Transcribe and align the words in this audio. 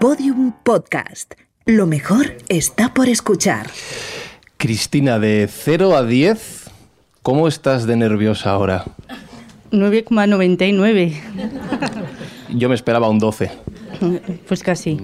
Podium 0.00 0.52
Podcast. 0.62 1.34
Lo 1.66 1.86
mejor 1.86 2.38
está 2.48 2.94
por 2.94 3.10
escuchar. 3.10 3.68
Cristina, 4.56 5.18
de 5.18 5.46
0 5.46 5.94
a 5.94 6.04
10, 6.04 6.70
¿cómo 7.22 7.46
estás 7.46 7.86
de 7.86 7.96
nerviosa 7.96 8.48
ahora? 8.48 8.86
9,99. 9.72 11.20
Yo 12.48 12.70
me 12.70 12.76
esperaba 12.76 13.10
un 13.10 13.18
12. 13.18 13.50
Pues 14.48 14.62
casi. 14.62 14.96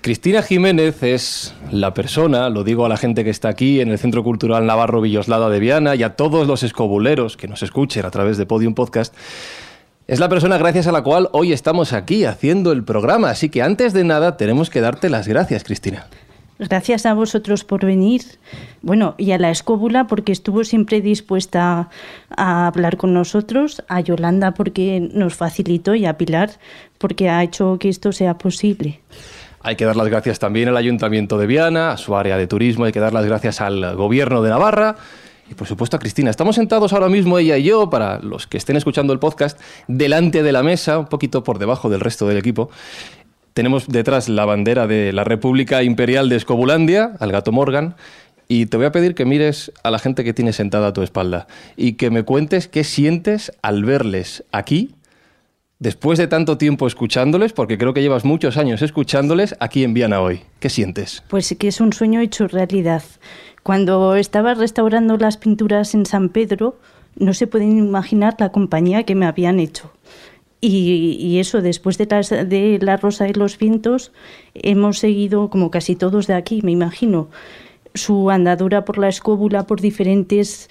Cristina 0.00 0.42
Jiménez 0.42 1.00
es 1.04 1.54
la 1.70 1.94
persona, 1.94 2.50
lo 2.50 2.64
digo 2.64 2.84
a 2.84 2.88
la 2.88 2.96
gente 2.96 3.22
que 3.22 3.30
está 3.30 3.48
aquí 3.48 3.80
en 3.80 3.90
el 3.90 3.98
Centro 3.98 4.24
Cultural 4.24 4.66
Navarro 4.66 5.02
Villoslada 5.02 5.48
de 5.48 5.60
Viana 5.60 5.94
y 5.94 6.02
a 6.02 6.16
todos 6.16 6.48
los 6.48 6.64
escobuleros 6.64 7.36
que 7.36 7.46
nos 7.46 7.62
escuchen 7.62 8.04
a 8.04 8.10
través 8.10 8.38
de 8.38 8.44
Podium 8.44 8.74
Podcast, 8.74 9.14
es 10.06 10.20
la 10.20 10.28
persona 10.28 10.58
gracias 10.58 10.86
a 10.86 10.92
la 10.92 11.02
cual 11.02 11.28
hoy 11.32 11.52
estamos 11.52 11.92
aquí 11.92 12.24
haciendo 12.24 12.72
el 12.72 12.84
programa. 12.84 13.30
Así 13.30 13.48
que 13.48 13.62
antes 13.62 13.92
de 13.92 14.04
nada 14.04 14.36
tenemos 14.36 14.68
que 14.68 14.80
darte 14.80 15.08
las 15.08 15.26
gracias, 15.26 15.64
Cristina. 15.64 16.06
Gracias 16.58 17.04
a 17.04 17.14
vosotros 17.14 17.64
por 17.64 17.84
venir. 17.84 18.22
Bueno, 18.82 19.14
y 19.18 19.32
a 19.32 19.38
la 19.38 19.50
escóbula 19.50 20.06
porque 20.06 20.30
estuvo 20.30 20.62
siempre 20.62 21.00
dispuesta 21.00 21.88
a 22.36 22.66
hablar 22.66 22.96
con 22.96 23.12
nosotros, 23.12 23.82
a 23.88 24.00
Yolanda 24.00 24.52
porque 24.52 25.08
nos 25.12 25.34
facilitó 25.34 25.94
y 25.94 26.06
a 26.06 26.16
Pilar 26.16 26.50
porque 26.98 27.28
ha 27.28 27.42
hecho 27.42 27.78
que 27.80 27.88
esto 27.88 28.12
sea 28.12 28.38
posible. 28.38 29.00
Hay 29.62 29.76
que 29.76 29.86
dar 29.86 29.96
las 29.96 30.08
gracias 30.08 30.38
también 30.38 30.68
al 30.68 30.76
Ayuntamiento 30.76 31.38
de 31.38 31.46
Viana, 31.46 31.92
a 31.92 31.96
su 31.96 32.14
área 32.14 32.36
de 32.36 32.46
turismo, 32.46 32.84
hay 32.84 32.92
que 32.92 33.00
dar 33.00 33.14
las 33.14 33.24
gracias 33.24 33.62
al 33.62 33.96
Gobierno 33.96 34.42
de 34.42 34.50
Navarra 34.50 34.96
y 35.50 35.54
por 35.54 35.66
supuesto 35.66 35.96
a 35.96 36.00
Cristina. 36.00 36.30
Estamos 36.30 36.56
sentados 36.56 36.92
ahora 36.92 37.08
mismo 37.08 37.38
ella 37.38 37.56
y 37.56 37.64
yo, 37.64 37.90
para 37.90 38.18
los 38.20 38.46
que 38.46 38.56
estén 38.56 38.76
escuchando 38.76 39.12
el 39.12 39.18
podcast, 39.18 39.60
delante 39.88 40.42
de 40.42 40.52
la 40.52 40.62
mesa, 40.62 40.98
un 40.98 41.06
poquito 41.06 41.44
por 41.44 41.58
debajo 41.58 41.88
del 41.88 42.00
resto 42.00 42.26
del 42.26 42.38
equipo. 42.38 42.70
Tenemos 43.52 43.86
detrás 43.86 44.28
la 44.28 44.44
bandera 44.44 44.86
de 44.86 45.12
la 45.12 45.24
República 45.24 45.82
Imperial 45.82 46.28
de 46.28 46.36
Escobulandia, 46.36 47.12
al 47.20 47.30
gato 47.30 47.52
Morgan, 47.52 47.94
y 48.48 48.66
te 48.66 48.76
voy 48.76 48.86
a 48.86 48.92
pedir 48.92 49.14
que 49.14 49.24
mires 49.24 49.72
a 49.82 49.90
la 49.90 49.98
gente 49.98 50.24
que 50.24 50.34
tiene 50.34 50.52
sentada 50.52 50.88
a 50.88 50.92
tu 50.92 51.02
espalda 51.02 51.46
y 51.76 51.94
que 51.94 52.10
me 52.10 52.24
cuentes 52.24 52.68
qué 52.68 52.84
sientes 52.84 53.52
al 53.62 53.84
verles 53.84 54.44
aquí 54.52 54.94
después 55.78 56.18
de 56.18 56.26
tanto 56.26 56.58
tiempo 56.58 56.86
escuchándoles, 56.86 57.52
porque 57.52 57.78
creo 57.78 57.94
que 57.94 58.02
llevas 58.02 58.24
muchos 58.24 58.56
años 58.56 58.82
escuchándoles 58.82 59.54
aquí 59.60 59.84
en 59.84 59.94
Viana 59.94 60.20
hoy. 60.20 60.40
¿Qué 60.58 60.70
sientes? 60.70 61.22
Pues 61.28 61.54
que 61.58 61.68
es 61.68 61.80
un 61.80 61.92
sueño 61.92 62.20
hecho 62.20 62.48
realidad. 62.48 63.02
Cuando 63.64 64.14
estaba 64.16 64.52
restaurando 64.52 65.16
las 65.16 65.38
pinturas 65.38 65.94
en 65.94 66.04
San 66.04 66.28
Pedro, 66.28 66.76
no 67.16 67.32
se 67.32 67.46
pueden 67.46 67.78
imaginar 67.78 68.36
la 68.38 68.52
compañía 68.52 69.04
que 69.04 69.14
me 69.14 69.24
habían 69.24 69.58
hecho. 69.58 69.90
Y, 70.60 71.38
eso, 71.40 71.62
después 71.62 71.96
de, 71.96 72.06
de 72.06 72.78
La 72.82 72.98
Rosa 72.98 73.26
y 73.26 73.32
los 73.32 73.56
Vientos, 73.56 74.12
hemos 74.54 74.98
seguido, 74.98 75.48
como 75.48 75.70
casi 75.70 75.96
todos 75.96 76.26
de 76.26 76.34
aquí, 76.34 76.60
me 76.62 76.72
imagino, 76.72 77.28
su 77.94 78.30
andadura 78.30 78.84
por 78.84 78.98
la 78.98 79.08
escóbula, 79.08 79.66
por 79.66 79.80
diferentes 79.80 80.68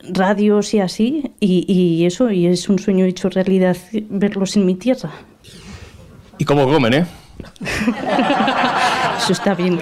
radios 0.00 0.74
y 0.74 0.80
así, 0.80 1.32
y, 1.40 2.04
eso, 2.04 2.30
y 2.30 2.46
es 2.46 2.68
un 2.68 2.78
sueño 2.78 3.06
hecho 3.06 3.30
realidad 3.30 3.76
verlos 4.10 4.54
en 4.56 4.66
mi 4.66 4.74
tierra. 4.74 5.12
¿Y 6.36 6.44
cómo 6.44 6.66
comen, 6.66 6.92
eh? 6.92 7.06
eso 9.18 9.32
está 9.32 9.54
bien. 9.54 9.78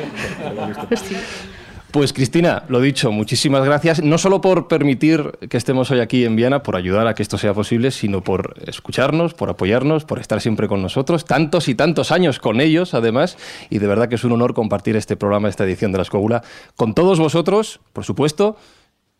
Pues 1.96 2.12
Cristina, 2.12 2.62
lo 2.68 2.82
dicho, 2.82 3.10
muchísimas 3.10 3.64
gracias, 3.64 4.02
no 4.02 4.18
solo 4.18 4.42
por 4.42 4.68
permitir 4.68 5.32
que 5.48 5.56
estemos 5.56 5.90
hoy 5.90 6.00
aquí 6.00 6.26
en 6.26 6.36
Viana, 6.36 6.62
por 6.62 6.76
ayudar 6.76 7.06
a 7.06 7.14
que 7.14 7.22
esto 7.22 7.38
sea 7.38 7.54
posible, 7.54 7.90
sino 7.90 8.20
por 8.20 8.54
escucharnos, 8.66 9.32
por 9.32 9.48
apoyarnos, 9.48 10.04
por 10.04 10.18
estar 10.18 10.42
siempre 10.42 10.68
con 10.68 10.82
nosotros, 10.82 11.24
tantos 11.24 11.68
y 11.68 11.74
tantos 11.74 12.12
años 12.12 12.38
con 12.38 12.60
ellos, 12.60 12.92
además, 12.92 13.38
y 13.70 13.78
de 13.78 13.86
verdad 13.86 14.10
que 14.10 14.16
es 14.16 14.24
un 14.24 14.32
honor 14.32 14.52
compartir 14.52 14.94
este 14.94 15.16
programa, 15.16 15.48
esta 15.48 15.64
edición 15.64 15.90
de 15.90 15.96
La 15.96 16.02
Escóbula, 16.02 16.42
con 16.74 16.92
todos 16.92 17.18
vosotros, 17.18 17.80
por 17.94 18.04
supuesto, 18.04 18.58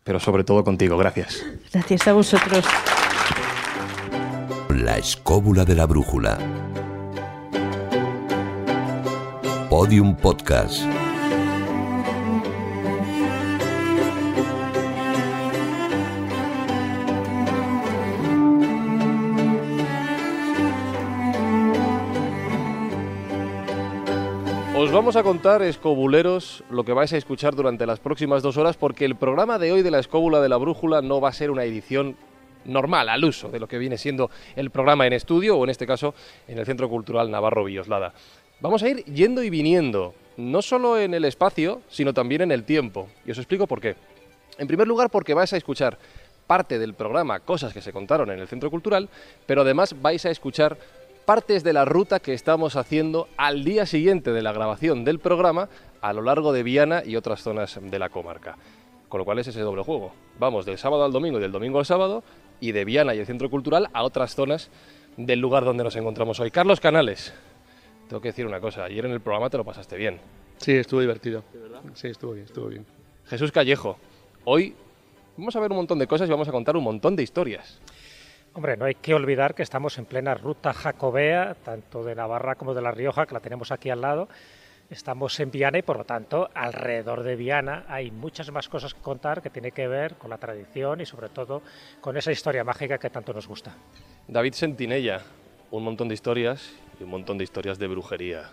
pero 0.03 0.19
sobre 0.19 0.43
todo 0.43 0.63
contigo. 0.63 0.99
Gracias. 0.99 1.43
Gracias 1.73 2.07
a 2.07 2.13
vosotros. 2.13 2.63
La 4.69 4.99
escóbula 4.99 5.65
de 5.65 5.73
la 5.73 5.87
brújula. 5.87 6.37
Podium 9.67 10.15
Podcast. 10.15 10.83
Os 24.87 24.93
vamos 24.93 25.17
a 25.17 25.23
contar, 25.23 25.61
escobuleros, 25.63 26.63
lo 26.69 26.85
que 26.85 26.93
vais 26.93 27.11
a 27.11 27.17
escuchar 27.17 27.53
durante 27.53 27.85
las 27.85 27.99
próximas 27.99 28.41
dos 28.41 28.55
horas, 28.55 28.77
porque 28.77 29.03
el 29.03 29.17
programa 29.17 29.59
de 29.59 29.73
hoy 29.73 29.81
de 29.81 29.91
la 29.91 29.99
escóbula 29.99 30.39
de 30.39 30.47
la 30.47 30.55
brújula 30.55 31.01
no 31.01 31.19
va 31.19 31.27
a 31.27 31.33
ser 31.33 31.51
una 31.51 31.65
edición 31.65 32.15
normal, 32.63 33.09
al 33.09 33.25
uso 33.25 33.49
de 33.49 33.59
lo 33.59 33.67
que 33.67 33.79
viene 33.79 33.97
siendo 33.97 34.31
el 34.55 34.69
programa 34.69 35.05
en 35.05 35.11
estudio, 35.11 35.57
o 35.57 35.63
en 35.65 35.71
este 35.71 35.85
caso 35.85 36.15
en 36.47 36.57
el 36.57 36.65
Centro 36.65 36.87
Cultural 36.87 37.29
Navarro 37.29 37.65
Villoslada. 37.65 38.13
Vamos 38.61 38.81
a 38.81 38.87
ir 38.87 39.03
yendo 39.03 39.43
y 39.43 39.49
viniendo, 39.49 40.13
no 40.37 40.61
solo 40.61 40.97
en 40.97 41.13
el 41.13 41.25
espacio, 41.25 41.81
sino 41.89 42.13
también 42.13 42.43
en 42.43 42.53
el 42.53 42.63
tiempo. 42.63 43.09
Y 43.25 43.31
os 43.31 43.37
explico 43.37 43.67
por 43.67 43.81
qué. 43.81 43.97
En 44.57 44.67
primer 44.67 44.87
lugar, 44.87 45.09
porque 45.09 45.33
vais 45.33 45.51
a 45.51 45.57
escuchar 45.57 45.97
parte 46.47 46.79
del 46.79 46.93
programa, 46.93 47.41
cosas 47.41 47.73
que 47.73 47.81
se 47.81 47.91
contaron 47.91 48.31
en 48.31 48.39
el 48.39 48.47
Centro 48.47 48.71
Cultural, 48.71 49.09
pero 49.45 49.63
además 49.63 50.01
vais 50.01 50.25
a 50.25 50.29
escuchar 50.31 50.77
partes 51.27 51.61
de 51.61 51.73
la 51.73 51.83
ruta 51.83 52.21
que 52.21 52.33
estamos 52.33 52.77
haciendo 52.77 53.27
al 53.35 53.65
día 53.65 53.85
siguiente 53.85 54.31
de 54.31 54.41
la 54.41 54.53
grabación 54.53 55.03
del 55.03 55.19
programa 55.19 55.67
a 55.99 56.13
lo 56.13 56.21
largo 56.21 56.53
de 56.53 56.63
Viana 56.63 57.03
y 57.05 57.17
otras 57.17 57.41
zonas 57.41 57.77
de 57.81 57.99
la 57.99 58.07
comarca. 58.07 58.57
Con 59.09 59.17
lo 59.17 59.25
cual 59.25 59.37
es 59.39 59.47
ese 59.47 59.59
doble 59.59 59.83
juego. 59.83 60.13
Vamos 60.39 60.65
del 60.65 60.77
sábado 60.77 61.03
al 61.03 61.11
domingo 61.11 61.37
y 61.37 61.41
del 61.41 61.51
domingo 61.51 61.79
al 61.79 61.85
sábado 61.85 62.23
y 62.61 62.71
de 62.71 62.85
Viana 62.85 63.13
y 63.13 63.19
el 63.19 63.25
Centro 63.25 63.49
Cultural 63.49 63.89
a 63.91 64.03
otras 64.03 64.35
zonas 64.35 64.69
del 65.17 65.41
lugar 65.41 65.65
donde 65.65 65.83
nos 65.83 65.97
encontramos 65.97 66.39
hoy. 66.39 66.49
Carlos 66.49 66.79
Canales, 66.79 67.33
tengo 68.07 68.21
que 68.21 68.29
decir 68.29 68.45
una 68.45 68.61
cosa, 68.61 68.85
ayer 68.85 69.05
en 69.05 69.11
el 69.11 69.19
programa 69.19 69.49
te 69.49 69.57
lo 69.57 69.65
pasaste 69.65 69.97
bien. 69.97 70.21
Sí, 70.59 70.71
estuvo 70.71 71.01
divertido. 71.01 71.43
¿De 71.51 71.59
verdad? 71.59 71.81
Sí, 71.93 72.07
estuvo 72.07 72.31
bien, 72.31 72.45
estuvo 72.45 72.67
bien. 72.67 72.85
Jesús 73.25 73.51
Callejo, 73.51 73.97
hoy 74.45 74.75
vamos 75.35 75.53
a 75.57 75.59
ver 75.59 75.71
un 75.71 75.77
montón 75.77 75.99
de 75.99 76.07
cosas 76.07 76.29
y 76.29 76.31
vamos 76.31 76.47
a 76.47 76.53
contar 76.53 76.77
un 76.77 76.85
montón 76.85 77.17
de 77.17 77.23
historias. 77.23 77.81
Hombre, 78.57 78.75
no 78.75 78.85
hay 78.85 78.95
que 78.95 79.13
olvidar 79.13 79.53
que 79.53 79.61
estamos 79.61 79.99
en 79.99 80.05
plena 80.05 80.33
ruta 80.33 80.73
jacobea, 80.73 81.53
tanto 81.63 82.03
de 82.03 82.15
Navarra 82.15 82.55
como 82.55 82.73
de 82.73 82.81
La 82.81 82.89
Rioja, 82.89 83.27
que 83.27 83.35
la 83.35 83.39
tenemos 83.39 83.71
aquí 83.71 83.91
al 83.91 84.01
lado. 84.01 84.29
Estamos 84.89 85.39
en 85.39 85.51
Viana 85.51 85.77
y 85.77 85.83
por 85.83 85.99
lo 85.99 86.05
tanto 86.05 86.49
alrededor 86.55 87.21
de 87.21 87.35
Viana 87.35 87.85
hay 87.87 88.09
muchas 88.09 88.49
más 88.51 88.67
cosas 88.67 88.95
que 88.95 89.01
contar 89.01 89.43
que 89.43 89.51
tiene 89.51 89.73
que 89.73 89.87
ver 89.87 90.15
con 90.15 90.31
la 90.31 90.39
tradición 90.39 91.01
y 91.01 91.05
sobre 91.05 91.29
todo 91.29 91.61
con 92.01 92.17
esa 92.17 92.31
historia 92.31 92.63
mágica 92.63 92.97
que 92.97 93.11
tanto 93.11 93.31
nos 93.31 93.47
gusta. 93.47 93.75
David 94.27 94.53
Sentinella, 94.53 95.21
un 95.69 95.83
montón 95.83 96.07
de 96.07 96.15
historias 96.15 96.73
y 96.99 97.03
un 97.03 97.11
montón 97.11 97.37
de 97.37 97.43
historias 97.43 97.77
de 97.77 97.85
brujería. 97.85 98.49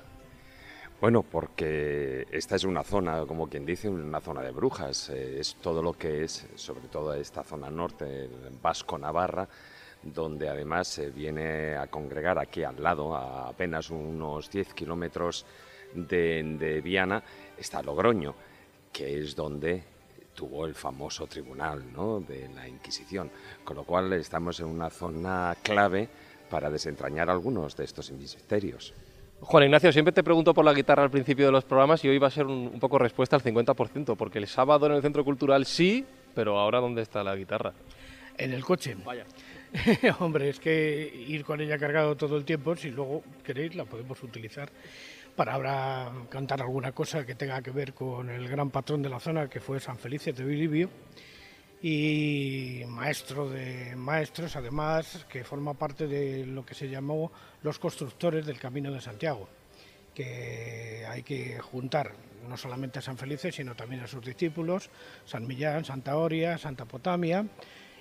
Bueno, 1.01 1.23
porque 1.23 2.27
esta 2.31 2.57
es 2.57 2.65
una 2.65 2.83
zona, 2.83 3.25
como 3.25 3.49
quien 3.49 3.65
dice, 3.65 3.89
una 3.89 4.21
zona 4.21 4.43
de 4.43 4.51
brujas. 4.51 5.09
Eh, 5.09 5.41
es 5.41 5.55
todo 5.63 5.83
lo 5.83 5.95
que 5.95 6.25
es, 6.25 6.47
sobre 6.57 6.89
todo 6.89 7.15
esta 7.15 7.43
zona 7.43 7.71
norte, 7.71 8.29
Vasco-Navarra, 8.61 9.49
donde 10.05 10.49
además 10.49 10.89
se 10.89 11.11
viene 11.11 11.77
a 11.77 11.87
congregar 11.87 12.39
aquí 12.39 12.63
al 12.63 12.83
lado, 12.83 13.15
a 13.15 13.49
apenas 13.49 13.91
unos 13.91 14.51
10 14.51 14.75
kilómetros 14.75 15.47
de, 15.95 16.81
Viana, 16.83 17.23
está 17.57 17.83
Logroño, 17.83 18.35
que 18.93 19.19
es 19.21 19.35
donde 19.35 19.83
tuvo 20.35 20.67
el 20.67 20.75
famoso 20.75 21.27
tribunal 21.27 21.85
de 22.27 22.49
la 22.55 22.69
Inquisición, 22.69 23.31
con 23.63 23.77
lo 23.77 23.85
cual 23.85 24.13
estamos 24.15 24.59
en 24.61 24.67
una 24.67 24.91
zona 24.91 25.57
clave 25.63 26.09
para 26.51 26.71
desentrañar 26.71 27.31
algunos 27.31 27.77
de 27.77 27.85
estos 27.85 28.11
misterios. 28.11 28.93
Juan 29.41 29.65
Ignacio, 29.65 29.93
siempre 29.93 30.13
te 30.13 30.23
pregunto 30.23 30.55
por 30.55 30.65
la 30.65 30.73
guitarra 30.73 31.03
al 31.03 31.11
principio 31.11 31.47
de 31.47 31.53
los 31.53 31.65
programas 31.65 32.05
y 32.05 32.09
hoy 32.09 32.19
va 32.19 32.29
a 32.29 32.31
ser 32.31 32.47
un, 32.47 32.71
un 32.73 32.81
poco 32.81 32.99
respuesta 32.99 33.37
al 33.37 33.43
50%, 33.43 34.17
porque 34.17 34.39
el 34.39 34.47
sábado 34.47 34.87
en 34.87 34.93
el 34.93 35.03
Centro 35.03 35.25
Cultural 35.25 35.67
sí, 35.67 36.05
pero 36.35 36.59
ahora 36.59 36.81
¿dónde 36.81 37.03
está 37.03 37.23
la 37.23 37.37
guitarra? 37.37 37.73
En 38.37 38.53
el 38.53 38.65
coche. 38.65 38.97
Vaya. 39.05 39.25
Hombre, 40.21 40.51
es 40.51 40.61
que 40.61 41.13
ir 41.27 41.45
con 41.45 41.61
ella 41.61 41.79
cargado 41.79 42.17
todo 42.17 42.37
el 42.37 42.45
tiempo, 42.45 42.77
si 42.77 42.91
luego 42.91 43.23
queréis, 43.43 43.75
la 43.75 43.85
podemos 43.85 44.23
utilizar 44.23 44.71
para 45.35 45.55
ahora 45.55 46.13
cantar 46.29 46.63
alguna 46.63 46.93
cosa 46.93 47.27
que 47.27 47.35
tenga 47.35 47.61
que 47.61 47.73
ver 47.73 47.93
con 47.93 48.31
el 48.31 48.49
gran 48.49 48.71
patrón 48.71 49.03
de 49.03 49.09
la 49.09 49.19
zona, 49.19 49.49
que 49.49 49.61
fue 49.61 49.81
San 49.81 49.99
Felice 49.99 50.33
de 50.33 50.45
Bilibio, 50.45 50.91
y 51.83 52.83
maestro 52.87 53.51
de 53.51 53.97
maestros, 53.97 54.55
además, 54.55 55.27
que 55.29 55.43
forma 55.43 55.75
parte 55.75 56.07
de 56.07 56.47
lo 56.47 56.65
que 56.65 56.75
se 56.75 56.89
llamó 56.89 57.33
los 57.63 57.79
constructores 57.79 58.47
del 58.47 58.61
Camino 58.61 58.93
de 58.93 59.01
Santiago, 59.01 59.49
que 60.15 61.05
hay 61.09 61.23
que 61.25 61.59
juntar 61.59 62.13
no 62.49 62.57
solamente 62.57 63.01
a 63.01 63.03
San 63.03 63.19
Felice, 63.19 63.51
sino 63.51 63.75
también 63.75 64.03
a 64.03 64.07
sus 64.07 64.25
discípulos, 64.25 64.89
San 65.25 65.47
Millán, 65.47 65.85
Santa 65.85 66.17
Oria, 66.17 66.59
Santa 66.59 66.85
Potamia, 66.85 67.45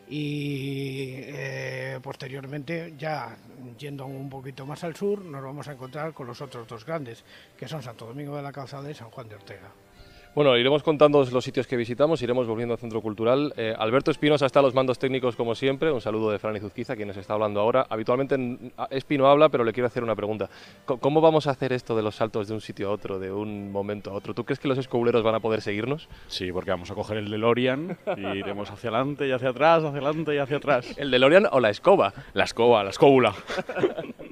y 0.09 1.15
eh, 1.17 1.99
posteriormente 2.01 2.93
ya 2.97 3.35
yendo 3.77 4.05
un 4.05 4.29
poquito 4.29 4.65
más 4.65 4.83
al 4.83 4.95
sur 4.95 5.23
nos 5.23 5.43
vamos 5.43 5.67
a 5.67 5.73
encontrar 5.73 6.13
con 6.13 6.27
los 6.27 6.41
otros 6.41 6.67
dos 6.67 6.85
grandes 6.85 7.23
que 7.57 7.67
son 7.67 7.81
Santo 7.81 8.05
Domingo 8.05 8.35
de 8.35 8.43
la 8.43 8.51
Calzada 8.51 8.89
y 8.91 8.93
San 8.93 9.09
Juan 9.09 9.29
de 9.29 9.35
Ortega. 9.35 9.82
Bueno, 10.35 10.57
iremos 10.57 10.81
contando 10.81 11.23
los 11.31 11.43
sitios 11.43 11.67
que 11.67 11.75
visitamos, 11.77 12.19
iremos 12.23 12.47
volviendo 12.47 12.73
al 12.73 12.79
Centro 12.79 13.01
Cultural. 13.03 13.53
Eh, 13.55 13.75
Alberto 13.77 14.09
Espinosa 14.09 14.47
está 14.47 14.61
a 14.61 14.61
los 14.63 14.73
mandos 14.73 14.97
técnicos 14.97 15.35
como 15.35 15.53
siempre. 15.53 15.91
Un 15.91 16.01
saludo 16.01 16.31
de 16.31 16.39
Fran 16.39 16.55
Izuzquiza, 16.55 16.95
quien 16.95 17.07
nos 17.07 17.17
está 17.17 17.35
hablando 17.35 17.59
ahora. 17.59 17.85
Habitualmente 17.87 18.33
en- 18.33 18.73
a- 18.75 18.87
Espino 18.89 19.27
habla, 19.27 19.49
pero 19.49 19.63
le 19.63 19.73
quiero 19.73 19.85
hacer 19.85 20.03
una 20.03 20.15
pregunta. 20.15 20.49
¿Cómo 20.85 21.21
vamos 21.21 21.45
a 21.45 21.51
hacer 21.51 21.71
esto 21.71 21.95
de 21.95 22.01
los 22.01 22.15
saltos 22.15 22.47
de 22.47 22.55
un 22.55 22.61
sitio 22.61 22.89
a 22.89 22.91
otro, 22.93 23.19
de 23.19 23.31
un 23.31 23.71
momento 23.71 24.09
a 24.09 24.13
otro? 24.15 24.33
¿Tú 24.33 24.43
crees 24.43 24.57
que 24.59 24.67
los 24.67 24.79
escobuleros 24.79 25.21
van 25.21 25.35
a 25.35 25.39
poder 25.39 25.61
seguirnos? 25.61 26.09
Sí, 26.27 26.51
porque 26.51 26.71
vamos 26.71 26.89
a 26.89 26.95
coger 26.95 27.17
el 27.17 27.29
DeLorean 27.29 27.95
y 28.17 28.25
iremos 28.39 28.71
hacia 28.71 28.89
adelante 28.89 29.27
y 29.27 29.31
hacia 29.33 29.49
atrás, 29.49 29.83
hacia 29.83 29.99
adelante 29.99 30.33
y 30.33 30.39
hacia 30.39 30.57
atrás. 30.57 30.95
¿El 30.97 31.11
DeLorean 31.11 31.47
o 31.51 31.59
la 31.59 31.69
escoba? 31.69 32.11
La 32.33 32.45
escoba, 32.45 32.83
la 32.83 32.89
escóbula. 32.89 33.35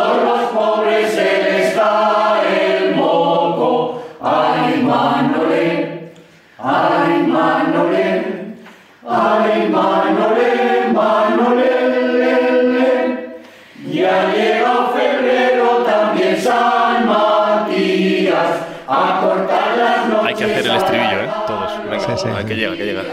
Venga, 21.90 22.38
Ay, 22.38 22.46
que 22.46 22.56
llega, 22.56 22.76
que 22.76 22.86
llega. 22.86 23.04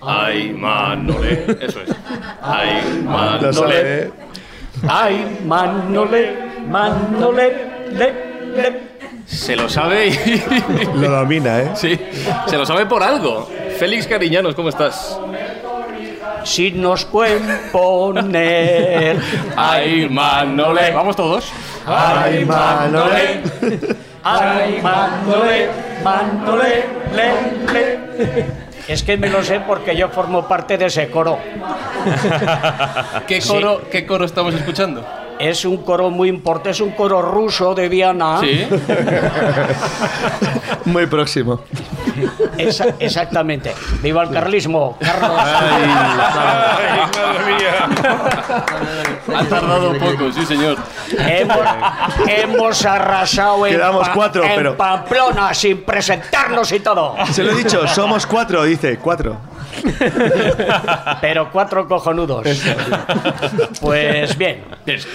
Ay, 0.00 0.52
Manole. 0.52 1.44
Eso 1.60 1.80
es. 1.82 1.90
Ay, 2.40 3.02
Manole. 3.04 4.10
Ay, 4.88 5.40
Manole, 5.46 6.36
Manole, 6.68 7.52
le, 7.92 8.12
le. 8.56 8.92
Se 9.26 9.54
lo 9.54 9.68
sabe 9.68 10.08
y... 10.08 10.42
Lo 10.96 11.10
domina, 11.10 11.60
¿eh? 11.60 11.70
Sí, 11.74 11.98
se 12.46 12.58
lo 12.58 12.66
sabe 12.66 12.86
por 12.86 13.02
algo. 13.02 13.48
Félix 13.78 14.06
Cariñanos, 14.06 14.54
¿cómo 14.54 14.68
estás? 14.68 15.18
Si 16.44 16.72
nos 16.72 17.04
pueden 17.04 17.42
poner. 17.70 19.16
Ay, 19.56 20.08
Manole. 20.10 20.90
Vamos 20.90 21.14
todos. 21.16 21.50
Ay, 21.86 22.44
Manole. 22.44 23.42
Ay, 24.24 24.80
Manole, 24.82 25.68
Manole, 26.02 26.84
le, 27.14 27.72
le. 27.72 28.61
Es 28.88 29.02
que 29.02 29.16
me 29.16 29.28
lo 29.28 29.42
sé 29.42 29.60
porque 29.60 29.96
yo 29.96 30.08
formo 30.08 30.48
parte 30.48 30.76
de 30.76 30.86
ese 30.86 31.08
coro. 31.10 31.38
¿Qué 33.26 33.40
coro, 33.40 33.82
¿qué 33.90 34.04
coro 34.06 34.24
estamos 34.24 34.54
escuchando? 34.54 35.04
Es 35.42 35.64
un 35.64 35.78
coro 35.78 36.08
muy 36.10 36.28
importante, 36.28 36.70
es 36.70 36.80
un 36.80 36.92
coro 36.92 37.20
ruso 37.20 37.74
de 37.74 37.88
Viana. 37.88 38.38
Sí. 38.40 38.64
Muy 40.84 41.06
próximo. 41.06 41.60
Esa- 42.58 42.94
exactamente. 42.98 43.72
¡Viva 44.02 44.22
el 44.24 44.30
carlismo! 44.30 44.96
Carlos. 45.00 45.32
Ha 49.34 49.44
tardado 49.44 49.92
poco, 49.98 50.32
sí, 50.32 50.44
señor. 50.44 50.76
hemos, 51.18 51.58
hemos 52.26 52.84
arrasado 52.84 53.66
en, 53.66 53.74
Quedamos 53.74 54.08
cuatro, 54.10 54.44
en 54.44 54.56
pero- 54.56 54.76
Pamplona 54.76 55.54
sin 55.54 55.82
presentarnos 55.82 56.70
y 56.72 56.80
todo. 56.80 57.14
Se 57.32 57.42
lo 57.42 57.52
he 57.52 57.56
dicho, 57.56 57.86
somos 57.88 58.26
cuatro, 58.26 58.62
dice, 58.64 58.98
cuatro. 58.98 59.36
Pero 61.20 61.50
cuatro 61.50 61.86
cojonudos. 61.86 62.46
Pues 63.80 64.36
bien, 64.36 64.64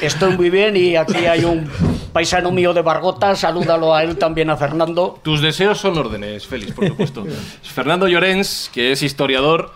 estoy 0.02 0.36
muy 0.36 0.50
bien 0.50 0.76
y 0.78 0.96
aquí 0.96 1.26
hay 1.26 1.44
un 1.46 1.70
paisano 2.14 2.52
mío 2.52 2.74
de 2.74 2.82
Bargota. 2.82 3.36
Salúdalo 3.36 3.94
a 3.94 4.04
él 4.04 4.18
también, 4.18 4.50
a 4.50 4.58
Fernando. 4.58 5.20
Tus 5.22 5.42
deseos 5.42 5.78
son 5.78 5.98
órdenes, 5.98 6.48
Félix, 6.48 6.72
por 6.74 6.88
supuesto. 6.88 7.26
Fernando 7.62 8.08
Llorens, 8.08 8.70
que 8.74 8.92
es 8.92 9.04
historiador 9.04 9.72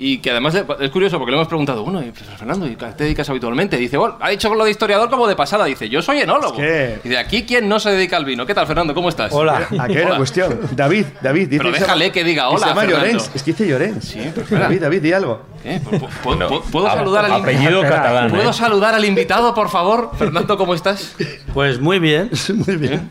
y 0.00 0.18
que 0.18 0.30
además 0.30 0.54
es 0.54 0.90
curioso 0.90 1.18
porque 1.18 1.32
le 1.32 1.38
hemos 1.38 1.48
preguntado, 1.48 1.82
bueno, 1.82 2.00
y, 2.00 2.12
pues, 2.12 2.24
Fernando, 2.38 2.68
¿y 2.68 2.74
a 2.74 2.76
qué 2.78 2.86
te 2.96 3.04
dedicas 3.04 3.28
habitualmente? 3.30 3.76
Dice, 3.76 3.96
bueno, 3.96 4.16
ha 4.20 4.28
dicho 4.30 4.54
lo 4.54 4.64
de 4.64 4.70
historiador 4.70 5.10
como 5.10 5.26
de 5.26 5.34
pasada. 5.34 5.64
Dice, 5.64 5.88
yo 5.88 6.00
soy 6.02 6.20
enólogo. 6.20 6.54
Es 6.62 7.00
que- 7.00 7.00
Y 7.04 7.08
de 7.08 7.18
aquí, 7.18 7.42
¿quién 7.44 7.68
no 7.68 7.80
se 7.80 7.90
dedica 7.90 8.16
al 8.16 8.24
vino? 8.24 8.46
¿Qué 8.46 8.54
tal, 8.54 8.66
Fernando? 8.68 8.94
¿Cómo 8.94 9.08
estás? 9.08 9.32
¿A 9.34 9.88
qué 9.88 9.98
era 9.98 10.06
Hola. 10.10 10.16
cuestión? 10.18 10.60
David, 10.72 11.06
David, 11.20 11.48
dice 11.48 11.58
Pero 11.64 11.74
se 11.74 11.80
déjale 11.80 12.04
llama- 12.06 12.12
que 12.14 12.24
diga 12.24 12.42
se 12.42 12.48
hola, 12.54 12.66
llama 12.68 12.80
Fernando. 12.82 13.06
Llorens, 13.06 13.30
es 13.34 13.42
que 13.42 13.50
dice 13.52 13.66
Llorens. 13.66 14.04
Sí, 14.04 14.32
pero. 14.34 14.60
David, 14.60 14.80
David, 14.82 15.02
di 15.02 15.12
algo. 15.12 15.42
¿Eh? 15.64 15.80
¿Puedo, 15.82 16.08
puedo- 16.22 16.48
puedo- 16.48 16.62
puedo 16.62 16.86
a- 16.86 16.94
saludar 16.94 17.24
al 17.24 17.32
apellido 17.32 17.80
invitado? 17.80 17.96
catalán, 17.96 18.30
¿Puedo 18.30 18.50
¿eh? 18.50 18.52
saludar 18.52 18.94
al 18.94 19.04
invitado, 19.04 19.52
por 19.54 19.68
favor? 19.68 20.12
Fernando, 20.16 20.56
¿cómo 20.56 20.74
estás? 20.74 21.16
Pues 21.52 21.80
muy 21.80 21.98
bien. 21.98 22.30
Muy 22.66 22.76
bien. 22.76 23.10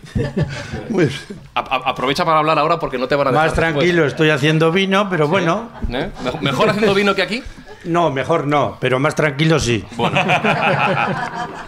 Muy 0.89 1.06
bien. 1.07 1.19
A- 1.54 1.60
a- 1.60 1.89
aprovecha 1.89 2.24
para 2.24 2.39
hablar 2.39 2.57
ahora 2.57 2.80
porque 2.80 2.98
no 2.98 3.07
te 3.10 3.16
van 3.16 3.28
a 3.28 3.31
dejar 3.31 3.48
Más 3.48 3.54
tranquilo, 3.56 4.06
estoy 4.06 4.30
haciendo 4.30 4.72
vino, 4.72 5.10
pero 5.10 5.28
bueno. 5.28 5.69
¿Eh? 5.92 6.10
Mej- 6.24 6.39
¿Mejor 6.42 6.69
haciendo 6.77 6.95
vino 6.95 7.15
que 7.15 7.21
aquí? 7.21 7.44
No, 7.85 8.09
mejor 8.12 8.47
no, 8.47 8.77
pero 8.81 9.00
más 9.00 9.15
tranquilo 9.15 9.59
sí. 9.59 9.83
Bueno, 9.95 10.19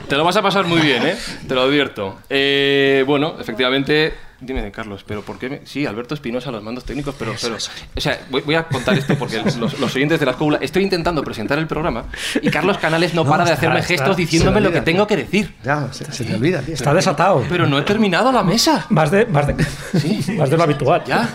te 0.08 0.16
lo 0.16 0.24
vas 0.24 0.36
a 0.36 0.42
pasar 0.42 0.66
muy 0.66 0.82
bien, 0.82 1.06
¿eh? 1.08 1.16
Te 1.48 1.56
lo 1.56 1.62
advierto. 1.62 2.20
Eh, 2.30 3.04
bueno, 3.08 3.36
efectivamente, 3.40 4.14
dime, 4.42 4.70
Carlos, 4.72 5.06
pero 5.08 5.22
¿por 5.22 5.38
qué? 5.38 5.50
me- 5.50 5.62
Sí, 5.66 5.86
Alberto 5.86 6.16
Espinosa, 6.16 6.52
los 6.52 6.62
mandos 6.64 6.84
técnicos, 6.84 7.16
pero... 7.18 7.34
pero 7.40 7.56
o 7.56 8.02
sea, 8.02 8.20
voy, 8.32 8.42
voy 8.42 8.56
a 8.56 8.64
contar 8.64 8.98
esto 8.98 9.16
porque 9.18 9.42
los, 9.60 9.80
los 9.80 9.96
oyentes 9.96 10.20
de 10.20 10.26
la 10.26 10.32
escuela... 10.32 10.58
Estoy 10.62 10.84
intentando 10.84 11.24
presentar 11.24 11.58
el 11.60 11.68
programa 11.68 12.06
y 12.42 12.50
Carlos 12.50 12.78
Canales 12.80 13.14
no, 13.14 13.24
para 13.24 13.46
de 13.46 13.52
hacerme 13.54 13.80
está. 13.80 13.88
gestos 13.94 14.18
diciéndome 14.18 14.56
me 14.60 14.62
lo 14.68 14.72
que 14.74 14.82
tengo 14.82 15.08
que 15.08 15.16
decir. 15.16 15.56
Ya, 15.64 15.88
se, 15.94 16.12
se 16.12 16.26
te 16.26 16.36
olvida, 16.36 16.62
tío. 16.62 16.74
Está 16.74 16.94
desatado. 16.94 17.46
Pero 17.48 17.66
no 17.68 17.78
he 17.80 17.84
terminado 17.84 18.32
la 18.32 18.44
mesa. 18.44 18.88
Más 18.90 19.10
de, 19.12 19.26
más 19.28 19.48
de, 19.48 19.54
más 20.36 20.50
de 20.50 20.58
lo 20.58 20.64
habitual. 20.64 21.04
¿Ya? 21.06 21.30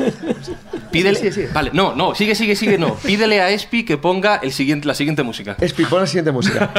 Pídele... 0.94 1.18
Sí, 1.18 1.32
sí, 1.32 1.42
sí. 1.42 1.48
Vale, 1.52 1.70
no, 1.72 1.92
no, 1.96 2.14
sigue, 2.14 2.36
sigue, 2.36 2.54
sigue, 2.54 2.78
no. 2.78 2.94
Pídele 2.94 3.40
a 3.40 3.50
Espi 3.50 3.84
que 3.84 3.98
ponga 3.98 4.36
el 4.36 4.52
siguiente, 4.52 4.86
la 4.86 4.94
siguiente 4.94 5.24
música. 5.24 5.56
Espi, 5.60 5.86
pon 5.86 6.02
la 6.02 6.06
siguiente 6.06 6.30
música. 6.30 6.72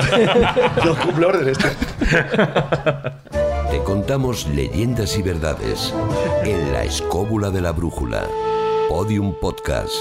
no 0.86 0.98
cumple 0.98 1.26
órdenes. 1.26 1.58
Te 3.70 3.84
contamos 3.84 4.48
leyendas 4.48 5.18
y 5.18 5.22
verdades 5.22 5.94
en 6.46 6.72
la 6.72 6.86
escóbula 6.86 7.50
de 7.50 7.60
la 7.60 7.74
brújula. 7.74 8.26
Podium 8.88 9.36
Podcast. 9.38 9.92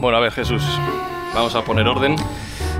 Bueno, 0.00 0.16
a 0.16 0.20
ver, 0.20 0.32
Jesús, 0.32 0.62
vamos 1.34 1.54
a 1.54 1.62
poner 1.62 1.86
orden 1.86 2.16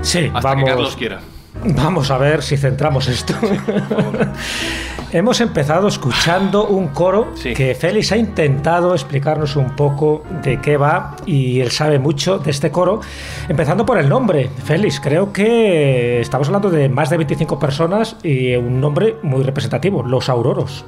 Sí, 0.05 0.29
hasta 0.33 0.49
vamos, 0.49 0.63
que 0.65 0.69
Carlos 0.69 0.95
quiera. 0.95 1.19
vamos 1.63 2.11
a 2.11 2.17
ver 2.17 2.41
si 2.43 2.57
centramos 2.57 3.07
esto. 3.07 3.33
Hemos 5.11 5.39
empezado 5.39 5.87
escuchando 5.87 6.65
un 6.67 6.89
coro 6.89 7.29
Sí. 7.35 7.53
que 7.53 7.73
Félix 7.73 8.11
ha 8.11 8.17
intentado 8.17 8.93
explicarnos 8.93 9.55
un 9.55 9.75
poco 9.75 10.23
de 10.43 10.59
qué 10.59 10.75
va 10.77 11.15
y 11.25 11.61
él 11.61 11.71
sabe 11.71 11.99
mucho 11.99 12.37
de 12.39 12.51
este 12.51 12.69
coro. 12.71 12.99
Empezando 13.47 13.85
por 13.85 13.97
el 13.97 14.09
nombre. 14.09 14.49
Félix, 14.65 14.99
creo 14.99 15.31
que 15.31 16.19
estamos 16.19 16.47
hablando 16.47 16.69
de 16.69 16.89
más 16.89 17.09
de 17.09 17.17
25 17.17 17.57
personas 17.59 18.17
y 18.23 18.55
un 18.55 18.81
nombre 18.81 19.15
muy 19.23 19.43
representativo, 19.43 20.03
Los 20.03 20.27
Auroros. 20.27 20.83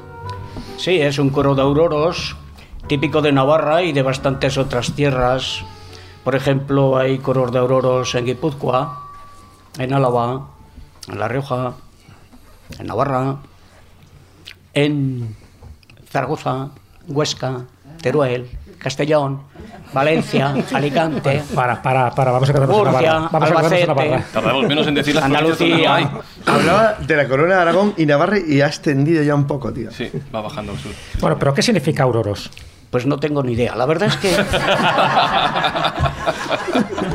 Sí, 0.78 1.00
es 1.00 1.20
un 1.20 1.30
coro 1.30 1.56
de 1.56 1.62
auroros 1.62 2.36
típico 2.88 3.22
de 3.22 3.32
Navarra 3.32 3.84
y 3.84 3.94
de 3.94 4.02
bastantes 4.02 4.58
otras 4.58 4.92
tierras. 4.94 5.64
Por 6.24 6.36
ejemplo, 6.36 6.98
hay 6.98 7.20
coros 7.20 7.52
de 7.54 7.60
auroros 7.60 8.14
en 8.16 8.26
Guipúzcoa, 8.26 9.07
en 9.78 9.94
Álava, 9.94 10.48
en 11.08 11.20
La 11.20 11.28
Rioja, 11.28 11.74
en 12.80 12.88
Navarra, 12.88 13.38
en 14.74 15.36
Zaragoza, 16.10 16.70
Huesca, 17.08 17.62
Teruel, 18.02 18.50
Castellón, 18.78 19.42
Valencia, 19.94 20.54
Alicante, 20.74 21.44
Para, 21.56 21.82
para, 21.82 22.12
para, 22.12 22.32
vamos 22.32 22.50
a 22.50 22.54
quedarnos 22.54 22.78
en 22.78 22.84
Murcia, 22.84 23.14
Navarra. 23.14 23.30
Vamos 23.32 23.50
a 23.50 23.52
quedarnos 23.52 23.72
en 23.72 23.90
Albacete. 23.90 24.08
Navarra. 24.10 24.26
Tardamos 24.34 24.68
menos 24.68 24.88
en 24.88 24.96
decir 24.96 25.16
las 25.16 25.24
Andalucía. 25.24 26.12
Hablaba 26.46 26.94
de 26.94 27.16
la 27.16 27.28
corona 27.28 27.56
de 27.56 27.62
Aragón 27.62 27.94
y 27.98 28.06
Navarra 28.06 28.38
y 28.40 28.62
ha 28.62 28.68
extendido 28.68 29.24
ya 29.24 29.36
un 29.36 29.48
poco, 29.48 29.72
tío. 29.74 29.92
Sí, 29.92 30.12
va 30.34 30.42
bajando 30.42 30.74
al 30.74 30.80
sur. 30.80 30.92
Bueno, 31.20 31.38
pero 31.40 31.54
¿qué 31.54 31.62
significa 31.62 32.04
Auroros? 32.04 32.52
Pues 32.90 33.06
no 33.06 33.20
tengo 33.20 33.44
ni 33.44 33.54
idea. 33.54 33.76
La 33.76 33.86
verdad 33.86 34.10
es 34.10 34.18
que. 34.18 34.32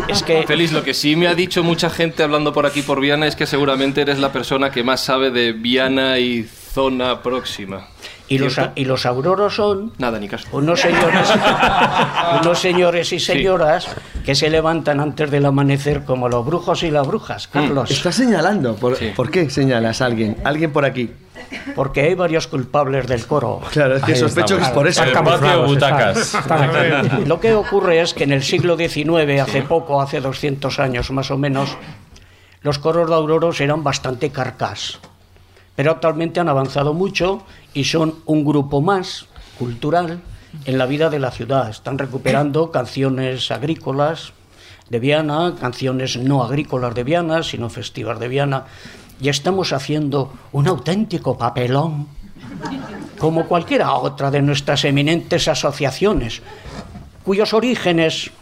es 0.09 0.23
que. 0.23 0.45
Félix, 0.47 0.73
lo 0.73 0.83
que 0.83 0.95
sí 0.95 1.17
me 1.17 1.29
ha 1.29 1.35
dicho 1.35 1.63
mucha 1.63 1.91
gente 1.91 2.23
hablando 2.23 2.53
por 2.53 2.67
aquí 2.67 2.83
por 2.83 3.01
Viana 3.01 3.27
es 3.27 3.37
que 3.37 3.47
seguramente 3.47 4.03
eres 4.03 4.19
la 4.19 4.33
persona 4.33 4.71
que 4.71 4.85
más 4.85 5.01
sabe 5.01 5.31
de 5.31 5.53
Viana 5.53 6.19
y 6.19 6.45
zona 6.45 7.23
próxima. 7.23 7.89
Y 8.29 8.39
los, 8.39 8.59
y 8.77 8.87
los 8.87 9.05
auroros 9.05 9.57
son 9.57 9.93
Nada, 9.99 10.19
ni 10.19 10.27
caso. 10.27 10.49
unos 10.53 10.81
señores, 10.81 11.29
unos 12.41 12.59
señores 12.59 13.13
y 13.13 13.21
señoras 13.21 13.89
que 14.25 14.35
se 14.35 14.49
levantan 14.49 15.01
antes 15.01 15.31
del 15.31 15.45
amanecer 15.45 16.05
como 16.05 16.31
los 16.31 16.47
brujos 16.47 16.83
y 16.83 16.91
las 16.91 17.07
brujas, 17.07 17.47
Carlos. 17.49 17.91
Estás 17.91 18.15
señalando. 18.15 18.75
¿Por, 18.77 18.97
¿por 19.15 19.31
qué 19.31 19.51
señalas 19.51 20.01
a 20.01 20.07
alguien? 20.07 20.39
Alguien 20.45 20.73
por 20.73 20.87
aquí. 20.87 21.11
Porque 21.75 22.03
hay 22.03 22.15
varios 22.15 22.47
culpables 22.47 23.07
del 23.07 23.27
coro. 23.27 23.61
Claro, 23.71 23.97
es 23.97 24.03
que 24.03 24.13
Ahí 24.13 24.19
sospecho 24.19 24.57
que 24.57 24.63
es 24.65 24.69
por 24.71 24.87
eso. 24.89 25.03
Están 25.05 25.27
El 25.27 25.33
patio 25.41 25.65
butacas. 25.67 26.35
están- 26.35 27.29
Lo 27.29 27.41
que 27.41 27.55
ocurre 27.55 28.01
es 28.01 28.15
que 28.15 28.25
en 28.25 28.33
el 28.33 28.43
siglo 28.43 28.77
XIX, 28.77 29.41
hace 29.41 29.63
poco, 29.63 30.01
hace 30.03 30.21
200 30.21 30.79
años 30.79 31.11
más 31.11 31.31
o 31.31 31.39
menos, 31.39 31.77
los 32.63 32.79
coros 32.79 33.09
de 33.09 33.15
auroros 33.15 33.61
eran 33.61 33.83
bastante 33.85 34.31
carcas. 34.31 34.99
Pero 35.75 35.91
actualmente 35.93 36.41
han 36.41 36.49
avanzado 36.49 36.93
mucho 36.95 37.43
y 37.75 37.85
son 37.85 38.17
un 38.27 38.45
grupo 38.45 38.81
más 38.81 39.27
cultural 39.59 40.21
en 40.67 40.77
la 40.79 40.87
vida 40.87 41.09
de 41.09 41.19
la 41.19 41.31
ciudad. 41.31 41.71
Están 41.71 41.97
recuperando 41.99 42.71
canciones 42.71 43.51
agrícolas 43.51 44.33
de 44.91 44.99
Viana, 44.99 45.55
canciones 45.59 46.19
no 46.19 46.45
agrícolas 46.45 46.95
de 46.95 47.05
Viana, 47.05 47.43
sino 47.43 47.71
festivas 47.71 48.21
de 48.21 48.29
Viana. 48.29 48.65
Y 49.23 49.29
estamos 49.29 49.73
haciendo 49.73 50.33
un 50.51 50.67
auténtico 50.67 51.39
papelón, 51.39 52.09
como 53.19 53.47
cualquiera 53.47 53.93
otra 53.95 54.33
de 54.33 54.43
nuestras 54.43 54.85
eminentes 54.85 55.47
asociaciones, 55.47 56.43
cuyos 57.25 57.55
orígenes 57.55 58.33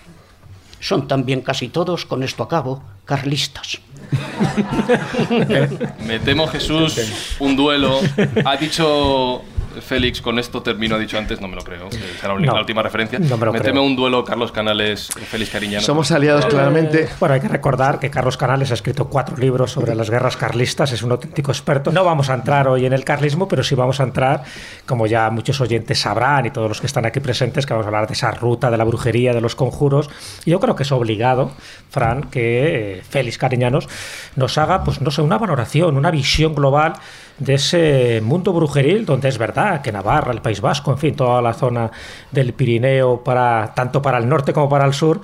son 0.80 1.06
también 1.06 1.42
casi 1.42 1.68
todos, 1.68 2.06
con 2.06 2.22
esto 2.22 2.42
acabo, 2.42 2.82
carlistas. 3.04 3.78
Me 6.06 6.18
temo, 6.18 6.46
Jesús, 6.46 6.98
un 7.38 7.54
duelo. 7.54 8.00
Ha 8.44 8.56
dicho 8.56 9.42
Félix, 9.80 10.20
con 10.20 10.38
esto 10.38 10.62
termino, 10.62 10.96
ha 10.96 10.98
dicho 10.98 11.16
antes, 11.18 11.40
no 11.40 11.48
me 11.48 11.56
lo 11.56 11.62
creo. 11.62 11.88
Será 12.20 12.34
la 12.34 12.40
No, 12.40 12.54
última 12.54 12.82
referencia. 12.82 13.18
no 13.18 13.36
me 13.36 13.46
lo 13.46 13.52
creo. 13.52 13.62
temo 13.62 13.82
un 13.82 13.94
duelo, 13.96 14.24
Carlos 14.24 14.52
Canales, 14.52 15.08
Félix 15.30 15.50
Cariñano. 15.50 15.82
Somos 15.84 16.10
aliados 16.10 16.46
claramente. 16.46 17.08
Bueno, 17.20 17.34
hay 17.34 17.40
que 17.40 17.48
recordar 17.48 17.98
que 17.98 18.10
Carlos 18.10 18.36
Canales 18.36 18.70
ha 18.70 18.74
escrito 18.74 19.06
cuatro 19.08 19.36
libros 19.36 19.70
sobre 19.70 19.94
las 19.94 20.10
guerras 20.10 20.36
carlistas, 20.36 20.92
es 20.92 21.02
un 21.02 21.12
auténtico 21.12 21.50
experto. 21.52 21.92
No 21.92 22.04
vamos 22.04 22.30
a 22.30 22.34
entrar 22.34 22.68
hoy 22.68 22.86
en 22.86 22.92
el 22.92 23.04
carlismo, 23.04 23.48
pero 23.48 23.62
sí 23.62 23.74
vamos 23.74 24.00
a 24.00 24.04
entrar, 24.04 24.42
como 24.86 25.06
ya 25.06 25.30
muchos 25.30 25.60
oyentes 25.60 26.00
sabrán 26.00 26.46
y 26.46 26.50
todos 26.50 26.68
los 26.68 26.80
que 26.80 26.86
están 26.86 27.06
aquí 27.06 27.20
presentes, 27.20 27.66
que 27.66 27.72
vamos 27.72 27.86
a 27.86 27.88
hablar 27.88 28.06
de 28.06 28.14
esa 28.14 28.30
ruta 28.32 28.70
de 28.70 28.76
la 28.76 28.84
brujería, 28.84 29.32
de 29.32 29.40
los 29.40 29.54
conjuros. 29.54 30.10
Y 30.44 30.50
yo 30.50 30.60
creo 30.60 30.74
que 30.76 30.82
es 30.82 30.92
obligado, 30.92 31.52
Fran, 31.90 32.22
que 32.24 32.98
eh, 32.98 33.02
Félix 33.08 33.38
Cariñanos 33.38 33.88
nos 34.36 34.58
haga, 34.58 34.84
pues 34.84 35.00
no 35.00 35.10
sé, 35.10 35.22
una 35.22 35.38
valoración, 35.38 35.96
una 35.96 36.10
visión 36.10 36.54
global 36.54 36.94
de 37.40 37.54
ese 37.54 38.20
mundo 38.22 38.52
brujeril 38.52 39.04
donde 39.04 39.28
es 39.28 39.38
verdad 39.38 39.82
que 39.82 39.90
Navarra, 39.90 40.32
el 40.32 40.42
País 40.42 40.60
Vasco, 40.60 40.92
en 40.92 40.98
fin, 40.98 41.16
toda 41.16 41.42
la 41.42 41.54
zona 41.54 41.90
del 42.30 42.52
Pirineo, 42.52 43.24
para, 43.24 43.72
tanto 43.74 44.00
para 44.00 44.18
el 44.18 44.28
norte 44.28 44.52
como 44.52 44.68
para 44.68 44.84
el 44.84 44.92
sur, 44.92 45.20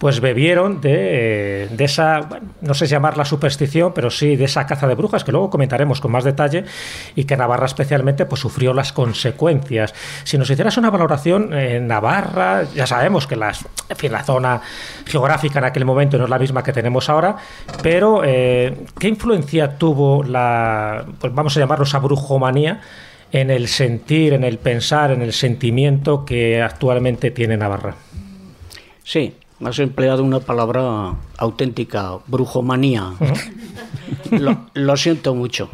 pues 0.00 0.20
bebieron 0.20 0.80
de, 0.80 1.68
de 1.70 1.84
esa, 1.84 2.26
no 2.62 2.72
sé 2.72 2.86
si 2.86 2.92
llamarla 2.92 3.26
superstición, 3.26 3.92
pero 3.92 4.10
sí 4.10 4.34
de 4.34 4.46
esa 4.46 4.66
caza 4.66 4.88
de 4.88 4.94
brujas, 4.94 5.24
que 5.24 5.30
luego 5.30 5.50
comentaremos 5.50 6.00
con 6.00 6.10
más 6.10 6.24
detalle, 6.24 6.64
y 7.14 7.24
que 7.24 7.36
Navarra 7.36 7.66
especialmente 7.66 8.24
pues, 8.24 8.40
sufrió 8.40 8.72
las 8.72 8.94
consecuencias. 8.94 9.92
Si 10.24 10.38
nos 10.38 10.48
hicieras 10.48 10.78
una 10.78 10.88
valoración 10.88 11.52
en 11.52 11.86
Navarra, 11.86 12.62
ya 12.74 12.86
sabemos 12.86 13.26
que 13.26 13.36
las, 13.36 13.66
en 13.90 13.96
fin, 13.96 14.10
la 14.10 14.24
zona 14.24 14.62
geográfica 15.04 15.58
en 15.58 15.66
aquel 15.66 15.84
momento 15.84 16.16
no 16.16 16.24
es 16.24 16.30
la 16.30 16.38
misma 16.38 16.62
que 16.62 16.72
tenemos 16.72 17.10
ahora, 17.10 17.36
pero 17.82 18.22
eh, 18.24 18.86
¿qué 18.98 19.06
influencia 19.06 19.76
tuvo 19.76 20.24
la, 20.24 21.04
pues 21.20 21.34
vamos 21.34 21.54
a 21.58 21.60
llamarlo 21.60 21.84
esa 21.84 21.98
brujomanía? 21.98 22.80
en 23.32 23.48
el 23.48 23.68
sentir, 23.68 24.32
en 24.32 24.42
el 24.42 24.58
pensar, 24.58 25.12
en 25.12 25.22
el 25.22 25.32
sentimiento 25.32 26.24
que 26.24 26.60
actualmente 26.60 27.30
tiene 27.30 27.56
Navarra. 27.56 27.94
Sí, 29.04 29.36
has 29.64 29.78
empleado 29.78 30.22
una 30.22 30.40
palabra 30.40 31.16
auténtica, 31.36 32.18
brujomanía. 32.26 33.12
lo, 34.30 34.66
lo 34.74 34.96
siento 34.96 35.34
mucho, 35.34 35.70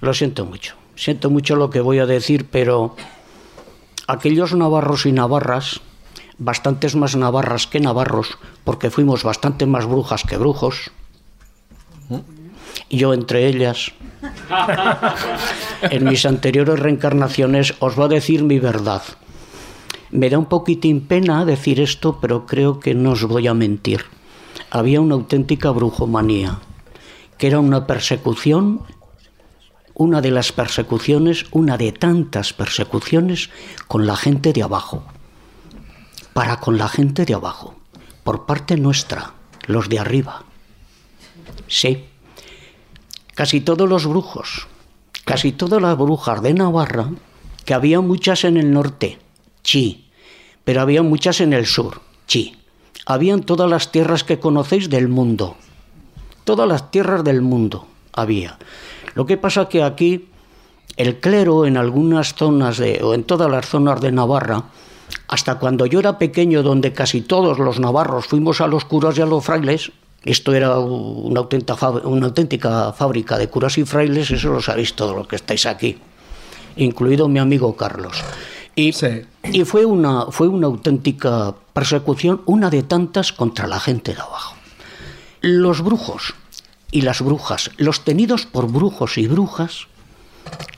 lo 0.00 0.14
siento 0.14 0.44
mucho. 0.44 0.74
Siento 0.94 1.30
mucho 1.30 1.56
lo 1.56 1.70
que 1.70 1.80
voy 1.80 1.98
a 1.98 2.06
decir, 2.06 2.46
pero 2.50 2.96
aquellos 4.06 4.54
navarros 4.54 5.06
y 5.06 5.12
navarras, 5.12 5.80
bastantes 6.38 6.94
más 6.94 7.16
navarras 7.16 7.66
que 7.66 7.80
navarros, 7.80 8.38
porque 8.64 8.90
fuimos 8.90 9.24
bastante 9.24 9.66
más 9.66 9.86
brujas 9.86 10.22
que 10.24 10.36
brujos, 10.36 10.92
y 12.88 12.98
yo 12.98 13.14
entre 13.14 13.46
ellas, 13.46 13.92
en 15.90 16.04
mis 16.04 16.26
anteriores 16.26 16.78
reencarnaciones, 16.78 17.74
os 17.80 17.96
voy 17.96 18.04
a 18.06 18.08
decir 18.08 18.42
mi 18.44 18.58
verdad. 18.58 19.02
Me 20.12 20.28
da 20.28 20.36
un 20.36 20.44
poquitín 20.44 21.08
pena 21.08 21.46
decir 21.46 21.80
esto, 21.80 22.18
pero 22.20 22.44
creo 22.44 22.80
que 22.80 22.92
no 22.94 23.12
os 23.12 23.24
voy 23.24 23.48
a 23.48 23.54
mentir. 23.54 24.04
Había 24.68 25.00
una 25.00 25.14
auténtica 25.14 25.70
brujomanía, 25.70 26.60
que 27.38 27.46
era 27.46 27.60
una 27.60 27.86
persecución, 27.86 28.82
una 29.94 30.20
de 30.20 30.30
las 30.30 30.52
persecuciones, 30.52 31.46
una 31.50 31.78
de 31.78 31.92
tantas 31.92 32.52
persecuciones 32.52 33.48
con 33.88 34.06
la 34.06 34.16
gente 34.16 34.52
de 34.52 34.62
abajo, 34.62 35.02
para 36.34 36.60
con 36.60 36.76
la 36.76 36.88
gente 36.88 37.24
de 37.24 37.32
abajo, 37.32 37.74
por 38.22 38.44
parte 38.44 38.76
nuestra, 38.76 39.32
los 39.66 39.88
de 39.88 39.98
arriba. 39.98 40.44
Sí, 41.68 42.04
casi 43.34 43.62
todos 43.62 43.88
los 43.88 44.06
brujos, 44.06 44.68
casi 45.24 45.52
todas 45.52 45.80
las 45.80 45.96
brujas 45.96 46.42
de 46.42 46.52
Navarra, 46.52 47.08
que 47.64 47.72
había 47.72 48.02
muchas 48.02 48.44
en 48.44 48.58
el 48.58 48.72
norte, 48.72 49.18
sí, 49.62 50.06
pero 50.64 50.80
había 50.80 51.02
muchas 51.02 51.40
en 51.40 51.52
el 51.52 51.66
sur, 51.66 52.00
sí. 52.26 52.56
Habían 53.04 53.42
todas 53.42 53.68
las 53.68 53.90
tierras 53.90 54.22
que 54.22 54.38
conocéis 54.38 54.88
del 54.88 55.08
mundo, 55.08 55.56
todas 56.44 56.68
las 56.68 56.90
tierras 56.90 57.24
del 57.24 57.42
mundo 57.42 57.86
había. 58.12 58.58
Lo 59.14 59.26
que 59.26 59.36
pasa 59.36 59.68
que 59.68 59.82
aquí 59.82 60.28
el 60.96 61.20
clero 61.20 61.66
en 61.66 61.76
algunas 61.76 62.34
zonas 62.34 62.78
de, 62.78 63.00
o 63.02 63.14
en 63.14 63.24
todas 63.24 63.50
las 63.50 63.66
zonas 63.66 64.00
de 64.00 64.12
Navarra, 64.12 64.64
hasta 65.28 65.58
cuando 65.58 65.86
yo 65.86 66.00
era 66.00 66.18
pequeño, 66.18 66.62
donde 66.62 66.92
casi 66.92 67.22
todos 67.22 67.58
los 67.58 67.80
navarros 67.80 68.26
fuimos 68.26 68.60
a 68.60 68.66
los 68.66 68.84
curas 68.84 69.16
y 69.18 69.22
a 69.22 69.26
los 69.26 69.44
frailes, 69.44 69.92
esto 70.24 70.54
era 70.54 70.78
una 70.78 71.40
auténtica, 71.40 71.90
una 71.90 72.26
auténtica 72.26 72.92
fábrica 72.92 73.38
de 73.38 73.48
curas 73.48 73.78
y 73.78 73.84
frailes, 73.84 74.30
eso 74.30 74.52
lo 74.52 74.60
sabéis 74.60 74.94
todos 74.94 75.16
los 75.16 75.26
que 75.26 75.36
estáis 75.36 75.66
aquí, 75.66 75.98
incluido 76.76 77.28
mi 77.28 77.38
amigo 77.38 77.74
Carlos. 77.76 78.22
Y, 78.74 78.92
y 79.52 79.64
fue, 79.64 79.84
una, 79.84 80.26
fue 80.26 80.48
una 80.48 80.66
auténtica 80.66 81.54
persecución, 81.72 82.42
una 82.46 82.70
de 82.70 82.82
tantas 82.82 83.32
contra 83.32 83.66
la 83.66 83.80
gente 83.80 84.14
de 84.14 84.20
abajo. 84.20 84.56
Los 85.40 85.82
brujos 85.82 86.34
y 86.90 87.02
las 87.02 87.20
brujas, 87.20 87.70
los 87.76 88.04
tenidos 88.04 88.46
por 88.46 88.70
brujos 88.70 89.18
y 89.18 89.26
brujas, 89.26 89.88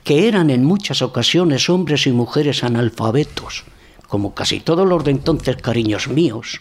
que 0.02 0.28
eran 0.28 0.50
en 0.50 0.64
muchas 0.64 1.02
ocasiones 1.02 1.68
hombres 1.68 2.06
y 2.06 2.12
mujeres 2.12 2.64
analfabetos, 2.64 3.64
como 4.08 4.34
casi 4.34 4.60
todos 4.60 4.86
los 4.86 5.04
de 5.04 5.12
entonces 5.12 5.56
cariños 5.56 6.08
míos, 6.08 6.60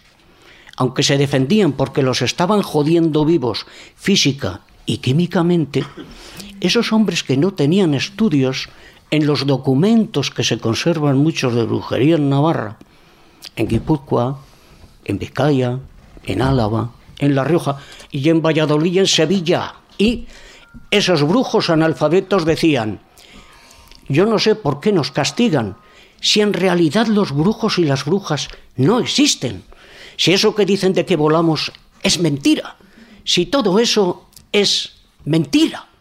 aunque 0.76 1.04
se 1.04 1.18
defendían 1.18 1.74
porque 1.74 2.02
los 2.02 2.22
estaban 2.22 2.62
jodiendo 2.62 3.26
vivos 3.26 3.66
física 3.96 4.62
y 4.86 4.98
químicamente, 4.98 5.86
esos 6.62 6.92
hombres 6.94 7.24
que 7.24 7.38
no 7.38 7.54
tenían 7.54 7.94
estudios 7.94 8.70
en 9.14 9.28
los 9.28 9.46
documentos 9.46 10.32
que 10.32 10.44
se 10.44 10.58
conservan 10.58 11.20
muchos 11.20 11.54
de 11.54 11.66
brujería 11.66 12.16
en 12.16 12.32
Navarra, 12.32 12.80
en 13.56 13.68
Guipúzcoa, 13.68 14.40
en 15.06 15.20
Vizcaya, 15.20 15.78
en 16.26 16.42
Álava, 16.42 16.94
en 17.20 17.36
La 17.36 17.44
Rioja 17.44 17.78
y 18.10 18.28
en 18.30 18.42
Valladolid 18.42 18.92
y 18.92 18.98
en 18.98 19.06
Sevilla. 19.06 19.76
Y 20.00 20.26
esos 20.90 21.22
brujos 21.22 21.70
analfabetos 21.70 22.44
decían, 22.44 23.02
yo 24.10 24.26
no 24.26 24.40
sé 24.40 24.56
por 24.56 24.80
qué 24.80 24.92
nos 24.92 25.12
castigan, 25.12 25.78
si 26.20 26.42
en 26.42 26.52
realidad 26.52 27.06
los 27.06 27.34
brujos 27.34 27.78
y 27.78 27.84
las 27.84 28.06
brujas 28.06 28.48
no 28.78 28.98
existen, 28.98 29.64
si 30.18 30.34
eso 30.34 30.56
que 30.56 30.66
dicen 30.66 30.94
de 30.94 31.06
que 31.06 31.18
volamos 31.18 31.72
es 32.02 32.20
mentira, 32.20 32.78
si 33.24 33.46
todo 33.46 33.78
eso 33.78 34.26
es 34.52 34.94
mentira. 35.24 35.93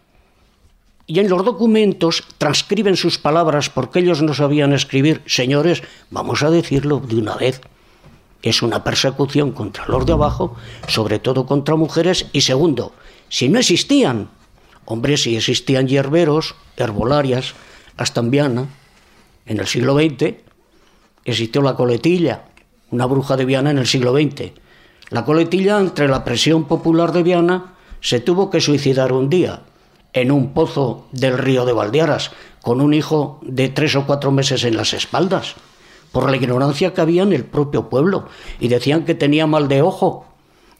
Y 1.06 1.18
en 1.18 1.28
los 1.28 1.44
documentos 1.44 2.24
transcriben 2.38 2.96
sus 2.96 3.18
palabras 3.18 3.68
porque 3.70 3.98
ellos 3.98 4.22
no 4.22 4.34
sabían 4.34 4.72
escribir. 4.72 5.22
Señores, 5.26 5.82
vamos 6.10 6.42
a 6.42 6.50
decirlo 6.50 7.00
de 7.00 7.16
una 7.16 7.36
vez. 7.36 7.60
Es 8.42 8.62
una 8.62 8.84
persecución 8.84 9.52
contra 9.52 9.86
los 9.86 10.06
de 10.06 10.12
abajo, 10.12 10.56
sobre 10.88 11.18
todo 11.18 11.46
contra 11.46 11.76
mujeres. 11.76 12.26
Y 12.32 12.42
segundo, 12.42 12.92
si 13.28 13.48
no 13.48 13.58
existían, 13.58 14.30
hombre, 14.84 15.16
si 15.16 15.36
existían 15.36 15.88
hierberos, 15.88 16.54
herbolarias, 16.76 17.54
hasta 17.96 18.20
Viana, 18.22 18.68
en 19.46 19.58
el 19.58 19.66
siglo 19.66 19.94
XX, 19.94 20.34
existió 21.24 21.62
la 21.62 21.74
coletilla, 21.74 22.44
una 22.90 23.06
bruja 23.06 23.36
de 23.36 23.44
Viana 23.44 23.70
en 23.70 23.78
el 23.78 23.86
siglo 23.86 24.12
XX. 24.12 24.52
La 25.10 25.24
coletilla, 25.24 25.78
entre 25.78 26.08
la 26.08 26.24
presión 26.24 26.64
popular 26.64 27.12
de 27.12 27.22
Viana, 27.22 27.74
se 28.00 28.20
tuvo 28.20 28.50
que 28.50 28.60
suicidar 28.60 29.12
un 29.12 29.28
día 29.28 29.62
en 30.12 30.30
un 30.30 30.52
pozo 30.52 31.06
del 31.12 31.38
río 31.38 31.64
de 31.64 31.72
Valdearas, 31.72 32.30
con 32.60 32.80
un 32.80 32.94
hijo 32.94 33.40
de 33.42 33.68
tres 33.68 33.96
o 33.96 34.06
cuatro 34.06 34.30
meses 34.30 34.64
en 34.64 34.76
las 34.76 34.92
espaldas, 34.92 35.54
por 36.12 36.30
la 36.30 36.36
ignorancia 36.36 36.92
que 36.92 37.00
había 37.00 37.22
en 37.22 37.32
el 37.32 37.44
propio 37.44 37.88
pueblo, 37.88 38.28
y 38.60 38.68
decían 38.68 39.04
que 39.04 39.14
tenía 39.14 39.46
mal 39.46 39.68
de 39.68 39.82
ojo. 39.82 40.26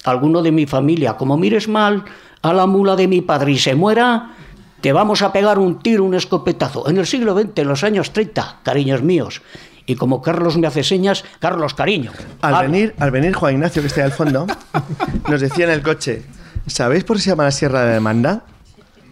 Alguno 0.04 0.42
de 0.42 0.52
mi 0.52 0.66
familia, 0.66 1.16
como 1.16 1.36
mires 1.36 1.68
mal 1.68 2.04
a 2.42 2.52
la 2.52 2.66
mula 2.66 2.96
de 2.96 3.08
mi 3.08 3.20
padre 3.20 3.52
y 3.52 3.58
se 3.58 3.74
muera, 3.74 4.34
te 4.80 4.92
vamos 4.92 5.22
a 5.22 5.32
pegar 5.32 5.58
un 5.58 5.78
tiro, 5.78 6.04
un 6.04 6.14
escopetazo. 6.14 6.88
En 6.88 6.98
el 6.98 7.06
siglo 7.06 7.38
XX, 7.38 7.50
en 7.54 7.68
los 7.68 7.84
años 7.84 8.12
30, 8.12 8.58
cariños 8.64 9.02
míos. 9.02 9.40
Y 9.86 9.94
como 9.94 10.20
Carlos 10.22 10.58
me 10.58 10.66
hace 10.66 10.84
señas, 10.84 11.24
Carlos 11.38 11.74
Cariño. 11.74 12.12
Al 12.40 12.68
venir, 12.68 12.94
al 12.98 13.10
venir 13.10 13.32
Juan 13.34 13.54
Ignacio, 13.54 13.82
que 13.82 13.88
está 13.88 14.00
ahí 14.00 14.06
al 14.06 14.12
fondo, 14.12 14.46
nos 15.28 15.40
decía 15.40 15.64
en 15.64 15.70
el 15.70 15.82
coche, 15.82 16.24
¿sabéis 16.66 17.04
por 17.04 17.16
qué 17.16 17.22
se 17.22 17.30
llama 17.30 17.44
la 17.44 17.50
Sierra 17.50 17.84
de 17.84 17.94
Demanda? 17.94 18.44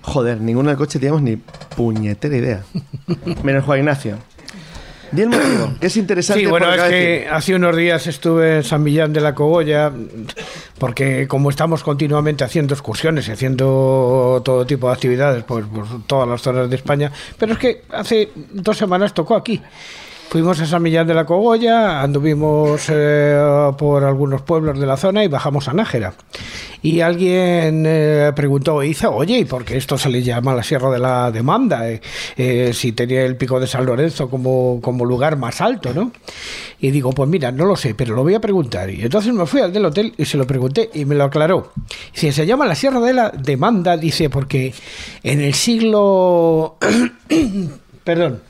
Joder, 0.02 0.40
ninguno 0.40 0.68
del 0.70 0.78
coche 0.78 0.98
teníamos 0.98 1.22
ni 1.22 1.36
puñetera 1.36 2.36
idea. 2.36 2.62
Menos 3.42 3.64
Juan 3.64 3.80
Ignacio. 3.80 4.18
Di 5.12 5.22
el 5.22 5.28
motivo, 5.28 5.72
que 5.80 5.88
es 5.88 5.96
interesante. 5.96 6.40
Sí, 6.44 6.46
bueno, 6.48 6.72
es 6.72 6.80
que 6.82 6.88
decir- 7.24 7.28
hace 7.32 7.54
unos 7.56 7.76
días 7.76 8.06
estuve 8.06 8.58
en 8.58 8.62
San 8.62 8.80
Millán 8.84 9.12
de 9.12 9.20
la 9.20 9.34
Cogolla, 9.34 9.90
porque 10.78 11.26
como 11.26 11.50
estamos 11.50 11.82
continuamente 11.82 12.44
haciendo 12.44 12.74
excursiones 12.74 13.26
y 13.26 13.32
haciendo 13.32 14.40
todo 14.44 14.64
tipo 14.66 14.86
de 14.86 14.92
actividades 14.94 15.42
por, 15.42 15.66
por 15.66 15.86
todas 16.06 16.28
las 16.28 16.40
zonas 16.42 16.70
de 16.70 16.76
España, 16.76 17.10
pero 17.38 17.54
es 17.54 17.58
que 17.58 17.82
hace 17.90 18.30
dos 18.52 18.78
semanas 18.78 19.12
tocó 19.12 19.34
aquí. 19.34 19.60
Fuimos 20.30 20.60
a 20.60 20.66
San 20.66 20.80
Millán 20.80 21.08
de 21.08 21.14
la 21.14 21.26
Cogolla, 21.26 22.00
anduvimos 22.00 22.86
eh, 22.88 23.72
por 23.76 24.04
algunos 24.04 24.42
pueblos 24.42 24.78
de 24.78 24.86
la 24.86 24.96
zona 24.96 25.24
y 25.24 25.28
bajamos 25.28 25.66
a 25.66 25.72
Nájera. 25.72 26.14
Y 26.82 27.00
alguien 27.00 27.82
eh, 27.84 28.30
preguntó, 28.36 28.80
Iza, 28.84 29.10
oye, 29.10 29.38
¿y 29.38 29.44
por 29.44 29.64
qué 29.64 29.76
esto 29.76 29.98
se 29.98 30.08
le 30.08 30.22
llama 30.22 30.54
la 30.54 30.62
Sierra 30.62 30.88
de 30.88 31.00
la 31.00 31.32
Demanda? 31.32 31.90
Eh, 31.90 32.00
eh, 32.36 32.70
si 32.72 32.92
tenía 32.92 33.24
el 33.24 33.36
pico 33.36 33.58
de 33.58 33.66
San 33.66 33.84
Lorenzo 33.84 34.30
como, 34.30 34.78
como 34.80 35.04
lugar 35.04 35.36
más 35.36 35.60
alto, 35.60 35.92
¿no? 35.92 36.12
Y 36.78 36.92
digo, 36.92 37.10
pues 37.10 37.28
mira, 37.28 37.50
no 37.50 37.66
lo 37.66 37.74
sé, 37.74 37.96
pero 37.96 38.14
lo 38.14 38.22
voy 38.22 38.34
a 38.34 38.40
preguntar. 38.40 38.88
Y 38.88 39.02
entonces 39.02 39.34
me 39.34 39.46
fui 39.46 39.60
al 39.60 39.72
del 39.72 39.84
hotel 39.84 40.14
y 40.16 40.26
se 40.26 40.38
lo 40.38 40.46
pregunté 40.46 40.90
y 40.94 41.06
me 41.06 41.16
lo 41.16 41.24
aclaró. 41.24 41.72
Dice, 42.14 42.30
se 42.30 42.46
llama 42.46 42.66
la 42.66 42.76
Sierra 42.76 43.00
de 43.00 43.14
la 43.14 43.30
Demanda, 43.30 43.96
dice, 43.96 44.30
porque 44.30 44.72
en 45.24 45.40
el 45.40 45.54
siglo... 45.54 46.76
Perdón. 48.04 48.49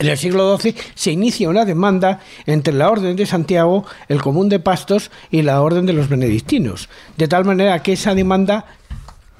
En 0.00 0.08
el 0.08 0.18
siglo 0.18 0.58
XII 0.58 0.74
se 0.94 1.12
inicia 1.12 1.48
una 1.48 1.64
demanda 1.64 2.20
entre 2.46 2.74
la 2.74 2.90
Orden 2.90 3.14
de 3.14 3.26
Santiago, 3.26 3.84
el 4.08 4.20
Común 4.20 4.48
de 4.48 4.58
Pastos 4.58 5.10
y 5.30 5.42
la 5.42 5.62
Orden 5.62 5.86
de 5.86 5.92
los 5.92 6.08
Benedictinos, 6.08 6.88
de 7.16 7.28
tal 7.28 7.44
manera 7.44 7.80
que 7.82 7.92
esa 7.92 8.14
demanda 8.14 8.66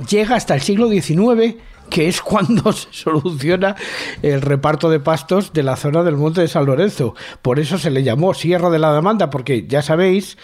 llega 0.08 0.36
hasta 0.36 0.54
el 0.54 0.60
siglo 0.60 0.88
XIX, 0.88 1.56
que 1.90 2.08
es 2.08 2.20
cuando 2.20 2.72
se 2.72 2.86
soluciona 2.92 3.74
el 4.22 4.42
reparto 4.42 4.90
de 4.90 5.00
pastos 5.00 5.52
de 5.52 5.64
la 5.64 5.74
zona 5.74 6.04
del 6.04 6.16
Monte 6.16 6.40
de 6.40 6.48
San 6.48 6.66
Lorenzo. 6.66 7.16
Por 7.42 7.58
eso 7.58 7.76
se 7.76 7.90
le 7.90 8.04
llamó 8.04 8.32
Sierra 8.32 8.70
de 8.70 8.78
la 8.78 8.94
Demanda, 8.94 9.30
porque 9.30 9.66
ya 9.66 9.82
sabéis, 9.82 10.38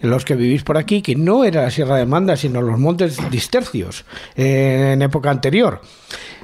los 0.00 0.24
que 0.24 0.36
vivís 0.36 0.62
por 0.62 0.78
aquí, 0.78 1.02
que 1.02 1.16
no 1.16 1.44
era 1.44 1.62
la 1.62 1.70
Sierra 1.70 1.94
de 1.94 2.00
Demanda, 2.00 2.36
sino 2.36 2.62
los 2.62 2.78
Montes 2.78 3.18
Distercios 3.30 4.04
eh, 4.36 4.92
en 4.92 5.02
época 5.02 5.30
anterior. 5.30 5.80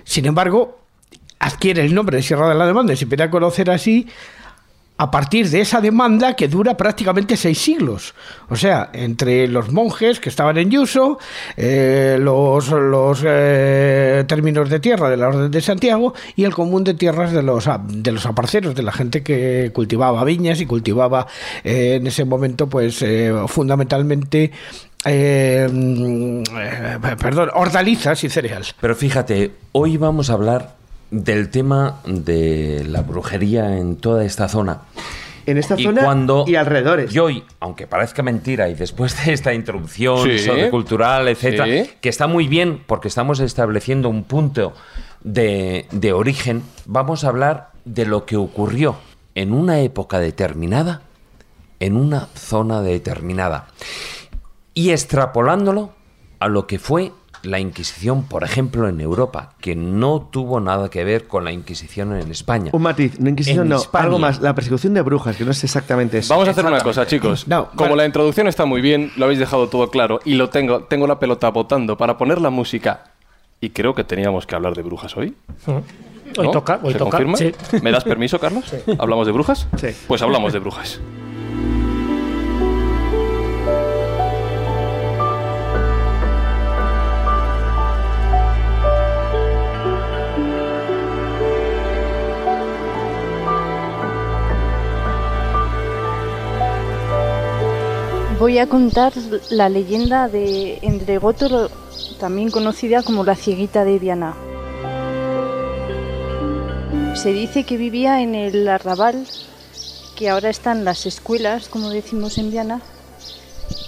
Sin 0.05 0.27
embargo, 0.27 0.82
adquiere 1.43 1.85
el 1.85 1.95
nombre 1.95 2.17
de 2.17 2.23
Sierra 2.23 2.49
de 2.49 2.55
la 2.55 2.67
Demanda 2.67 2.93
y 2.93 2.97
se 2.97 3.05
empieza 3.05 3.25
a 3.25 3.31
conocer 3.31 3.71
así 3.71 4.07
a 4.99 5.11
partir 5.11 5.49
de 5.51 5.61
esa 5.63 5.81
demanda 5.81 6.37
que 6.37 6.47
dura 6.47 6.77
prácticamente 6.77 7.37
seis 7.37 7.59
siglos. 7.59 8.15
O 8.49 8.55
sea, 8.55 8.91
entre 8.93 9.49
los 9.49 9.73
monjes 9.73 10.21
que 10.21 10.29
estaban 10.29 10.57
en 10.59 10.71
Yuso, 10.71 11.19
eh, 11.57 12.19
los, 12.21 12.69
los 12.69 13.21
eh, 13.27 14.23
términos 14.29 14.71
de 14.71 14.79
tierra 14.79 15.11
de 15.11 15.17
la 15.17 15.29
Orden 15.29 15.51
de 15.51 15.61
Santiago 15.61 16.15
y 16.37 16.45
el 16.45 16.55
común 16.55 16.85
de 16.85 16.95
tierras 16.95 17.33
de 17.33 17.43
los, 17.43 17.67
a- 17.67 17.81
de 17.85 18.13
los 18.13 18.25
aparceros, 18.27 18.77
de 18.77 18.83
la 18.85 18.93
gente 18.93 19.25
que 19.25 19.73
cultivaba 19.75 20.23
viñas 20.25 20.61
y 20.61 20.67
cultivaba 20.67 21.27
eh, 21.65 21.97
en 21.97 22.07
ese 22.07 22.25
momento, 22.25 22.69
pues 22.69 23.05
fundamentalmente. 23.49 24.53
mm, 25.05 26.43
perdón, 27.19 27.51
hortalizas 27.55 28.23
y 28.23 28.29
cereales. 28.29 28.75
Pero 28.81 28.95
fíjate, 28.95 29.51
hoy 29.73 29.97
vamos 29.97 30.31
a 30.31 30.35
hablar 30.35 30.77
del 31.13 31.51
tema 31.51 32.01
de 32.07 32.85
la 32.89 33.03
brujería 33.03 33.77
en 33.79 33.97
toda 33.97 34.25
esta 34.25 34.49
zona. 34.49 34.81
En 35.45 35.59
esta 35.59 35.79
y 35.79 35.85
zona 35.85 36.03
cuando 36.05 36.45
y 36.49 36.55
alrededores. 36.57 37.15
Y 37.15 37.19
hoy, 37.19 37.45
aunque 37.61 37.87
parezca 37.87 38.23
mentira, 38.23 38.69
y 38.69 38.75
después 38.75 39.25
de 39.25 39.33
esta 39.33 39.53
introducción 39.53 40.23
Sí. 40.25 40.39
sociocultural, 40.39 41.29
etcétera, 41.29 41.67
Sí. 41.67 41.91
que 42.01 42.09
está 42.09 42.27
muy 42.27 42.49
bien 42.49 42.83
porque 42.87 43.09
estamos 43.09 43.41
estableciendo 43.41 44.09
un 44.09 44.25
punto 44.25 44.73
de, 45.23 45.87
de 45.93 46.13
origen, 46.13 46.63
vamos 46.87 47.25
a 47.25 47.29
hablar 47.29 47.71
de 47.85 48.07
lo 48.07 48.25
que 48.25 48.37
ocurrió 48.37 48.97
en 49.35 49.53
una 49.53 49.81
época 49.81 50.19
determinada, 50.19 51.03
en 51.79 51.97
una 51.97 52.29
zona 52.35 52.81
determinada, 52.81 53.67
y 54.75 54.91
extrapolándolo 54.91 55.93
a 56.39 56.49
lo 56.49 56.67
que 56.67 56.79
fue 56.79 57.13
la 57.43 57.59
Inquisición, 57.59 58.25
por 58.25 58.45
ejemplo, 58.45 58.89
en 58.89 59.01
Europa, 59.01 59.55
que 59.61 59.75
no 59.75 60.29
tuvo 60.31 60.61
nada 60.61 60.89
que 60.91 61.03
ver 61.05 61.27
con 61.27 61.45
la 61.45 61.53
Inquisición 61.53 62.15
en 62.17 62.31
España. 62.31 62.71
Un 62.73 62.83
matiz, 62.83 63.19
no 63.19 63.29
Inquisición, 63.29 63.65
En 63.65 63.71
no, 63.71 63.77
España. 63.77 64.05
algo 64.05 64.19
más, 64.19 64.41
la 64.41 64.55
persecución 64.55 64.95
de 64.95 65.03
brujas, 65.03 65.37
que 65.37 65.45
no 65.45 65.51
es 65.51 65.63
exactamente 65.65 66.19
eso. 66.19 66.33
Vamos 66.33 66.49
a 66.49 66.53
hacer 66.53 66.65
una 66.65 66.81
cosa, 66.81 67.07
chicos. 67.07 67.47
Como 67.77 67.97
la 67.97 68.07
introducción 68.07 68.47
está 68.49 68.65
muy 68.65 68.81
bien, 68.81 69.11
lo 69.17 69.25
habéis 69.25 69.41
dejado 69.41 69.69
todo 69.69 69.91
claro 69.91 70.21
y 70.25 70.35
lo 70.35 70.51
tengo, 70.51 70.85
tengo 70.85 71.07
la 71.07 71.19
pelota 71.19 71.49
botando 71.51 71.97
para 71.97 72.17
poner 72.17 72.41
la 72.41 72.51
música. 72.51 73.05
Y 73.61 73.71
creo 73.71 73.95
que 73.95 74.05
teníamos 74.05 74.47
que 74.47 74.55
hablar 74.55 74.75
de 74.75 74.83
brujas 74.83 75.17
hoy. 75.17 75.37
Hoy 75.67 76.47
¿No? 76.47 76.51
toca, 76.51 76.81
hoy 76.83 76.93
¿Se 76.93 76.99
toca. 76.99 77.11
confirma? 77.19 77.37
Sí. 77.37 77.53
¿Me 77.83 77.93
das 77.93 78.05
permiso, 78.05 78.39
Carlos? 78.41 78.65
¿Hablamos 78.99 79.27
de 79.27 79.33
brujas? 79.33 79.67
Sí. 79.77 79.89
Pues 80.09 80.23
hablamos 80.23 80.53
de 80.53 80.59
brujas. 80.61 81.01
Voy 98.43 98.59
a 98.59 98.67
contar 98.69 99.13
la 99.51 99.69
leyenda 99.69 100.27
de 100.27 100.81
Endregoto, 100.83 101.71
también 102.19 102.51
conocida 102.51 103.05
como 103.05 103.23
la 103.23 103.37
cieguita 103.37 103.85
de 103.85 104.01
Diana. 104.01 104.35
Se 107.15 107.33
dice 107.33 107.63
que 107.63 107.77
vivía 107.77 108.21
en 108.21 108.35
el 108.35 108.67
arrabal, 108.67 109.29
que 110.17 110.29
ahora 110.29 110.51
están 110.51 110.85
las 110.85 111.07
escuelas, 111.07 111.69
como 111.69 111.91
decimos 111.91 112.37
en 112.37 112.51
Viana, 112.51 112.83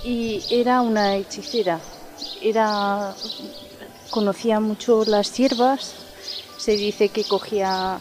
y 0.05 0.41
era 0.49 0.83
una 0.83 1.17
hechicera. 1.17 1.81
Era 2.41 3.13
conocía 4.11 4.61
mucho 4.61 5.05
las 5.05 5.37
hierbas, 5.37 5.95
se 6.59 6.77
dice 6.77 7.09
que 7.09 7.25
cogía 7.25 7.99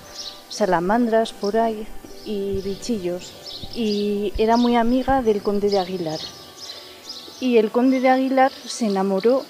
salamandras 0.50 1.34
por 1.34 1.58
ahí 1.58 1.88
y 2.26 2.62
bichillos, 2.62 3.34
y 3.74 4.34
era 4.38 4.56
muy 4.56 4.76
amiga 4.76 5.24
del 5.24 5.42
conde 5.42 5.72
de 5.72 5.80
Aguilar. 5.80 6.20
Y 7.40 7.58
el 7.58 7.72
conde 7.72 8.00
de 8.00 8.10
Aguilar 8.10 8.52
se 8.52 8.86
enamoró 8.86 9.44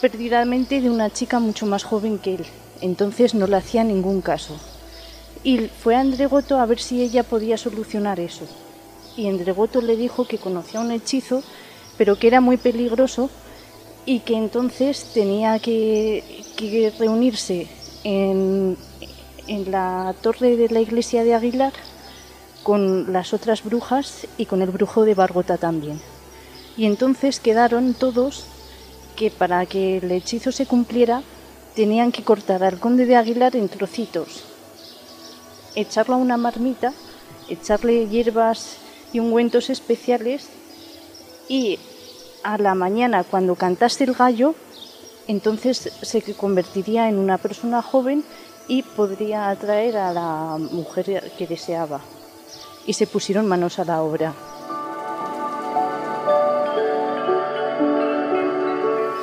perdidamente 0.00 0.80
de 0.80 0.90
una 0.90 1.10
chica 1.10 1.40
mucho 1.40 1.66
más 1.66 1.84
joven 1.84 2.18
que 2.18 2.34
él, 2.36 2.44
entonces 2.80 3.34
no 3.34 3.46
le 3.46 3.56
hacía 3.56 3.84
ningún 3.84 4.20
caso. 4.20 4.56
Y 5.42 5.68
fue 5.68 5.96
a 5.96 6.00
Endregoto 6.00 6.58
a 6.58 6.66
ver 6.66 6.78
si 6.78 7.02
ella 7.02 7.22
podía 7.22 7.58
solucionar 7.58 8.18
eso. 8.18 8.46
Y 9.16 9.26
Endregoto 9.26 9.80
le 9.80 9.96
dijo 9.96 10.26
que 10.26 10.38
conocía 10.38 10.80
un 10.80 10.90
hechizo, 10.90 11.42
pero 11.96 12.18
que 12.18 12.26
era 12.26 12.40
muy 12.40 12.56
peligroso 12.56 13.30
y 14.06 14.20
que 14.20 14.36
entonces 14.36 15.12
tenía 15.14 15.58
que, 15.58 16.44
que 16.56 16.92
reunirse 16.98 17.68
en, 18.04 18.76
en 19.46 19.70
la 19.70 20.14
torre 20.20 20.56
de 20.56 20.68
la 20.68 20.80
iglesia 20.80 21.24
de 21.24 21.34
Aguilar 21.34 21.72
con 22.62 23.12
las 23.12 23.34
otras 23.34 23.62
brujas 23.62 24.26
y 24.38 24.46
con 24.46 24.62
el 24.62 24.70
brujo 24.70 25.04
de 25.04 25.14
Bargota 25.14 25.58
también. 25.58 26.00
Y 26.76 26.86
entonces 26.86 27.40
quedaron 27.40 27.94
todos 27.94 28.46
que 29.16 29.30
para 29.30 29.64
que 29.66 29.98
el 29.98 30.10
hechizo 30.10 30.52
se 30.52 30.66
cumpliera 30.66 31.22
tenían 31.74 32.12
que 32.12 32.22
cortar 32.22 32.62
al 32.64 32.78
conde 32.78 33.06
de 33.06 33.16
Aguilar 33.16 33.56
en 33.56 33.68
trocitos, 33.68 34.44
echarlo 35.74 36.14
a 36.14 36.18
una 36.18 36.36
marmita, 36.36 36.92
echarle 37.48 38.08
hierbas 38.08 38.76
y 39.12 39.20
ungüentos 39.20 39.70
especiales 39.70 40.48
y 41.48 41.78
a 42.42 42.58
la 42.58 42.74
mañana 42.74 43.24
cuando 43.24 43.54
cantase 43.54 44.04
el 44.04 44.14
gallo, 44.14 44.54
entonces 45.26 45.90
se 46.02 46.34
convertiría 46.34 47.08
en 47.08 47.18
una 47.18 47.38
persona 47.38 47.82
joven 47.82 48.24
y 48.68 48.82
podría 48.82 49.50
atraer 49.50 49.96
a 49.96 50.12
la 50.12 50.58
mujer 50.58 51.32
que 51.36 51.46
deseaba. 51.46 52.00
Y 52.86 52.92
se 52.92 53.06
pusieron 53.06 53.46
manos 53.46 53.78
a 53.78 53.84
la 53.84 54.02
obra. 54.02 54.34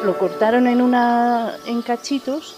Lo 0.03 0.17
cortaron 0.17 0.67
en, 0.67 0.81
una, 0.81 1.55
en 1.67 1.81
cachitos 1.81 2.55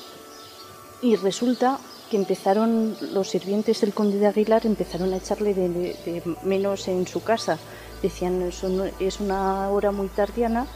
Y 1.02 1.16
resulta 1.18 1.78
que 2.10 2.18
empezaron 2.18 2.96
los 3.12 3.30
sirvientes 3.30 3.82
del 3.82 3.94
conde 3.94 4.20
de 4.20 4.28
Aguilar 4.28 4.66
empezaron 4.66 5.14
a 5.14 5.18
echarle 5.18 5.54
de, 5.54 6.22
menos 6.44 6.88
en 6.88 7.08
su 7.08 7.24
casa. 7.24 7.58
Decían, 8.02 8.42
"Eso 8.44 8.70
no- 8.70 8.86
es 9.00 9.20
una 9.20 9.70
hora 9.70 9.92
muy 9.92 10.08
tardiana 10.10 10.68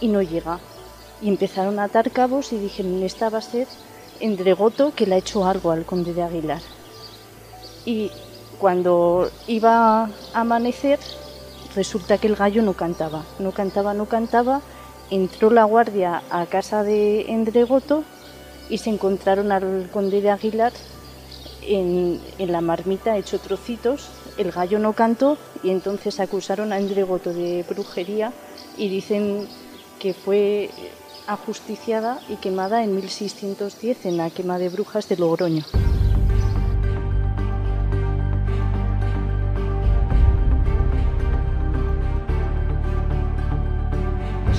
y 0.00 0.08
no 0.08 0.22
llega. 0.22 0.58
Y 1.20 1.28
empezaron 1.28 1.78
a 1.78 1.84
atar 1.84 2.10
cabos 2.10 2.52
y 2.52 2.58
dijeron, 2.58 3.02
esta 3.02 3.28
va 3.28 3.38
a 3.38 3.42
ser 3.42 3.68
Endregoto 4.20 4.94
que 4.96 5.06
le 5.06 5.14
ha 5.16 5.18
hecho 5.18 5.44
algo 5.46 5.70
al 5.72 5.84
conde 5.84 6.14
de 6.14 6.22
Aguilar. 6.22 6.62
Y 7.84 8.10
cuando 8.58 9.30
iba 9.46 10.04
a 10.04 10.10
amanecer, 10.32 10.98
resulta 11.76 12.18
que 12.18 12.26
el 12.28 12.34
gallo 12.36 12.62
no 12.62 12.72
cantaba, 12.72 13.22
no 13.38 13.52
cantaba, 13.52 13.94
no 13.94 14.06
cantaba. 14.06 14.60
Entró 15.10 15.50
la 15.50 15.64
guardia 15.64 16.22
a 16.30 16.44
casa 16.46 16.82
de 16.82 17.32
Endregoto 17.32 18.04
y 18.68 18.78
se 18.78 18.90
encontraron 18.90 19.52
al 19.52 19.88
conde 19.90 20.20
de 20.20 20.30
Aguilar 20.30 20.72
en, 21.62 22.20
la 22.38 22.60
marmita 22.60 23.16
hecho 23.16 23.38
trocitos. 23.38 24.10
El 24.36 24.52
gallo 24.52 24.78
no 24.78 24.92
cantó 24.92 25.38
y 25.62 25.70
entonces 25.70 26.20
acusaron 26.20 26.72
a 26.72 26.78
Endregoto 26.78 27.32
de 27.32 27.64
brujería 27.68 28.32
y 28.76 28.88
dicen 28.88 29.48
que 29.98 30.12
fue 30.14 30.70
ajusticiada 31.26 32.20
y 32.28 32.36
quemada 32.36 32.84
en 32.84 32.94
1610 32.94 34.06
en 34.06 34.16
la 34.16 34.30
quema 34.30 34.58
de 34.58 34.68
brujas 34.68 35.08
de 35.08 35.16
Logroño. 35.16 35.64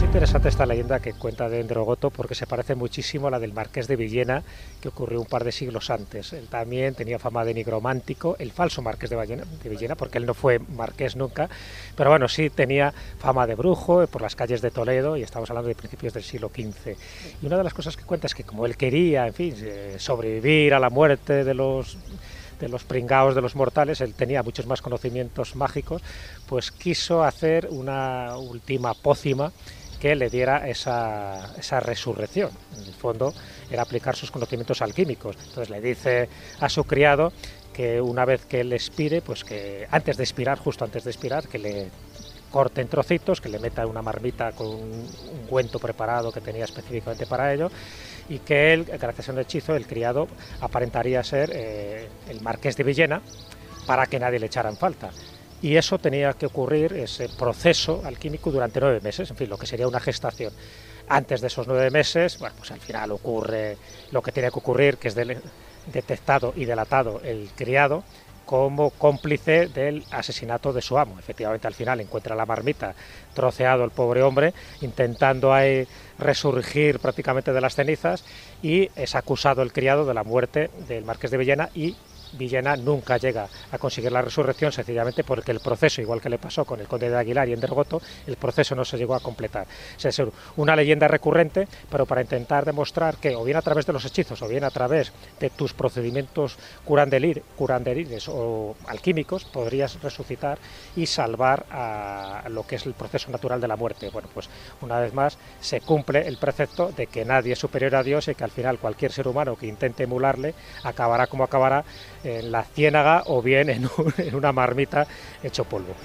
Interesante 0.10 0.50
esta 0.50 0.66
leyenda 0.66 1.00
que 1.00 1.14
cuenta 1.14 1.50
de 1.50 1.60
Endrogoto 1.60 2.10
porque 2.10 2.34
se 2.34 2.48
parece 2.48 2.74
muchísimo 2.74 3.28
a 3.28 3.30
la 3.30 3.38
del 3.38 3.54
Marqués 3.54 3.88
de 3.88 3.96
Villena 3.96 4.42
que 4.82 4.88
ocurrió 4.88 5.22
un 5.22 5.28
par 5.28 5.44
de 5.44 5.52
siglos 5.52 5.92
antes. 5.92 6.34
Él 6.34 6.48
también 6.48 6.96
tenía 6.96 7.20
fama 7.20 7.46
de 7.46 7.54
nigromántico, 7.54 8.36
el 8.40 8.52
falso 8.52 8.82
Marqués 8.82 9.12
de 9.12 9.18
de 9.18 9.70
Villena, 9.70 9.94
porque 9.94 10.18
él 10.18 10.26
no 10.26 10.34
fue 10.34 10.58
marqués 10.58 11.16
nunca, 11.16 11.48
pero 11.96 12.10
bueno, 12.10 12.28
sí 12.28 12.50
tenía 12.50 12.92
fama 13.20 13.46
de 13.46 13.54
brujo 13.54 14.08
por 14.08 14.24
las 14.24 14.36
calles 14.36 14.64
de 14.64 14.72
Toledo 14.72 15.16
y 15.16 15.22
estamos 15.22 15.48
hablando 15.52 15.68
de 15.68 15.76
principios 15.76 16.12
del 16.12 16.24
siglo 16.24 16.50
XV. 16.50 16.96
Y 17.44 17.46
una 17.46 17.58
de 17.58 17.64
las 17.64 17.76
cosas 17.76 17.96
que 17.96 18.04
cuenta 18.04 18.26
es 18.26 18.34
que 18.34 18.44
como 18.44 18.66
él 18.66 18.78
quería, 18.78 19.28
en 19.28 19.34
fin, 19.36 19.54
eh, 19.62 19.98
sobrevivir 20.00 20.74
a 20.74 20.80
la 20.80 20.90
muerte 20.90 21.44
de 21.44 21.54
los 21.54 22.00
de 22.60 22.68
los 22.68 22.84
pringaos 22.84 23.36
de 23.36 23.42
los 23.42 23.56
mortales, 23.56 24.02
él 24.02 24.14
tenía 24.16 24.44
muchos 24.44 24.66
más 24.66 24.82
conocimientos 24.82 25.56
mágicos, 25.56 26.02
pues 26.46 26.72
quiso 26.72 27.24
hacer 27.24 27.70
una 27.72 28.36
última 28.38 28.94
pócima 28.96 29.54
que 30.00 30.16
le 30.16 30.30
diera 30.30 30.68
esa, 30.68 31.54
resurrección. 31.82 32.52
En 32.78 32.86
el 32.86 32.94
fondo 32.94 33.34
era 33.70 33.84
aplicar 33.84 34.16
sus 34.16 34.32
conocimientos 34.32 34.82
alquímicos. 34.82 35.36
Entonces 35.36 35.70
le 35.70 35.82
dice 35.82 36.30
a 36.60 36.70
su 36.70 36.86
criado 36.86 37.34
que 37.74 38.02
una 38.02 38.26
vez 38.26 38.46
que 38.46 38.62
él 38.62 38.74
expire, 38.74 39.22
pues 39.22 39.44
que 39.44 39.88
antes 39.92 40.18
de 40.18 40.24
expirar, 40.24 40.58
justo 40.58 40.86
antes 40.86 41.04
de 41.04 41.12
expirar, 41.12 41.48
que 41.48 41.60
le 41.60 41.88
corte 42.50 42.82
en 42.82 42.88
trocitos, 42.88 43.42
que 43.42 43.50
le 43.50 43.60
meta 43.60 43.86
una 43.86 44.02
marmita 44.02 44.54
con 44.54 44.68
un 44.68 45.08
ungüento 45.44 45.80
preparado 45.80 46.32
que 46.32 46.42
tenía 46.42 46.66
específicamente 46.66 47.26
para 47.28 47.54
ello, 47.54 47.70
y 48.28 48.40
que 48.40 48.74
él, 48.74 48.86
gracias 48.86 49.30
a 49.30 49.34
un 49.34 49.40
hechizo, 49.40 49.76
el 49.76 49.86
criado 49.86 50.28
aparentaría 50.62 51.24
ser 51.24 51.52
eh, 51.54 52.08
el 52.28 52.42
marqués 52.42 52.76
de 52.76 52.84
Villena 52.84 53.22
para 53.86 54.06
que 54.08 54.20
nadie 54.20 54.40
le 54.40 54.48
echara 54.48 54.70
en 54.70 54.78
falta. 54.78 55.12
Y 55.62 55.76
eso 55.76 56.00
tenía 56.00 56.34
que 56.34 56.46
ocurrir, 56.46 56.94
ese 56.94 57.28
proceso 57.30 58.02
alquímico, 58.06 58.52
durante 58.52 58.80
nueve 58.80 59.02
meses, 59.02 59.30
en 59.30 59.36
fin, 59.36 59.50
lo 59.50 59.58
que 59.58 59.68
sería 59.68 59.88
una 59.88 60.00
gestación. 60.00 60.54
Antes 61.10 61.42
de 61.42 61.48
esos 61.48 61.68
nueve 61.68 61.90
meses, 61.90 62.40
bueno, 62.40 62.56
pues 62.58 62.72
al 62.72 62.80
final 62.80 63.12
ocurre 63.12 63.78
lo 64.12 64.22
que 64.22 64.32
tiene 64.32 64.52
que 64.52 64.60
ocurrir, 64.60 64.98
que 64.98 65.10
es 65.10 65.16
detectado 65.92 66.54
y 66.56 66.66
delatado 66.66 67.20
el 67.24 67.50
criado 67.56 68.04
como 68.46 68.90
cómplice 68.90 69.68
del 69.68 70.04
asesinato 70.10 70.74
de 70.74 70.82
su 70.82 70.98
amo. 70.98 71.20
Efectivamente, 71.20 71.68
al 71.68 71.76
final 71.76 72.00
encuentra 72.00 72.36
la 72.36 72.48
marmita 72.48 72.96
troceado 73.36 73.84
el 73.84 73.92
pobre 73.92 74.24
hombre, 74.24 74.56
intentando 74.82 75.54
ahí 75.54 75.88
resurgir 76.18 77.00
prácticamente 77.00 77.54
de 77.54 77.62
las 77.62 77.76
cenizas 77.76 78.24
y 78.64 78.90
es 78.96 79.14
acusado 79.14 79.62
el 79.62 79.72
criado 79.72 80.04
de 80.06 80.16
la 80.16 80.24
muerte 80.24 80.72
del 80.88 81.06
marqués 81.06 81.30
de 81.30 81.38
Villena 81.38 81.70
y 81.76 81.96
Villena 82.34 82.76
nunca 82.76 83.18
llega 83.18 83.48
a 83.72 83.78
conseguir 83.78 84.12
la 84.12 84.22
resurrección 84.22 84.72
sencillamente 84.72 85.24
porque 85.24 85.52
el 85.52 85.60
proceso, 85.60 86.02
igual 86.02 86.22
que 86.22 86.30
le 86.30 86.38
pasó 86.38 86.66
con 86.66 86.80
el 86.80 86.88
conde 86.88 87.10
de 87.10 87.18
Aguilar 87.18 87.50
y 87.50 87.54
Endergoto, 87.54 88.02
el 88.28 88.38
proceso 88.38 88.76
no 88.76 88.86
se 88.86 88.98
llegó 88.98 89.16
a 89.16 89.20
completar. 89.20 89.68
O 89.96 90.00
sea, 90.00 90.10
es 90.10 90.22
una 90.58 90.76
leyenda 90.76 91.08
recurrente, 91.08 91.68
pero 91.90 92.06
para 92.06 92.22
intentar 92.22 92.66
demostrar 92.66 93.18
que 93.18 93.36
o 93.36 93.44
bien 93.44 93.58
a 93.58 93.62
través 93.62 93.86
de 93.86 93.94
los 93.94 94.06
hechizos 94.06 94.42
o 94.42 94.48
bien 94.48 94.64
a 94.64 94.72
través 94.72 95.12
de 95.40 95.50
tus 95.50 95.74
procedimientos 95.74 96.58
curandelir, 96.86 97.44
o 98.28 98.76
alquímicos 98.88 99.46
podrías 99.46 100.02
resucitar 100.02 100.58
y 100.96 101.06
salvar 101.06 101.66
a 101.72 102.44
lo 102.50 102.66
que 102.66 102.76
es 102.76 102.86
el 102.86 102.94
proceso 102.94 103.32
natural 103.32 103.62
de 103.62 103.68
la 103.68 103.76
muerte. 103.76 104.10
Bueno, 104.10 104.30
pues 104.34 104.50
una 104.82 105.00
vez 105.00 105.14
más 105.14 105.38
se 105.62 105.82
cumple 105.82 106.28
el 106.28 106.38
precepto 106.38 106.92
de 106.92 107.08
que 107.08 107.26
nadie 107.26 107.54
es 107.54 107.60
superior 107.60 107.96
a 107.96 108.04
Dios 108.04 108.28
y 108.28 108.36
que 108.36 108.44
al 108.44 108.52
final 108.52 108.80
cualquier 108.80 109.12
ser 109.12 109.28
humano 109.28 109.56
que 109.56 109.68
intente 109.68 110.04
emularle 110.04 110.54
acabará 110.84 111.28
como 111.28 111.44
acabará 111.44 111.84
en 112.24 112.52
la 112.52 112.64
ciénaga 112.64 113.24
o 113.28 113.42
bien 113.42 113.70
en, 113.70 113.86
un- 113.86 114.14
en 114.18 114.36
una 114.36 114.52
marmita 114.52 115.08
hecho 115.44 115.64
polvo. 115.66 115.96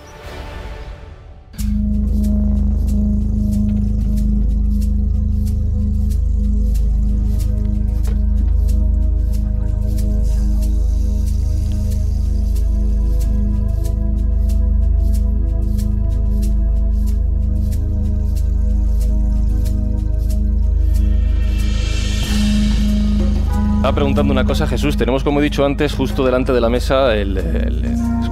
Estaba 23.85 23.97
preguntando 23.97 24.33
una 24.33 24.47
cosa, 24.47 24.67
Jesús. 24.67 24.97
Tenemos, 24.97 25.23
como 25.23 25.41
he 25.41 25.43
dicho 25.43 25.63
antes, 25.63 25.93
justo 25.93 26.25
delante 26.25 26.55
de 26.55 26.61
la 26.63 26.71
mesa 26.71 27.15
el, 27.15 27.37
el 27.37 27.83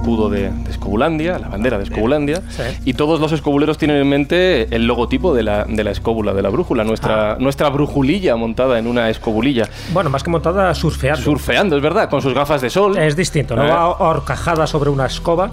escudo 0.03 0.29
de, 0.29 0.49
de 0.51 0.69
Escobulandia, 0.69 1.39
la 1.39 1.47
bandera 1.47 1.77
de 1.77 1.85
Escobulandia. 1.85 2.41
Y 2.83 2.93
todos 2.93 3.21
los 3.21 3.31
escobuleros 3.31 3.77
tienen 3.77 3.97
en 3.97 4.09
mente 4.09 4.75
el 4.75 4.85
logotipo 4.85 5.33
de 5.33 5.43
la, 5.43 5.63
de 5.63 5.81
la 5.81 5.91
escóbula, 5.91 6.33
de 6.33 6.41
la 6.41 6.49
brújula, 6.49 6.83
nuestra, 6.83 7.37
nuestra 7.39 7.69
brujulilla 7.69 8.35
montada 8.35 8.77
en 8.79 8.87
una 8.87 9.09
escobulilla. 9.09 9.69
Bueno, 9.93 10.09
más 10.09 10.21
que 10.21 10.29
montada, 10.29 10.75
surfeando. 10.75 11.21
Surfeando, 11.21 11.77
es 11.77 11.81
verdad, 11.81 12.09
con 12.09 12.21
sus 12.21 12.33
gafas 12.33 12.59
de 12.61 12.69
sol. 12.69 12.97
Es 12.97 13.15
distinto, 13.15 13.55
no 13.55 13.63
Eh. 13.65 13.69
va 13.69 13.87
horcajada 13.91 14.67
sobre 14.67 14.89
una 14.89 15.05
escoba, 15.05 15.51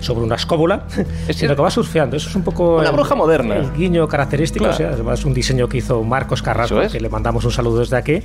sobre 0.00 0.24
una 0.24 0.34
escóbula, 0.34 0.82
sino 1.30 1.54
que 1.54 1.62
va 1.62 1.70
surfeando. 1.70 2.16
Eso 2.16 2.28
es 2.30 2.34
un 2.34 2.42
poco. 2.42 2.78
Una 2.78 2.88
el- 2.88 2.96
bruja 2.96 3.14
moderna. 3.14 3.54
El 3.58 3.72
guiño 3.74 4.08
característico, 4.08 4.64
Claro. 4.64 4.74
o 4.74 4.78
sea, 4.78 4.88
además 4.90 5.24
un 5.24 5.34
diseño 5.34 5.68
que 5.68 5.76
hizo 5.78 6.02
Marcos 6.02 6.42
Carrasco, 6.42 6.80
es. 6.82 6.90
que 6.90 6.98
le 7.00 7.08
mandamos 7.08 7.44
un 7.44 7.52
saludo 7.52 7.78
desde 7.78 7.96
aquí, 7.96 8.18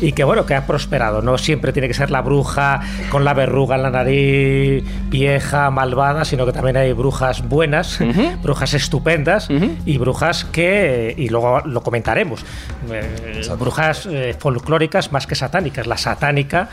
y 0.00 0.12
que 0.12 0.22
bueno, 0.22 0.46
que 0.46 0.54
ha 0.54 0.68
prosperado. 0.68 1.20
No 1.20 1.36
siempre 1.36 1.72
tiene 1.72 1.88
que 1.88 1.94
ser 1.94 2.12
la 2.12 2.22
bruja 2.22 2.80
con 3.10 3.24
la 3.24 3.34
verruga 3.34 3.74
en 3.74 3.82
la 3.82 3.90
nariz, 3.90 4.84
vieja, 5.16 5.70
malvada, 5.70 6.26
sino 6.26 6.44
que 6.44 6.52
también 6.52 6.76
hay 6.76 6.92
brujas 6.92 7.48
buenas, 7.48 7.98
brujas 8.42 8.74
estupendas 8.74 9.48
y 9.86 9.96
brujas 9.96 10.44
que, 10.44 11.14
y 11.16 11.30
luego 11.30 11.60
lo 11.60 11.82
comentaremos, 11.82 12.44
eh, 12.90 13.42
brujas 13.58 14.06
eh, 14.06 14.36
folclóricas 14.38 15.12
más 15.12 15.26
que 15.26 15.34
satánicas. 15.34 15.86
La 15.86 15.96
satánica 15.96 16.68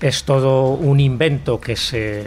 es 0.00 0.24
todo 0.24 0.72
un 0.72 1.00
invento 1.00 1.58
que 1.58 1.74
se 1.76 2.24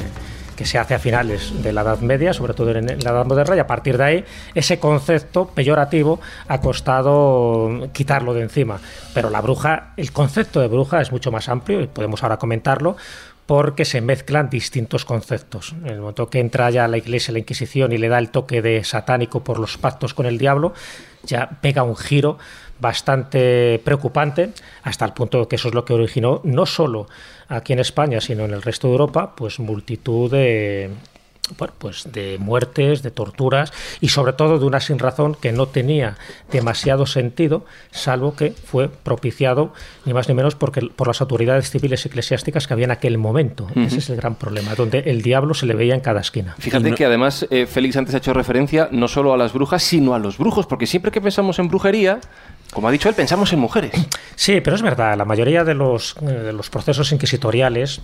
que 0.59 0.65
se 0.65 0.77
hace 0.77 0.93
a 0.93 0.99
finales 0.99 1.63
de 1.63 1.71
la 1.71 1.83
Edad 1.83 1.99
Media, 2.01 2.33
sobre 2.33 2.53
todo 2.53 2.71
en 2.71 2.89
en 2.89 2.99
la 2.99 3.11
Edad 3.11 3.25
Moderna, 3.25 3.55
y 3.55 3.59
a 3.59 3.65
partir 3.65 3.97
de 3.97 4.03
ahí 4.03 4.25
ese 4.53 4.77
concepto 4.77 5.47
peyorativo 5.47 6.19
ha 6.49 6.59
costado 6.59 7.87
quitarlo 7.93 8.33
de 8.33 8.41
encima. 8.41 8.77
Pero 9.13 9.29
la 9.29 9.39
bruja, 9.39 9.93
el 9.95 10.11
concepto 10.11 10.59
de 10.59 10.67
bruja 10.67 10.99
es 10.99 11.13
mucho 11.13 11.31
más 11.31 11.47
amplio 11.47 11.79
y 11.79 11.87
podemos 11.87 12.23
ahora 12.23 12.35
comentarlo 12.35 12.97
porque 13.49 13.83
se 13.83 13.99
mezclan 13.99 14.47
distintos 14.51 15.05
conceptos. 15.05 15.73
En 15.83 15.87
el 15.87 16.01
momento 16.01 16.29
que 16.29 16.39
entra 16.39 16.69
ya 16.69 16.87
la 16.87 16.99
Iglesia, 16.99 17.31
la 17.31 17.39
Inquisición 17.39 17.91
y 17.91 17.97
le 17.97 18.07
da 18.07 18.19
el 18.19 18.29
toque 18.29 18.61
de 18.61 18.83
satánico 18.83 19.43
por 19.43 19.57
los 19.57 19.79
pactos 19.79 20.13
con 20.13 20.27
el 20.27 20.37
diablo, 20.37 20.71
ya 21.23 21.57
pega 21.59 21.81
un 21.81 21.95
giro 21.95 22.37
bastante 22.79 23.81
preocupante, 23.83 24.51
hasta 24.83 25.03
el 25.03 25.13
punto 25.13 25.47
que 25.47 25.55
eso 25.55 25.69
es 25.69 25.73
lo 25.73 25.83
que 25.83 25.93
originó 25.93 26.41
no 26.43 26.67
solo 26.67 27.07
aquí 27.47 27.73
en 27.73 27.79
España, 27.79 28.21
sino 28.21 28.45
en 28.45 28.51
el 28.51 28.61
resto 28.61 28.85
de 28.85 28.91
Europa, 28.91 29.33
pues 29.35 29.57
multitud 29.57 30.29
de 30.29 30.91
bueno, 31.57 31.73
pues 31.77 32.11
de 32.11 32.37
muertes, 32.39 33.01
de 33.01 33.11
torturas 33.11 33.73
y 34.01 34.09
sobre 34.09 34.33
todo 34.33 34.59
de 34.59 34.65
una 34.65 34.79
sin 34.79 34.99
razón 34.99 35.35
que 35.35 35.51
no 35.51 35.67
tenía 35.67 36.17
demasiado 36.51 37.05
sentido, 37.05 37.65
salvo 37.91 38.35
que 38.35 38.51
fue 38.51 38.89
propiciado 38.89 39.73
ni 40.05 40.13
más 40.13 40.27
ni 40.27 40.35
menos 40.35 40.55
porque, 40.55 40.81
por 40.95 41.07
las 41.07 41.21
autoridades 41.21 41.69
civiles 41.69 42.05
y 42.05 42.09
eclesiásticas 42.09 42.67
que 42.67 42.73
había 42.73 42.85
en 42.85 42.91
aquel 42.91 43.17
momento. 43.17 43.67
Ese 43.75 43.97
es 43.97 44.09
el 44.09 44.17
gran 44.17 44.35
problema, 44.35 44.75
donde 44.75 44.99
el 44.99 45.21
diablo 45.21 45.53
se 45.53 45.65
le 45.65 45.73
veía 45.73 45.95
en 45.95 46.01
cada 46.01 46.21
esquina. 46.21 46.55
Fíjate 46.59 46.93
que 46.93 47.05
además 47.05 47.47
eh, 47.49 47.65
Félix 47.65 47.97
antes 47.97 48.15
ha 48.15 48.19
hecho 48.19 48.33
referencia 48.33 48.89
no 48.91 49.07
solo 49.07 49.33
a 49.33 49.37
las 49.37 49.53
brujas, 49.53 49.83
sino 49.83 50.13
a 50.13 50.19
los 50.19 50.37
brujos, 50.37 50.65
porque 50.65 50.85
siempre 50.85 51.11
que 51.11 51.21
pensamos 51.21 51.59
en 51.59 51.67
brujería, 51.67 52.19
Como 52.73 52.87
ha 52.87 52.91
dicho 52.91 53.09
él, 53.09 53.15
pensamos 53.15 53.51
en 53.53 53.59
mujeres. 53.59 53.91
Sí, 54.35 54.61
pero 54.61 54.75
es 54.75 54.81
verdad, 54.81 55.17
la 55.17 55.25
mayoría 55.25 55.63
de 55.63 55.73
los, 55.73 56.15
eh, 56.21 56.53
procesos 56.71 57.11
inquisitoriales 57.11 57.99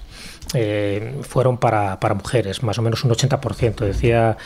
eh, 0.54 1.16
fueron 1.22 1.58
para, 1.58 2.00
para 2.00 2.16
mujeres, 2.16 2.64
más 2.64 2.78
o 2.78 2.82
menos 2.82 3.04
un 3.04 3.12
80%. 3.12 3.76
Decía 3.86 4.38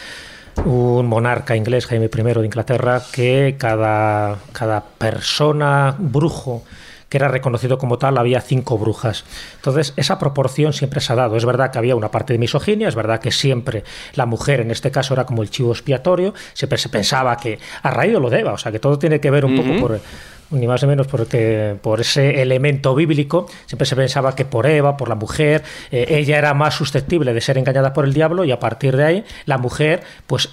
un 0.66 1.08
monarca 1.08 1.56
inglés, 1.56 1.86
Jaime 1.88 2.10
I 2.14 2.22
de 2.22 2.46
Inglaterra, 2.46 3.02
que 3.12 3.56
cada, 3.58 4.38
cada 4.52 4.84
persona 4.84 5.96
brujo 5.98 6.64
que 7.10 7.18
era 7.18 7.28
reconocido 7.28 7.78
como 7.78 7.98
tal, 7.98 8.18
había 8.18 8.40
cinco 8.42 8.78
brujas. 8.78 9.26
Entonces, 9.56 9.94
esa 9.98 10.20
proporción 10.20 10.74
siempre 10.74 11.02
se 11.02 11.12
ha 11.12 11.16
dado. 11.16 11.36
Es 11.36 11.46
verdad 11.46 11.72
que 11.72 11.78
había 11.80 11.96
una 11.96 12.12
parte 12.12 12.34
de 12.34 12.40
misoginia, 12.40 12.88
es 12.88 12.96
verdad 12.96 13.20
que 13.20 13.32
siempre 13.32 13.84
la 14.14 14.26
mujer, 14.26 14.62
en 14.62 14.72
este 14.72 14.92
caso, 14.92 15.14
era 15.14 15.26
como 15.26 15.42
el 15.42 15.50
chivo 15.50 15.72
expiatorio, 15.72 16.34
siempre 16.54 16.78
se 16.78 16.90
pensaba 16.90 17.36
que 17.38 17.60
a 17.82 17.90
raíz 17.92 18.14
de 18.14 18.20
lo 18.20 18.30
deba, 18.30 18.54
o 18.54 18.58
sea, 18.58 18.72
que 18.72 18.80
todo 18.80 18.98
tiene 19.00 19.20
que 19.20 19.32
ver 19.32 19.46
un 19.46 19.56
poco 19.56 19.80
por 19.80 20.00
ni 20.52 20.68
más 20.68 20.82
ni 20.82 20.90
menos 20.90 21.08
porque 21.08 21.76
por 21.82 22.02
ese 22.02 22.42
elemento 22.42 22.96
bíblico 22.96 23.48
siempre 23.66 23.86
se 23.86 23.96
pensaba 23.96 24.36
que 24.36 24.46
por 24.46 24.66
Eva, 24.66 24.98
por 24.98 25.10
la 25.10 25.16
mujer, 25.16 25.64
eh, 25.92 26.06
ella 26.10 26.38
era 26.38 26.54
más 26.54 26.74
susceptible 26.74 27.34
de 27.34 27.42
ser 27.42 27.58
engañada 27.58 27.94
por 27.94 28.06
el 28.06 28.14
diablo 28.14 28.44
y 28.44 28.52
a 28.52 28.60
partir 28.60 28.98
de 28.98 29.04
ahí 29.04 29.26
la 29.46 29.58
mujer 29.58 30.02
pues 30.26 30.50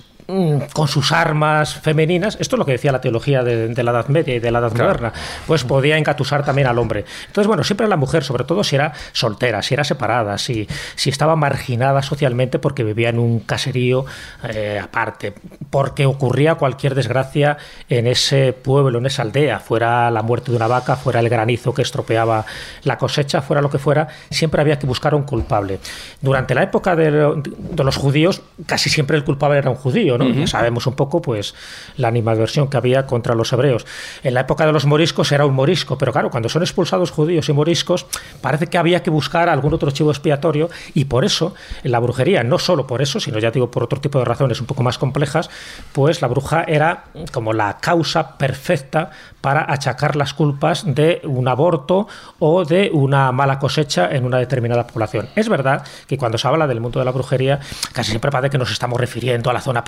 con 0.72 0.88
sus 0.88 1.12
armas 1.12 1.74
femeninas, 1.74 2.36
esto 2.40 2.56
es 2.56 2.58
lo 2.58 2.66
que 2.66 2.72
decía 2.72 2.90
la 2.90 3.00
teología 3.00 3.44
de, 3.44 3.68
de 3.68 3.82
la 3.84 3.92
Edad 3.92 4.08
Media 4.08 4.34
y 4.34 4.40
de 4.40 4.50
la 4.50 4.58
Edad 4.58 4.72
Moderna, 4.72 5.12
pues 5.46 5.62
podía 5.62 5.96
engatusar 5.96 6.44
también 6.44 6.66
al 6.66 6.78
hombre. 6.78 7.04
Entonces, 7.26 7.46
bueno, 7.46 7.62
siempre 7.62 7.86
la 7.86 7.96
mujer, 7.96 8.24
sobre 8.24 8.44
todo 8.44 8.64
si 8.64 8.74
era 8.74 8.92
soltera, 9.12 9.62
si 9.62 9.74
era 9.74 9.84
separada, 9.84 10.36
si, 10.38 10.66
si 10.96 11.10
estaba 11.10 11.36
marginada 11.36 12.02
socialmente 12.02 12.58
porque 12.58 12.82
vivía 12.82 13.10
en 13.10 13.20
un 13.20 13.40
caserío 13.40 14.04
eh, 14.48 14.80
aparte, 14.82 15.34
porque 15.70 16.06
ocurría 16.06 16.56
cualquier 16.56 16.94
desgracia 16.94 17.56
en 17.88 18.06
ese 18.06 18.52
pueblo, 18.52 18.98
en 18.98 19.06
esa 19.06 19.22
aldea, 19.22 19.60
fuera 19.60 20.10
la 20.10 20.22
muerte 20.22 20.50
de 20.50 20.56
una 20.56 20.66
vaca, 20.66 20.96
fuera 20.96 21.20
el 21.20 21.28
granizo 21.28 21.72
que 21.72 21.82
estropeaba 21.82 22.44
la 22.82 22.98
cosecha, 22.98 23.42
fuera 23.42 23.62
lo 23.62 23.70
que 23.70 23.78
fuera, 23.78 24.08
siempre 24.30 24.60
había 24.60 24.78
que 24.78 24.86
buscar 24.86 25.14
un 25.14 25.22
culpable. 25.22 25.78
Durante 26.20 26.54
la 26.54 26.64
época 26.64 26.96
de, 26.96 27.10
de 27.10 27.84
los 27.84 27.96
judíos, 27.96 28.42
casi 28.66 28.90
siempre 28.90 29.16
el 29.16 29.24
culpable 29.24 29.58
era 29.58 29.70
un 29.70 29.76
judío, 29.76 30.15
¿no? 30.18 30.26
Ujú. 30.26 30.40
Ya 30.40 30.46
sabemos 30.46 30.86
un 30.86 30.94
poco, 30.94 31.22
pues, 31.22 31.54
la 31.96 32.08
animadversión 32.08 32.68
que 32.68 32.76
había 32.76 33.06
contra 33.06 33.34
los 33.34 33.52
hebreos. 33.52 33.86
En 34.22 34.34
la 34.34 34.40
época 34.40 34.66
de 34.66 34.72
los 34.72 34.86
moriscos 34.86 35.32
era 35.32 35.46
un 35.46 35.54
morisco, 35.54 35.98
pero 35.98 36.12
claro, 36.12 36.30
cuando 36.30 36.48
son 36.48 36.62
expulsados 36.62 37.10
judíos 37.10 37.48
y 37.48 37.52
moriscos, 37.52 38.06
parece 38.40 38.66
que 38.66 38.78
había 38.78 39.02
que 39.02 39.10
buscar 39.10 39.48
algún 39.48 39.74
otro 39.74 39.90
chivo 39.90 40.10
expiatorio 40.10 40.70
y 40.94 41.06
por 41.06 41.24
eso, 41.24 41.54
en 41.82 41.92
la 41.92 41.98
brujería, 41.98 42.42
no 42.42 42.58
solo 42.58 42.86
por 42.86 43.02
eso, 43.02 43.20
sino 43.20 43.38
ya 43.38 43.50
digo 43.50 43.70
por 43.70 43.82
otro 43.82 44.00
tipo 44.00 44.18
de 44.18 44.24
razones 44.24 44.60
un 44.60 44.66
poco 44.66 44.82
más 44.82 44.98
complejas, 44.98 45.50
pues 45.92 46.22
la 46.22 46.28
bruja 46.28 46.64
era 46.66 47.04
como 47.32 47.52
la 47.52 47.78
causa 47.78 48.36
perfecta 48.38 49.10
para 49.40 49.70
achacar 49.72 50.16
las 50.16 50.34
culpas 50.34 50.82
de 50.86 51.20
un 51.24 51.46
aborto 51.46 52.08
o 52.38 52.64
de 52.64 52.90
una 52.92 53.30
mala 53.32 53.58
cosecha 53.58 54.08
en 54.10 54.24
una 54.24 54.38
determinada 54.38 54.86
población. 54.86 55.28
Es 55.36 55.48
verdad 55.48 55.84
que 56.08 56.18
cuando 56.18 56.36
se 56.38 56.48
habla 56.48 56.66
del 56.66 56.80
mundo 56.80 56.98
de 56.98 57.04
la 57.04 57.12
brujería, 57.12 57.60
casi 57.92 58.10
siempre 58.10 58.30
parece 58.30 58.50
que 58.50 58.58
nos 58.58 58.72
estamos 58.72 58.98
refiriendo 59.00 59.48
a 59.50 59.52
la 59.52 59.60
zona 59.60 59.84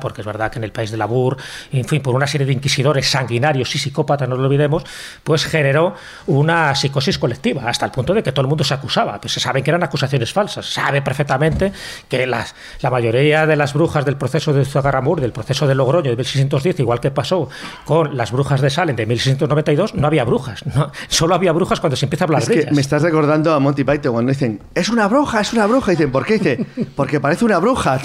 porque 0.00 0.20
es 0.22 0.26
verdad 0.26 0.50
que 0.50 0.58
en 0.58 0.64
el 0.64 0.72
país 0.72 0.90
de 0.90 0.96
Labur, 0.96 1.36
en 1.72 1.84
fin, 1.84 2.00
por 2.02 2.14
una 2.14 2.26
serie 2.26 2.46
de 2.46 2.52
inquisidores 2.52 3.08
sanguinarios 3.10 3.74
y 3.74 3.78
psicópatas, 3.78 4.28
no 4.28 4.36
lo 4.36 4.44
olvidemos, 4.44 4.84
pues 5.24 5.44
generó 5.44 5.94
una 6.26 6.74
psicosis 6.74 7.18
colectiva, 7.18 7.62
hasta 7.68 7.84
el 7.86 7.92
punto 7.92 8.14
de 8.14 8.22
que 8.22 8.32
todo 8.32 8.42
el 8.42 8.48
mundo 8.48 8.64
se 8.64 8.74
acusaba. 8.74 9.20
Pues 9.20 9.32
se 9.34 9.40
sabe 9.40 9.62
que 9.62 9.70
eran 9.70 9.82
acusaciones 9.82 10.32
falsas. 10.32 10.66
Se 10.66 10.74
sabe 10.80 11.02
perfectamente 11.02 11.72
que 12.08 12.26
las, 12.26 12.54
la 12.80 12.90
mayoría 12.90 13.46
de 13.46 13.56
las 13.56 13.72
brujas 13.74 14.04
del 14.04 14.16
proceso 14.16 14.52
de 14.52 14.64
Zugarramur, 14.64 15.20
del 15.20 15.32
proceso 15.32 15.66
de 15.66 15.74
Logroño 15.74 16.10
de 16.10 16.16
1610, 16.16 16.80
igual 16.80 17.00
que 17.00 17.10
pasó 17.10 17.48
con 17.84 18.16
las 18.16 18.32
brujas 18.32 18.60
de 18.60 18.70
Salem 18.70 18.96
de 18.96 19.06
1692, 19.06 19.94
no 19.94 20.06
había 20.06 20.24
brujas. 20.24 20.64
no- 20.66 20.90
solo 21.08 21.34
había 21.34 21.52
brujas 21.52 21.80
cuando 21.80 21.96
se 21.96 22.06
empieza 22.06 22.24
a 22.24 22.26
hablar 22.26 22.42
Es 22.42 22.48
de 22.48 22.54
que 22.54 22.60
ellas. 22.62 22.72
me 22.74 22.80
estás 22.80 23.02
recordando 23.02 23.52
a 23.54 23.60
Monty 23.60 23.84
Python 23.84 24.12
cuando 24.12 24.30
dicen, 24.32 24.60
es 24.74 24.88
una 24.88 25.06
bruja, 25.08 25.40
es 25.40 25.52
una 25.52 25.66
bruja. 25.66 25.92
Y 25.92 25.96
dicen, 25.96 26.10
¿por 26.12 26.24
qué? 26.24 26.34
Dice, 26.38 26.66
porque 26.96 27.20
parece 27.20 27.44
una 27.44 27.58
bruja. 27.58 27.98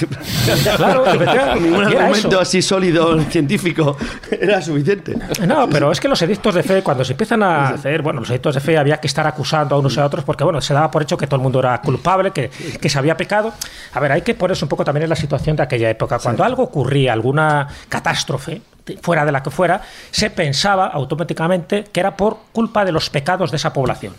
Claro, 0.78 1.04
efectivamente. 1.54 1.70
Ningún 1.70 1.86
argumento 1.86 2.28
eso. 2.28 2.40
así 2.40 2.62
sólido, 2.62 3.22
científico, 3.30 3.98
era 4.30 4.62
suficiente. 4.62 5.16
No, 5.46 5.70
pero 5.70 5.92
es 5.92 6.00
que 6.00 6.08
los 6.08 6.22
edictos 6.22 6.56
de 6.56 6.64
fe, 6.64 6.82
cuando 6.84 7.04
se 7.04 7.14
empiezan 7.14 7.44
a 7.44 7.70
hacer, 7.70 8.02
bueno, 8.02 8.22
los 8.22 8.30
edictos 8.30 8.56
de 8.56 8.62
fe 8.62 8.78
había 8.78 8.98
que 8.98 9.08
estar 9.08 9.26
acusando 9.28 9.76
a 9.76 9.80
unos 9.80 9.96
y 9.96 10.00
a 10.00 10.06
otros 10.06 10.24
porque, 10.24 10.44
bueno, 10.44 10.62
se 10.62 10.74
daba 10.74 10.92
por 10.92 11.04
hecho 11.04 11.18
que 11.18 11.28
todo 11.28 11.38
el 11.38 11.44
mundo 11.44 11.60
era 11.60 11.80
culpable, 11.82 12.32
que, 12.32 12.50
que 12.50 12.90
se 12.90 12.98
había 12.98 13.18
pecado. 13.18 13.54
A 13.94 14.00
ver, 14.00 14.12
hay 14.12 14.22
que 14.22 14.36
ponerse 14.36 14.66
un 14.66 14.70
poco 14.70 14.84
también 14.84 15.04
en 15.04 15.10
la 15.10 15.16
situación 15.16 15.56
de 15.56 15.64
aquella 15.64 15.90
época. 15.90 16.20
Cuando 16.20 16.44
algo 16.44 16.64
ocurría, 16.64 17.14
alguna 17.14 17.68
catástrofe, 17.90 18.62
fuera 19.02 19.26
de 19.26 19.32
la 19.32 19.42
que 19.42 19.50
fuera, 19.50 19.82
se 20.12 20.30
pensaba 20.30 20.88
automáticamente 20.88 21.86
que 21.92 22.00
era 22.00 22.16
por 22.16 22.38
culpa 22.52 22.86
de 22.86 22.92
los 22.92 23.10
pecados 23.10 23.52
de 23.52 23.58
esa 23.58 23.74
población. 23.74 24.14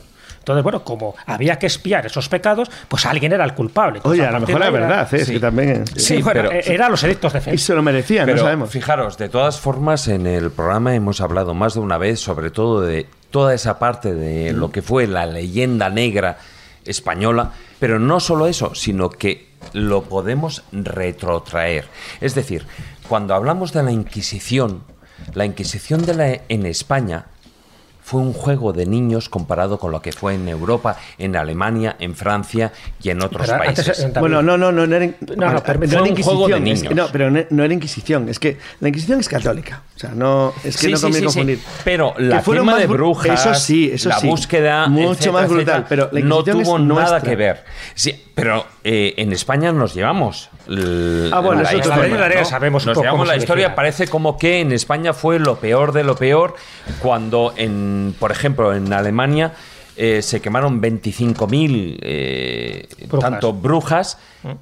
Entonces, 0.46 0.62
bueno, 0.62 0.84
como 0.84 1.16
había 1.26 1.58
que 1.58 1.66
espiar 1.66 2.06
esos 2.06 2.28
pecados, 2.28 2.70
pues 2.86 3.04
alguien 3.04 3.32
era 3.32 3.44
el 3.44 3.52
culpable. 3.52 3.96
Entonces, 3.98 4.20
Oye, 4.20 4.28
a 4.28 4.30
lo 4.30 4.38
mejor 4.46 4.62
es 4.62 4.68
ahí 4.68 4.74
era- 4.74 4.86
verdad, 4.86 5.14
¿eh? 5.14 5.16
es 5.16 5.26
Sí. 5.26 5.32
que 5.32 5.40
también... 5.40 5.84
Sí, 5.96 6.22
bueno, 6.22 6.42
pero- 6.42 6.52
eh, 6.52 6.62
eran 6.66 6.92
los 6.92 7.02
edictos 7.02 7.32
de 7.32 7.40
fe. 7.40 7.52
Y 7.54 7.58
se 7.58 7.74
lo 7.74 7.82
merecían, 7.82 8.26
Pero 8.26 8.36
no 8.36 8.42
sabemos. 8.44 8.70
fijaros, 8.70 9.18
de 9.18 9.28
todas 9.28 9.58
formas, 9.58 10.06
en 10.06 10.24
el 10.28 10.52
programa 10.52 10.94
hemos 10.94 11.20
hablado 11.20 11.52
más 11.52 11.74
de 11.74 11.80
una 11.80 11.98
vez, 11.98 12.20
sobre 12.20 12.52
todo 12.52 12.80
de 12.82 13.08
toda 13.32 13.54
esa 13.54 13.80
parte 13.80 14.14
de 14.14 14.52
lo 14.52 14.70
que 14.70 14.82
fue 14.82 15.08
la 15.08 15.26
leyenda 15.26 15.90
negra 15.90 16.38
española, 16.84 17.50
pero 17.80 17.98
no 17.98 18.20
solo 18.20 18.46
eso, 18.46 18.72
sino 18.76 19.10
que 19.10 19.48
lo 19.72 20.02
podemos 20.04 20.62
retrotraer. 20.70 21.86
Es 22.20 22.36
decir, 22.36 22.64
cuando 23.08 23.34
hablamos 23.34 23.72
de 23.72 23.82
la 23.82 23.90
Inquisición, 23.90 24.84
la 25.34 25.44
Inquisición 25.44 26.06
de 26.06 26.14
la, 26.14 26.40
en 26.48 26.66
España 26.66 27.24
fue 28.06 28.20
un 28.20 28.32
juego 28.32 28.72
de 28.72 28.86
niños 28.86 29.28
comparado 29.28 29.80
con 29.80 29.90
lo 29.90 30.00
que 30.00 30.12
fue 30.12 30.34
en 30.34 30.48
Europa, 30.48 30.96
en 31.18 31.34
Alemania, 31.34 31.96
en 31.98 32.14
Francia 32.14 32.72
y 33.02 33.10
en 33.10 33.20
otros 33.20 33.48
Pero 33.48 33.60
antes, 33.60 33.84
países. 33.84 33.98
David- 34.14 34.20
Bueno, 34.20 34.42
no, 34.42 34.56
no, 34.56 34.70
no, 34.70 34.86
no 34.86 34.94
era, 34.94 35.06
No, 35.06 35.50
no, 35.50 35.58
era 35.58 36.02
un 36.04 36.22
juego 36.22 36.46
de 36.46 36.56
Inquisición. 36.58 36.68
es 36.68 36.82
que- 36.84 36.94
no, 36.94 37.08
pero 37.10 37.32
no, 37.32 37.40
no 37.50 37.64
era 37.64 37.74
Inquisición. 37.74 38.28
Es 38.28 38.38
que 38.38 38.58
la 38.78 38.88
Inquisición 38.90 39.18
es 39.18 39.28
católica. 39.28 39.82
O 39.96 39.98
sea, 39.98 40.10
no, 40.10 40.52
es 40.62 40.76
que 40.76 40.86
Sí, 40.86 40.90
no 40.92 40.98
sí, 40.98 41.02
conviene 41.02 41.26
sí, 41.26 41.32
sí. 41.32 41.38
confundir. 41.40 41.58
Pero 41.82 42.14
la 42.18 42.36
más 42.62 42.78
de 42.78 42.88
bru- 42.88 42.92
brujas, 42.92 43.40
eso 43.44 43.54
sí, 43.56 43.90
eso 43.92 44.08
la 44.10 44.20
sí. 44.20 44.28
búsqueda, 44.28 44.86
mucho 44.86 45.10
etcétera, 45.12 45.32
más 45.32 45.48
brutal. 45.48 45.80
etcétera, 45.80 45.86
Pero 45.88 46.08
la 46.12 46.20
no 46.28 46.44
tuvo 46.44 46.60
es 46.60 46.68
nada 46.68 46.78
nuestra. 46.78 47.20
que 47.22 47.34
ver. 47.34 47.64
Sí, 47.96 48.22
pero 48.36 48.66
eh, 48.84 49.14
en 49.16 49.32
España 49.32 49.72
nos 49.72 49.94
llevamos. 49.94 50.48
Ah, 50.68 51.40
bueno, 51.40 51.62
la 51.62 51.68
eso 51.70 51.78
historia, 51.78 52.44
sabemos 52.44 52.84
nos 52.86 52.98
llevamos 52.98 53.26
la 53.26 53.36
historia. 53.36 53.74
Parece 53.74 54.08
como 54.08 54.36
que 54.36 54.60
en 54.60 54.72
España 54.72 55.12
fue 55.12 55.38
lo 55.38 55.56
peor 55.56 55.92
de 55.92 56.04
lo 56.04 56.16
peor 56.16 56.54
cuando, 57.00 57.54
en, 57.56 57.95
por 58.18 58.30
ejemplo, 58.32 58.74
en 58.74 58.92
Alemania. 58.92 59.52
eh, 59.98 60.20
se 60.20 60.40
quemaron 60.40 60.82
25.000 60.82 61.98
eh, 62.02 62.86
Brujas. 63.08 63.30
tanto 63.30 63.52
brujas 63.54 64.18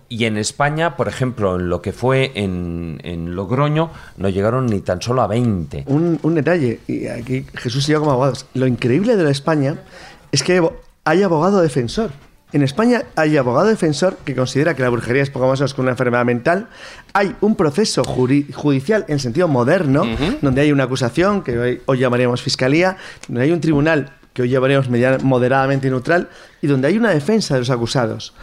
y 0.09 0.27
en 0.27 0.37
España, 0.37 0.97
por 0.97 1.09
ejemplo, 1.09 1.57
en 1.57 1.68
lo 1.68 1.83
que 1.83 1.92
fue 1.92 2.31
en, 2.37 3.01
en 3.03 3.35
Logroño, 3.35 3.90
no 4.16 4.29
llegaron 4.29 4.66
ni 4.66 4.81
tan 4.81 5.03
solo 5.03 5.23
a 5.23 5.27
20. 5.27 5.85
Un, 5.88 6.20
un 6.23 6.35
detalle, 6.37 6.79
y 6.87 7.09
aquí 7.09 7.44
Jesús 7.55 7.88
y 7.88 7.92
yo 7.92 7.99
como 7.99 8.12
abogados. 8.12 8.47
Lo 8.55 8.66
increíble 8.68 9.16
de 9.16 9.25
la 9.25 9.31
España 9.31 9.83
es 10.31 10.42
que 10.44 10.62
hay 11.05 11.23
abogado 11.25 11.61
defensor. 11.61 12.12
En 12.54 12.62
España 12.62 13.02
hay 13.16 13.36
abogado 13.36 13.66
defensor 13.66 14.16
que 14.24 14.36
considera 14.36 14.74
que 14.76 14.82
la 14.82 14.88
brujería 14.88 15.24
es 15.24 15.28
poco 15.28 15.48
más 15.48 15.58
o 15.58 15.62
menos 15.64 15.74
que 15.74 15.80
una 15.80 15.90
enfermedad 15.90 16.24
mental. 16.24 16.68
Hay 17.12 17.34
un 17.40 17.56
proceso 17.56 18.04
judicial 18.04 19.04
en 19.08 19.18
sentido 19.18 19.48
moderno, 19.48 20.04
donde 20.40 20.60
hay 20.60 20.70
una 20.70 20.84
acusación, 20.84 21.42
que 21.42 21.58
hoy, 21.58 21.82
hoy 21.86 21.98
llamaríamos 21.98 22.42
fiscalía, 22.42 22.96
donde 23.26 23.42
hay 23.42 23.50
un 23.50 23.60
tribunal 23.60 24.12
que 24.32 24.42
hoy 24.42 24.50
llamaríamos 24.50 24.88
media- 24.88 25.18
moderadamente 25.20 25.90
neutral, 25.90 26.28
y 26.62 26.68
donde 26.68 26.86
hay 26.86 26.96
una 26.96 27.10
defensa 27.10 27.54
de 27.54 27.60
los 27.60 27.70
acusados. 27.70 28.34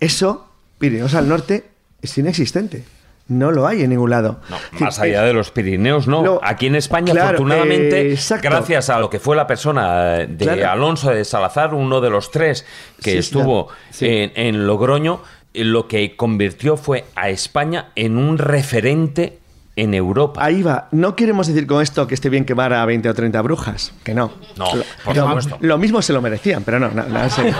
Eso, 0.00 0.48
Pirineos 0.78 1.12
al 1.14 1.28
norte, 1.28 1.64
es 2.00 2.16
inexistente. 2.16 2.84
No 3.28 3.50
lo 3.50 3.66
hay 3.66 3.82
en 3.82 3.90
ningún 3.90 4.10
lado. 4.10 4.40
No, 4.50 4.56
más 4.80 4.98
allá 4.98 5.22
de 5.22 5.32
los 5.32 5.50
Pirineos, 5.50 6.06
no. 6.08 6.40
Aquí 6.42 6.66
en 6.66 6.74
España, 6.76 7.12
Claro, 7.12 7.28
afortunadamente, 7.28 8.12
eh, 8.12 8.18
gracias 8.42 8.90
a 8.90 8.98
lo 8.98 9.08
que 9.08 9.20
fue 9.20 9.36
la 9.36 9.46
persona 9.46 10.18
de 10.28 10.36
Claro. 10.44 10.70
Alonso 10.70 11.10
de 11.10 11.24
Salazar, 11.24 11.72
uno 11.74 12.00
de 12.00 12.10
los 12.10 12.30
tres 12.30 12.66
que 13.02 13.12
Sí, 13.12 13.18
estuvo 13.18 13.68
sí. 13.90 14.06
En, 14.08 14.32
en 14.34 14.66
Logroño, 14.66 15.22
lo 15.54 15.86
que 15.88 16.16
convirtió 16.16 16.76
fue 16.76 17.04
a 17.14 17.30
España 17.30 17.90
en 17.94 18.18
un 18.18 18.38
referente 18.38 19.38
en 19.74 19.94
Europa. 19.94 20.44
Ahí 20.44 20.62
va. 20.62 20.88
No 20.90 21.16
queremos 21.16 21.46
decir 21.46 21.66
con 21.66 21.80
esto 21.82 22.06
que 22.06 22.14
esté 22.14 22.28
bien 22.28 22.44
quemar 22.44 22.74
a 22.74 22.84
20 22.84 23.08
o 23.08 23.14
30 23.14 23.40
brujas. 23.40 23.92
Que 24.04 24.12
no. 24.14 24.30
No, 24.56 24.66
por 25.04 25.16
lo- 25.16 25.22
supuesto. 25.26 25.56
Lo 25.60 25.78
mismo 25.78 26.02
se 26.02 26.12
lo 26.12 26.20
merecían, 26.20 26.62
pero 26.62 26.78
no, 26.78 26.90
no, 26.90 27.02
no, 27.04 27.22
en 27.22 27.30
serio. 27.30 27.54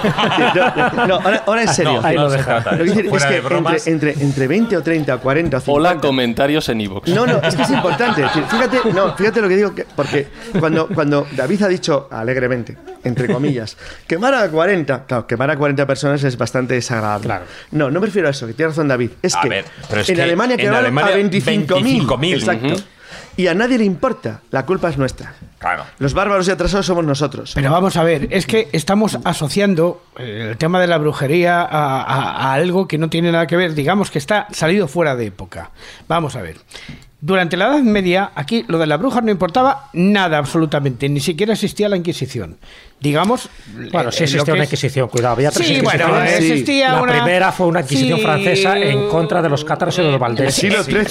No, 0.94 1.06
no, 1.06 1.14
ahora, 1.16 1.42
ahora 1.46 1.62
en 1.62 1.68
serio. 1.68 1.94
No, 2.02 2.06
Ahí 2.06 2.16
no 2.16 2.24
lo 2.24 2.30
deja. 2.30 2.58
Lo 2.72 2.84
que 2.84 2.84
decir 2.84 3.06
es 3.06 3.12
de 3.22 3.28
que 3.28 3.56
entre, 3.56 3.92
entre, 3.92 4.12
entre 4.24 4.46
20 4.48 4.76
o 4.76 4.82
30 4.82 5.14
o 5.14 5.20
40 5.20 5.56
o 5.56 5.60
50... 5.60 5.72
Hola, 5.90 6.00
comentarios 6.00 6.68
en 6.68 6.80
iVoox. 6.82 7.08
No, 7.08 7.26
no, 7.26 7.38
es 7.40 7.54
que 7.56 7.62
es 7.62 7.70
importante. 7.70 8.22
Fíjate, 8.28 8.78
no, 8.92 9.14
fíjate 9.16 9.40
lo 9.40 9.48
que 9.48 9.56
digo, 9.56 9.74
que- 9.74 9.86
porque 9.96 10.28
cuando, 10.60 10.88
cuando 10.88 11.26
David 11.34 11.62
ha 11.62 11.68
dicho 11.68 12.08
alegremente, 12.10 12.76
entre 13.04 13.26
comillas, 13.32 13.76
quemar 14.06 14.34
a 14.34 14.50
40, 14.50 15.06
claro, 15.06 15.26
quemar 15.26 15.50
a 15.50 15.56
40 15.56 15.86
personas 15.86 16.22
es 16.24 16.36
bastante 16.36 16.74
desagradable. 16.74 17.24
Claro. 17.24 17.44
No, 17.70 17.90
no 17.90 18.00
me 18.00 18.06
refiero 18.06 18.28
a 18.28 18.32
eso, 18.32 18.46
que 18.46 18.52
tiene 18.52 18.68
razón 18.68 18.86
David. 18.88 19.10
Es 19.22 19.34
A 19.34 19.40
que 19.40 19.48
ver, 19.48 19.64
pero 19.88 20.02
es 20.02 20.08
en 20.10 20.16
que 20.16 20.22
Alemania 20.22 20.56
quemaron 20.58 20.98
a 20.98 21.10
25.000. 21.10 22.01
25.000. 22.06 22.34
Exacto. 22.34 22.74
Y 23.36 23.46
a 23.46 23.54
nadie 23.54 23.78
le 23.78 23.84
importa. 23.84 24.40
La 24.50 24.64
culpa 24.66 24.88
es 24.90 24.98
nuestra. 24.98 25.34
Claro. 25.58 25.84
Los 25.98 26.12
bárbaros 26.12 26.48
y 26.48 26.50
atrasados 26.50 26.84
somos 26.86 27.04
nosotros. 27.04 27.52
Pero 27.54 27.70
vamos 27.70 27.96
a 27.96 28.02
ver, 28.02 28.28
es 28.30 28.46
que 28.46 28.68
estamos 28.72 29.18
asociando 29.24 30.02
eh, 30.18 30.48
el 30.50 30.56
tema 30.58 30.80
de 30.80 30.86
la 30.86 30.98
brujería 30.98 31.62
a, 31.62 32.02
a- 32.02 32.30
a 32.32 32.52
algo 32.54 32.88
que 32.88 32.98
no 32.98 33.08
tiene 33.10 33.30
nada 33.32 33.46
que 33.46 33.56
ver, 33.56 33.74
digamos 33.74 34.10
que 34.10 34.18
está 34.18 34.48
salido 34.52 34.88
fuera 34.88 35.14
de 35.16 35.26
época. 35.26 35.70
Vamos 36.08 36.36
a 36.36 36.42
ver. 36.42 36.56
Durante 37.24 37.56
la 37.56 37.66
Edad 37.68 37.82
Media, 37.82 38.32
aquí 38.34 38.64
lo 38.66 38.78
de 38.78 38.86
las 38.88 38.98
brujas 38.98 39.22
no 39.22 39.30
importaba 39.30 39.88
nada 39.92 40.38
absolutamente, 40.38 41.08
ni 41.08 41.20
siquiera 41.20 41.52
existía 41.52 41.88
la 41.88 41.96
Inquisición. 41.96 42.56
Digamos. 42.98 43.48
Bueno, 43.92 44.08
eh, 44.08 44.12
sí 44.12 44.24
existió 44.24 44.44
que 44.44 44.50
una 44.52 44.62
es- 44.64 44.68
Inquisición, 44.68 45.08
cuidado. 45.08 45.34
Había 45.34 45.50
tres 45.52 45.66
Sí, 45.68 45.80
bueno, 45.80 46.04
Inquisiciones. 46.08 46.32
existía 46.50 46.92
la 46.94 47.02
una- 47.02 47.12
primera 47.12 47.52
fue 47.52 47.66
una 47.68 47.80
Inquisición 47.82 48.18
Sí, 48.18 48.24
francesa 48.24 48.76
en 48.78 49.08
contra 49.08 49.40
de 49.40 49.48
los 49.48 49.64
cátaros 49.64 49.96
y 49.98 50.02
de 50.02 50.10
los 50.10 50.18
valdeses. 50.20 50.54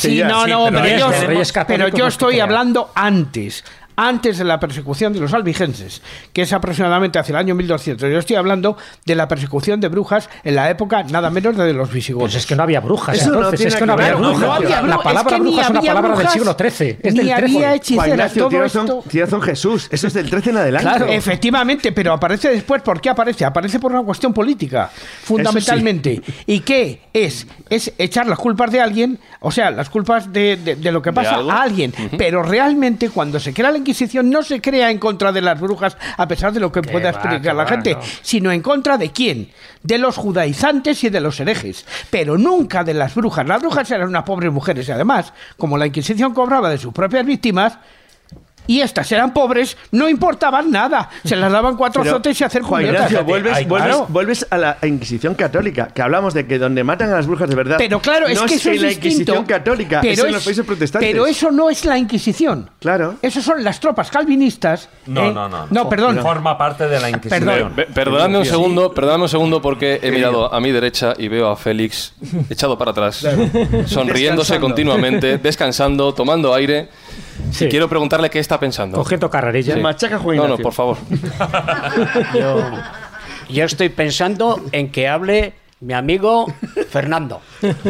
Sí, 0.01 0.21
no, 0.21 0.45
no, 0.47 0.65
pero, 0.69 0.97
yo, 0.97 1.11
pero 1.27 1.41
católicos 1.53 1.97
yo 1.99 2.07
estoy 2.07 2.27
existía. 2.27 2.43
hablando 2.43 2.91
antes. 2.93 3.63
Antes 4.03 4.37
de 4.39 4.43
la 4.45 4.59
persecución 4.59 5.13
de 5.13 5.19
los 5.19 5.31
albigenses, 5.33 6.01
que 6.33 6.41
es 6.41 6.53
aproximadamente 6.53 7.19
hacia 7.19 7.33
el 7.33 7.37
año 7.37 7.53
1200. 7.55 8.09
Yo 8.11 8.17
estoy 8.17 8.35
hablando 8.35 8.75
de 9.05 9.13
la 9.15 9.27
persecución 9.27 9.79
de 9.79 9.89
brujas 9.89 10.27
en 10.43 10.55
la 10.55 10.69
época 10.71 11.03
nada 11.03 11.29
menos 11.29 11.55
de 11.55 11.71
los 11.73 11.91
visigodos. 11.91 12.31
Pues 12.31 12.35
es 12.43 12.45
que 12.47 12.55
no 12.55 12.63
había 12.63 12.79
brujas 12.79 13.17
Eso 13.17 13.29
no 13.29 13.35
entonces, 13.35 13.59
tiene 13.59 13.69
es 13.73 13.75
que 13.79 13.85
no 13.85 13.95
que 13.95 14.03
había 14.03 14.15
brujas. 14.15 14.39
no 14.39 14.53
había 14.53 14.69
La 14.69 14.81
brujas, 14.81 15.03
palabra 15.03 15.31
es 15.31 15.37
que 15.37 15.43
ni 15.43 15.49
bruja 15.51 15.61
es 15.61 15.69
una 15.69 15.79
había 15.79 15.91
palabra 15.91 16.09
del 16.09 16.17
brujas, 16.17 16.33
siglo 16.33 16.57
XIII. 16.57 16.97
Es 17.03 17.13
ni 17.13 17.19
del 17.19 17.19
había 17.31 17.35
13. 17.37 17.53
Juan 17.59 17.73
hechiceras, 17.75 18.33
todo 18.33 18.49
tienes 18.49 18.73
razón, 18.73 18.85
esto- 18.87 19.03
tienes 19.09 19.29
razón, 19.29 19.41
Jesús. 19.43 19.87
Eso 19.91 20.07
es 20.07 20.13
del 20.13 20.29
13 20.29 20.49
en 20.49 20.57
adelante. 20.57 21.15
Efectivamente, 21.15 21.91
pero 21.91 22.13
aparece 22.13 22.49
después. 22.49 22.81
¿Por 22.81 22.99
qué 22.99 23.09
aparece? 23.11 23.45
Aparece 23.45 23.79
por 23.79 23.91
una 23.91 24.01
cuestión 24.03 24.33
política, 24.33 24.89
fundamentalmente. 25.23 26.21
¿Y 26.45 26.59
qué 26.61 27.01
es? 27.13 27.45
Es 27.69 27.93
echar 27.97 28.25
las 28.27 28.39
culpas 28.39 28.71
de 28.71 28.81
alguien, 28.81 29.19
o 29.41 29.51
sea, 29.51 29.71
las 29.71 29.89
culpas 29.89 30.31
de, 30.31 30.57
de- 30.57 30.75
de 30.75 30.91
lo 30.91 31.01
que 31.01 31.13
pasa 31.13 31.35
a 31.35 31.61
alguien. 31.61 31.93
Ujú. 31.97 32.17
Pero 32.17 32.43
realmente, 32.43 33.09
cuando 33.09 33.39
se 33.39 33.53
crea 33.53 33.71
la 33.71 33.77
Inquisición, 33.77 33.90
no 34.23 34.43
se 34.43 34.61
crea 34.61 34.89
en 34.89 34.97
contra 34.97 35.31
de 35.31 35.41
las 35.41 35.59
brujas, 35.59 35.97
a 36.17 36.27
pesar 36.27 36.53
de 36.53 36.59
lo 36.59 36.71
que 36.71 36.81
pueda 36.81 37.09
explicar 37.09 37.55
la 37.55 37.63
va, 37.63 37.67
gente, 37.67 37.95
no. 37.95 38.01
sino 38.21 38.51
en 38.51 38.61
contra 38.61 38.97
de 38.97 39.11
quién? 39.11 39.49
De 39.83 39.97
los 39.97 40.17
judaizantes 40.17 41.03
y 41.03 41.09
de 41.09 41.19
los 41.19 41.39
herejes. 41.39 41.85
Pero 42.09 42.37
nunca 42.37 42.83
de 42.83 42.93
las 42.93 43.15
brujas. 43.15 43.47
Las 43.47 43.61
brujas 43.61 43.89
eran 43.91 44.09
unas 44.09 44.23
pobres 44.23 44.51
mujeres 44.51 44.87
y 44.87 44.91
además, 44.91 45.33
como 45.57 45.77
la 45.77 45.87
Inquisición 45.87 46.33
cobraba 46.33 46.69
de 46.69 46.77
sus 46.77 46.93
propias 46.93 47.25
víctimas, 47.25 47.77
y 48.67 48.81
estas 48.81 49.11
eran 49.11 49.33
pobres, 49.33 49.77
no 49.91 50.07
importaban 50.09 50.71
nada. 50.71 51.09
Se 51.23 51.35
las 51.35 51.51
daban 51.51 51.75
cuatro 51.77 52.03
Pero, 52.03 52.15
azotes 52.15 52.39
y 52.39 52.43
hacer. 52.43 52.61
Ignacio, 52.61 53.23
vuelves, 53.23 53.53
Ay, 53.55 53.65
vuelves, 53.65 53.87
claro. 53.89 54.05
vuelves 54.09 54.47
a 54.49 54.57
la 54.57 54.77
Inquisición 54.83 55.35
católica, 55.35 55.87
que 55.93 56.01
hablamos 56.01 56.33
de 56.33 56.45
que 56.47 56.57
donde 56.57 56.83
matan 56.83 57.09
a 57.11 57.15
las 57.15 57.27
brujas 57.27 57.49
de 57.49 57.55
verdad. 57.55 57.75
Pero 57.77 57.99
claro, 57.99 58.27
es 58.27 58.39
no 58.39 58.45
que 58.45 58.55
eso 58.55 58.71
es 58.71 58.81
la 58.81 58.87
distinto. 58.89 59.07
Inquisición 59.09 59.45
católica, 59.45 59.99
pero 60.01 60.13
es 60.13 60.19
en 60.23 60.31
los 60.31 60.43
países 60.43 60.65
protestantes. 60.65 61.09
Pero 61.11 61.25
eso 61.27 61.51
no 61.51 61.69
es 61.69 61.85
la 61.85 61.97
Inquisición. 61.97 62.69
Claro. 62.79 63.15
Eso 63.21 63.41
son 63.41 63.63
las 63.63 63.79
tropas 63.79 64.09
calvinistas. 64.11 64.89
No, 65.07 65.25
¿eh? 65.25 65.33
no, 65.33 65.49
no. 65.49 65.67
No, 65.69 65.89
perdón. 65.89 66.19
Forma 66.21 66.57
parte 66.57 66.87
de 66.87 66.99
la 66.99 67.09
Inquisición. 67.09 67.73
Pe- 67.75 67.85
Perdonadme 67.85 68.37
un 68.39 68.45
segundo, 68.45 68.93
perdonadme 68.93 69.23
un 69.23 69.29
segundo 69.29 69.61
porque 69.61 69.99
he 70.01 70.11
mirado 70.11 70.53
a 70.53 70.59
mi 70.59 70.71
derecha 70.71 71.13
y 71.17 71.27
veo 71.27 71.49
a 71.49 71.55
Félix 71.55 72.13
echado 72.49 72.77
para 72.77 72.91
atrás, 72.91 73.17
sonriéndose 73.85 74.53
Descansando. 74.53 74.61
continuamente, 74.61 75.37
descansando, 75.37 76.13
tomando 76.13 76.53
aire. 76.53 76.89
Y 77.59 77.67
quiero 77.67 77.89
preguntarle 77.89 78.29
qué 78.29 78.39
está 78.39 78.50
pensando. 78.59 78.97
Cogiendo 78.97 79.29
carrerilla. 79.29 79.75
Sí. 79.75 79.79
Machaca 79.79 80.19
Juan 80.19 80.37
No, 80.37 80.47
no, 80.47 80.57
por 80.57 80.73
favor. 80.73 80.97
Yo, 82.33 82.61
yo 83.49 83.65
estoy 83.65 83.89
pensando 83.89 84.61
en 84.71 84.91
que 84.91 85.07
hable 85.07 85.53
mi 85.81 85.93
amigo 85.93 86.45
Fernando. 86.89 87.41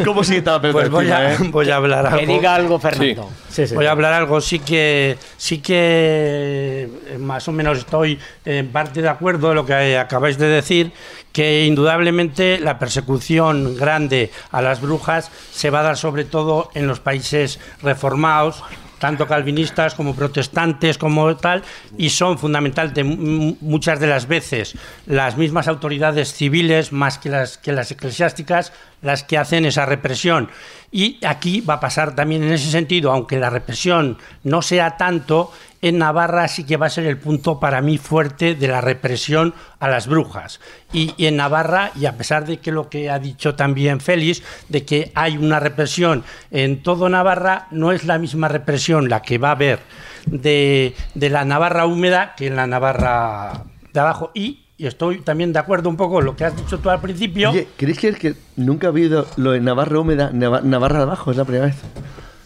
¿Cómo 0.04 0.24
si 0.24 0.36
estaba 0.36 0.60
Pues 0.72 0.88
voy 0.88 1.10
a, 1.10 1.36
voy 1.50 1.70
a 1.70 1.76
hablar 1.76 2.06
algo. 2.06 2.18
Que 2.18 2.26
diga 2.26 2.54
algo 2.54 2.78
Fernando. 2.78 3.30
Voy 3.74 3.86
a 3.86 3.90
hablar 3.90 4.14
algo, 4.14 4.40
sí 4.40 4.58
que 4.58 5.18
sí 5.36 5.58
que 5.58 6.88
eh, 7.06 7.18
más 7.18 7.46
o 7.48 7.52
menos 7.52 7.78
estoy 7.78 8.18
en 8.46 8.68
parte 8.68 9.02
de 9.02 9.08
acuerdo 9.10 9.50
de 9.50 9.54
lo 9.54 9.66
que 9.66 9.98
acabáis 9.98 10.38
de 10.38 10.46
decir, 10.46 10.92
que 11.32 11.66
indudablemente 11.66 12.58
la 12.60 12.78
persecución 12.78 13.76
grande 13.76 14.30
a 14.50 14.62
las 14.62 14.80
brujas 14.80 15.30
se 15.52 15.68
va 15.68 15.80
a 15.80 15.82
dar 15.82 15.98
sobre 15.98 16.24
todo 16.24 16.70
en 16.74 16.86
los 16.86 17.00
países 17.00 17.60
reformados, 17.82 18.64
tanto 19.02 19.26
calvinistas 19.26 19.96
como 19.96 20.14
protestantes 20.14 20.96
como 20.96 21.34
tal, 21.34 21.64
y 21.98 22.10
son 22.10 22.38
fundamentalmente 22.38 23.02
muchas 23.02 23.98
de 23.98 24.06
las 24.06 24.28
veces 24.28 24.76
las 25.06 25.36
mismas 25.36 25.66
autoridades 25.66 26.32
civiles 26.32 26.92
más 26.92 27.18
que 27.18 27.28
las 27.28 27.58
que 27.58 27.72
las 27.72 27.90
eclesiásticas 27.90 28.72
las 29.02 29.24
que 29.24 29.38
hacen 29.38 29.64
esa 29.64 29.84
represión. 29.84 30.48
Y 30.90 31.18
aquí 31.26 31.60
va 31.60 31.74
a 31.74 31.80
pasar 31.80 32.14
también 32.14 32.42
en 32.42 32.52
ese 32.52 32.70
sentido, 32.70 33.12
aunque 33.12 33.38
la 33.38 33.50
represión 33.50 34.18
no 34.44 34.62
sea 34.62 34.96
tanto, 34.96 35.52
en 35.80 35.98
Navarra 35.98 36.46
sí 36.48 36.64
que 36.64 36.76
va 36.76 36.86
a 36.86 36.90
ser 36.90 37.06
el 37.06 37.18
punto 37.18 37.58
para 37.58 37.80
mí 37.82 37.98
fuerte 37.98 38.54
de 38.54 38.68
la 38.68 38.80
represión 38.80 39.52
a 39.80 39.88
las 39.88 40.06
brujas. 40.06 40.60
Y, 40.92 41.14
en 41.18 41.36
Navarra, 41.36 41.90
y 41.96 42.06
a 42.06 42.16
pesar 42.16 42.46
de 42.46 42.58
que 42.58 42.70
lo 42.70 42.88
que 42.88 43.10
ha 43.10 43.18
dicho 43.18 43.56
también 43.56 44.00
Félix, 44.00 44.42
de 44.68 44.84
que 44.84 45.10
hay 45.14 45.36
una 45.36 45.58
represión 45.58 46.24
en 46.50 46.82
todo 46.82 47.08
Navarra, 47.08 47.66
no 47.72 47.90
es 47.90 48.04
la 48.04 48.18
misma 48.18 48.48
represión 48.48 49.08
la 49.08 49.22
que 49.22 49.38
va 49.38 49.48
a 49.48 49.52
haber 49.52 49.80
de, 50.26 50.94
de 51.14 51.30
la 51.30 51.44
Navarra 51.44 51.86
húmeda 51.86 52.34
que 52.36 52.46
en 52.46 52.56
la 52.56 52.66
Navarra 52.68 53.64
de 53.92 54.00
abajo. 54.00 54.30
Y, 54.34 54.61
y 54.82 54.86
estoy 54.88 55.20
también 55.20 55.52
de 55.52 55.60
acuerdo 55.60 55.88
un 55.88 55.96
poco 55.96 56.14
con 56.14 56.24
lo 56.24 56.34
que 56.34 56.44
has 56.44 56.56
dicho 56.56 56.80
tú 56.80 56.90
al 56.90 57.00
principio. 57.00 57.50
Oye, 57.50 57.68
¿queréis 57.76 58.00
que, 58.00 58.12
que 58.14 58.34
nunca 58.56 58.88
ha 58.88 58.90
habido 58.90 59.28
lo 59.36 59.52
de 59.52 59.60
Navarra 59.60 60.00
húmeda, 60.00 60.32
Nava- 60.32 60.60
Navarra 60.62 60.96
de 60.98 61.02
abajo? 61.04 61.30
Es 61.30 61.36
la 61.36 61.44
primera 61.44 61.66
vez. 61.66 61.76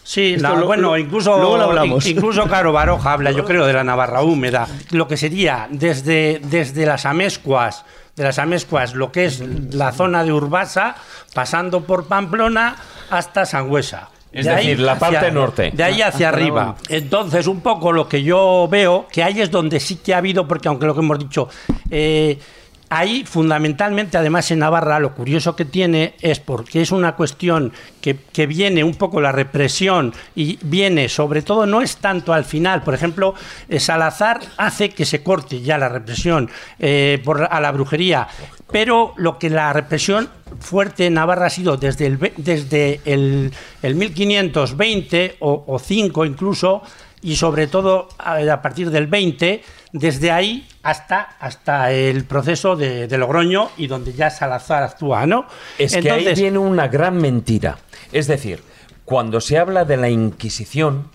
Sí, 0.03 0.35
Esto 0.35 0.49
la- 0.49 0.55
lo- 0.59 0.67
bueno, 0.67 0.89
lo- 0.89 0.97
incluso, 0.99 1.35
luego 1.35 1.57
lo 1.57 1.63
hablamos. 1.63 2.05
in- 2.05 2.15
incluso 2.15 2.45
Caro 2.49 2.71
Baroja 2.71 3.13
habla, 3.13 3.31
yo 3.31 3.43
creo, 3.43 3.65
de 3.65 3.73
la 3.73 3.83
Navarra 3.83 4.21
húmeda, 4.21 4.67
lo 4.91 5.07
que 5.07 5.17
sería 5.17 5.67
desde, 5.71 6.39
desde 6.43 6.85
las 6.85 7.07
Amescuas, 7.07 7.83
de 8.15 8.23
las 8.23 8.37
Amescuas, 8.37 8.93
lo 8.93 9.11
que 9.11 9.25
es 9.25 9.41
la 9.73 9.91
zona 9.91 10.23
de 10.23 10.31
Urbasa, 10.31 10.95
pasando 11.33 11.81
por 11.85 12.05
Pamplona 12.05 12.75
hasta 13.09 13.47
Sangüesa. 13.47 14.09
Es 14.31 14.45
decir, 14.45 14.79
la 14.79 14.99
parte 14.99 15.31
norte. 15.31 15.71
De 15.73 15.83
ahí 15.83 16.01
hacia 16.01 16.29
Hasta 16.29 16.29
arriba. 16.29 16.75
Entonces, 16.89 17.47
un 17.47 17.61
poco 17.61 17.91
lo 17.91 18.07
que 18.07 18.23
yo 18.23 18.67
veo, 18.69 19.07
que 19.11 19.23
ahí 19.23 19.41
es 19.41 19.49
donde 19.49 19.79
sí 19.79 19.97
que 19.97 20.13
ha 20.13 20.17
habido, 20.17 20.47
porque 20.47 20.67
aunque 20.67 20.85
lo 20.85 20.93
que 20.93 20.99
hemos 20.99 21.19
dicho, 21.19 21.49
eh, 21.89 22.37
ahí 22.89 23.23
fundamentalmente, 23.25 24.17
además 24.17 24.49
en 24.51 24.59
Navarra, 24.59 24.99
lo 24.99 25.13
curioso 25.13 25.55
que 25.55 25.65
tiene 25.65 26.15
es 26.21 26.39
porque 26.39 26.81
es 26.81 26.91
una 26.91 27.15
cuestión 27.15 27.73
que, 28.01 28.17
que 28.31 28.47
viene 28.47 28.83
un 28.83 28.95
poco 28.95 29.21
la 29.21 29.31
represión 29.31 30.13
y 30.35 30.57
viene 30.61 31.09
sobre 31.09 31.41
todo, 31.41 31.65
no 31.65 31.81
es 31.81 31.97
tanto 31.97 32.33
al 32.33 32.45
final, 32.45 32.83
por 32.83 32.93
ejemplo, 32.93 33.33
eh, 33.69 33.79
Salazar 33.79 34.39
hace 34.57 34.89
que 34.89 35.05
se 35.05 35.23
corte 35.23 35.61
ya 35.61 35.77
la 35.77 35.89
represión 35.89 36.49
eh, 36.79 37.21
por, 37.23 37.47
a 37.49 37.59
la 37.59 37.71
brujería, 37.71 38.27
pero 38.71 39.13
lo 39.17 39.39
que 39.39 39.49
la 39.49 39.71
represión 39.73 40.29
fuerte 40.59 41.05
en 41.05 41.15
Navarra 41.15 41.47
ha 41.47 41.49
sido 41.49 41.77
desde 41.77 42.05
el, 42.07 42.33
desde 42.37 43.01
el, 43.05 43.53
el 43.81 43.95
1520 43.95 45.37
o, 45.39 45.63
o 45.67 45.79
5 45.79 46.25
incluso, 46.25 46.81
y 47.21 47.35
sobre 47.35 47.67
todo 47.67 48.09
a, 48.17 48.37
a 48.37 48.61
partir 48.61 48.91
del 48.91 49.07
20, 49.07 49.63
desde 49.91 50.31
ahí 50.31 50.67
hasta, 50.83 51.21
hasta 51.39 51.91
el 51.91 52.25
proceso 52.25 52.75
de, 52.75 53.07
de 53.07 53.17
Logroño 53.17 53.71
y 53.77 53.87
donde 53.87 54.13
ya 54.13 54.29
Salazar 54.29 54.83
actúa, 54.83 55.25
¿no? 55.25 55.45
Es 55.77 55.95
que 55.95 56.11
ahí 56.11 56.33
viene 56.35 56.57
una 56.57 56.87
gran 56.87 57.17
mentira. 57.17 57.77
Es 58.11 58.27
decir, 58.27 58.61
cuando 59.05 59.41
se 59.41 59.57
habla 59.57 59.85
de 59.85 59.97
la 59.97 60.09
Inquisición, 60.09 61.09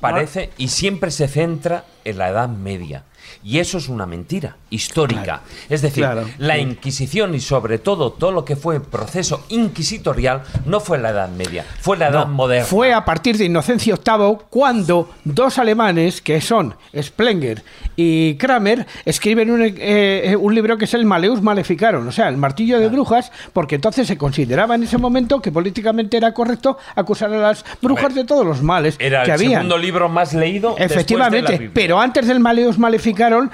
parece 0.00 0.50
y 0.58 0.68
siempre 0.68 1.10
se 1.10 1.28
centra 1.28 1.84
en 2.04 2.18
la 2.18 2.28
Edad 2.28 2.48
Media. 2.48 3.04
Y 3.44 3.58
eso 3.58 3.76
es 3.78 3.88
una 3.90 4.06
mentira 4.06 4.56
histórica. 4.70 5.42
es 5.68 5.82
decir, 5.82 6.02
claro, 6.04 6.24
la. 6.38 6.56
Inquisición 6.58 7.34
y 7.34 7.40
sobre 7.40 7.78
todo 7.78 8.10
todo 8.12 8.32
lo 8.32 8.44
que 8.44 8.56
fue 8.56 8.80
proceso 8.80 9.44
inquisitorial 9.50 10.42
no 10.66 10.80
fue 10.80 10.96
en 10.96 11.02
la 11.02 11.10
Edad 11.10 11.28
Media, 11.28 11.64
fue 11.80 11.96
en 11.96 12.00
la 12.00 12.08
Edad 12.08 12.26
No, 12.26 12.32
Moderna. 12.32 12.64
Fue 12.66 12.92
a 12.94 13.04
partir 13.04 13.36
de 13.36 13.44
Inocencio 13.44 13.96
VIII 14.04 14.38
cuando 14.48 15.10
dos 15.24 15.58
alemanes, 15.58 16.20
que 16.22 16.40
son 16.40 16.74
Splenger 16.98 17.62
y 17.96 18.34
Kramer, 18.36 18.86
escriben 19.04 19.50
un, 19.50 19.60
eh, 19.62 20.36
un 20.40 20.54
libro 20.54 20.78
que 20.78 20.86
es 20.86 20.94
el 20.94 21.04
Maleus 21.04 21.42
Maleficarum, 21.42 22.08
o 22.08 22.12
sea, 22.12 22.28
el 22.28 22.36
martillo 22.38 22.80
de 22.80 22.88
brujas, 22.88 23.30
porque 23.52 23.74
entonces 23.74 24.06
se 24.06 24.16
consideraba 24.16 24.74
en 24.76 24.84
ese 24.84 24.96
momento 24.98 25.40
que 25.42 25.52
políticamente 25.52 26.16
era 26.16 26.32
correcto 26.32 26.78
acusar 26.94 27.32
a 27.32 27.38
las 27.38 27.64
brujas 27.82 28.14
de 28.14 28.24
todos 28.24 28.46
los 28.46 28.62
males 28.62 28.96
Era 28.98 29.22
que 29.22 29.30
el 29.30 29.34
había. 29.34 29.50
segundo 29.58 29.76
libro 29.78 30.08
más 30.08 30.32
leído. 30.32 30.70
después 30.70 30.88
de 30.88 30.94
la 30.94 30.94
Efectivamente, 30.94 31.52
Biblia. 31.52 31.70
pero 31.74 32.00
antes 32.00 32.26
del 32.26 32.40
Maleus 32.40 32.78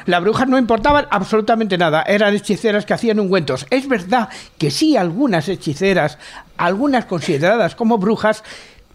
Las 0.07 0.22
brujas 0.22 0.49
no 0.49 0.59
importaban 0.59 1.07
absolutamente 1.11 1.78
nada. 1.78 2.03
Eran 2.03 2.35
hechiceras 2.35 2.87
que 2.87 2.95
hacían 2.95 3.20
ungüentos. 3.20 3.66
Es 3.70 3.89
verdad 3.89 4.28
que 4.59 4.70
sí, 4.70 4.97
algunas 4.97 5.49
hechiceras, 5.49 6.18
algunas 6.57 7.07
consideradas 7.07 7.74
como 7.74 7.99
brujas, 7.99 8.45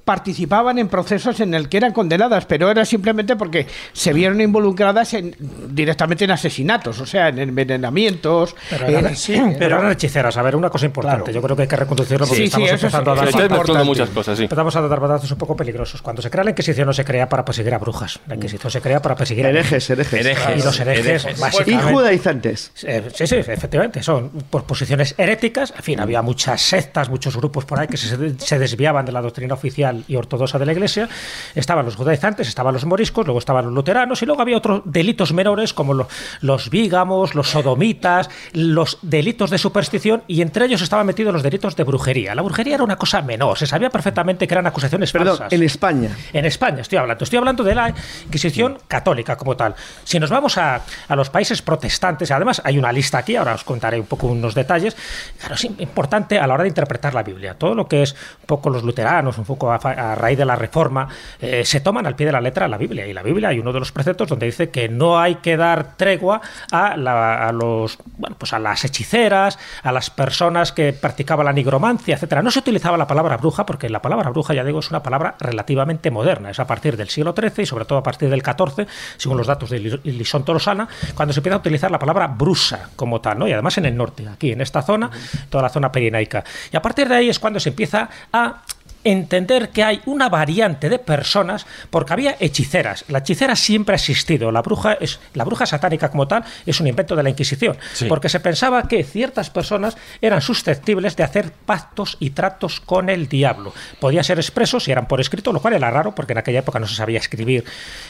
participaban 0.05 0.77
en 0.77 0.87
procesos 0.87 1.39
en 1.39 1.53
el 1.55 1.67
que 1.67 1.77
eran 1.77 1.91
condenadas, 1.91 2.45
pero 2.45 2.69
era 2.69 2.85
simplemente 2.85 3.35
porque 3.35 3.65
se 3.91 4.13
vieron 4.13 4.39
involucradas 4.39 5.13
en, 5.15 5.35
directamente 5.69 6.25
en 6.25 6.31
asesinatos, 6.31 6.99
o 7.01 7.05
sea, 7.05 7.29
en 7.29 7.39
envenenamientos. 7.39 8.55
Pero 8.69 8.85
eran, 8.87 9.15
sí, 9.15 9.41
pero 9.59 9.79
eran 9.79 9.91
hechiceras. 9.91 10.37
A 10.37 10.41
ver, 10.43 10.55
una 10.55 10.69
cosa 10.69 10.85
importante. 10.85 11.33
Yo 11.33 11.41
creo 11.41 11.55
que 11.55 11.63
hay 11.63 11.67
que 11.67 11.75
reconducirlo 11.75 12.25
porque 12.27 12.35
Sí, 12.43 12.51
sí, 12.51 12.63
estamos 12.63 12.67
eso 12.67 12.75
es- 12.75 12.83
empezando 12.83 13.11
a 13.11 13.15
dar 13.15 13.27
es 13.27 13.33
batazos. 13.33 13.51
importante. 13.51 13.83
muchas 13.85 14.09
cosas, 14.09 14.37
sí. 14.37 14.43
Empezamos 14.43 14.75
a 14.75 14.81
dar 14.87 14.99
batazos 14.99 15.31
un 15.31 15.37
poco 15.37 15.55
peligrosos. 15.55 16.01
Cuando 16.01 16.21
se 16.21 16.29
crea 16.29 16.43
la 16.43 16.51
Inquisición 16.51 16.85
no 16.87 16.93
se 16.93 17.03
crea 17.03 17.27
para 17.27 17.43
perseguir 17.43 17.73
a 17.73 17.79
brujas. 17.79 18.19
La 18.27 18.35
Inquisición 18.35 18.71
se 18.71 18.81
crea 18.81 19.01
para 19.01 19.15
perseguir 19.15 19.45
a 19.45 19.49
Herejes, 19.49 19.89
herejes. 19.89 20.25
Y 20.57 20.61
los 20.61 20.79
herejes, 20.79 21.25
Y 21.35 21.39
básicamente. 21.41 21.93
judaizantes. 21.93 22.71
Eh, 22.83 23.09
Sí, 23.13 23.27
sí, 23.27 23.35
efectivamente, 23.37 24.03
son 24.03 24.29
por 24.49 24.63
posiciones 24.65 25.15
heréticas. 25.17 25.73
En 25.75 25.83
fin, 25.83 25.99
había 25.99 26.21
muchas 26.21 26.61
sectas, 26.61 27.09
muchos 27.09 27.35
grupos 27.35 27.65
por 27.65 27.79
ahí 27.79 27.87
que 27.87 27.97
se, 27.97 28.37
se 28.39 28.59
desviaban 28.59 29.05
de 29.05 29.11
la 29.11 29.21
doctrina 29.21 29.53
oficial 29.53 29.94
y 30.07 30.15
ortodoxa 30.15 30.59
de 30.59 30.65
la 30.65 30.71
Iglesia. 30.73 31.07
Estaban 31.55 31.85
los 31.85 31.95
judaizantes, 31.95 32.47
estaban 32.47 32.73
los 32.73 32.85
moriscos, 32.85 33.25
luego 33.25 33.39
estaban 33.39 33.65
los 33.65 33.73
luteranos 33.73 34.21
y 34.21 34.25
luego 34.25 34.41
había 34.41 34.57
otros 34.57 34.81
delitos 34.85 35.33
menores 35.33 35.73
como 35.73 35.93
lo- 35.93 36.07
los 36.41 36.69
vígamos, 36.69 37.35
los 37.35 37.49
sodomitas, 37.49 38.29
los 38.53 38.97
delitos 39.01 39.49
de 39.49 39.57
superstición 39.57 40.23
y 40.27 40.41
entre 40.41 40.65
ellos 40.65 40.81
estaban 40.81 41.05
metidos 41.05 41.33
los 41.33 41.43
delitos 41.43 41.75
de 41.75 41.83
brujería. 41.83 42.35
La 42.35 42.41
brujería 42.41 42.75
era 42.75 42.83
una 42.83 42.95
cosa 42.97 43.21
menor, 43.21 43.57
se 43.57 43.67
sabía 43.67 43.89
perfectamente 43.89 44.47
que 44.47 44.53
eran 44.53 44.67
acusaciones 44.67 45.11
Perdón, 45.11 45.37
falsas. 45.37 45.53
en 45.53 45.63
España. 45.63 46.09
En 46.33 46.45
España 46.45 46.81
estoy 46.81 46.97
hablando. 46.97 47.23
Estoy 47.23 47.37
hablando 47.37 47.63
de 47.63 47.75
la 47.75 47.93
Inquisición 48.25 48.77
católica 48.87 49.35
como 49.37 49.55
tal. 49.55 49.75
Si 50.03 50.19
nos 50.19 50.29
vamos 50.29 50.57
a, 50.57 50.81
a 51.07 51.15
los 51.15 51.29
países 51.29 51.61
protestantes, 51.61 52.31
además 52.31 52.61
hay 52.63 52.77
una 52.77 52.91
lista 52.91 53.19
aquí, 53.19 53.35
ahora 53.35 53.53
os 53.53 53.63
contaré 53.63 53.99
un 53.99 54.05
poco 54.05 54.27
unos 54.27 54.55
detalles. 54.55 54.95
Claro, 55.39 55.55
es 55.55 55.63
importante 55.65 56.39
a 56.39 56.47
la 56.47 56.53
hora 56.55 56.63
de 56.63 56.69
interpretar 56.69 57.13
la 57.13 57.23
Biblia. 57.23 57.53
Todo 57.55 57.75
lo 57.75 57.87
que 57.87 58.03
es 58.03 58.13
un 58.13 58.45
poco 58.47 58.69
los 58.69 58.83
luteranos, 58.83 59.37
un 59.37 59.45
poco 59.45 59.71
a, 59.71 59.79
a 59.85 60.15
raíz 60.15 60.37
de 60.37 60.45
la 60.45 60.55
reforma, 60.55 61.07
eh, 61.39 61.63
se 61.65 61.79
toman 61.79 62.05
al 62.05 62.15
pie 62.15 62.25
de 62.25 62.31
la 62.31 62.41
letra 62.41 62.67
la 62.67 62.77
Biblia. 62.77 63.05
Y 63.07 63.13
la 63.13 63.23
Biblia 63.23 63.49
hay 63.49 63.59
uno 63.59 63.71
de 63.73 63.79
los 63.79 63.91
preceptos 63.91 64.27
donde 64.29 64.45
dice 64.47 64.69
que 64.69 64.89
no 64.89 65.19
hay 65.19 65.35
que 65.35 65.57
dar 65.57 65.95
tregua 65.97 66.41
a, 66.71 66.97
la- 66.97 67.47
a 67.47 67.51
los, 67.51 67.97
bueno, 68.17 68.35
pues 68.39 68.53
a 68.53 68.59
las 68.59 68.83
hechiceras, 68.85 69.59
a 69.83 69.91
las 69.91 70.09
personas 70.09 70.71
que 70.71 70.93
practicaban 70.93 71.45
la 71.45 71.53
nigromancia, 71.53 72.15
etcétera. 72.15 72.41
No 72.41 72.51
se 72.51 72.59
utilizaba 72.59 72.97
la 72.97 73.07
palabra 73.07 73.37
bruja 73.37 73.65
porque 73.65 73.89
la 73.89 74.01
palabra 74.01 74.29
bruja, 74.29 74.53
ya 74.53 74.63
digo, 74.63 74.79
es 74.79 74.89
una 74.89 75.03
palabra 75.03 75.35
relativamente 75.39 76.11
moderna. 76.11 76.49
Es 76.49 76.59
a 76.59 76.67
partir 76.67 76.97
del 76.97 77.09
siglo 77.09 77.33
XIII 77.37 77.63
y 77.63 77.65
sobre 77.65 77.85
todo 77.85 77.99
a 77.99 78.03
partir 78.03 78.29
del 78.29 78.41
XIV, 78.43 78.87
según 79.17 79.37
los 79.37 79.47
datos 79.47 79.69
de 79.69 79.79
Li- 79.79 79.99
Lisón 80.03 80.43
Tolosana, 80.45 80.87
cuando 81.15 81.33
se 81.33 81.39
empieza 81.39 81.55
a 81.55 81.59
utilizar 81.59 81.91
la 81.91 81.99
palabra 81.99 82.27
brusa 82.27 82.89
como 82.95 83.21
tal, 83.21 83.39
¿no? 83.39 83.47
Y 83.47 83.53
además 83.53 83.77
en 83.77 83.85
el 83.85 83.95
norte, 83.95 84.27
aquí 84.27 84.51
en 84.51 84.61
esta 84.61 84.81
zona, 84.81 85.09
toda 85.49 85.63
la 85.63 85.69
zona 85.69 85.91
pirenaica. 85.91 86.43
Y 86.71 86.77
a 86.77 86.81
partir 86.81 87.07
de 87.09 87.15
ahí 87.15 87.29
es 87.29 87.39
cuando 87.39 87.59
se 87.59 87.69
empieza 87.69 88.09
a 88.33 88.61
entender 89.05 89.69
que 89.69 89.83
hay 89.83 90.01
una 90.05 90.27
variante 90.27 90.89
de 90.89 90.99
personas 90.99 91.65
porque 91.89 92.11
había 92.11 92.35
hechiceras. 92.39 93.05
La 93.07 93.19
hechicera 93.19 93.55
siempre 93.55 93.93
ha 93.93 93.95
existido. 93.95 94.51
La 94.51 94.61
bruja 94.61 94.93
es 94.93 95.19
la 95.33 95.45
bruja 95.45 95.65
satánica 95.65 96.09
como 96.09 96.27
tal 96.27 96.43
es 96.65 96.79
un 96.81 96.87
invento 96.87 97.15
de 97.15 97.23
la 97.23 97.29
Inquisición, 97.29 97.77
Sí. 97.93 98.05
porque 98.05 98.27
se 98.27 98.39
pensaba 98.39 98.87
que 98.87 99.03
ciertas 99.03 99.49
personas 99.49 99.95
eran 100.21 100.41
susceptibles 100.41 101.15
de 101.15 101.23
hacer 101.23 101.51
pactos 101.65 102.17
y 102.19 102.31
tratos 102.31 102.79
con 102.81 103.09
el 103.09 103.27
diablo. 103.29 103.73
Podían 103.99 104.23
ser 104.23 104.39
expresos 104.39 104.87
y 104.87 104.91
eran 104.91 105.07
por 105.07 105.21
escrito, 105.21 105.53
lo 105.53 105.61
cual 105.61 105.75
era 105.75 105.89
raro 105.91 106.13
porque 106.15 106.33
en 106.33 106.39
aquella 106.39 106.59
época 106.59 106.79
no 106.79 106.87
se 106.87 106.95
sabía 106.95 107.19
escribir 107.19 107.63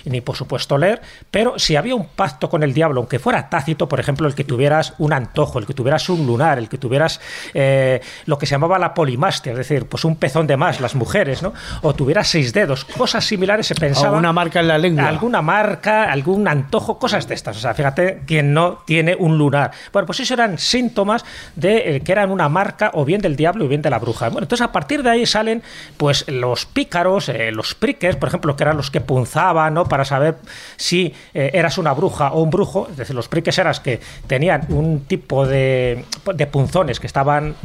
ni 0.05 0.21
por 0.21 0.35
supuesto 0.37 0.77
leer, 0.77 1.01
pero 1.29 1.59
si 1.59 1.75
había 1.75 1.95
un 1.95 2.07
pacto 2.07 2.49
con 2.49 2.63
el 2.63 2.73
diablo, 2.73 3.01
aunque 3.01 3.19
fuera 3.19 3.49
tácito, 3.49 3.89
por 3.89 3.99
ejemplo, 3.99 4.27
el 4.27 4.33
que 4.35 4.43
tuvieras 4.45 4.93
un 4.97 5.11
antojo, 5.13 5.59
el 5.59 5.65
que 5.65 5.73
tuvieras 5.73 6.07
un 6.09 6.25
lunar, 6.25 6.57
el 6.57 6.69
que 6.69 6.77
tuvieras 6.77 7.19
eh, 7.53 7.99
lo 8.25 8.37
que 8.37 8.45
se 8.45 8.51
llamaba 8.51 8.79
la 8.79 8.93
polimastia, 8.93 9.51
es 9.51 9.57
decir, 9.57 9.85
pues 9.87 10.05
un 10.05 10.15
pezón 10.15 10.47
de 10.47 10.55
más, 10.57 10.79
las 10.85 10.95
mujeres, 10.95 11.41
¿no? 11.41 11.53
O 11.81 11.93
tuvieras 11.93 12.27
seis 12.27 12.53
dedos, 12.53 12.85
cosas 12.85 13.25
similares 13.25 13.65
se 13.67 13.75
pensaba. 13.75 14.09
Alguna 14.09 14.31
marca 14.31 14.59
en 14.59 14.67
la 14.67 14.77
lengua. 14.77 15.07
Alguna 15.07 15.41
marca, 15.41 16.11
algún 16.11 16.47
antojo, 16.47 16.99
cosas 16.99 17.27
de 17.27 17.33
estas. 17.33 17.57
O 17.57 17.59
sea, 17.59 17.73
fíjate 17.73 18.21
quien 18.27 18.53
no 18.53 18.83
tiene 18.85 19.15
un 19.15 19.37
lunar. 19.37 19.71
Bueno, 19.91 20.05
pues 20.05 20.19
eso 20.19 20.33
eran 20.33 20.57
síntomas 20.57 21.25
de 21.55 21.95
eh, 21.95 22.01
que 22.01 22.11
eran 22.11 22.29
una 22.31 22.49
marca 22.49 22.91
o 22.93 23.03
bien 23.03 23.21
del 23.21 23.35
diablo 23.35 23.65
o 23.65 23.67
bien 23.67 23.81
de 23.81 23.89
la 23.89 23.99
bruja. 23.99 24.29
Bueno, 24.29 24.45
entonces 24.45 24.65
a 24.65 24.71
partir 24.71 25.01
de 25.01 25.09
ahí 25.09 25.25
salen 25.25 25.63
pues 25.97 26.27
los 26.27 26.65
pícaros, 26.65 27.29
eh, 27.29 27.51
los 27.51 27.73
priques, 27.73 28.15
por 28.15 28.29
ejemplo, 28.29 28.55
que 28.55 28.63
eran 28.63 28.77
los 28.77 28.91
que 28.91 29.01
punzaban, 29.01 29.73
¿no? 29.73 29.85
Para 29.85 30.05
saber 30.05 30.37
si 30.77 31.13
eh, 31.33 31.49
eras 31.53 31.77
una 31.77 31.93
bruja 31.93 32.31
o 32.31 32.43
un 32.43 32.49
brujo. 32.49 32.87
Es 32.91 32.97
decir, 32.97 33.15
los 33.15 33.27
priques 33.27 33.57
eras 33.57 33.79
que 33.79 33.99
tenían 34.27 34.65
un 34.69 35.05
tipo 35.05 35.47
de, 35.47 36.05
de 36.33 36.47
punzones 36.47 36.99
que 36.99 37.07
estaban 37.07 37.55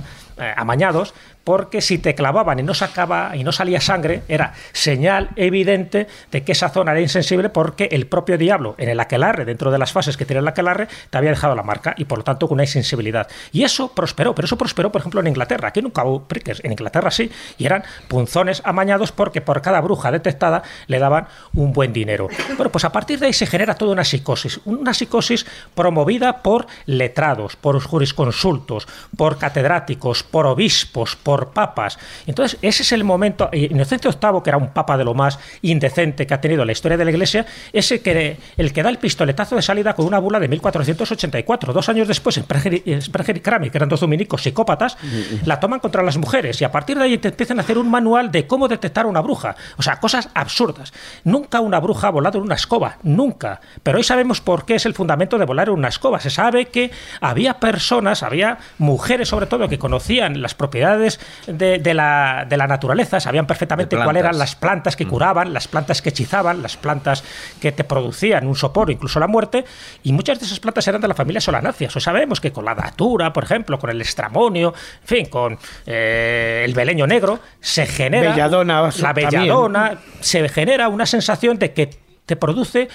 amañados 0.57 1.13
porque 1.45 1.81
si 1.81 1.99
te 1.99 2.15
clavaban 2.15 2.59
y 2.59 2.63
no 2.63 2.75
sacaba 2.75 3.35
y 3.35 3.45
no 3.45 3.53
salía 3.53 3.81
sangre 3.81 4.23
era 4.29 4.53
señal 4.73 5.31
evidente 5.37 6.07
de 6.31 6.43
que 6.43 6.53
esa 6.53 6.69
zona 6.69 6.93
era 6.93 7.01
insensible 7.01 7.49
porque 7.49 7.89
el 7.93 8.07
propio 8.07 8.37
diablo 8.37 8.75
en 8.79 8.89
el 8.89 9.01
aquelarre 9.01 9.45
dentro 9.45 9.71
de 9.71 9.79
las 9.79 9.93
fases 9.93 10.17
que 10.17 10.27
tiene 10.27 10.41
el 10.41 10.49
aquelarre 10.49 10.89
te 11.09 11.19
había 11.19 11.31
dejado 11.31 11.55
la 11.55 11.63
marca 11.63 11.95
y 11.97 12.05
por 12.05 12.19
lo 12.19 12.25
tanto 12.25 12.47
con 12.47 12.57
una 12.57 12.65
insensibilidad. 12.65 13.29
Y 13.53 13.65
eso 13.65 13.93
prosperó 13.95 14.35
pero 14.35 14.47
eso 14.47 14.59
prosperó 14.59 14.93
por 14.93 15.01
ejemplo 15.01 15.21
en 15.21 15.29
Inglaterra. 15.29 15.69
Aquí 15.69 15.83
nunca 15.83 16.05
hubo 16.05 16.25
prickers. 16.25 16.61
En 16.65 16.73
Inglaterra 16.73 17.11
sí 17.11 17.31
y 17.57 17.67
eran 17.67 17.85
punzones 18.09 18.63
amañados 18.65 19.13
porque 19.13 19.41
por 19.41 19.63
cada 19.63 19.81
bruja 19.81 20.11
detectada 20.11 20.63
le 20.89 20.99
daban 20.99 21.27
un 21.55 21.73
buen 21.73 21.93
dinero. 21.93 22.29
Bueno 22.57 22.71
pues 22.71 22.85
a 22.85 22.93
partir 22.93 23.19
de 23.19 23.27
ahí 23.27 23.33
se 23.33 23.47
genera 23.47 23.75
toda 23.75 23.93
una 23.93 24.05
psicosis 24.05 24.61
una 24.67 24.93
psicosis 24.95 25.47
promovida 25.75 26.43
por 26.43 26.67
letrados 26.87 27.57
por 27.57 27.81
jurisconsultos 27.81 28.87
por 29.17 29.39
catedráticos 29.39 30.23
por 30.23 30.47
obispos 30.47 31.17
por 31.17 31.30
papas. 31.53 31.99
Entonces, 32.27 32.59
ese 32.63 32.83
es 32.83 32.93
el 32.93 33.05
momento. 33.05 33.49
y 33.53 33.67
Inocencio 33.73 34.11
VIII, 34.11 34.43
que 34.43 34.51
era 34.51 34.57
un 34.59 34.69
papa 34.69 34.97
de 34.97 35.05
lo 35.05 35.15
más 35.15 35.39
indecente 35.63 36.27
que 36.27 36.35
ha 36.35 36.41
tenido 36.41 36.65
la 36.65 36.73
historia 36.73 36.97
de 36.97 37.05
la 37.05 37.11
Iglesia, 37.11 37.47
ese 37.73 38.01
que 38.03 38.39
el 38.57 38.73
que 38.73 38.83
da 38.83 38.91
el 38.91 38.99
pistoletazo 38.99 39.57
de 39.57 39.63
salida 39.63 39.95
con 39.95 40.07
una 40.07 40.19
bula 40.19 40.41
de 40.41 40.49
1484. 40.49 41.73
Dos 41.73 41.89
años 41.89 42.09
después, 42.09 42.35
Sprenger 42.37 42.75
y- 42.87 43.01
Sprenger 43.01 43.37
y 43.37 43.41
Crami, 43.41 43.71
que 43.71 43.79
eran 43.79 43.89
dos 43.89 44.01
dominicos 44.01 44.43
psicópatas, 44.43 44.97
la 45.45 45.61
toman 45.61 45.81
contra 45.81 46.03
las 46.03 46.17
mujeres 46.17 46.61
y 46.61 46.65
a 46.65 46.73
partir 46.73 46.99
de 46.99 47.05
ahí 47.05 47.19
te 47.19 47.29
empiezan 47.29 47.59
a 47.59 47.63
hacer 47.63 47.79
un 47.79 47.91
manual 47.91 48.31
de 48.31 48.47
cómo 48.47 48.69
detectar 48.69 49.05
a 49.07 49.09
una 49.09 49.21
bruja. 49.21 49.57
O 49.77 49.83
sea, 49.83 50.01
cosas 50.01 50.29
absurdas. 50.35 50.93
Nunca 51.25 51.61
una 51.61 51.79
bruja 51.81 52.09
ha 52.09 52.11
volado 52.11 52.39
en 52.39 52.45
una 52.45 52.55
escoba, 52.55 52.99
nunca. 53.03 53.61
Pero 53.83 53.99
hoy 53.99 54.05
sabemos 54.05 54.41
por 54.41 54.65
qué 54.65 54.75
es 54.77 54.87
el 54.87 54.95
fundamento 54.95 55.39
de 55.39 55.45
volar 55.45 55.69
en 55.69 55.75
una 55.75 55.89
escoba. 55.89 56.21
Se 56.21 56.31
sabe 56.31 56.67
que 56.67 56.91
había 57.21 57.55
personas, 57.61 58.23
había 58.23 58.59
mujeres 58.79 59.29
sobre 59.29 59.47
todo, 59.47 59.69
que 59.69 59.79
conocían 59.79 60.41
las 60.43 60.55
propiedades 60.55 61.20
de, 61.47 61.79
de 61.79 61.95
la, 61.95 62.47
de 62.49 62.57
la 62.57 62.67
naturaleza, 62.67 63.21
sabían 63.21 63.47
perfectamente 63.47 63.97
cuáles 63.97 64.21
eran 64.21 64.39
las 64.39 64.55
plantas 64.55 64.97
que 64.97 65.07
curaban, 65.07 65.53
las 65.53 65.69
plantas 65.69 66.03
que 66.03 66.11
hechizaban, 66.11 66.63
las 66.63 66.77
plantas 66.77 67.25
que 67.61 67.73
te 67.73 67.85
producían 67.85 68.47
un 68.47 68.57
sopor, 68.57 68.91
incluso 68.91 69.21
la 69.21 69.27
muerte, 69.27 69.65
y 70.03 70.13
muchas 70.13 70.39
de 70.39 70.47
esas 70.47 70.61
plantas 70.61 70.87
eran 70.89 71.01
de 71.01 71.09
la 71.09 71.15
familia 71.15 71.41
solanáceas. 71.41 71.95
O 71.97 72.01
sabemos 72.01 72.41
que 72.41 72.53
con 72.53 72.65
la 72.65 72.75
datura, 72.75 73.33
por 73.33 73.45
ejemplo, 73.45 73.79
con 73.79 73.91
el 73.91 74.01
estramonio, 74.01 74.75
en 75.03 75.07
fin, 75.07 75.27
con 75.27 75.59
eh, 75.87 76.63
el 76.65 76.75
beleño 76.75 77.07
negro, 77.07 77.41
se 77.61 77.87
genera 77.87 78.31
Belladona, 78.31 78.83
la 78.83 78.91
también. 78.91 79.31
belladona, 79.31 79.99
se 80.21 80.49
genera 80.49 80.89
una 80.89 81.07
sensación 81.07 81.59
de 81.59 81.73
que 81.73 81.91
te 82.27 82.37
produce 82.37 82.89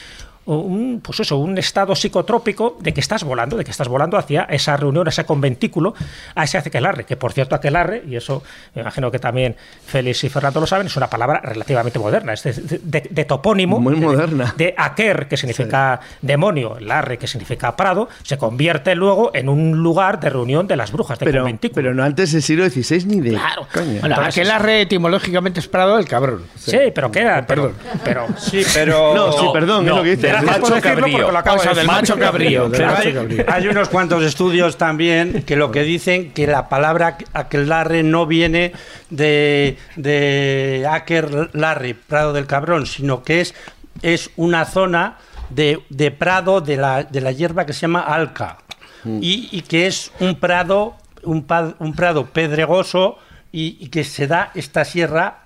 un, 0.45 1.01
pues 1.03 1.19
eso, 1.21 1.37
un 1.37 1.57
estado 1.57 1.95
psicotrópico 1.95 2.77
de 2.79 2.93
que 2.93 2.99
estás 2.99 3.23
volando, 3.23 3.57
de 3.57 3.63
que 3.63 3.71
estás 3.71 3.87
volando 3.87 4.17
hacia 4.17 4.43
esa 4.43 4.77
reunión, 4.77 5.07
a 5.07 5.09
ese 5.09 5.25
conventículo, 5.25 5.93
a 6.35 6.43
ese 6.43 6.57
aquelarre, 6.59 7.03
que 7.03 7.17
por 7.17 7.33
cierto 7.33 7.55
aquelarre, 7.55 8.03
y 8.07 8.15
eso 8.15 8.43
me 8.75 8.81
imagino 8.83 9.09
que 9.11 9.19
también 9.19 9.55
Félix 9.85 10.23
y 10.23 10.29
Fernando 10.29 10.59
lo 10.59 10.67
saben, 10.67 10.87
es 10.87 10.95
una 10.97 11.09
palabra 11.09 11.41
relativamente 11.41 11.97
moderna, 11.99 12.33
es 12.33 12.43
de, 12.43 12.79
de- 12.83 13.07
de 13.09 13.25
topónimo, 13.25 13.79
Muy 13.79 13.95
de- 13.95 14.05
moderna. 14.05 14.53
de 14.55 14.73
aquer, 14.77 15.27
que 15.27 15.37
significa 15.37 15.99
demonio, 16.21 16.77
larre, 16.79 17.17
que 17.17 17.27
significa 17.27 17.75
prado, 17.75 18.07
se 18.23 18.37
convierte 18.37 18.93
luego 18.95 19.31
en 19.33 19.49
un 19.49 19.71
lugar 19.81 20.19
de 20.19 20.29
reunión 20.29 20.67
de 20.67 20.75
las 20.75 20.91
brujas, 20.91 21.17
de 21.19 21.25
Pero, 21.25 21.41
conventículo. 21.41 21.75
pero 21.75 21.93
no 21.93 22.03
antes 22.03 22.31
del 22.31 22.41
siglo 22.43 22.69
XVI 22.69 23.05
ni 23.05 23.19
de. 23.21 23.31
Claro. 23.31 23.67
Coño. 23.73 23.99
Bueno, 24.01 24.15
Entonces- 24.15 24.37
aquel 24.37 24.51
arre 24.51 24.81
etimológicamente 24.81 25.59
es 25.59 25.67
Prado 25.67 25.97
del 25.97 26.07
cabrón. 26.07 26.43
Sí, 26.55 26.77
pero 26.93 27.09
¿qué 27.11 27.21
era? 27.21 27.45
Pero, 27.47 27.73
pero, 28.03 28.27
Sí, 28.37 28.61
pero. 28.73 29.13
No, 29.15 29.31
sí, 29.31 29.45
perdón, 29.51 29.85
es 29.87 29.95
lo 29.95 30.03
que 30.03 30.15
dices. 30.15 30.34
Gracias 30.41 30.59
macho 30.59 30.61
por 30.61 30.73
decirlo, 30.75 30.95
cabrío. 31.01 31.17
porque 31.17 31.31
lo 31.33 31.37
acabo 31.39 31.57
O 31.57 31.59
sea, 31.59 31.71
de 31.73 31.75
del 31.79 31.87
decir. 31.87 32.01
macho 32.01 32.17
cabrío. 32.19 32.69
del 32.69 32.71
Pero 32.71 32.91
macho 32.91 33.07
hay, 33.07 33.13
cabrío. 33.13 33.45
hay 33.47 33.67
unos 33.67 33.89
cuantos 33.89 34.23
estudios 34.23 34.77
también 34.77 35.43
que 35.43 35.55
lo 35.55 35.71
que 35.71 35.83
dicen 35.83 36.31
que 36.33 36.47
la 36.47 36.69
palabra 36.69 37.17
aquelarre 37.33 38.03
no 38.03 38.25
viene 38.25 38.73
de, 39.09 39.77
de 39.95 40.87
aquelarre, 40.89 41.95
Prado 41.95 42.33
del 42.33 42.45
Cabrón, 42.47 42.85
sino 42.85 43.23
que 43.23 43.41
es, 43.41 43.55
es 44.01 44.29
una 44.35 44.65
zona 44.65 45.17
de, 45.49 45.79
de 45.89 46.11
prado 46.11 46.61
de 46.61 46.77
la, 46.77 47.03
de 47.03 47.21
la 47.21 47.31
hierba 47.31 47.65
que 47.65 47.73
se 47.73 47.81
llama 47.81 48.01
alca 48.01 48.57
y, 49.05 49.49
y 49.51 49.61
que 49.61 49.85
es 49.85 50.11
un 50.19 50.39
prado, 50.39 50.95
un, 51.23 51.45
prado 51.45 52.25
pedregoso 52.25 53.19
y, 53.51 53.77
y 53.79 53.89
que 53.89 54.03
se 54.03 54.25
da 54.25 54.49
esta 54.55 54.83
sierra 54.83 55.44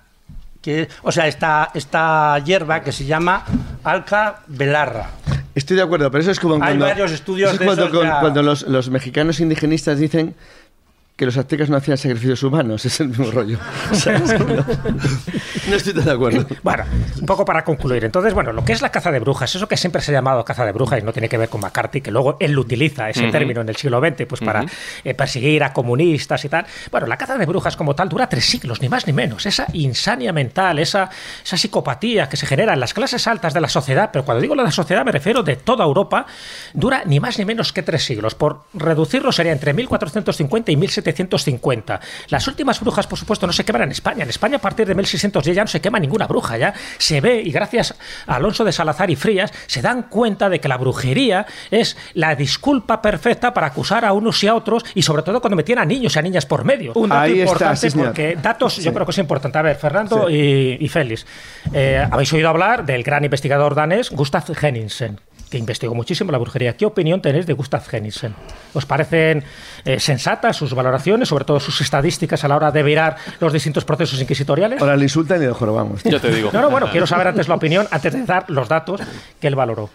que, 0.62 0.88
o 1.02 1.10
sea, 1.12 1.26
esta, 1.26 1.70
esta 1.74 2.38
hierba 2.44 2.82
que 2.82 2.92
se 2.92 3.04
llama 3.06 3.44
alca 3.84 4.40
velarra. 4.46 5.10
Estoy 5.54 5.76
de 5.76 5.82
acuerdo, 5.82 6.10
pero 6.10 6.22
eso 6.22 6.30
es 6.30 6.38
como 6.38 6.54
Hay 6.54 6.60
cuando. 6.60 6.84
varios 6.86 7.10
estudios 7.12 7.48
eso 7.50 7.54
es 7.54 7.58
de 7.60 7.66
cuando, 7.66 7.84
esos 7.86 7.96
con- 7.98 8.06
ya. 8.06 8.20
cuando 8.20 8.42
los, 8.42 8.62
los 8.68 8.88
mexicanos 8.90 9.40
indigenistas 9.40 9.98
dicen 9.98 10.34
que 11.20 11.26
los 11.26 11.36
aztecas 11.36 11.68
no 11.68 11.76
hacían 11.76 11.98
sacrificios 11.98 12.42
humanos, 12.42 12.82
es 12.86 12.98
el 12.98 13.08
mismo 13.08 13.30
rollo. 13.30 13.58
No, 13.90 14.64
no 15.68 15.76
estoy 15.76 15.92
tan 15.92 16.04
de 16.06 16.12
acuerdo. 16.12 16.46
Bueno, 16.62 16.84
un 17.20 17.26
poco 17.26 17.44
para 17.44 17.62
concluir. 17.62 18.04
Entonces, 18.04 18.32
bueno, 18.32 18.52
lo 18.52 18.64
que 18.64 18.72
es 18.72 18.80
la 18.80 18.90
caza 18.90 19.10
de 19.10 19.18
brujas, 19.18 19.54
eso 19.54 19.68
que 19.68 19.76
siempre 19.76 20.00
se 20.00 20.12
ha 20.12 20.14
llamado 20.14 20.44
caza 20.44 20.64
de 20.64 20.72
brujas 20.72 21.00
y 21.00 21.02
no 21.02 21.12
tiene 21.12 21.28
que 21.28 21.36
ver 21.36 21.48
con 21.48 21.60
McCarthy, 21.60 22.00
que 22.00 22.10
luego 22.10 22.36
él 22.40 22.52
lo 22.52 22.62
utiliza, 22.62 23.10
ese 23.10 23.30
término 23.30 23.60
en 23.60 23.68
el 23.68 23.76
siglo 23.76 24.00
XX, 24.00 24.26
pues 24.26 24.40
para 24.40 24.64
eh, 25.04 25.14
perseguir 25.14 25.62
a 25.62 25.74
comunistas 25.74 26.42
y 26.44 26.48
tal. 26.48 26.64
Bueno, 26.90 27.06
la 27.06 27.18
caza 27.18 27.36
de 27.36 27.44
brujas 27.44 27.76
como 27.76 27.94
tal 27.94 28.08
dura 28.08 28.28
tres 28.28 28.46
siglos, 28.46 28.80
ni 28.80 28.88
más 28.88 29.06
ni 29.06 29.12
menos. 29.12 29.44
Esa 29.44 29.66
insania 29.74 30.32
mental, 30.32 30.78
esa, 30.78 31.10
esa 31.44 31.56
psicopatía 31.56 32.28
que 32.28 32.38
se 32.38 32.46
genera 32.46 32.72
en 32.72 32.80
las 32.80 32.94
clases 32.94 33.26
altas 33.26 33.52
de 33.52 33.60
la 33.60 33.68
sociedad, 33.68 34.10
pero 34.10 34.24
cuando 34.24 34.40
digo 34.40 34.54
la 34.54 34.70
sociedad 34.70 35.04
me 35.04 35.12
refiero 35.12 35.42
de 35.42 35.56
toda 35.56 35.84
Europa, 35.84 36.24
dura 36.72 37.02
ni 37.04 37.20
más 37.20 37.38
ni 37.38 37.44
menos 37.44 37.72
que 37.74 37.82
tres 37.82 38.04
siglos. 38.04 38.34
Por 38.34 38.62
reducirlo 38.72 39.32
sería 39.32 39.52
entre 39.52 39.74
1450 39.74 40.72
y 40.72 40.76
1750. 41.12 42.00
Las 42.28 42.46
últimas 42.46 42.80
brujas, 42.80 43.06
por 43.06 43.18
supuesto, 43.18 43.46
no 43.46 43.52
se 43.52 43.64
queman 43.64 43.82
en 43.82 43.90
España. 43.92 44.24
En 44.24 44.30
España, 44.30 44.56
a 44.56 44.60
partir 44.60 44.86
de 44.86 44.94
1610 44.94 45.56
ya 45.56 45.62
no 45.62 45.68
se 45.68 45.80
quema 45.80 45.98
ninguna 45.98 46.26
bruja. 46.26 46.56
Ya 46.58 46.74
se 46.98 47.20
ve, 47.20 47.42
y 47.42 47.50
gracias 47.50 47.94
a 48.26 48.36
Alonso 48.36 48.64
de 48.64 48.72
Salazar 48.72 49.10
y 49.10 49.16
Frías, 49.16 49.52
se 49.66 49.82
dan 49.82 50.04
cuenta 50.04 50.48
de 50.48 50.60
que 50.60 50.68
la 50.68 50.76
brujería 50.76 51.46
es 51.70 51.96
la 52.14 52.34
disculpa 52.34 53.02
perfecta 53.02 53.52
para 53.52 53.68
acusar 53.68 54.04
a 54.04 54.12
unos 54.12 54.42
y 54.42 54.48
a 54.48 54.54
otros, 54.54 54.84
y 54.94 55.02
sobre 55.02 55.22
todo 55.22 55.40
cuando 55.40 55.56
metían 55.56 55.78
a 55.78 55.84
niños 55.84 56.16
y 56.16 56.18
a 56.18 56.22
niñas 56.22 56.46
por 56.46 56.64
medio. 56.64 56.92
Un 56.94 57.08
dato 57.08 57.20
Ahí 57.20 57.40
está, 57.40 57.42
importante 57.42 57.76
sí, 57.76 57.90
señor. 57.90 58.06
porque 58.08 58.38
datos 58.40 58.76
yo 58.76 58.92
creo 58.92 59.06
que 59.06 59.12
es 59.12 59.18
importante. 59.18 59.58
A 59.58 59.62
ver, 59.62 59.76
Fernando 59.76 60.30
y, 60.30 60.76
y 60.80 60.88
Félix, 60.88 61.26
eh, 61.72 62.06
habéis 62.10 62.32
oído 62.32 62.48
hablar 62.48 62.84
del 62.84 63.02
gran 63.02 63.24
investigador 63.24 63.74
danés 63.74 64.10
Gustav 64.10 64.44
Henningsen 64.60 65.18
que 65.50 65.58
investigó 65.58 65.94
muchísimo 65.94 66.30
la 66.32 66.38
brujería. 66.38 66.76
¿Qué 66.76 66.86
opinión 66.86 67.20
tenéis 67.20 67.46
de 67.46 67.52
Gustav 67.52 67.82
Henningsen? 67.90 68.34
¿Os 68.72 68.86
parecen 68.86 69.44
eh, 69.84 69.98
sensatas 69.98 70.56
sus 70.56 70.72
valoraciones, 70.74 71.28
sobre 71.28 71.44
todo 71.44 71.58
sus 71.60 71.80
estadísticas 71.80 72.44
a 72.44 72.48
la 72.48 72.56
hora 72.56 72.70
de 72.70 72.82
virar 72.82 73.16
los 73.40 73.52
distintos 73.52 73.84
procesos 73.84 74.20
inquisitoriales? 74.20 74.80
Ahora 74.80 74.96
le 74.96 75.04
insultan 75.04 75.42
y 75.42 75.46
lo 75.46 75.54
jorobamos. 75.54 76.02
Ya 76.04 76.20
te 76.20 76.32
digo. 76.32 76.50
No, 76.52 76.60
no, 76.62 76.70
bueno, 76.70 76.88
quiero 76.90 77.06
saber 77.06 77.26
antes 77.26 77.48
la 77.48 77.56
opinión, 77.56 77.88
antes 77.90 78.12
de 78.12 78.24
dar 78.24 78.48
los 78.48 78.68
datos 78.68 79.00
que 79.40 79.48
él 79.48 79.56
valoró. 79.56 79.90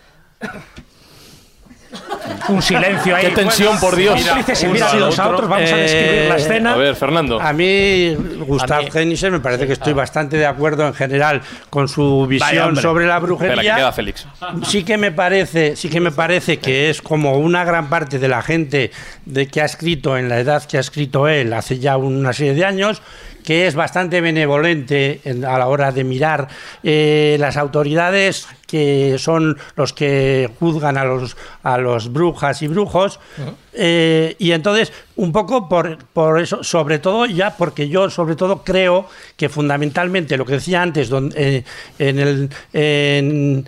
Un 2.49 2.61
silencio 2.61 3.15
ahí. 3.15 3.25
Qué 3.27 3.31
tensión, 3.31 3.79
por 3.79 3.95
Dios. 3.95 4.19
Los 4.23 5.19
a 5.19 5.23
otro. 5.25 5.35
otros, 5.35 5.49
vamos 5.49 5.71
a 5.71 5.75
describir 5.77 6.09
Eh, 6.13 6.25
la 6.29 6.35
escena. 6.35 6.73
A 6.73 6.77
ver, 6.77 6.95
Fernando. 6.95 7.41
A 7.41 7.53
mí, 7.53 8.15
Gustav 8.45 8.83
Henningsen, 8.93 9.31
me 9.31 9.39
parece 9.39 9.65
que 9.67 9.73
estoy 9.73 9.93
bastante 9.93 10.37
de 10.37 10.45
acuerdo 10.45 10.85
en 10.85 10.93
general 10.93 11.41
con 11.69 11.87
su 11.87 12.27
visión 12.27 12.75
sobre 12.75 13.05
la 13.07 13.15
Espera, 13.15 13.19
que 13.19 13.25
brujería. 13.25 13.75
queda 13.75 13.91
Félix. 13.91 14.27
Sí 14.63 14.83
que 14.83 14.97
me 14.97 15.11
parece, 15.11 15.75
sí 15.75 15.89
que 15.89 15.99
me 15.99 16.11
parece 16.11 16.57
que 16.59 16.89
es 16.89 17.01
como 17.01 17.37
una 17.37 17.63
gran 17.63 17.89
parte 17.89 18.19
de 18.19 18.27
la 18.27 18.41
gente 18.41 18.91
de 19.25 19.47
que 19.47 19.61
ha 19.61 19.65
escrito 19.65 20.17
en 20.17 20.29
la 20.29 20.39
edad 20.39 20.63
que 20.65 20.77
ha 20.77 20.81
escrito 20.81 21.27
él 21.27 21.51
hace 21.53 21.79
ya 21.79 21.97
una 21.97 22.31
serie 22.33 22.53
de 22.53 22.65
años 22.65 23.01
que 23.45 23.67
es 23.67 23.75
bastante 23.75 24.19
benevolente 24.21 25.21
en- 25.23 25.45
a 25.45 25.57
la 25.57 25.67
hora 25.67 25.91
de 25.91 26.03
mirar 26.03 26.47
eh, 26.83 27.37
las 27.39 27.55
autoridades 27.57 28.47
que 28.67 29.17
son 29.19 29.57
los 29.75 29.93
que 29.93 30.49
juzgan 30.59 30.97
a 30.97 31.05
los 31.05 31.37
a 31.63 31.77
los 31.77 32.11
brujas 32.11 32.61
y 32.63 32.67
brujos 32.67 33.19
eh, 33.73 34.35
y 34.39 34.51
entonces 34.51 34.91
un 35.15 35.31
poco 35.31 35.69
por, 35.69 35.97
por 36.13 36.39
eso 36.41 36.63
sobre 36.63 36.97
todo 36.99 37.25
ya 37.27 37.55
porque 37.55 37.87
yo 37.87 38.09
sobre 38.09 38.35
todo 38.35 38.63
creo 38.63 39.07
que 39.37 39.47
fundamentalmente 39.49 40.35
lo 40.37 40.45
que 40.45 40.53
decía 40.53 40.81
antes 40.81 41.09
eh, 41.35 41.63
en 41.99 42.19
el 42.19 42.49
en- 42.73 43.65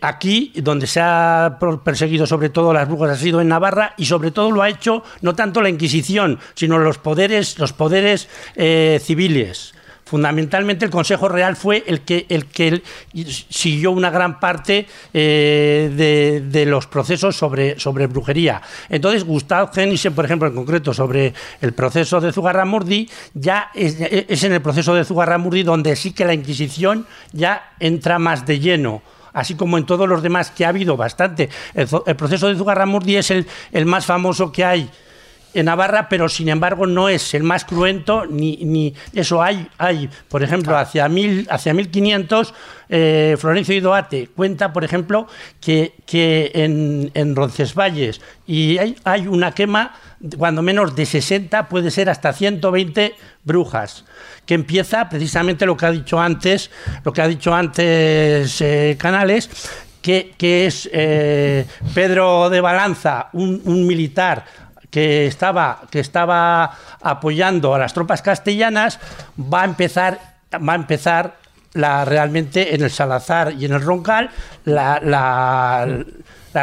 aquí 0.00 0.52
donde 0.56 0.86
se 0.86 1.00
ha 1.00 1.58
perseguido 1.84 2.26
sobre 2.26 2.48
todo 2.48 2.72
las 2.72 2.88
brujas 2.88 3.10
ha 3.10 3.16
sido 3.16 3.40
en 3.40 3.48
Navarra 3.48 3.94
y 3.96 4.06
sobre 4.06 4.30
todo 4.32 4.50
lo 4.50 4.62
ha 4.62 4.68
hecho 4.68 5.04
no 5.22 5.34
tanto 5.34 5.62
la 5.62 5.68
Inquisición 5.68 6.38
sino 6.54 6.78
los 6.78 6.98
poderes 6.98 7.58
los 7.58 7.72
poderes 7.72 8.28
eh, 8.56 9.00
civiles 9.02 9.74
fundamentalmente 10.08 10.84
el 10.84 10.90
Consejo 10.90 11.28
Real 11.28 11.54
fue 11.54 11.84
el 11.86 12.00
que 12.00 12.26
el 12.28 12.46
que 12.46 12.82
siguió 13.50 13.92
una 13.92 14.10
gran 14.10 14.40
parte 14.40 14.86
eh, 15.12 16.40
de, 16.50 16.66
los 16.66 16.86
procesos 16.86 17.36
sobre, 17.36 18.06
brujería. 18.06 18.60
Entonces, 18.88 19.24
Gustav 19.24 19.70
Henningsen, 19.74 20.14
por 20.14 20.24
ejemplo, 20.24 20.48
en 20.48 20.54
concreto 20.54 20.94
sobre 20.94 21.34
el 21.60 21.72
proceso 21.72 22.20
de 22.20 22.32
Zugarramurdi, 22.32 23.08
ya 23.34 23.70
es, 23.74 23.96
es 24.00 24.44
en 24.44 24.52
el 24.52 24.62
proceso 24.62 24.94
de 24.94 25.04
Zugarramurdi 25.04 25.62
donde 25.62 25.94
sí 25.94 26.12
que 26.12 26.24
la 26.24 26.34
Inquisición 26.34 27.06
ya 27.32 27.72
entra 27.78 28.18
más 28.18 28.46
de 28.46 28.58
lleno 28.58 29.02
así 29.38 29.54
como 29.54 29.78
en 29.78 29.86
todos 29.86 30.08
los 30.08 30.22
demás 30.22 30.50
que 30.50 30.64
ha 30.64 30.68
habido 30.70 30.96
bastante. 30.96 31.48
El, 31.74 31.88
el 32.06 32.16
proceso 32.16 32.48
de 32.48 32.56
Zugarramurdi 32.56 33.16
es 33.16 33.30
el, 33.30 33.46
el 33.72 33.86
más 33.86 34.04
famoso 34.04 34.50
que 34.50 34.64
hay 34.64 34.90
en 35.54 35.66
Navarra, 35.66 36.08
pero 36.08 36.28
sin 36.28 36.48
embargo 36.48 36.86
no 36.86 37.08
es 37.08 37.34
el 37.34 37.42
más 37.42 37.64
cruento 37.64 38.26
ni, 38.26 38.58
ni 38.58 38.94
eso 39.14 39.42
hay 39.42 39.68
hay 39.78 40.08
por 40.28 40.42
ejemplo 40.42 40.76
hacia 40.76 41.08
mil 41.08 41.46
hacia 41.50 41.72
1500 41.74 42.54
eh, 42.90 43.36
Florencio 43.38 43.74
Idoate 43.74 44.28
cuenta 44.34 44.72
por 44.72 44.84
ejemplo 44.84 45.26
que, 45.60 45.94
que 46.06 46.50
en, 46.54 47.10
en 47.14 47.34
Roncesvalles 47.34 48.20
y 48.46 48.78
hay, 48.78 48.96
hay 49.04 49.26
una 49.26 49.52
quema 49.52 49.94
cuando 50.36 50.62
menos 50.62 50.94
de 50.94 51.06
60 51.06 51.68
puede 51.68 51.90
ser 51.90 52.10
hasta 52.10 52.32
120 52.32 53.14
brujas 53.44 54.04
que 54.44 54.54
empieza 54.54 55.08
precisamente 55.08 55.66
lo 55.66 55.76
que 55.76 55.86
ha 55.86 55.90
dicho 55.90 56.20
antes 56.20 56.70
lo 57.04 57.12
que 57.12 57.22
ha 57.22 57.28
dicho 57.28 57.54
antes 57.54 58.60
eh, 58.60 58.96
Canales 58.98 59.48
que, 60.02 60.34
que 60.38 60.66
es 60.66 60.88
eh, 60.92 61.66
Pedro 61.94 62.48
de 62.50 62.60
Balanza 62.60 63.28
un, 63.32 63.60
un 63.64 63.86
militar 63.86 64.44
que 64.98 65.26
estaba, 65.26 65.80
que 65.90 66.00
estaba 66.00 66.72
apoyando 67.00 67.72
a 67.74 67.78
las 67.78 67.94
tropas 67.94 68.20
castellanas, 68.20 68.98
va 69.38 69.62
a 69.62 69.64
empezar, 69.64 70.18
va 70.52 70.72
a 70.72 70.76
empezar 70.76 71.36
la, 71.74 72.04
realmente 72.04 72.74
en 72.74 72.82
el 72.82 72.90
Salazar 72.90 73.52
y 73.52 73.64
en 73.66 73.72
el 73.74 73.80
Roncal 73.82 74.30
la, 74.64 74.98
la- 75.02 76.04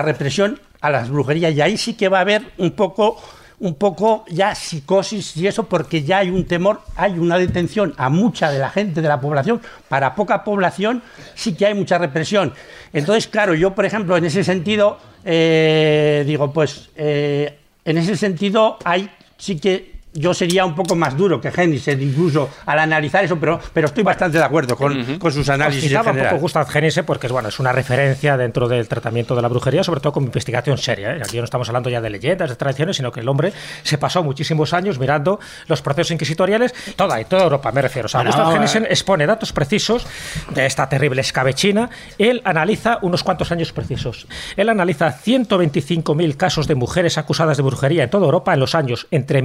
represión 0.04 0.60
a 0.82 0.90
las 0.90 1.10
brujerías. 1.10 1.54
Y 1.54 1.62
ahí 1.62 1.78
sí 1.78 1.94
que 1.94 2.10
va 2.10 2.18
a 2.18 2.22
haber 2.22 2.44
un 2.58 2.72
poco 2.72 3.16
un 3.58 3.76
poco 3.76 4.26
ya 4.28 4.54
psicosis 4.54 5.38
y 5.38 5.48
eso 5.48 5.64
porque 5.64 6.04
ya 6.04 6.18
hay 6.18 6.30
un 6.30 6.46
temor, 6.46 6.82
hay 6.98 7.18
una 7.18 7.38
detención 7.38 7.94
a 7.96 8.10
mucha 8.10 8.52
de 8.52 8.60
la 8.60 8.70
gente 8.70 9.02
de 9.02 9.08
la 9.08 9.22
población, 9.22 9.62
para 9.88 10.14
poca 10.14 10.44
población 10.44 11.02
sí 11.36 11.56
que 11.56 11.68
hay 11.68 11.74
mucha 11.74 11.98
represión. 11.98 12.54
Entonces, 12.92 13.28
claro, 13.30 13.54
yo 13.56 13.74
por 13.74 13.86
ejemplo 13.86 14.18
en 14.18 14.26
ese 14.26 14.44
sentido 14.44 14.98
eh, 15.24 16.26
digo, 16.28 16.52
pues 16.52 16.90
eh, 16.98 17.58
en 17.86 17.98
ese 17.98 18.18
sentido 18.18 18.78
hay 18.84 19.10
sí 19.38 19.60
que 19.60 19.95
yo 20.16 20.34
sería 20.34 20.66
un 20.66 20.74
poco 20.74 20.96
más 20.96 21.16
duro 21.16 21.40
que 21.40 21.50
Henningsen 21.50 22.02
incluso 22.02 22.50
al 22.66 22.80
analizar 22.80 23.24
eso, 23.24 23.38
pero, 23.38 23.60
pero 23.74 23.88
estoy 23.88 24.04
bastante 24.04 24.38
de 24.38 24.44
acuerdo 24.44 24.76
con, 24.76 25.20
con 25.20 25.32
sus 25.32 25.48
análisis 25.50 25.84
citaba 25.84 26.12
un 26.12 26.18
poco 26.18 26.38
Gustav 26.38 26.68
Henningsen 26.74 27.06
porque 27.06 27.28
es, 27.28 27.34
bueno, 27.34 27.50
es 27.50 27.60
una 27.60 27.72
referencia 27.72 28.38
dentro 28.38 28.68
del 28.68 28.88
tratamiento 28.88 29.36
de 29.36 29.42
la 29.42 29.50
brujería, 29.50 29.84
sobre 29.84 30.00
todo 30.00 30.14
como 30.14 30.28
investigación 30.28 30.78
seria. 30.78 31.16
¿eh? 31.16 31.22
Aquí 31.24 31.38
no 31.38 31.44
estamos 31.44 31.68
hablando 31.68 31.90
ya 31.90 32.02
de 32.02 32.10
leyendas, 32.10 32.50
de 32.50 32.56
tradiciones, 32.56 32.96
sino 32.98 33.12
que 33.12 33.20
el 33.20 33.28
hombre 33.28 33.52
se 33.84 33.98
pasó 33.98 34.24
muchísimos 34.24 34.74
años 34.74 35.00
mirando 35.00 35.40
los 35.68 35.82
procesos 35.82 36.12
inquisitoriales, 36.12 36.74
toda 36.96 37.20
y 37.20 37.26
toda 37.26 37.44
Europa, 37.44 37.72
me 37.72 37.82
refiero. 37.82 38.06
O 38.06 38.10
sea, 38.10 38.22
Bueno, 38.22 38.32
Gustav. 38.32 38.54
Henningsen 38.54 38.86
expone 38.86 39.26
datos 39.26 39.52
precisos 39.52 40.08
de 40.54 40.66
esta 40.66 40.88
terrible 40.88 41.22
escabechina. 41.22 41.90
Él 42.18 42.42
analiza 42.46 43.00
unos 43.02 43.24
cuantos 43.24 43.52
años 43.52 43.74
precisos. 43.74 44.28
Él 44.56 44.70
analiza 44.70 45.14
125.000 45.14 46.38
casos 46.38 46.68
de 46.68 46.76
mujeres 46.76 47.18
acusadas 47.18 47.58
de 47.58 47.64
brujería 47.64 48.04
en 48.04 48.10
toda 48.10 48.26
Europa 48.26 48.54
en 48.54 48.60
los 48.60 48.76
años 48.76 49.08
entre 49.12 49.42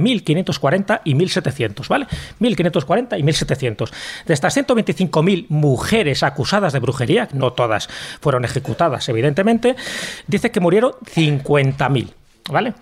1540 0.61 1.01
y 1.05 1.15
1700, 1.15 1.87
¿vale? 1.87 2.07
1540 2.39 3.17
y 3.17 3.23
1700. 3.23 3.93
De 4.25 4.33
estas 4.33 4.55
125.000 4.55 5.45
mujeres 5.49 6.23
acusadas 6.23 6.73
de 6.73 6.79
brujería, 6.79 7.27
no 7.33 7.53
todas 7.53 7.87
fueron 8.19 8.45
ejecutadas, 8.45 9.09
evidentemente, 9.09 9.75
dice 10.27 10.51
que 10.51 10.59
murieron 10.59 10.93
50.000, 11.15 12.13
¿vale? 12.49 12.73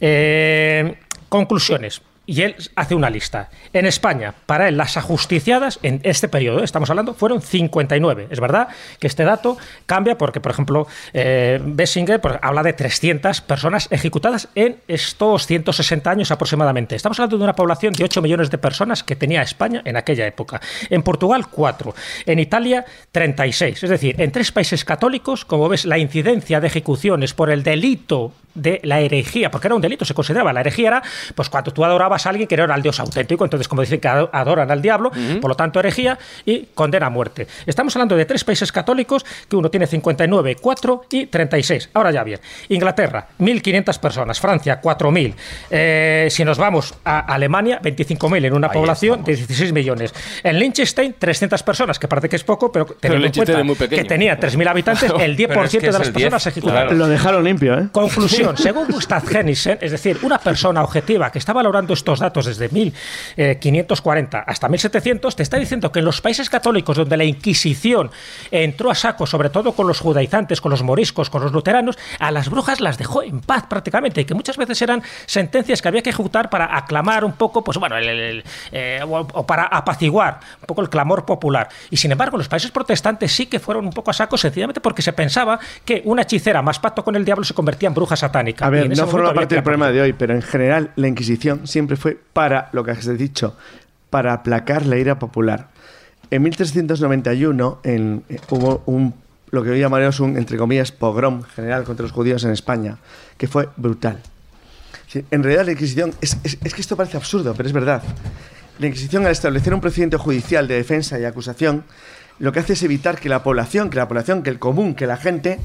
Eh, 0.00 0.96
conclusiones. 1.28 2.02
Y 2.30 2.42
él 2.42 2.54
hace 2.76 2.94
una 2.94 3.10
lista. 3.10 3.50
En 3.72 3.86
España, 3.86 4.32
para 4.46 4.68
él, 4.68 4.76
las 4.76 4.96
ajusticiadas 4.96 5.80
en 5.82 5.98
este 6.04 6.28
periodo, 6.28 6.62
estamos 6.62 6.88
hablando, 6.88 7.12
fueron 7.12 7.42
59. 7.42 8.28
Es 8.30 8.38
verdad 8.38 8.68
que 9.00 9.08
este 9.08 9.24
dato 9.24 9.58
cambia 9.84 10.16
porque, 10.16 10.40
por 10.40 10.52
ejemplo, 10.52 10.86
eh, 11.12 11.60
Bessinger 11.60 12.20
pues, 12.20 12.36
habla 12.40 12.62
de 12.62 12.72
300 12.72 13.40
personas 13.40 13.88
ejecutadas 13.90 14.46
en 14.54 14.76
estos 14.86 15.48
160 15.48 16.08
años 16.08 16.30
aproximadamente. 16.30 16.94
Estamos 16.94 17.18
hablando 17.18 17.36
de 17.36 17.42
una 17.42 17.56
población 17.56 17.94
de 17.94 18.04
8 18.04 18.22
millones 18.22 18.48
de 18.48 18.58
personas 18.58 19.02
que 19.02 19.16
tenía 19.16 19.42
España 19.42 19.82
en 19.84 19.96
aquella 19.96 20.24
época. 20.24 20.60
En 20.88 21.02
Portugal, 21.02 21.48
4. 21.48 21.92
En 22.26 22.38
Italia, 22.38 22.84
36. 23.10 23.82
Es 23.82 23.90
decir, 23.90 24.14
en 24.20 24.30
tres 24.30 24.52
países 24.52 24.84
católicos, 24.84 25.44
como 25.44 25.68
ves, 25.68 25.84
la 25.84 25.98
incidencia 25.98 26.60
de 26.60 26.68
ejecuciones 26.68 27.34
por 27.34 27.50
el 27.50 27.64
delito 27.64 28.34
de 28.54 28.80
la 28.82 29.00
herejía, 29.00 29.50
porque 29.50 29.68
era 29.68 29.74
un 29.74 29.80
delito, 29.82 30.04
se 30.04 30.14
consideraba. 30.14 30.52
La 30.52 30.60
herejía 30.60 30.88
era, 30.88 31.02
pues 31.34 31.48
cuando 31.48 31.72
tú 31.72 31.84
adorabas 31.84 32.19
a 32.26 32.30
alguien 32.30 32.48
que 32.48 32.56
no 32.56 32.64
era 32.64 32.74
el 32.74 32.82
dios 32.82 32.98
auténtico. 33.00 33.44
Entonces, 33.44 33.68
como 33.68 33.82
dicen 33.82 34.00
que 34.00 34.08
adoran 34.08 34.70
al 34.70 34.82
diablo, 34.82 35.10
por 35.40 35.50
lo 35.50 35.54
tanto 35.54 35.80
herejía 35.80 36.18
y 36.44 36.66
condena 36.74 37.06
a 37.06 37.10
muerte. 37.10 37.46
Estamos 37.66 37.94
hablando 37.96 38.16
de 38.16 38.24
tres 38.24 38.44
países 38.44 38.72
católicos 38.72 39.24
que 39.48 39.56
uno 39.56 39.70
tiene 39.70 39.86
59, 39.86 40.56
4 40.60 41.04
y 41.10 41.26
36. 41.26 41.90
Ahora 41.94 42.10
ya 42.10 42.24
bien. 42.24 42.40
Inglaterra, 42.68 43.28
1.500 43.38 43.98
personas. 43.98 44.40
Francia, 44.40 44.80
4.000. 44.80 45.34
Eh, 45.70 46.28
si 46.30 46.44
nos 46.44 46.58
vamos 46.58 46.94
a 47.04 47.20
Alemania, 47.20 47.80
25.000 47.82 48.46
en 48.46 48.52
una 48.52 48.70
población 48.70 49.24
de 49.24 49.36
16 49.36 49.72
millones. 49.72 50.14
En 50.42 50.58
Liechtenstein, 50.58 51.14
300 51.18 51.62
personas, 51.62 51.98
que 51.98 52.08
parece 52.08 52.28
que 52.28 52.36
es 52.36 52.44
poco, 52.44 52.70
pero 52.72 52.86
teniendo 52.86 53.26
en 53.26 53.32
cuenta 53.32 53.88
que 53.88 54.04
tenía 54.04 54.38
3.000 54.38 54.68
habitantes, 54.68 55.12
el 55.20 55.36
10% 55.36 55.80
de 55.80 55.92
las 55.92 56.08
personas 56.10 56.46
ejecutadas. 56.46 56.92
Lo 56.92 57.08
dejaron 57.08 57.44
limpio, 57.44 57.78
¿eh? 57.78 57.88
Conclusión, 57.92 58.56
según 58.58 58.88
Gustav 58.88 59.22
Hennisen, 59.30 59.78
es 59.80 59.90
decir, 59.90 60.18
una 60.22 60.38
persona 60.38 60.82
objetiva 60.82 61.30
que 61.30 61.38
está 61.38 61.52
valorando 61.52 61.92
estos 62.00 62.18
datos 62.18 62.46
desde 62.46 62.68
1540 62.68 64.38
eh, 64.38 64.44
hasta 64.46 64.68
1700, 64.68 65.36
te 65.36 65.42
está 65.42 65.58
diciendo 65.58 65.92
que 65.92 66.00
en 66.00 66.04
los 66.04 66.20
países 66.20 66.50
católicos 66.50 66.96
donde 66.96 67.16
la 67.16 67.24
Inquisición 67.24 68.10
entró 68.50 68.90
a 68.90 68.94
saco, 68.94 69.26
sobre 69.26 69.50
todo 69.50 69.72
con 69.72 69.86
los 69.86 70.00
judaizantes, 70.00 70.60
con 70.60 70.70
los 70.70 70.82
moriscos, 70.82 71.30
con 71.30 71.42
los 71.42 71.52
luteranos, 71.52 71.98
a 72.18 72.30
las 72.30 72.48
brujas 72.48 72.80
las 72.80 72.98
dejó 72.98 73.22
en 73.22 73.40
paz 73.40 73.64
prácticamente, 73.68 74.22
y 74.22 74.24
que 74.24 74.34
muchas 74.34 74.56
veces 74.56 74.80
eran 74.82 75.02
sentencias 75.26 75.82
que 75.82 75.88
había 75.88 76.02
que 76.02 76.10
ejecutar 76.10 76.50
para 76.50 76.76
aclamar 76.76 77.24
un 77.24 77.32
poco, 77.32 77.62
pues 77.62 77.78
bueno, 77.78 77.96
eh, 77.98 79.00
o 79.04 79.46
para 79.46 79.64
apaciguar 79.64 80.40
un 80.60 80.66
poco 80.66 80.82
el 80.82 80.88
clamor 80.88 81.24
popular. 81.24 81.68
Y 81.90 81.96
sin 81.96 82.12
embargo, 82.12 82.36
los 82.36 82.48
países 82.48 82.70
protestantes 82.70 83.32
sí 83.32 83.46
que 83.46 83.60
fueron 83.60 83.84
un 83.84 83.92
poco 83.92 84.10
a 84.10 84.14
saco, 84.14 84.36
sencillamente 84.36 84.80
porque 84.80 85.02
se 85.02 85.12
pensaba 85.12 85.58
que 85.84 86.02
una 86.04 86.22
hechicera 86.22 86.62
más 86.62 86.78
pacto 86.78 87.04
con 87.04 87.16
el 87.16 87.24
diablo 87.24 87.44
se 87.44 87.54
convertía 87.54 87.88
en 87.88 87.94
bruja 87.94 88.16
satánica. 88.16 88.66
A 88.66 88.70
ver, 88.70 88.88
no 88.88 89.06
forma 89.06 89.34
parte 89.34 89.54
del 89.54 89.64
problema 89.64 89.90
de 89.90 90.00
hoy, 90.00 90.12
pero 90.12 90.34
en 90.34 90.42
general 90.42 90.90
la 90.96 91.08
Inquisición 91.08 91.66
siempre 91.66 91.89
fue 91.96 92.18
para, 92.32 92.68
lo 92.72 92.84
que 92.84 92.92
has 92.92 93.18
dicho, 93.18 93.56
para 94.10 94.32
aplacar 94.32 94.86
la 94.86 94.96
ira 94.98 95.18
popular. 95.18 95.68
En 96.30 96.42
1391 96.42 97.80
en, 97.82 98.24
eh, 98.28 98.38
hubo 98.50 98.82
un, 98.86 99.14
lo 99.50 99.62
que 99.62 99.70
hoy 99.70 99.80
llamaremos 99.80 100.20
un, 100.20 100.36
entre 100.36 100.56
comillas, 100.56 100.92
pogrom 100.92 101.42
general 101.42 101.84
contra 101.84 102.04
los 102.04 102.12
judíos 102.12 102.44
en 102.44 102.50
España, 102.50 102.98
que 103.36 103.48
fue 103.48 103.68
brutal. 103.76 104.20
En 105.30 105.42
realidad 105.42 105.66
la 105.66 105.72
Inquisición, 105.72 106.14
es, 106.20 106.38
es 106.44 106.74
que 106.74 106.80
esto 106.80 106.96
parece 106.96 107.16
absurdo, 107.16 107.54
pero 107.56 107.68
es 107.68 107.72
verdad. 107.72 108.02
La 108.78 108.86
Inquisición, 108.86 109.26
al 109.26 109.32
establecer 109.32 109.74
un 109.74 109.80
procedimiento 109.80 110.18
judicial 110.18 110.68
de 110.68 110.76
defensa 110.76 111.18
y 111.18 111.24
acusación, 111.24 111.84
lo 112.38 112.52
que 112.52 112.60
hace 112.60 112.72
es 112.72 112.82
evitar 112.82 113.20
que 113.20 113.28
la 113.28 113.42
población, 113.42 113.90
que 113.90 113.96
la 113.96 114.08
población, 114.08 114.42
que 114.42 114.50
el 114.50 114.58
común, 114.58 114.94
que 114.94 115.06
la 115.06 115.16
gente 115.16 115.58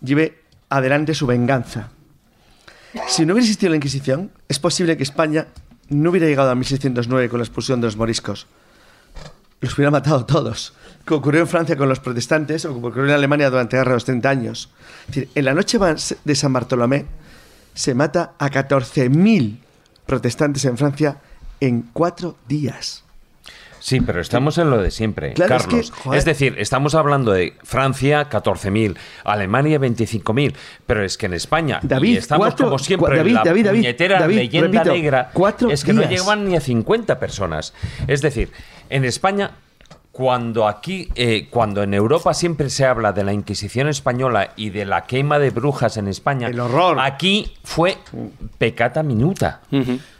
lleve 0.00 0.38
adelante 0.70 1.14
su 1.14 1.26
venganza. 1.26 1.90
Si 3.08 3.26
no 3.26 3.34
hubiera 3.34 3.44
existido 3.44 3.70
la 3.70 3.76
Inquisición, 3.76 4.30
es 4.48 4.58
posible 4.58 4.96
que 4.96 5.02
España 5.02 5.46
no 5.88 6.10
hubiera 6.10 6.26
llegado 6.26 6.50
a 6.50 6.54
1609 6.54 7.28
con 7.28 7.38
la 7.38 7.44
expulsión 7.44 7.80
de 7.80 7.86
los 7.86 7.96
moriscos. 7.96 8.46
Los 9.60 9.74
hubiera 9.74 9.90
matado 9.90 10.24
todos. 10.24 10.72
Como 11.04 11.20
ocurrió 11.20 11.40
en 11.40 11.48
Francia 11.48 11.76
con 11.76 11.88
los 11.88 12.00
protestantes 12.00 12.64
o 12.64 12.72
como 12.72 12.88
ocurrió 12.88 13.06
en 13.06 13.14
Alemania 13.14 13.50
durante 13.50 13.76
la 13.76 13.82
guerra 13.82 13.92
de 13.92 13.96
los 13.96 14.04
30 14.04 14.28
años. 14.28 14.70
en 15.12 15.44
la 15.44 15.54
noche 15.54 15.78
de 16.24 16.34
San 16.34 16.52
Bartolomé 16.52 17.06
se 17.74 17.94
mata 17.94 18.34
a 18.38 18.50
14.000 18.50 19.58
protestantes 20.06 20.64
en 20.64 20.78
Francia 20.78 21.18
en 21.60 21.82
cuatro 21.92 22.36
días. 22.48 23.04
Sí, 23.80 24.00
pero 24.00 24.20
estamos 24.20 24.58
en 24.58 24.70
lo 24.70 24.82
de 24.82 24.90
siempre, 24.90 25.34
Carlos. 25.34 25.92
Es, 26.12 26.24
decir, 26.24 26.56
estamos 26.58 26.94
hablando 26.94 27.32
de 27.32 27.54
Francia 27.62 28.28
14.000, 28.28 28.96
Alemania 29.24 29.78
25.000, 29.78 30.54
pero 30.86 31.04
es 31.04 31.16
que 31.16 31.26
en 31.26 31.34
España 31.34 31.80
David, 31.82 32.14
y 32.14 32.16
estamos 32.16 32.54
como 32.54 32.78
siempre 32.78 33.16
David, 33.16 33.34
la 33.34 33.42
David, 33.44 33.68
puñetera 33.68 34.26
leyenda 34.26 34.84
negra 34.84 35.30
es 35.70 35.84
que 35.84 35.92
no 35.92 36.02
llegan 36.02 36.48
ni 36.48 36.56
a 36.56 36.60
50 36.60 37.18
personas. 37.18 37.74
Es 38.06 38.22
decir, 38.22 38.50
en 38.90 39.04
España 39.04 39.52
cuando 40.18 40.66
aquí, 40.66 41.08
eh, 41.14 41.46
cuando 41.48 41.82
en 41.84 41.94
Europa 41.94 42.34
siempre 42.34 42.70
se 42.70 42.84
habla 42.84 43.12
de 43.12 43.22
la 43.22 43.32
Inquisición 43.32 43.86
española 43.86 44.52
y 44.56 44.70
de 44.70 44.84
la 44.84 45.04
quema 45.04 45.38
de 45.38 45.50
brujas 45.50 45.96
en 45.96 46.08
España, 46.08 46.48
el 46.48 46.58
horror. 46.58 46.98
Aquí 47.00 47.54
fue 47.62 47.98
pecata 48.58 49.04
minuta. 49.04 49.60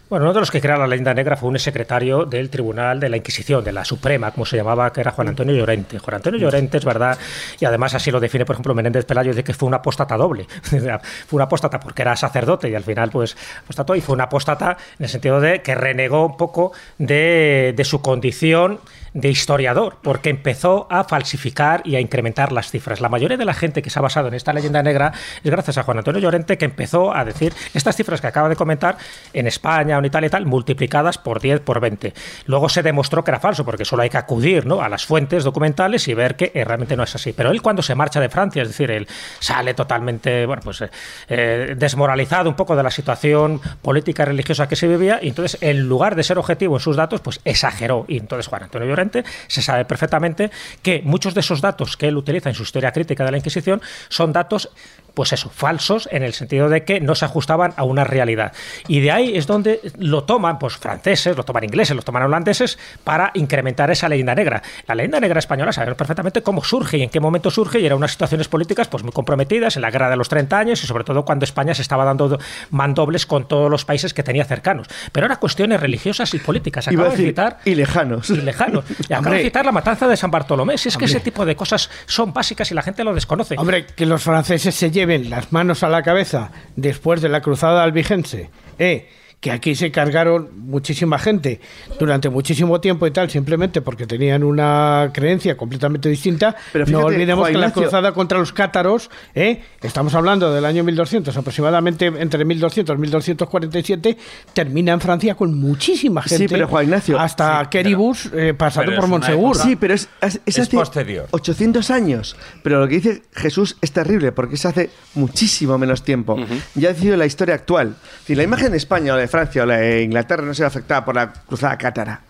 Bueno, 0.08 0.24
uno 0.24 0.32
de 0.32 0.40
los 0.40 0.50
que 0.50 0.62
crea 0.62 0.78
la 0.78 0.86
leyenda 0.86 1.12
negra 1.12 1.36
fue 1.36 1.50
un 1.50 1.58
secretario 1.58 2.24
del 2.24 2.48
Tribunal 2.48 2.98
de 2.98 3.10
la 3.10 3.18
Inquisición, 3.18 3.62
de 3.62 3.72
la 3.72 3.84
Suprema, 3.84 4.30
como 4.30 4.46
se 4.46 4.56
llamaba, 4.56 4.90
que 4.90 5.02
era 5.02 5.10
Juan 5.10 5.28
Antonio 5.28 5.54
Llorente. 5.54 5.98
Juan 5.98 6.14
Antonio 6.14 6.40
Llorente 6.40 6.78
es 6.78 6.84
verdad, 6.86 7.18
y 7.60 7.66
además 7.66 7.92
así 7.92 8.10
lo 8.10 8.18
define, 8.18 8.46
por 8.46 8.54
ejemplo, 8.54 8.74
Menéndez 8.74 9.04
Pelayo, 9.04 9.34
de 9.34 9.44
que 9.44 9.52
fue 9.52 9.66
una 9.66 9.76
apóstata 9.76 10.16
doble. 10.16 10.46
fue 10.62 11.36
una 11.36 11.44
apóstata 11.44 11.78
porque 11.78 12.00
era 12.00 12.16
sacerdote 12.16 12.70
y 12.70 12.74
al 12.74 12.84
final, 12.84 13.10
pues, 13.10 13.36
apostató, 13.62 13.94
y 13.94 14.00
fue 14.00 14.14
una 14.14 14.24
apóstata 14.24 14.78
en 14.98 15.04
el 15.04 15.10
sentido 15.10 15.42
de 15.42 15.60
que 15.60 15.74
renegó 15.74 16.24
un 16.24 16.38
poco 16.38 16.72
de, 16.96 17.74
de 17.76 17.84
su 17.84 18.00
condición 18.00 18.80
de 19.14 19.28
historiador, 19.28 19.98
porque 20.02 20.30
empezó 20.30 20.86
a 20.90 21.04
falsificar 21.04 21.82
y 21.84 21.96
a 21.96 22.00
incrementar 22.00 22.52
las 22.52 22.70
cifras. 22.70 23.00
La 23.00 23.08
mayoría 23.08 23.36
de 23.36 23.44
la 23.44 23.54
gente 23.54 23.82
que 23.82 23.90
se 23.90 23.98
ha 23.98 24.02
basado 24.02 24.28
en 24.28 24.34
esta 24.34 24.52
leyenda 24.52 24.82
negra 24.82 25.12
es 25.42 25.50
gracias 25.50 25.78
a 25.78 25.82
Juan 25.82 25.98
Antonio 25.98 26.20
Llorente, 26.20 26.58
que 26.58 26.64
empezó 26.64 27.14
a 27.14 27.24
decir 27.24 27.52
estas 27.74 27.96
cifras 27.96 28.20
que 28.20 28.26
acaba 28.26 28.48
de 28.48 28.56
comentar 28.56 28.96
en 29.32 29.46
España 29.46 29.96
o 29.96 29.98
en 30.00 30.06
Italia 30.06 30.28
y 30.28 30.30
tal, 30.30 30.46
multiplicadas 30.46 31.18
por 31.18 31.40
10, 31.40 31.60
por 31.60 31.80
20. 31.80 32.12
Luego 32.46 32.68
se 32.68 32.82
demostró 32.82 33.24
que 33.24 33.30
era 33.30 33.40
falso, 33.40 33.64
porque 33.64 33.84
solo 33.84 34.02
hay 34.02 34.10
que 34.10 34.18
acudir 34.18 34.66
¿no? 34.66 34.82
a 34.82 34.88
las 34.88 35.06
fuentes 35.06 35.44
documentales 35.44 36.06
y 36.08 36.14
ver 36.14 36.36
que 36.36 36.52
eh, 36.54 36.64
realmente 36.64 36.96
no 36.96 37.02
es 37.02 37.14
así. 37.14 37.32
Pero 37.32 37.50
él 37.50 37.62
cuando 37.62 37.82
se 37.82 37.94
marcha 37.94 38.20
de 38.20 38.28
Francia, 38.28 38.62
es 38.62 38.68
decir, 38.68 38.90
él 38.90 39.06
sale 39.38 39.74
totalmente 39.74 40.46
bueno, 40.46 40.62
pues, 40.62 40.82
eh, 40.82 40.90
eh, 41.28 41.74
desmoralizado 41.76 42.48
un 42.48 42.56
poco 42.56 42.76
de 42.76 42.82
la 42.82 42.90
situación 42.90 43.60
política 43.82 44.24
religiosa 44.24 44.68
que 44.68 44.76
se 44.76 44.86
vivía, 44.86 45.18
y 45.22 45.28
entonces 45.28 45.58
en 45.60 45.88
lugar 45.88 46.14
de 46.14 46.22
ser 46.22 46.38
objetivo 46.38 46.76
en 46.76 46.80
sus 46.80 46.96
datos, 46.96 47.20
pues 47.20 47.40
exageró. 47.44 48.04
Y 48.08 48.18
entonces 48.18 48.46
Juan 48.46 48.64
Antonio 48.64 48.88
Llorente 48.88 48.97
se 49.46 49.62
sabe 49.62 49.84
perfectamente 49.84 50.50
que 50.82 51.02
muchos 51.04 51.34
de 51.34 51.40
esos 51.40 51.60
datos 51.60 51.96
que 51.96 52.08
él 52.08 52.16
utiliza 52.16 52.48
en 52.48 52.54
su 52.54 52.62
historia 52.62 52.92
crítica 52.92 53.24
de 53.24 53.30
la 53.30 53.38
Inquisición 53.38 53.80
son 54.08 54.32
datos 54.32 54.70
pues 55.18 55.32
eso, 55.32 55.50
falsos 55.50 56.08
en 56.12 56.22
el 56.22 56.32
sentido 56.32 56.68
de 56.68 56.84
que 56.84 57.00
no 57.00 57.16
se 57.16 57.24
ajustaban 57.24 57.74
a 57.76 57.82
una 57.82 58.04
realidad. 58.04 58.52
Y 58.86 59.00
de 59.00 59.10
ahí 59.10 59.36
es 59.36 59.48
donde 59.48 59.80
lo 59.98 60.22
toman 60.22 60.60
pues 60.60 60.76
franceses, 60.76 61.36
lo 61.36 61.42
toman 61.42 61.64
ingleses, 61.64 61.96
lo 61.96 62.02
toman 62.02 62.22
holandeses 62.22 62.78
para 63.02 63.32
incrementar 63.34 63.90
esa 63.90 64.08
leyenda 64.08 64.36
negra. 64.36 64.62
La 64.86 64.94
leyenda 64.94 65.18
negra 65.18 65.40
española 65.40 65.72
sabemos 65.72 65.96
perfectamente 65.96 66.42
cómo 66.42 66.62
surge 66.62 66.98
y 66.98 67.02
en 67.02 67.10
qué 67.10 67.18
momento 67.18 67.50
surge 67.50 67.80
y 67.80 67.86
eran 67.86 67.98
unas 67.98 68.12
situaciones 68.12 68.46
políticas 68.46 68.86
pues 68.86 69.02
muy 69.02 69.10
comprometidas 69.10 69.74
en 69.74 69.82
la 69.82 69.90
guerra 69.90 70.08
de 70.08 70.14
los 70.14 70.28
30 70.28 70.56
años 70.56 70.84
y 70.84 70.86
sobre 70.86 71.02
todo 71.02 71.24
cuando 71.24 71.44
España 71.44 71.74
se 71.74 71.82
estaba 71.82 72.04
dando 72.04 72.38
mandobles 72.70 73.26
con 73.26 73.48
todos 73.48 73.68
los 73.68 73.84
países 73.84 74.14
que 74.14 74.22
tenía 74.22 74.44
cercanos. 74.44 74.86
Pero 75.10 75.26
eran 75.26 75.38
cuestiones 75.38 75.80
religiosas 75.80 76.32
y 76.34 76.38
políticas. 76.38 76.86
Acabo 76.86 77.10
de 77.10 77.16
citar 77.16 77.58
y 77.64 77.74
lejanos. 77.74 78.30
Y 78.30 78.36
lejanos. 78.36 78.84
Y 79.08 79.12
acabo 79.12 79.34
de 79.34 79.42
citar 79.42 79.64
la 79.64 79.72
matanza 79.72 80.06
de 80.08 80.16
San 80.16 80.30
Bartolomé. 80.30 80.78
Si 80.78 80.88
es 80.88 80.96
que 80.96 81.06
ese 81.06 81.20
tipo 81.20 81.44
de 81.44 81.56
cosas 81.56 81.90
son 82.06 82.32
básicas 82.32 82.70
y 82.70 82.74
la 82.74 82.82
gente 82.82 83.04
lo 83.04 83.14
desconoce. 83.14 83.54
Hombre, 83.58 83.86
que 83.86 84.06
los 84.06 84.22
franceses 84.22 84.74
se 84.74 84.90
lleven 84.90 85.30
las 85.30 85.52
manos 85.52 85.82
a 85.82 85.88
la 85.88 86.02
cabeza 86.02 86.50
después 86.76 87.20
de 87.20 87.28
la 87.28 87.40
cruzada 87.40 87.82
albigense, 87.82 88.50
eh, 88.78 89.08
que 89.40 89.52
aquí 89.52 89.76
se 89.76 89.92
cargaron 89.92 90.50
muchísima 90.56 91.18
gente 91.18 91.60
durante 91.98 92.28
muchísimo 92.28 92.80
tiempo 92.80 93.06
y 93.06 93.12
tal, 93.12 93.30
simplemente 93.30 93.80
porque 93.82 94.06
tenían 94.06 94.42
una 94.42 95.10
creencia 95.14 95.56
completamente 95.56 96.08
distinta. 96.08 96.56
Pero 96.72 96.86
no 96.86 97.00
olvidemos 97.02 97.48
que 97.48 97.56
la 97.56 97.72
cruzada 97.72 98.12
contra 98.12 98.38
los 98.38 98.52
cátaros, 98.52 99.10
¿eh? 99.34 99.62
estamos 99.80 100.14
hablando 100.14 100.52
del 100.52 100.64
año 100.64 100.82
1200, 100.82 101.36
aproximadamente 101.36 102.06
entre 102.06 102.44
1200 102.44 102.96
y 102.96 103.00
1247, 103.00 104.18
termina 104.52 104.92
en 104.92 105.00
Francia 105.00 105.36
con 105.36 105.58
muchísima 105.58 106.22
gente. 106.22 106.48
Sí, 106.48 106.48
pero 106.48 106.66
Juan 106.66 106.84
Ignacio. 106.84 107.18
Hasta 107.18 107.68
Queribus, 107.70 108.30
eh, 108.34 108.54
pasando 108.54 108.94
por 108.96 109.06
Monsegur. 109.06 109.56
Sí, 109.56 109.76
pero 109.76 109.94
es, 109.94 110.08
es, 110.20 110.68
posterior. 110.68 111.28
800 111.30 111.90
años. 111.90 112.36
Pero 112.64 112.80
lo 112.80 112.88
que 112.88 112.96
dice 112.96 113.22
Jesús 113.32 113.76
es 113.80 113.92
terrible 113.92 114.32
porque 114.32 114.56
se 114.56 114.68
hace 114.68 114.90
muchísimo 115.14 115.78
menos 115.78 116.02
tiempo. 116.02 116.36
Ya 116.74 116.88
ha 116.88 116.92
decidido 116.92 117.16
la 117.16 117.26
historia 117.26 117.54
actual. 117.54 117.94
Si 118.26 118.34
la 118.34 118.42
imagen 118.42 118.72
de 118.72 118.78
España 118.78 119.14
o 119.14 119.27
Francia 119.28 119.62
o 119.62 119.66
de 119.66 120.02
Inglaterra 120.02 120.44
no 120.44 120.54
se 120.54 120.62
ve 120.62 120.66
afectada 120.66 121.04
por 121.04 121.14
la 121.14 121.32
cruzada 121.32 121.76
cátara, 121.78 122.20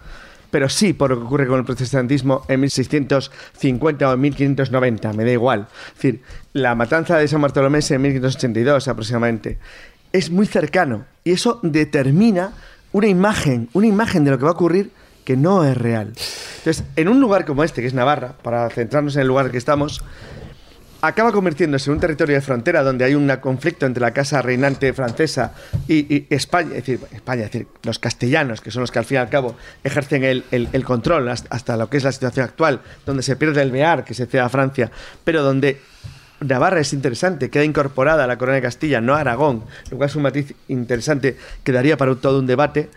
pero 0.50 0.68
sí 0.68 0.92
por 0.92 1.10
lo 1.10 1.18
que 1.18 1.24
ocurre 1.24 1.46
con 1.46 1.58
el 1.58 1.64
protestantismo 1.64 2.44
en 2.48 2.60
1650 2.60 4.08
o 4.08 4.12
en 4.14 4.20
1590, 4.20 5.12
me 5.12 5.24
da 5.24 5.30
igual. 5.30 5.66
Es 5.88 5.94
decir, 5.94 6.22
la 6.52 6.74
matanza 6.74 7.16
de 7.16 7.28
San 7.28 7.40
Bartolomé 7.40 7.80
en 7.88 8.02
1582 8.02 8.88
aproximadamente. 8.88 9.58
Es 10.12 10.30
muy 10.30 10.46
cercano 10.46 11.04
y 11.24 11.32
eso 11.32 11.60
determina 11.62 12.52
una 12.92 13.08
imagen, 13.08 13.68
una 13.72 13.86
imagen 13.86 14.24
de 14.24 14.30
lo 14.30 14.38
que 14.38 14.44
va 14.44 14.50
a 14.50 14.54
ocurrir 14.54 14.90
que 15.24 15.36
no 15.36 15.64
es 15.64 15.76
real. 15.76 16.14
Entonces, 16.58 16.84
en 16.96 17.08
un 17.08 17.20
lugar 17.20 17.44
como 17.44 17.62
este, 17.62 17.82
que 17.82 17.86
es 17.86 17.92
Navarra, 17.92 18.32
para 18.42 18.70
centrarnos 18.70 19.14
en 19.16 19.22
el 19.22 19.28
lugar 19.28 19.50
que 19.50 19.58
estamos, 19.58 20.02
acaba 21.00 21.32
convirtiéndose 21.32 21.90
en 21.90 21.94
un 21.94 22.00
territorio 22.00 22.34
de 22.34 22.40
frontera 22.40 22.82
donde 22.82 23.04
hay 23.04 23.14
un 23.14 23.28
conflicto 23.40 23.86
entre 23.86 24.00
la 24.00 24.12
casa 24.12 24.42
reinante 24.42 24.92
francesa 24.92 25.52
y, 25.86 26.26
España, 26.30 26.70
es 26.74 26.86
decir, 26.86 27.66
los 27.82 27.98
castellanos, 27.98 28.60
que 28.60 28.70
son 28.70 28.80
los 28.80 28.90
que 28.90 28.98
al 28.98 29.04
fin 29.04 29.16
y 29.16 29.18
al 29.18 29.28
cabo 29.28 29.56
ejercen 29.84 30.24
el, 30.24 30.84
control 30.84 31.28
hasta, 31.28 31.76
lo 31.76 31.88
que 31.88 31.98
es 31.98 32.04
la 32.04 32.12
situación 32.12 32.44
actual, 32.44 32.80
donde 33.06 33.22
se 33.22 33.36
pierde 33.36 33.62
el 33.62 33.70
Bear, 33.70 34.04
que 34.04 34.14
se 34.14 34.26
cede 34.26 34.40
a 34.40 34.48
Francia, 34.48 34.90
pero 35.24 35.42
donde 35.42 35.80
Navarra 36.40 36.80
es 36.80 36.92
interesante, 36.92 37.50
queda 37.50 37.64
incorporada 37.64 38.24
a 38.24 38.26
la 38.26 38.38
corona 38.38 38.56
de 38.56 38.62
Castilla, 38.62 39.00
no 39.00 39.14
a 39.14 39.20
Aragón, 39.20 39.64
lo 39.90 39.96
cual 39.96 40.08
es 40.08 40.16
un 40.16 40.22
matiz 40.22 40.54
interesante 40.68 41.36
que 41.62 41.72
daría 41.72 41.96
para 41.96 42.14
todo 42.16 42.38
un 42.38 42.46
debate. 42.46 42.90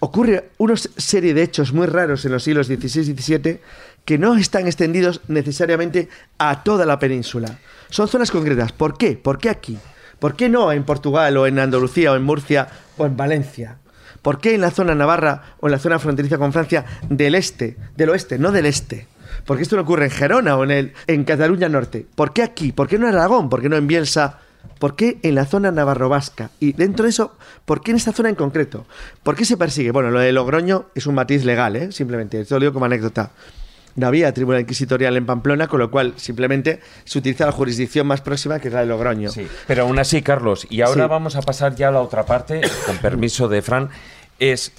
ocurre 0.00 0.50
una 0.58 0.76
serie 0.76 1.34
de 1.34 1.42
hechos 1.42 1.72
muy 1.72 1.86
raros 1.86 2.24
en 2.24 2.32
los 2.32 2.44
siglos 2.44 2.66
XVI 2.66 3.10
y 3.10 3.14
XVII 3.14 3.60
que 4.08 4.16
no 4.16 4.38
están 4.38 4.66
extendidos 4.66 5.20
necesariamente 5.28 6.08
a 6.38 6.62
toda 6.62 6.86
la 6.86 6.98
península. 6.98 7.58
Son 7.90 8.08
zonas 8.08 8.30
concretas. 8.30 8.72
¿Por 8.72 8.96
qué? 8.96 9.18
¿Por 9.18 9.36
qué 9.36 9.50
aquí? 9.50 9.76
¿Por 10.18 10.34
qué 10.34 10.48
no 10.48 10.72
en 10.72 10.84
Portugal 10.84 11.36
o 11.36 11.46
en 11.46 11.58
Andalucía 11.58 12.12
o 12.12 12.16
en 12.16 12.22
Murcia 12.22 12.68
o 12.96 13.04
en 13.04 13.18
Valencia? 13.18 13.76
¿Por 14.22 14.40
qué 14.40 14.54
en 14.54 14.62
la 14.62 14.70
zona 14.70 14.94
navarra 14.94 15.56
o 15.60 15.66
en 15.66 15.72
la 15.72 15.78
zona 15.78 15.98
fronteriza 15.98 16.38
con 16.38 16.54
Francia 16.54 16.86
del 17.10 17.34
este, 17.34 17.76
del 17.98 18.08
oeste, 18.08 18.38
no 18.38 18.50
del 18.50 18.64
este? 18.64 19.08
¿Por 19.44 19.58
qué 19.58 19.64
esto 19.64 19.76
no 19.76 19.82
ocurre 19.82 20.06
en 20.06 20.10
Gerona 20.10 20.56
o 20.56 20.64
en, 20.64 20.70
el, 20.70 20.94
en 21.06 21.24
Cataluña 21.24 21.68
Norte? 21.68 22.06
¿Por 22.14 22.32
qué 22.32 22.42
aquí? 22.42 22.72
¿Por 22.72 22.88
qué 22.88 22.98
no 22.98 23.06
en 23.10 23.14
Aragón? 23.14 23.50
¿Por 23.50 23.60
qué 23.60 23.68
no 23.68 23.76
en 23.76 23.86
Bielsa? 23.86 24.38
¿Por 24.78 24.96
qué 24.96 25.18
en 25.22 25.34
la 25.34 25.44
zona 25.44 25.70
navarro-vasca? 25.70 26.48
Y 26.60 26.72
dentro 26.72 27.02
de 27.02 27.10
eso, 27.10 27.36
¿por 27.66 27.82
qué 27.82 27.90
en 27.90 27.98
esta 27.98 28.12
zona 28.12 28.30
en 28.30 28.36
concreto? 28.36 28.86
¿Por 29.22 29.36
qué 29.36 29.44
se 29.44 29.58
persigue? 29.58 29.90
Bueno, 29.90 30.10
lo 30.10 30.20
de 30.20 30.32
Logroño 30.32 30.86
es 30.94 31.06
un 31.06 31.14
matiz 31.14 31.44
legal, 31.44 31.76
¿eh? 31.76 31.92
simplemente. 31.92 32.40
Esto 32.40 32.54
lo 32.54 32.60
digo 32.60 32.72
como 32.72 32.86
anécdota. 32.86 33.32
No 33.98 34.06
había 34.06 34.32
tribunal 34.32 34.60
inquisitorial 34.62 35.16
en 35.16 35.26
Pamplona, 35.26 35.66
con 35.66 35.80
lo 35.80 35.90
cual 35.90 36.14
simplemente 36.16 36.80
se 37.04 37.18
utiliza 37.18 37.46
la 37.46 37.52
jurisdicción 37.52 38.06
más 38.06 38.20
próxima, 38.20 38.60
que 38.60 38.68
es 38.68 38.74
la 38.74 38.80
de 38.80 38.86
Logroño. 38.86 39.28
Sí, 39.30 39.46
pero 39.66 39.82
aún 39.82 39.98
así, 39.98 40.22
Carlos, 40.22 40.66
y 40.70 40.82
ahora 40.82 41.04
Sí. 41.04 41.08
vamos 41.10 41.34
a 41.36 41.42
pasar 41.42 41.74
ya 41.74 41.88
a 41.88 41.90
la 41.90 42.00
otra 42.00 42.24
parte, 42.24 42.60
con 42.86 42.96
permiso 42.98 43.48
de 43.48 43.60
Fran, 43.60 43.88
es, 44.38 44.72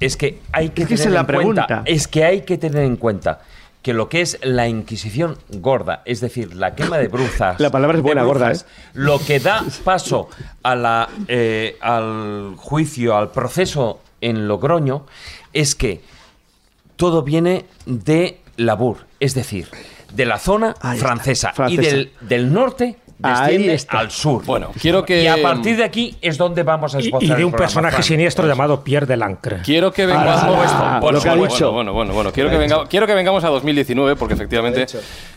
es 0.00 0.16
que 0.16 0.40
hay 0.52 0.70
que 0.70 0.82
Es 0.82 0.88
que 0.88 0.94
esa 0.94 1.04
tener 1.04 1.14
la 1.14 1.20
en 1.38 1.42
cuenta, 1.44 1.82
es 1.84 2.08
que 2.08 2.24
hay 2.24 2.40
que 2.42 2.58
tener 2.58 2.82
en 2.82 2.96
cuenta 2.96 3.40
que 3.82 3.92
lo 3.94 4.08
que 4.08 4.20
es 4.20 4.38
la 4.42 4.66
Inquisición 4.66 5.38
gorda, 5.48 6.02
es 6.04 6.20
decir, 6.20 6.56
la 6.56 6.74
quema 6.74 6.98
de 6.98 7.06
brujas. 7.06 7.60
La 7.60 7.70
palabra 7.70 7.96
es 7.98 8.02
buena, 8.02 8.24
gorda, 8.24 8.50
¿eh? 8.50 8.56
Lo 8.94 9.20
que 9.20 9.38
da 9.38 9.64
paso 9.84 10.28
a 10.64 10.74
la, 10.74 11.08
eh, 11.28 11.76
al 11.80 12.54
juicio, 12.56 13.16
al 13.16 13.30
proceso 13.30 14.00
en 14.20 14.48
Logroño, 14.48 15.06
es 15.52 15.76
que 15.76 16.00
todo 16.96 17.22
viene 17.22 17.66
de 17.84 18.40
Labur, 18.56 18.98
es 19.20 19.34
decir, 19.34 19.68
de 20.12 20.26
la 20.26 20.38
zona 20.38 20.74
francesa, 20.98 21.52
y 21.68 21.76
del, 21.76 22.12
del 22.20 22.52
norte 22.52 22.96
desciende 23.18 23.78
al 23.88 24.10
sur. 24.10 24.44
Bueno, 24.44 24.70
quiero 24.78 25.02
que- 25.04 25.22
Y 25.22 25.26
a 25.26 25.40
partir 25.40 25.76
de 25.78 25.84
aquí 25.84 26.16
es 26.20 26.36
donde 26.36 26.62
vamos 26.62 26.94
a 26.94 27.00
Y, 27.00 27.06
esbozar 27.06 27.28
y 27.30 27.32
de 27.40 27.44
un 27.46 27.52
personaje 27.52 28.02
siniestro 28.02 28.46
llamado 28.46 28.84
Pierre 28.84 29.06
de 29.06 29.16
Lancre. 29.16 29.62
Quiero 29.64 29.90
que 29.90 30.02
Ahora, 30.02 30.16
vengamos. 30.18 30.44
¿cómo 30.44 30.62
esto? 30.64 30.78
Bueno, 31.00 31.12
Lo 31.18 31.22
que 31.22 31.28
ha 31.30 31.34
bueno, 31.34 31.52
dicho. 31.54 31.72
bueno, 31.72 31.92
bueno, 31.94 32.12
bueno. 32.12 32.30
Quiero 32.32 32.50
que, 32.50 32.54
Lo 32.56 32.60
ha 32.60 32.62
venga- 32.62 32.76
dicho. 32.76 32.88
quiero 32.90 33.06
que 33.06 33.14
vengamos 33.14 33.42
a 33.44 33.48
2019 33.48 34.16
porque 34.16 34.34
efectivamente, 34.34 34.86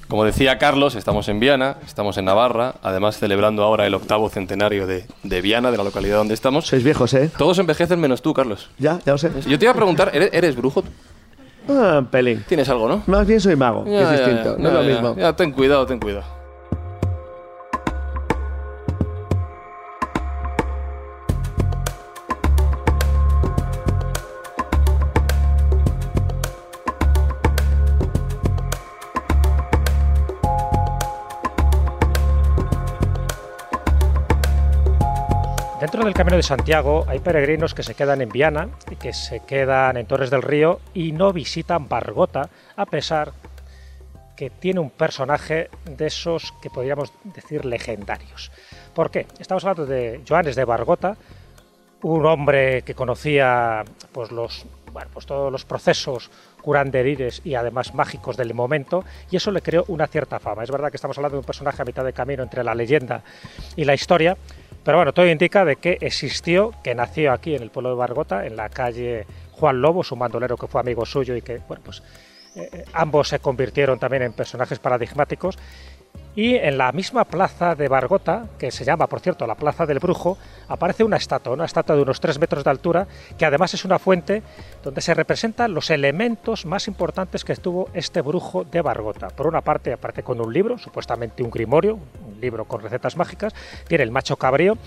como 0.10 0.26
decía 0.26 0.58
Carlos, 0.58 0.96
estamos 0.96 1.30
en 1.30 1.40
Viana, 1.40 1.78
estamos 1.88 2.18
en 2.18 2.26
Navarra, 2.26 2.76
además 2.84 3.18
celebrando 3.18 3.64
ahora 3.64 3.88
el 3.88 3.94
octavo 3.94 4.28
centenario 4.30 4.86
de, 4.86 5.06
de 5.24 5.42
Viana, 5.42 5.72
de 5.72 5.78
la 5.78 5.84
localidad 5.86 6.18
donde 6.18 6.34
estamos. 6.34 6.68
Sois 6.68 6.84
viejos, 6.84 7.14
¿eh? 7.14 7.32
Todos 7.38 7.60
envejecen 7.60 7.98
menos 8.02 8.22
tú, 8.22 8.34
Carlos. 8.34 8.70
Ya, 8.78 9.00
ya 9.06 9.14
lo 9.14 9.18
sé. 9.18 9.32
Yo 9.48 9.58
te 9.58 9.64
iba 9.66 9.72
a 9.72 9.76
preguntar, 9.76 10.12
¿eres, 10.14 10.30
eres 10.34 10.56
brujo? 10.58 10.84
Ah, 11.70 12.04
pelín. 12.10 12.44
Tienes 12.48 12.68
algo, 12.70 12.88
¿no? 12.88 13.04
Más 13.08 13.28
bien 13.28 13.40
soy 13.40 13.56
mago, 13.56 13.86
Ya, 13.86 14.02
es 14.02 14.20
ya, 14.20 14.28
distinto. 14.28 14.58
ya, 14.58 14.64
no 14.64 14.70
es 14.70 14.74
lo 14.76 14.84
mismo. 14.84 15.16
Ya, 15.16 15.34
ten 15.36 15.52
cuidado, 15.52 15.86
ten 15.86 16.00
cuidado. 16.00 16.39
Dentro 35.90 36.06
del 36.06 36.14
Camino 36.14 36.38
de 36.38 36.44
Santiago 36.44 37.04
hay 37.08 37.18
peregrinos 37.18 37.74
que 37.74 37.82
se 37.82 37.96
quedan 37.96 38.22
en 38.22 38.30
Viana 38.30 38.70
y 38.92 38.96
que 38.96 39.12
se 39.12 39.40
quedan 39.40 39.98
en 39.98 40.06
Torres 40.06 40.30
del 40.30 40.44
Río 40.44 40.82
y 40.94 41.14
no 41.14 41.34
visitan 41.34 41.90
Bargota, 41.90 42.48
a 42.76 42.86
pesar 42.86 43.34
que 44.38 44.52
tiene 44.52 44.82
un 44.82 44.92
personaje 44.92 45.72
de 45.86 46.06
esos 46.06 46.54
que 46.62 46.70
podríamos 46.70 47.12
decir 47.24 47.66
legendarios. 47.66 48.52
¿Por 48.94 49.10
qué? 49.10 49.26
Estamos 49.40 49.64
hablando 49.64 49.88
de 49.88 50.22
Joanes 50.30 50.56
de 50.56 50.64
Bargota, 50.64 51.18
un 52.04 52.24
hombre 52.24 52.84
que 52.84 52.94
conocía 52.94 53.84
pues 54.12 54.32
los 54.32 54.68
bueno, 54.92 55.10
pues 55.14 55.26
todos 55.26 55.52
los 55.52 55.66
procesos 55.66 56.30
curanderires 56.62 57.42
y 57.44 57.56
además 57.56 57.94
mágicos 57.94 58.38
del 58.38 58.54
momento 58.54 59.04
y 59.32 59.38
eso 59.38 59.52
le 59.52 59.62
creó 59.62 59.86
una 59.88 60.08
cierta 60.08 60.40
fama. 60.40 60.64
Es 60.64 60.72
verdad 60.72 60.90
que 60.90 60.98
estamos 60.98 61.18
hablando 61.18 61.36
de 61.36 61.40
un 61.40 61.46
personaje 61.46 61.82
a 61.82 61.86
mitad 61.86 62.04
de 62.04 62.14
camino 62.14 62.44
entre 62.44 62.64
la 62.64 62.76
leyenda 62.76 63.24
y 63.76 63.86
la 63.86 63.94
historia, 63.94 64.38
pero 64.84 64.98
bueno, 64.98 65.14
todo 65.14 65.28
indica 65.28 65.66
de 65.66 65.76
que 65.76 65.98
existió, 66.02 66.74
que 66.84 66.96
nació 66.96 67.32
aquí 67.34 67.56
en 67.56 67.64
el 67.64 67.70
pueblo 67.70 67.90
de 67.90 67.96
Bargota, 67.96 68.46
en 68.46 68.56
la 68.56 68.70
calle 68.70 69.26
Juan 69.52 69.82
Lobos, 69.82 70.12
un 70.12 70.20
bandolero 70.20 70.58
que 70.58 70.68
fue 70.68 70.82
amigo 70.82 71.06
suyo 71.06 71.36
y 71.36 71.42
que, 71.42 71.60
bueno, 71.68 71.84
pues 71.84 72.02
eh, 72.56 72.70
eh, 72.72 72.86
ambos 72.94 73.28
se 73.28 73.40
convirtieron 73.40 74.00
también 74.00 74.24
en 74.24 74.34
personajes 74.34 74.80
paradigmáticos. 74.80 75.58
Y 76.36 76.56
en 76.56 76.78
la 76.78 76.92
misma 76.92 77.26
plaza 77.26 77.76
de 77.76 77.88
Bargota, 77.88 78.46
que 78.58 78.72
se 78.72 78.86
llama, 78.86 79.08
por 79.08 79.20
cierto, 79.20 79.46
la 79.46 79.56
Plaza 79.56 79.86
del 79.86 80.00
Brujo, 80.00 80.38
aparece 80.68 81.04
una 81.04 81.18
estatua, 81.18 81.54
una 81.54 81.66
estatua 81.66 81.96
de 81.96 82.02
unos 82.02 82.22
3 82.22 82.40
metros 82.40 82.64
de 82.64 82.70
altura, 82.70 83.08
que 83.38 83.46
además 83.46 83.74
es 83.74 83.84
una 83.84 84.00
fuente 84.00 84.42
donde 84.84 85.02
se 85.02 85.14
representan 85.14 85.74
los 85.74 85.90
elementos 85.90 86.66
más 86.66 86.88
importantes 86.88 87.44
que 87.44 87.56
tuvo 87.56 87.90
este 87.94 88.22
brujo 88.22 88.64
de 88.64 88.82
Bargota. 88.82 89.28
Por 89.30 89.48
una 89.48 89.62
parte 89.62 89.92
aparece 89.92 90.24
con 90.24 90.40
un 90.40 90.54
libro, 90.54 90.78
supuestamente 90.78 91.44
un 91.44 91.50
grimorio, 91.50 92.00
libro 92.40 92.66
con 92.66 92.82
recetas 92.82 93.18
mágicas, 93.18 93.54
tiene 93.88 94.04
el 94.04 94.12
macho 94.12 94.38
cabrío, 94.38 94.78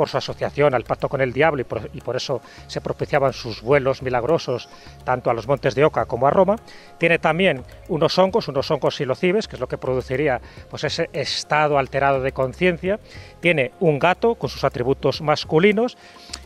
por 0.00 0.08
su 0.08 0.16
asociación 0.16 0.72
al 0.74 0.84
pacto 0.84 1.10
con 1.10 1.20
el 1.20 1.32
diablo 1.32 1.60
y 1.60 1.64
por, 1.64 1.90
y 1.92 2.00
por 2.00 2.16
eso 2.16 2.40
se 2.68 2.80
propiciaban 2.80 3.34
sus 3.34 3.60
vuelos 3.60 4.00
milagrosos 4.00 4.68
tanto 5.04 5.28
a 5.28 5.34
los 5.34 5.46
montes 5.46 5.74
de 5.74 5.84
Oca 5.84 6.06
como 6.06 6.26
a 6.26 6.30
Roma. 6.30 6.56
Tiene 6.96 7.18
también 7.18 7.64
unos 7.88 8.18
hongos, 8.18 8.48
unos 8.48 8.70
hongos 8.70 8.96
silocibes, 8.96 9.46
que 9.46 9.56
es 9.56 9.60
lo 9.60 9.68
que 9.68 9.76
produciría 9.76 10.40
pues, 10.70 10.84
ese 10.84 11.10
estado 11.12 11.78
alterado 11.78 12.22
de 12.22 12.32
conciencia. 12.32 12.98
Tiene 13.40 13.72
un 13.80 13.98
gato 13.98 14.36
con 14.36 14.48
sus 14.48 14.64
atributos 14.64 15.20
masculinos 15.20 15.98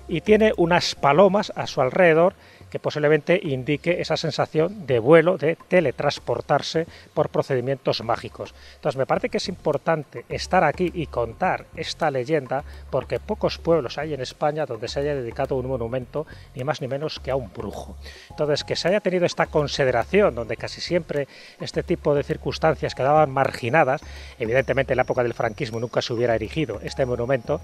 y 0.09 0.21
tiene 0.21 0.53
unas 0.57 0.97
palomas 0.97 1.53
a 1.55 1.69
su 1.69 1.81
alrededor 1.81 2.35
que 2.75 2.81
posiblemente 2.81 3.39
indique 3.41 4.01
esa 4.01 4.17
sensación 4.17 4.85
de 4.85 4.99
vuelo, 4.99 5.39
de 5.39 5.55
teletransportarse 5.55 6.89
por 7.15 7.29
procedimientos 7.29 8.03
mágicos. 8.03 8.53
Entonces 8.75 8.99
me 8.99 9.07
parece 9.07 9.29
que 9.29 9.37
es 9.37 9.47
importante 9.47 10.25
estar 10.29 10.65
aquí 10.65 10.91
y 10.93 11.07
contar 11.07 11.67
esta 11.77 12.11
leyenda 12.11 12.65
porque 12.91 13.21
pocos 13.21 13.59
pueblos 13.59 13.97
hay 13.97 14.13
en 14.13 14.21
España 14.21 14.67
donde 14.67 14.89
se 14.89 14.99
haya 14.99 15.15
dedicado 15.15 15.55
un 15.55 15.69
monumento 15.69 16.27
ni 16.57 16.65
más 16.65 16.81
ni 16.81 16.89
menos 16.89 17.21
que 17.21 17.31
a 17.31 17.37
un 17.37 17.53
brujo. 17.53 17.95
Entonces 18.31 18.65
que 18.65 18.75
se 18.75 18.89
haya 18.89 18.99
tenido 18.99 19.25
esta 19.25 19.47
consideración 19.47 20.35
donde 20.35 20.57
casi 20.57 20.81
siempre 20.81 21.29
este 21.61 21.85
tipo 21.85 22.13
de 22.17 22.25
circunstancias 22.25 22.97
quedaban 22.97 23.31
marginadas, 23.31 24.03
evidentemente 24.41 24.95
en 24.95 24.97
la 24.97 25.05
época 25.05 25.23
del 25.23 25.35
franquismo 25.35 25.79
nunca 25.79 26.03
se 26.03 26.13
hubiera 26.13 26.35
erigido 26.35 26.81
este 26.83 27.07
monumento, 27.07 27.61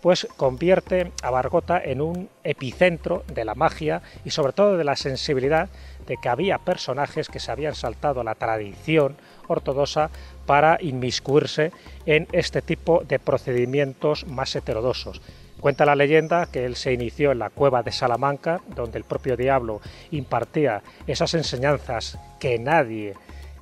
pues 0.00 0.28
convierte 0.36 1.12
a 1.22 1.30
Bargota 1.30 1.80
en 1.82 2.00
un 2.00 2.28
epicentro 2.44 3.24
de 3.32 3.44
la 3.44 3.54
magia 3.54 4.02
y 4.24 4.30
sobre 4.30 4.52
todo 4.52 4.76
de 4.76 4.84
la 4.84 4.96
sensibilidad 4.96 5.68
de 6.06 6.16
que 6.16 6.28
había 6.28 6.58
personajes 6.58 7.28
que 7.28 7.40
se 7.40 7.50
habían 7.50 7.74
saltado 7.74 8.22
la 8.24 8.34
tradición 8.34 9.16
ortodoxa 9.46 10.10
para 10.46 10.78
inmiscuirse 10.80 11.72
en 12.06 12.26
este 12.32 12.62
tipo 12.62 13.02
de 13.06 13.18
procedimientos 13.18 14.26
más 14.26 14.54
heterodoxos. 14.56 15.20
Cuenta 15.60 15.84
la 15.84 15.96
leyenda 15.96 16.46
que 16.46 16.64
él 16.64 16.76
se 16.76 16.92
inició 16.92 17.32
en 17.32 17.40
la 17.40 17.50
cueva 17.50 17.82
de 17.82 17.90
Salamanca, 17.90 18.60
donde 18.74 18.98
el 18.98 19.04
propio 19.04 19.36
diablo 19.36 19.80
impartía 20.12 20.82
esas 21.06 21.34
enseñanzas 21.34 22.16
que 22.38 22.58
nadie 22.60 23.14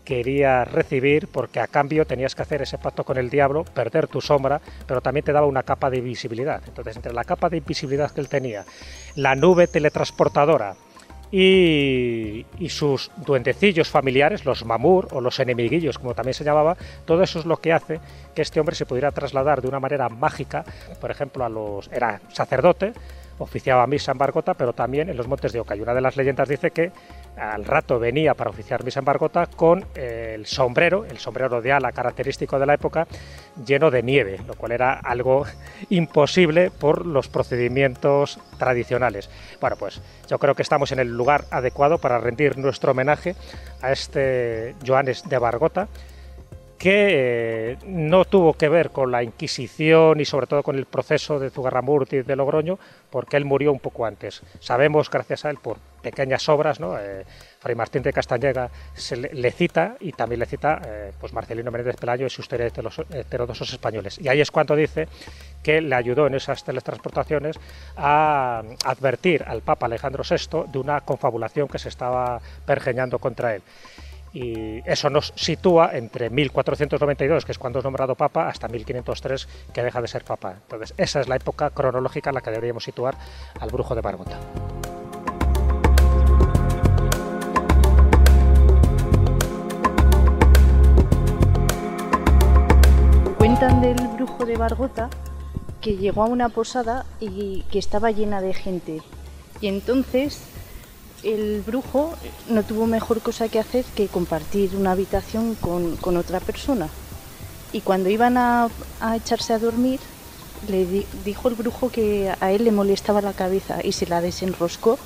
quería 0.06 0.64
recibir 0.64 1.28
porque 1.28 1.60
a 1.60 1.66
cambio 1.66 2.06
tenías 2.06 2.34
que 2.34 2.42
hacer 2.42 2.62
ese 2.62 2.78
pacto 2.78 3.04
con 3.04 3.18
el 3.18 3.28
diablo, 3.28 3.64
perder 3.64 4.06
tu 4.06 4.22
sombra, 4.22 4.60
pero 4.86 5.02
también 5.02 5.24
te 5.24 5.32
daba 5.32 5.46
una 5.46 5.64
capa 5.64 5.90
de 5.90 5.98
invisibilidad. 5.98 6.62
Entonces, 6.66 6.96
entre 6.96 7.12
la 7.12 7.24
capa 7.24 7.50
de 7.50 7.58
invisibilidad 7.58 8.10
que 8.10 8.20
él 8.20 8.28
tenía, 8.28 8.64
la 9.16 9.34
nube 9.34 9.66
teletransportadora 9.66 10.76
y, 11.32 12.46
y 12.58 12.68
sus 12.68 13.10
duendecillos 13.16 13.90
familiares, 13.90 14.44
los 14.44 14.64
mamur 14.64 15.08
o 15.10 15.20
los 15.20 15.40
enemiguillos, 15.40 15.98
como 15.98 16.14
también 16.14 16.34
se 16.34 16.44
llamaba, 16.44 16.76
todo 17.04 17.22
eso 17.22 17.40
es 17.40 17.44
lo 17.44 17.56
que 17.56 17.72
hace 17.72 18.00
que 18.34 18.42
este 18.42 18.60
hombre 18.60 18.76
se 18.76 18.86
pudiera 18.86 19.10
trasladar 19.10 19.60
de 19.60 19.68
una 19.68 19.80
manera 19.80 20.08
mágica, 20.08 20.64
por 21.00 21.10
ejemplo, 21.10 21.44
a 21.44 21.48
los 21.48 21.90
era 21.92 22.20
sacerdote, 22.32 22.92
oficiaba 23.38 23.86
misa 23.86 24.12
en 24.12 24.18
Bargota, 24.18 24.54
pero 24.54 24.72
también 24.72 25.08
en 25.08 25.16
los 25.16 25.28
montes 25.28 25.52
de 25.52 25.60
Oca. 25.60 25.76
Y 25.76 25.80
una 25.80 25.94
de 25.94 26.00
las 26.00 26.16
leyendas 26.16 26.48
dice 26.48 26.70
que 26.70 26.92
al 27.36 27.64
rato 27.64 27.98
venía 27.98 28.34
para 28.34 28.50
oficiar 28.50 28.84
misa 28.84 29.00
en 29.00 29.04
Bargota 29.04 29.46
con 29.46 29.84
eh, 29.94 30.32
el 30.34 30.46
sombrero, 30.46 31.04
el 31.04 31.18
sombrero 31.18 31.60
de 31.60 31.72
ala 31.72 31.92
característico 31.92 32.58
de 32.58 32.66
la 32.66 32.74
época, 32.74 33.06
lleno 33.64 33.90
de 33.90 34.02
nieve, 34.02 34.40
lo 34.46 34.54
cual 34.54 34.72
era 34.72 34.94
algo 34.94 35.46
imposible 35.90 36.70
por 36.70 37.06
los 37.06 37.28
procedimientos 37.28 38.38
tradicionales. 38.58 39.30
Bueno, 39.60 39.76
pues 39.76 40.00
yo 40.28 40.38
creo 40.38 40.54
que 40.54 40.62
estamos 40.62 40.92
en 40.92 40.98
el 40.98 41.08
lugar 41.08 41.44
adecuado 41.50 41.98
para 41.98 42.18
rendir 42.18 42.58
nuestro 42.58 42.92
homenaje 42.92 43.36
a 43.82 43.92
este 43.92 44.74
Joanes 44.84 45.28
de 45.28 45.38
Bargota, 45.38 45.88
que 46.78 47.72
eh, 47.72 47.78
no 47.86 48.24
tuvo 48.24 48.54
que 48.54 48.68
ver 48.68 48.90
con 48.90 49.10
la 49.10 49.22
Inquisición 49.22 50.20
y 50.20 50.24
sobre 50.24 50.46
todo 50.46 50.62
con 50.62 50.76
el 50.76 50.84
proceso 50.86 51.38
de 51.38 51.50
Zugarramurti 51.50 52.22
de 52.22 52.36
Logroño, 52.36 52.78
porque 53.10 53.36
él 53.36 53.44
murió 53.44 53.72
un 53.72 53.80
poco 53.80 54.04
antes. 54.04 54.42
Sabemos, 54.60 55.10
gracias 55.10 55.44
a 55.44 55.50
él, 55.50 55.56
por 55.56 55.78
pequeñas 56.02 56.48
obras, 56.48 56.78
¿no? 56.78 56.98
Eh, 56.98 57.24
Fray 57.58 57.74
Martín 57.74 58.02
de 58.02 58.12
Castañeda 58.12 58.70
se 58.94 59.16
le, 59.16 59.50
cita 59.50 59.96
y 60.00 60.12
también 60.12 60.40
le 60.40 60.46
cita 60.46 60.80
eh, 60.86 61.12
pues 61.18 61.32
Marcelino 61.32 61.70
Menéndez 61.70 61.96
Pelayo 61.96 62.26
en 62.26 62.30
su 62.30 62.42
historia 62.42 62.68
de 62.68 62.82
los 62.82 62.98
heterodosos 63.10 63.72
españoles. 63.72 64.18
Y 64.20 64.28
ahí 64.28 64.40
es 64.40 64.50
cuando 64.50 64.76
dice 64.76 65.08
que 65.62 65.80
le 65.80 65.94
ayudó 65.94 66.26
en 66.26 66.34
esas 66.34 66.62
teletransportaciones 66.62 67.58
a 67.96 68.62
advertir 68.84 69.42
al 69.44 69.62
Papa 69.62 69.86
Alejandro 69.86 70.22
VI 70.28 70.70
de 70.70 70.78
una 70.78 71.00
confabulación 71.00 71.66
que 71.66 71.78
se 71.78 71.88
estaba 71.88 72.40
pergeñando 72.64 73.18
contra 73.18 73.56
él 73.56 73.62
y 74.36 74.82
eso 74.84 75.08
nos 75.08 75.32
sitúa 75.34 75.92
entre 75.94 76.28
1492, 76.28 77.46
que 77.46 77.52
es 77.52 77.58
cuando 77.58 77.78
es 77.78 77.84
nombrado 77.86 78.14
papa, 78.16 78.50
hasta 78.50 78.68
1503, 78.68 79.48
que 79.72 79.82
deja 79.82 80.02
de 80.02 80.08
ser 80.08 80.24
papa. 80.24 80.56
Entonces, 80.60 80.92
esa 80.98 81.22
es 81.22 81.28
la 81.28 81.36
época 81.36 81.70
cronológica 81.70 82.28
en 82.28 82.34
la 82.34 82.42
que 82.42 82.50
deberíamos 82.50 82.84
situar 82.84 83.16
al 83.58 83.70
brujo 83.70 83.94
de 83.94 84.02
Bargota. 84.02 84.38
Cuentan 93.38 93.80
del 93.80 94.06
brujo 94.16 94.44
de 94.44 94.56
Bargota 94.58 95.08
que 95.80 95.96
llegó 95.96 96.24
a 96.24 96.26
una 96.26 96.50
posada 96.50 97.06
y 97.20 97.62
que 97.70 97.78
estaba 97.78 98.10
llena 98.10 98.42
de 98.42 98.52
gente. 98.52 99.00
Y 99.62 99.68
entonces 99.68 100.55
el 101.22 101.62
brujo 101.62 102.14
no 102.48 102.62
tuvo 102.62 102.86
mejor 102.86 103.20
cosa 103.20 103.48
que 103.48 103.58
hacer 103.58 103.84
que 103.84 104.08
compartir 104.08 104.76
una 104.76 104.92
habitación 104.92 105.54
con, 105.54 106.16
otra 106.16 106.40
persona. 106.40 106.88
Y 107.72 107.80
cuando 107.80 108.08
iban 108.08 108.36
a, 108.36 108.68
echarse 109.14 109.52
a 109.52 109.58
dormir, 109.58 110.00
le 110.68 111.04
dijo 111.24 111.48
el 111.48 111.54
brujo 111.54 111.90
que 111.90 112.32
a 112.40 112.52
él 112.52 112.64
le 112.64 112.72
molestaba 112.72 113.20
la 113.20 113.32
cabeza 113.32 113.78
y 113.82 113.92
se 113.92 114.06
la 114.06 114.20
desenroscó 114.20 114.98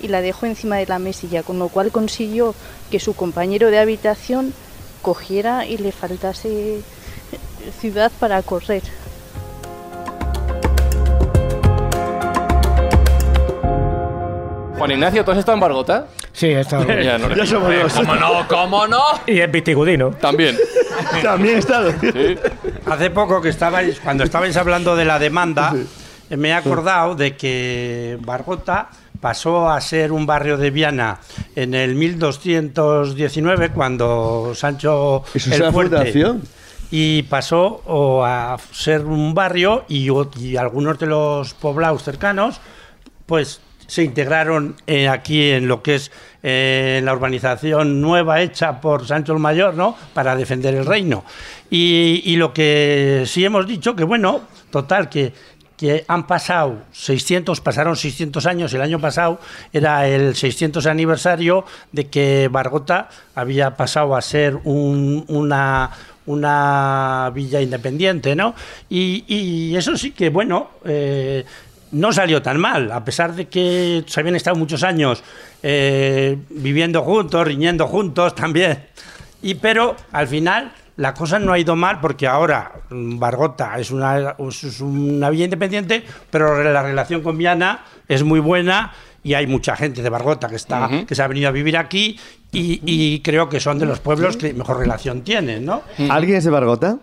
y 0.00 0.08
la 0.08 0.20
dejó 0.20 0.46
encima 0.46 0.76
de 0.76 0.86
la 0.86 0.98
mesilla, 0.98 1.42
con 1.42 1.58
lo 1.58 1.68
cual 1.68 1.92
consiguió 1.92 2.54
que 2.90 3.00
su 3.00 3.14
compañero 3.14 3.70
de 3.70 3.78
habitación 3.78 4.52
cogiera 5.02 5.66
y 5.66 5.76
le 5.76 5.92
faltase 5.92 6.82
ciudad 7.80 8.10
para 8.18 8.42
correr. 8.42 8.82
Juan 14.76 14.90
Ignacio, 14.90 15.24
¿tú 15.24 15.30
has 15.30 15.38
estado 15.38 15.54
en 15.54 15.60
Bargota? 15.60 16.08
Sí, 16.32 16.46
he 16.46 16.60
estado. 16.60 16.84
ya, 17.02 17.16
no 17.16 17.34
Ya 17.34 17.46
somos 17.46 17.72
dos. 17.74 17.92
¿Cómo 17.92 18.14
no? 18.16 18.48
¿Cómo 18.48 18.86
no? 18.86 19.02
Y 19.26 19.40
en 19.40 19.52
Vitigudino. 19.52 20.10
También. 20.10 20.56
También 21.22 21.56
he 21.56 21.58
estado. 21.58 21.92
Sí. 22.00 22.36
Hace 22.86 23.10
poco 23.10 23.40
que 23.40 23.50
estabais, 23.50 24.00
cuando 24.00 24.24
estabais 24.24 24.56
hablando 24.56 24.96
de 24.96 25.04
la 25.04 25.18
demanda, 25.18 25.74
me 26.30 26.48
he 26.48 26.52
acordado 26.54 27.14
de 27.14 27.36
que 27.36 28.18
Bargota 28.22 28.88
pasó 29.20 29.70
a 29.70 29.80
ser 29.80 30.12
un 30.12 30.26
barrio 30.26 30.56
de 30.58 30.70
Viana 30.70 31.20
en 31.54 31.74
el 31.74 31.94
1219 31.94 33.70
cuando 33.70 34.52
Sancho 34.54 35.24
Eso 35.32 35.48
el 35.48 35.54
es 35.54 35.60
la 35.60 35.72
Fuerte 35.72 35.96
fundación. 35.96 36.42
y 36.90 37.22
pasó 37.22 37.80
o, 37.86 38.24
a 38.24 38.56
ser 38.72 39.06
un 39.06 39.32
barrio 39.32 39.84
y 39.88 40.56
algunos 40.56 40.98
de 40.98 41.06
los 41.06 41.54
poblados 41.54 42.02
cercanos 42.02 42.60
pues 43.24 43.60
se 43.86 44.02
integraron 44.02 44.76
eh, 44.86 45.08
aquí 45.08 45.50
en 45.50 45.68
lo 45.68 45.82
que 45.82 45.96
es 45.96 46.10
eh, 46.42 47.00
la 47.04 47.12
urbanización 47.12 48.00
nueva 48.00 48.40
hecha 48.42 48.80
por 48.80 49.06
Sancho 49.06 49.32
el 49.32 49.38
Mayor, 49.38 49.74
¿no? 49.74 49.96
Para 50.12 50.36
defender 50.36 50.74
el 50.74 50.86
reino. 50.86 51.24
Y, 51.70 52.36
lo 52.36 52.52
que 52.52 53.24
sí 53.26 53.44
hemos 53.44 53.66
dicho, 53.66 53.96
que 53.96 54.04
bueno, 54.04 54.42
total, 54.70 55.08
que, 55.08 55.32
que 55.76 56.04
han 56.06 56.26
pasado 56.26 56.82
600, 56.92 57.60
pasaron 57.60 57.96
600 57.96 58.46
años, 58.46 58.72
el 58.74 58.80
año 58.82 59.00
pasado 59.00 59.40
era 59.72 60.06
el 60.06 60.36
600 60.36 60.86
aniversario 60.86 61.64
de 61.90 62.06
que 62.08 62.48
Bargota 62.50 63.08
había 63.34 63.76
pasado 63.76 64.14
a 64.14 64.22
ser 64.22 64.56
un- 64.64 65.24
una, 65.28 65.90
una 66.26 67.30
villa 67.34 67.60
independiente, 67.60 68.36
¿no? 68.36 68.54
Y, 68.88 69.24
y 69.26 69.76
eso 69.76 69.96
sí 69.96 70.12
que, 70.12 70.28
bueno, 70.30 70.70
eh, 70.84 71.44
no 71.92 72.12
salió 72.12 72.42
tan 72.42 72.58
mal, 72.58 72.90
a 72.92 73.04
pesar 73.04 73.34
de 73.34 73.48
que 73.48 74.04
se 74.06 74.20
habían 74.20 74.36
estado 74.36 74.56
muchos 74.56 74.82
años 74.82 75.22
eh, 75.62 76.36
viviendo 76.50 77.02
juntos, 77.02 77.46
riñendo 77.46 77.86
juntos 77.86 78.34
también. 78.34 78.84
Y 79.42 79.54
pero 79.54 79.96
al 80.12 80.26
final 80.26 80.72
la 80.96 81.12
cosa 81.14 81.38
no 81.38 81.52
ha 81.52 81.58
ido 81.58 81.76
mal 81.76 82.00
porque 82.00 82.26
ahora 82.26 82.72
mm, 82.90 83.18
Bargota 83.18 83.78
es 83.78 83.90
una, 83.90 84.36
es 84.38 84.80
una 84.80 85.30
villa 85.30 85.44
independiente, 85.44 86.04
pero 86.30 86.62
la 86.62 86.82
relación 86.82 87.22
con 87.22 87.36
Viana 87.36 87.84
es 88.08 88.22
muy 88.22 88.40
buena 88.40 88.92
y 89.22 89.34
hay 89.34 89.46
mucha 89.46 89.74
gente 89.74 90.02
de 90.02 90.10
Bargota 90.10 90.48
que 90.48 90.56
está 90.56 90.88
que 91.06 91.14
se 91.14 91.22
ha 91.22 91.28
venido 91.28 91.48
a 91.48 91.52
vivir 91.52 91.76
aquí 91.78 92.18
y, 92.52 92.80
y 92.84 93.20
creo 93.20 93.48
que 93.48 93.58
son 93.58 93.78
de 93.78 93.86
los 93.86 93.98
pueblos 93.98 94.36
que 94.36 94.52
mejor 94.52 94.78
relación 94.78 95.22
tienen, 95.22 95.64
¿no? 95.64 95.82
¿Alguien 96.10 96.36
es 96.36 96.44
de 96.44 96.50
Bargota? 96.50 96.98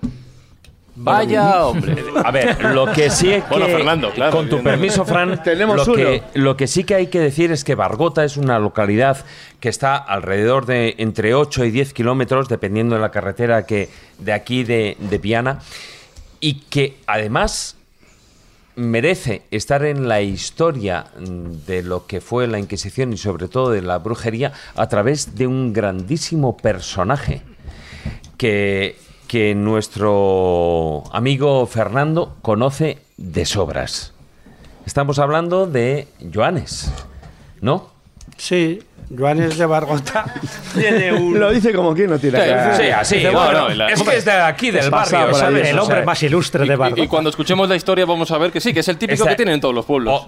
Vaya, 0.95 1.65
hombre. 1.65 2.03
A 2.23 2.31
ver, 2.31 2.63
lo 2.65 2.91
que 2.91 3.09
sí 3.09 3.31
es 3.31 3.43
que, 3.43 3.49
Bueno, 3.49 3.65
Fernando, 3.67 4.11
claro, 4.11 4.31
con 4.31 4.49
tu 4.49 4.61
permiso, 4.61 5.05
Fran, 5.05 5.41
Tenemos 5.41 5.77
lo, 5.77 5.93
uno. 5.93 5.95
que, 5.95 6.23
lo 6.33 6.57
que 6.57 6.67
sí 6.67 6.83
que 6.83 6.95
hay 6.95 7.07
que 7.07 7.19
decir 7.19 7.51
es 7.51 7.63
que 7.63 7.75
Bargota 7.75 8.25
es 8.25 8.35
una 8.35 8.59
localidad 8.59 9.23
que 9.59 9.69
está 9.69 9.95
alrededor 9.95 10.65
de 10.65 10.95
entre 10.97 11.33
8 11.33 11.65
y 11.65 11.71
10 11.71 11.93
kilómetros, 11.93 12.49
dependiendo 12.49 12.95
de 12.95 13.01
la 13.01 13.11
carretera 13.11 13.65
que 13.65 13.89
de 14.19 14.33
aquí 14.33 14.63
de, 14.63 14.97
de 14.99 15.17
Viana, 15.17 15.59
y 16.41 16.55
que 16.55 16.97
además 17.07 17.77
merece 18.75 19.43
estar 19.51 19.85
en 19.85 20.07
la 20.07 20.21
historia 20.21 21.05
de 21.67 21.83
lo 21.83 22.07
que 22.07 22.19
fue 22.19 22.47
la 22.47 22.59
Inquisición 22.59 23.13
y 23.13 23.17
sobre 23.17 23.47
todo 23.47 23.71
de 23.71 23.81
la 23.81 23.97
brujería 23.99 24.53
a 24.75 24.87
través 24.87 25.35
de 25.35 25.47
un 25.47 25.71
grandísimo 25.71 26.57
personaje 26.57 27.41
que, 28.37 28.97
que 29.31 29.55
nuestro 29.55 31.03
amigo 31.13 31.65
Fernando 31.65 32.35
conoce 32.41 32.97
de 33.15 33.45
sobras. 33.45 34.13
Estamos 34.85 35.19
hablando 35.19 35.67
de 35.67 36.09
Joanes, 36.33 36.91
¿no? 37.61 37.89
Sí, 38.35 38.83
Joanes 39.17 39.57
de 39.57 39.65
Bargota 39.65 40.25
tiene 40.73 41.13
un... 41.13 41.39
Lo 41.39 41.49
dice 41.49 41.71
como 41.73 41.93
quien 41.93 42.09
no 42.09 42.19
tiene 42.19 42.41
Sí, 42.41 42.45
cara. 42.49 42.75
Sí, 42.75 42.83
así. 42.89 43.19
Bueno, 43.23 43.39
bueno, 43.41 43.69
la- 43.69 43.87
es 43.87 44.03
que 44.03 44.17
es 44.17 44.25
de 44.25 44.31
aquí, 44.33 44.69
del 44.69 44.89
barrio, 44.89 45.33
¿sabes? 45.33 45.65
El 45.69 45.79
O 45.79 45.83
hombre 45.83 45.97
sea, 45.99 46.05
más 46.05 46.23
ilustre 46.23 46.65
Y, 46.65 46.67
de 46.67 46.75
Bargota. 46.75 47.01
y 47.01 47.07
cuando 47.07 47.29
escuchemos 47.29 47.69
la 47.69 47.77
historia 47.77 48.05
vamos 48.05 48.31
a 48.31 48.37
ver 48.37 48.51
que 48.51 48.59
sí, 48.59 48.73
que 48.73 48.81
es 48.81 48.87
el 48.89 48.97
típico 48.97 49.13
Esta- 49.23 49.29
que 49.29 49.35
tienen 49.37 49.53
en 49.55 49.61
todos 49.61 49.73
los 49.73 49.85
pueblos. 49.85 50.27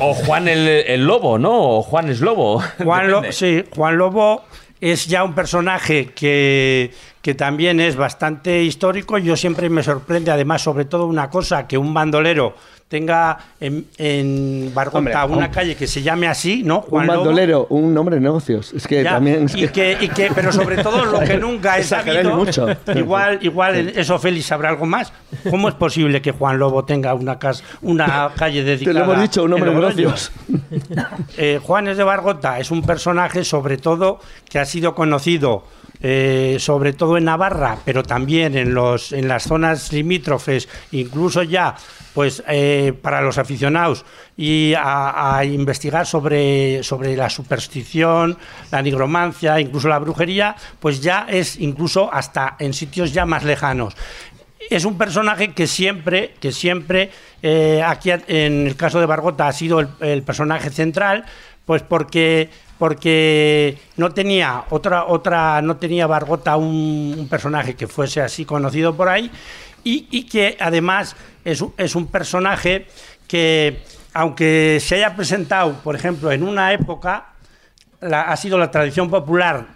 O, 0.00 0.04
o 0.10 0.14
Juan 0.14 0.46
el, 0.46 0.68
el 0.68 1.04
Lobo, 1.04 1.36
¿no? 1.36 1.78
O 1.78 1.82
Juan 1.82 2.10
es 2.10 2.20
Lobo. 2.20 2.62
Juan, 2.84 3.10
Lo- 3.10 3.32
sí, 3.32 3.64
Juan 3.74 3.96
Lobo 3.98 4.44
es 4.80 5.06
ya 5.08 5.24
un 5.24 5.34
personaje 5.34 6.12
que, 6.14 6.92
que 7.26 7.34
también 7.34 7.80
es 7.80 7.96
bastante 7.96 8.62
histórico. 8.62 9.18
Yo 9.18 9.34
siempre 9.34 9.68
me 9.68 9.82
sorprende, 9.82 10.30
además, 10.30 10.62
sobre 10.62 10.84
todo 10.84 11.06
una 11.08 11.28
cosa, 11.28 11.66
que 11.66 11.76
un 11.76 11.92
bandolero 11.92 12.54
tenga 12.86 13.36
en, 13.58 13.84
en 13.98 14.72
Hombre, 14.92 15.12
una 15.12 15.26
un- 15.26 15.46
calle 15.48 15.74
que 15.74 15.88
se 15.88 16.02
llame 16.02 16.28
así, 16.28 16.62
¿no? 16.62 16.76
Un 16.82 16.82
Juan 16.82 17.06
Lobo. 17.08 17.16
bandolero, 17.24 17.66
un 17.70 17.98
hombre 17.98 18.14
de 18.14 18.20
negocios. 18.20 18.72
Es 18.72 18.86
que 18.86 19.02
Ya, 19.02 19.14
también. 19.14 19.46
es 19.46 19.56
y, 19.56 19.66
que, 19.66 19.98
y 20.00 20.08
que- 20.08 20.30
pero 20.32 20.52
sobre 20.52 20.76
todo 20.84 21.04
lo 21.04 21.18
que 21.18 21.36
nunca 21.46 21.78
es 21.78 21.88
sabido, 21.88 22.36
mucho. 22.36 22.68
igual, 22.94 23.40
igual 23.42 23.88
eso 23.96 24.20
Félix 24.20 24.46
sabrá 24.46 24.68
algo 24.68 24.86
más. 24.86 25.12
¿Cómo 25.50 25.68
es 25.68 25.74
posible 25.74 26.22
que 26.22 26.30
Juan 26.30 26.60
Lobo 26.60 26.84
tenga 26.84 27.12
una 27.14 27.40
casa, 27.40 27.64
una 27.82 28.30
calle 28.36 28.60
Te 28.62 28.66
dedicada? 28.76 29.00
lo 29.00 29.04
hemos 29.14 29.20
dicho, 29.22 29.42
un 29.42 29.52
hombre 29.52 29.70
en 29.72 29.80
de 29.80 29.82
negocios. 29.82 30.30
Eh, 31.36 31.58
Juanes 31.60 31.96
de 31.96 32.04
Bargota 32.04 32.60
es 32.60 32.70
un 32.70 32.82
personaje, 32.82 33.42
sobre 33.42 33.78
todo, 33.78 34.20
que 34.48 34.60
ha 34.60 34.64
sido 34.64 34.94
conocido, 34.94 35.64
eh, 36.00 36.56
sobre 36.58 36.92
todo 36.92 37.16
en 37.16 37.24
Navarra, 37.24 37.78
pero 37.84 38.02
también 38.02 38.56
en, 38.56 38.74
los, 38.74 39.12
en 39.12 39.28
las 39.28 39.44
zonas 39.44 39.92
limítrofes, 39.92 40.68
incluso 40.92 41.42
ya, 41.42 41.74
pues 42.14 42.42
eh, 42.48 42.92
para 43.00 43.20
los 43.20 43.38
aficionados, 43.38 44.04
y 44.36 44.74
a, 44.76 45.42
investigar 45.44 46.06
sobre, 46.06 46.82
sobre 46.82 47.16
la 47.16 47.30
superstición, 47.30 48.36
la 48.70 48.82
nigromancia, 48.82 49.60
incluso 49.60 49.88
la 49.88 49.98
brujería, 49.98 50.56
pues 50.80 51.00
ya 51.00 51.26
es 51.28 51.58
incluso 51.58 52.12
hasta 52.12 52.56
en 52.58 52.72
sitios 52.74 53.12
ya 53.12 53.24
más 53.24 53.44
lejanos. 53.44 53.94
Es 54.68 54.84
un 54.84 54.98
personaje 54.98 55.52
que 55.52 55.66
siempre, 55.66 56.34
que 56.40 56.50
siempre, 56.50 57.10
eh, 57.40 57.82
aquí 57.86 58.10
en 58.10 58.66
el 58.66 58.76
caso 58.76 58.98
de 58.98 59.06
Bargota 59.06 59.46
ha 59.46 59.52
sido 59.52 59.80
el 60.00 60.22
personaje 60.22 60.70
central, 60.70 61.24
pues 61.66 61.82
porque 61.82 62.48
porque 62.78 63.78
no 63.96 64.12
tenía 64.12 64.64
otra 64.70 65.04
otra 65.04 65.60
no 65.60 65.76
tenía 65.76 66.06
Bargota 66.06 66.56
un, 66.56 67.26
personaje 67.28 67.74
que 67.74 67.86
fuese 67.86 68.22
así 68.22 68.46
conocido 68.46 68.96
por 68.96 69.08
ahí 69.08 69.30
y, 69.84 70.06
y 70.10 70.24
que 70.24 70.56
además 70.60 71.16
es, 71.44 71.62
es 71.76 71.94
un 71.94 72.06
personaje 72.06 72.86
que 73.28 73.82
aunque 74.14 74.78
se 74.80 74.94
haya 74.94 75.14
presentado 75.14 75.74
por 75.82 75.94
ejemplo 75.94 76.32
en 76.32 76.42
una 76.42 76.72
época 76.72 77.32
ha 78.00 78.36
sido 78.36 78.56
la 78.56 78.70
tradición 78.70 79.10
popular 79.10 79.66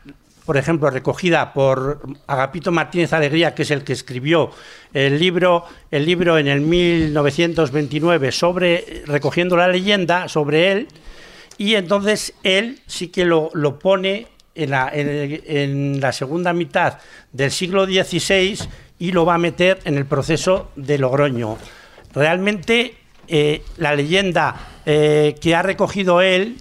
por 0.50 0.56
ejemplo, 0.56 0.90
recogida 0.90 1.52
por 1.52 2.00
Agapito 2.26 2.72
Martínez 2.72 3.12
Alegría, 3.12 3.54
que 3.54 3.62
es 3.62 3.70
el 3.70 3.84
que 3.84 3.92
escribió 3.92 4.50
el 4.92 5.16
libro, 5.16 5.64
el 5.92 6.04
libro 6.04 6.38
en 6.38 6.48
el 6.48 6.60
1929 6.60 8.32
sobre 8.32 9.04
recogiendo 9.06 9.56
la 9.56 9.68
leyenda 9.68 10.26
sobre 10.26 10.72
él, 10.72 10.88
y 11.60 11.74
entonces 11.74 12.32
él 12.42 12.80
sí 12.86 13.08
que 13.08 13.26
lo, 13.26 13.50
lo 13.52 13.78
pone 13.78 14.28
en 14.54 14.70
la, 14.70 14.90
en, 14.94 16.00
la 16.00 16.10
segunda 16.10 16.54
mitad 16.54 16.96
del 17.34 17.50
siglo 17.50 17.84
XVI 17.84 18.58
y 18.98 19.12
lo 19.12 19.26
va 19.26 19.34
a 19.34 19.38
meter 19.38 19.78
en 19.84 19.98
el 19.98 20.06
proceso 20.06 20.70
de 20.74 20.96
Logroño. 20.96 21.58
Realmente 22.14 22.94
eh, 23.28 23.62
la 23.76 23.94
leyenda 23.94 24.80
eh, 24.86 25.34
que 25.38 25.54
ha 25.54 25.60
recogido 25.60 26.22
él 26.22 26.56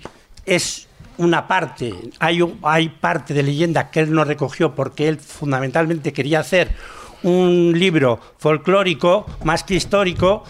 es 0.45 0.89
una 1.17 1.47
parte, 1.47 1.93
hay, 2.19 2.41
hay 2.63 2.89
parte 2.89 3.33
de 3.33 3.43
leyenda 3.43 3.91
que 3.91 4.01
él 4.01 4.11
no 4.11 4.25
recogió 4.25 4.75
porque 4.75 5.07
él 5.07 5.17
fundamentalmente 5.17 6.11
quería 6.11 6.41
hacer 6.41 6.75
un 7.23 7.73
libro 7.77 8.19
folclórico 8.37 9.25
más 9.43 9.63
que 9.63 9.75
histórico 9.75 10.43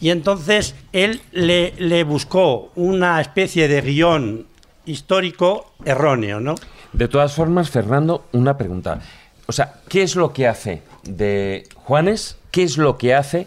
y 0.00 0.10
entonces 0.10 0.74
él 0.92 1.20
le, 1.32 1.74
le 1.78 2.04
buscó 2.04 2.72
una 2.74 3.20
especie 3.20 3.68
de 3.68 3.80
guion 3.80 4.46
histórico 4.86 5.72
erróneo, 5.84 6.40
¿no? 6.40 6.54
De 6.92 7.08
todas 7.08 7.34
formas, 7.34 7.70
Fernando, 7.70 8.26
una 8.32 8.56
pregunta. 8.56 9.00
O 9.46 9.52
sea, 9.52 9.80
¿qué 9.88 10.02
es 10.02 10.16
lo 10.16 10.32
que 10.32 10.48
hace 10.48 10.82
de 11.04 11.68
Juanes? 11.74 12.38
¿Qué 12.50 12.62
es 12.62 12.78
lo 12.78 12.96
que 12.96 13.14
hace 13.14 13.46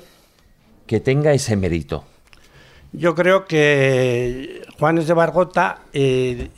que 0.86 1.00
tenga 1.00 1.34
ese 1.34 1.56
mérito? 1.56 2.06
Yo 2.92 3.16
creo 3.16 3.46
que 3.46 4.62
Juanes 4.80 5.08
de 5.08 5.14
Bargota 5.14 5.82
eh, 5.94 6.50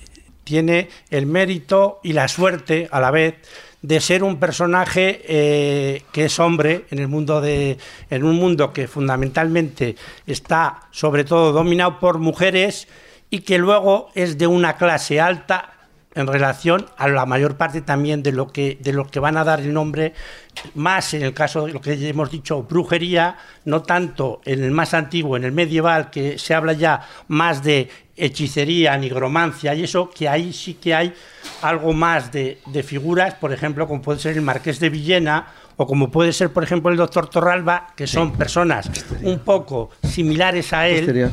tiene 0.44 0.90
el 1.10 1.26
mérito 1.26 2.00
y 2.04 2.14
la 2.14 2.28
suerte 2.28 2.88
a 2.92 3.00
la 3.00 3.12
vez 3.12 3.36
de 3.82 4.00
ser 4.00 4.24
un 4.24 4.38
personaje 4.38 5.22
eh, 5.28 6.04
que 6.12 6.26
es 6.26 6.40
hombre 6.40 6.86
en 6.92 7.00
el 7.00 7.08
mundo 7.08 7.42
de 7.42 7.78
en 8.10 8.24
un 8.24 8.36
mundo 8.36 8.74
que 8.74 8.88
fundamentalmente 8.88 9.96
está 10.28 10.82
sobre 10.92 11.24
todo 11.24 11.52
dominado 11.52 12.00
por 12.00 12.20
mujeres 12.20 12.88
y 13.30 13.40
que 13.40 13.58
luego 13.58 14.10
es 14.14 14.38
de 14.38 14.48
una 14.48 14.78
clase 14.78 15.20
alta 15.20 15.81
en 16.14 16.28
relación 16.28 16.86
a 16.98 17.08
la 17.08 17.26
mayor 17.26 17.56
parte 17.56 17.82
también 17.82 18.22
de 18.22 18.32
lo 18.32 18.48
que 18.48 18.78
de 18.82 18.92
lo 18.92 19.08
que 19.08 19.20
van 19.20 19.38
a 19.38 19.44
dar 19.44 19.62
el 19.62 19.74
nombre 19.74 20.14
más 20.76 21.14
en 21.14 21.22
el 21.22 21.34
caso 21.34 21.66
de 21.66 21.74
lo 21.74 21.80
que 21.80 21.94
hemos 22.10 22.30
dicho 22.30 22.64
brujería 22.64 23.38
no 23.66 23.82
tanto 23.82 24.42
en 24.46 24.64
el 24.64 24.72
más 24.72 24.94
antiguo 24.94 25.38
en 25.38 25.46
el 25.46 25.54
medieval 25.54 26.10
que 26.10 26.38
se 26.38 26.54
habla 26.54 26.74
ya 26.74 27.08
más 27.30 27.64
de 27.64 27.90
hechicería 28.18 28.98
nigromancia 28.98 29.74
y 29.74 29.84
eso 29.84 30.10
que 30.10 30.28
ahí 30.28 30.52
sí 30.52 30.74
que 30.74 30.94
hay 30.94 31.14
algo 31.62 31.94
más 31.94 32.32
de, 32.32 32.60
de 32.66 32.84
figuras 32.84 33.36
por 33.36 33.54
ejemplo 33.54 33.88
como 33.88 34.02
puede 34.02 34.20
ser 34.20 34.36
el 34.36 34.42
marqués 34.42 34.80
de 34.82 34.90
Villena 34.90 35.48
o 35.78 35.88
como 35.88 36.12
puede 36.12 36.34
ser 36.34 36.52
por 36.52 36.64
ejemplo 36.64 36.92
el 36.92 36.98
doctor 36.98 37.30
Torralba 37.30 37.88
que 37.96 38.06
son 38.06 38.34
personas 38.34 38.92
un 39.22 39.40
poco 39.40 39.92
similares 40.04 40.74
a 40.74 40.90
él 40.90 41.06
Posterior. 41.06 41.32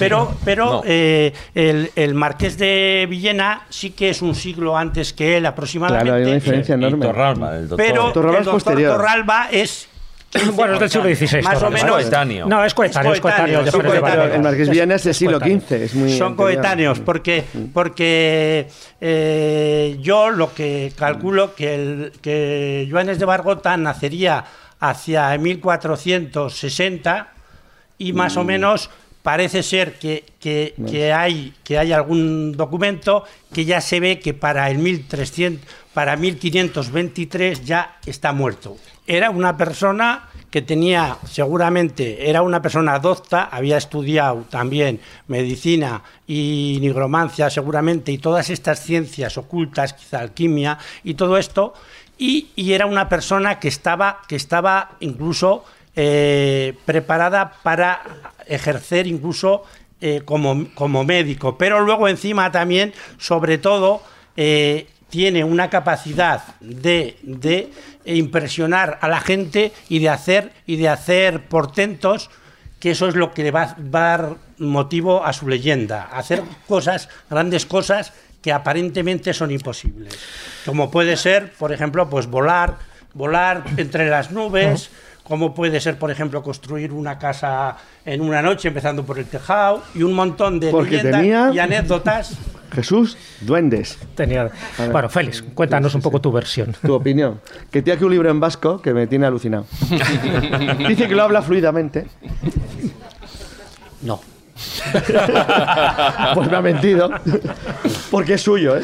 Pero, 0.00 0.34
pero 0.44 0.64
No. 0.66 0.82
eh, 0.84 1.32
el, 1.54 1.90
el 1.94 2.14
marqués 2.14 2.58
de 2.58 3.06
Villena 3.08 3.62
sí 3.68 3.90
que 3.90 4.10
es 4.10 4.20
un 4.22 4.34
siglo 4.34 4.76
antes 4.76 5.12
que 5.12 5.36
él 5.36 5.46
aproximadamente. 5.46 6.04
Claro, 6.06 6.16
hay 6.18 6.24
una 6.24 6.34
diferencia 6.34 6.74
enorme. 6.74 7.06
Pero 7.06 7.12
Torralba 7.12 7.56
el 7.56 7.62
es 7.64 7.68
doctor 7.70 8.52
posterior. 8.52 8.96
Torralba 8.96 9.48
es... 9.52 9.86
Bueno, 10.54 10.74
es 10.74 10.80
del 10.80 10.90
siglo 10.90 11.08
XVI. 11.12 11.42
Más 11.42 11.56
o 11.56 11.58
Torralba. 11.60 11.70
menos. 11.70 11.90
coetáneo. 12.02 12.46
No, 12.46 12.64
es 12.64 12.72
coetáneo, 12.72 13.12
es 13.14 13.20
coetáneo. 13.20 13.64
de 13.64 13.70
coetáneos. 13.72 14.02
Valdivia. 14.02 14.34
El 14.36 14.42
Marqués 14.42 14.68
Villena 14.70 14.94
es 14.94 15.02
del 15.04 15.14
siglo 15.14 15.40
coetáneo. 15.40 15.60
XV, 15.60 15.72
es 15.82 15.94
muy 15.96 16.08
Son 16.16 16.28
anterior. 16.28 16.36
coetáneos, 16.36 17.00
porque, 17.00 17.44
porque 17.74 18.68
eh, 19.00 19.96
yo 20.00 20.30
lo 20.30 20.54
que 20.54 20.92
calculo 20.96 21.54
que, 21.56 21.74
el, 21.74 22.12
que 22.22 22.86
Joanes 22.88 23.18
de 23.18 23.24
Bargota 23.24 23.76
nacería 23.76 24.44
hacia 24.78 25.36
1460 25.36 27.28
y 27.98 28.12
más 28.12 28.36
o 28.36 28.44
menos 28.44 28.88
parece 29.22 29.62
ser 29.62 29.98
que, 29.98 30.24
que- 30.40 30.74
que 30.90 31.12
hay, 31.12 31.52
que 31.64 31.78
hay 31.78 31.92
algún 31.92 32.52
documento 32.52 33.24
que 33.52 33.64
ya 33.64 33.80
se 33.80 34.00
ve 34.00 34.18
que 34.18 34.32
para 34.34 34.70
el 34.70 34.78
1300, 34.78 35.64
para 35.92 36.16
1523 36.16 37.64
ya 37.64 37.98
está 38.06 38.32
muerto. 38.32 38.76
Era 39.06 39.30
una 39.30 39.56
persona 39.56 40.28
que 40.50 40.62
tenía, 40.62 41.16
seguramente, 41.28 42.28
era 42.30 42.42
una 42.42 42.60
persona 42.62 42.98
docta, 42.98 43.44
había 43.44 43.76
estudiado 43.76 44.44
también 44.50 45.00
medicina 45.28 46.02
y 46.26 46.78
nigromancia, 46.80 47.50
seguramente, 47.50 48.10
y 48.12 48.18
todas 48.18 48.50
estas 48.50 48.80
ciencias 48.82 49.36
ocultas, 49.38 49.92
quizá 49.94 50.20
alquimia 50.20 50.78
y 51.04 51.14
todo 51.14 51.38
esto, 51.38 51.74
y, 52.18 52.48
y 52.56 52.72
era 52.72 52.86
una 52.86 53.08
persona 53.08 53.58
que 53.58 53.68
estaba, 53.68 54.20
que 54.28 54.36
estaba 54.36 54.90
incluso 55.00 55.64
eh, 55.96 56.74
preparada 56.84 57.52
para 57.62 58.02
ejercer 58.50 59.06
incluso 59.06 59.64
eh, 60.00 60.22
como, 60.24 60.66
como 60.74 61.04
médico, 61.04 61.56
pero 61.56 61.80
luego 61.80 62.08
encima 62.08 62.50
también, 62.52 62.92
sobre 63.18 63.58
todo, 63.58 64.02
eh, 64.36 64.86
tiene 65.08 65.44
una 65.44 65.70
capacidad 65.70 66.42
de, 66.60 67.16
de 67.22 67.70
impresionar 68.04 68.98
a 69.02 69.08
la 69.08 69.20
gente 69.20 69.72
y 69.88 69.98
de 69.98 70.08
hacer 70.08 70.52
y 70.66 70.76
de 70.76 70.88
hacer 70.88 71.48
portentos 71.48 72.30
que 72.80 72.92
eso 72.92 73.08
es 73.08 73.14
lo 73.14 73.32
que 73.32 73.42
le 73.42 73.50
va 73.50 73.62
a 73.62 73.76
dar 73.78 74.36
motivo 74.58 75.24
a 75.24 75.32
su 75.32 75.48
leyenda, 75.48 76.08
hacer 76.12 76.42
cosas, 76.66 77.08
grandes 77.28 77.66
cosas 77.66 78.12
que 78.42 78.52
aparentemente 78.52 79.34
son 79.34 79.50
imposibles. 79.50 80.18
Como 80.64 80.90
puede 80.90 81.16
ser, 81.16 81.52
por 81.52 81.72
ejemplo, 81.72 82.08
pues 82.08 82.26
volar, 82.26 82.78
volar 83.12 83.64
entre 83.76 84.08
las 84.08 84.30
nubes, 84.30 84.90
como 85.30 85.54
puede 85.54 85.80
ser, 85.80 85.96
por 85.96 86.10
ejemplo, 86.10 86.42
construir 86.42 86.92
una 86.92 87.16
casa 87.16 87.76
en 88.04 88.20
una 88.20 88.42
noche, 88.42 88.66
empezando 88.66 89.04
por 89.04 89.16
el 89.16 89.26
tejado, 89.26 89.80
y 89.94 90.02
un 90.02 90.12
montón 90.12 90.58
de 90.58 90.72
Porque 90.72 90.98
tenía- 90.98 91.52
y 91.54 91.60
anécdotas. 91.60 92.36
Jesús, 92.72 93.16
duendes. 93.40 93.96
Tenía... 94.16 94.50
Bueno, 94.90 95.08
Félix, 95.08 95.42
cuéntanos 95.54 95.94
un 95.94 96.02
poco 96.02 96.20
tu 96.20 96.32
versión. 96.32 96.74
Tu 96.84 96.92
opinión. 96.92 97.40
Que 97.70 97.80
tiene 97.80 97.96
aquí 97.96 98.04
un 98.04 98.10
libro 98.10 98.28
en 98.28 98.40
vasco 98.40 98.82
que 98.82 98.92
me 98.92 99.06
tiene 99.06 99.26
alucinado. 99.26 99.66
Dice 100.88 101.06
que 101.06 101.14
lo 101.14 101.22
habla 101.22 101.42
fluidamente. 101.42 102.08
No. 104.02 104.20
pues 106.34 106.50
me 106.50 106.56
ha 106.56 106.60
mentido. 106.60 107.08
Porque 108.10 108.34
es 108.34 108.42
suyo, 108.42 108.76
¿eh? 108.78 108.82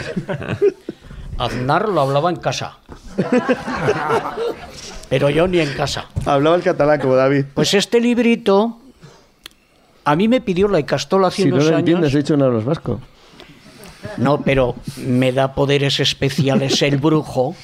Aznar 1.39 1.89
lo 1.89 2.03
hablaba 2.03 2.31
en 2.31 2.37
casa. 2.37 2.79
Pero 5.09 5.31
yo 5.31 5.47
ni 5.47 5.61
en 5.61 5.73
casa. 5.75 6.07
Hablaba 6.25 6.57
el 6.57 6.63
catalán 6.63 7.01
como 7.01 7.15
David. 7.15 7.45
Pues 7.55 7.75
este 7.75 8.01
librito 8.01 8.79
a 10.05 10.17
mí 10.17 10.29
me 10.29 10.41
pidió 10.41 10.69
la 10.69 10.81
Icastola 10.81 11.29
hace 11.29 11.43
Si 11.43 11.49
no 11.49 11.57
unos 11.57 11.65
lo 11.65 11.71
años. 11.71 11.81
entiendes, 11.81 12.15
he 12.15 12.19
dicho 12.19 12.37
no 12.37 12.49
los 12.49 12.65
vascos. 12.65 13.01
No, 14.19 14.41
pero 14.43 14.77
me 14.99 15.33
da 15.33 15.55
poderes 15.55 15.99
especiales 16.01 16.81
el 16.83 16.97
brujo 16.99 17.57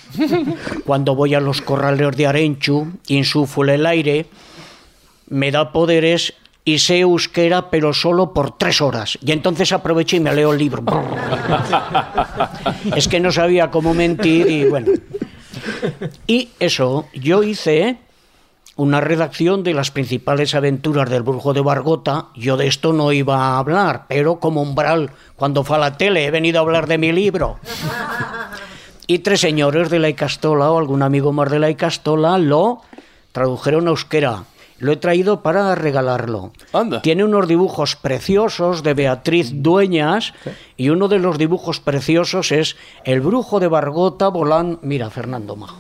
cuando 0.84 1.14
voy 1.14 1.34
a 1.34 1.40
los 1.40 1.62
corraleos 1.62 2.16
de 2.16 2.26
Arenchu, 2.26 2.88
insuflo 3.07 3.72
el 3.72 3.86
aire, 3.86 4.26
me 5.28 5.53
da 5.53 5.70
poderes 5.70 6.34
y 6.64 6.78
sé 6.78 7.01
euskera, 7.01 7.70
pero 7.70 7.93
solo 7.93 8.32
por 8.32 8.57
tres 8.59 8.80
horas. 8.80 9.18
Y 9.24 9.30
entonces 9.32 9.72
aprovecho 9.72 10.16
y 10.16 10.20
me 10.20 10.34
leo 10.34 10.53
el 10.53 10.59
libro. 10.59 10.82
es 12.97 13.07
que 13.09 13.20
no 13.20 13.30
sabía 13.30 13.70
cómo 13.70 13.95
mentir 13.95 14.51
y 14.51 14.64
bueno. 14.64 14.93
Y 16.26 16.50
eso, 16.61 17.07
yo 17.14 17.42
hice 17.42 17.98
una 18.76 19.00
redacción 19.00 19.62
de 19.62 19.74
las 19.74 19.90
principales 19.90 20.55
aventuras 20.55 21.11
del 21.11 21.22
brujo 21.22 21.53
de 21.53 21.61
Bargota. 21.61 22.26
Yo 22.34 22.57
de 22.57 22.66
esto 22.66 22.92
no 22.92 23.12
iba 23.12 23.36
a 23.36 23.59
hablar, 23.59 24.07
pero 24.09 24.40
como 24.40 24.62
umbral, 24.62 25.11
cuando 25.36 25.62
fue 25.64 25.76
a 25.76 25.80
la 25.80 25.96
tele, 25.96 26.24
he 26.24 26.30
venido 26.30 26.59
a 26.59 26.62
hablar 26.62 26.86
de 26.86 26.98
mi 26.98 27.12
libro. 27.12 27.59
Y 29.07 29.18
tres 29.18 29.40
señores 29.40 29.90
de 29.90 29.98
la 29.98 30.09
Icastola 30.09 30.70
o 30.70 30.78
algún 30.78 31.03
amigo 31.03 31.32
más 31.32 31.50
de 31.50 31.59
la 31.59 31.70
Icastola 31.70 32.38
lo 32.38 32.80
tradujeron 33.32 33.86
a 33.86 33.90
euskera. 33.90 34.44
Lo 34.83 34.91
he 34.91 34.97
traído 34.97 35.43
para 35.43 35.76
regalarlo. 35.76 36.51
Tiene 37.05 37.22
unos 37.22 37.47
dibujos 37.47 37.95
preciosos 37.95 38.83
de 38.83 38.95
Beatriz 38.95 39.53
Dueñas 39.62 40.35
y 40.76 40.89
uno 40.89 41.07
de 41.07 41.20
los 41.20 41.39
dibujos 41.39 41.78
preciosos 41.78 42.51
es 42.51 42.74
el 43.05 43.20
brujo 43.20 43.61
de 43.61 43.68
Bargota 43.68 44.26
volando. 44.26 44.80
Mira, 44.83 45.09
Fernando 45.09 45.55
Majo. 45.55 45.76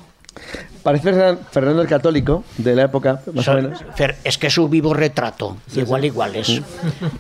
Parece 0.84 1.10
Fernan- 1.12 1.38
Fernando 1.50 1.82
el 1.82 1.88
Católico 1.88 2.44
de 2.58 2.76
la 2.76 2.84
época, 2.84 3.20
más 3.34 3.46
o 3.48 3.54
menos. 3.54 3.80
Fer, 3.96 4.16
Es 4.22 4.38
que 4.38 4.46
es 4.46 4.54
su 4.54 4.68
vivo 4.68 4.94
retrato, 4.94 5.56
igual 5.74 6.04
iguales. 6.04 6.62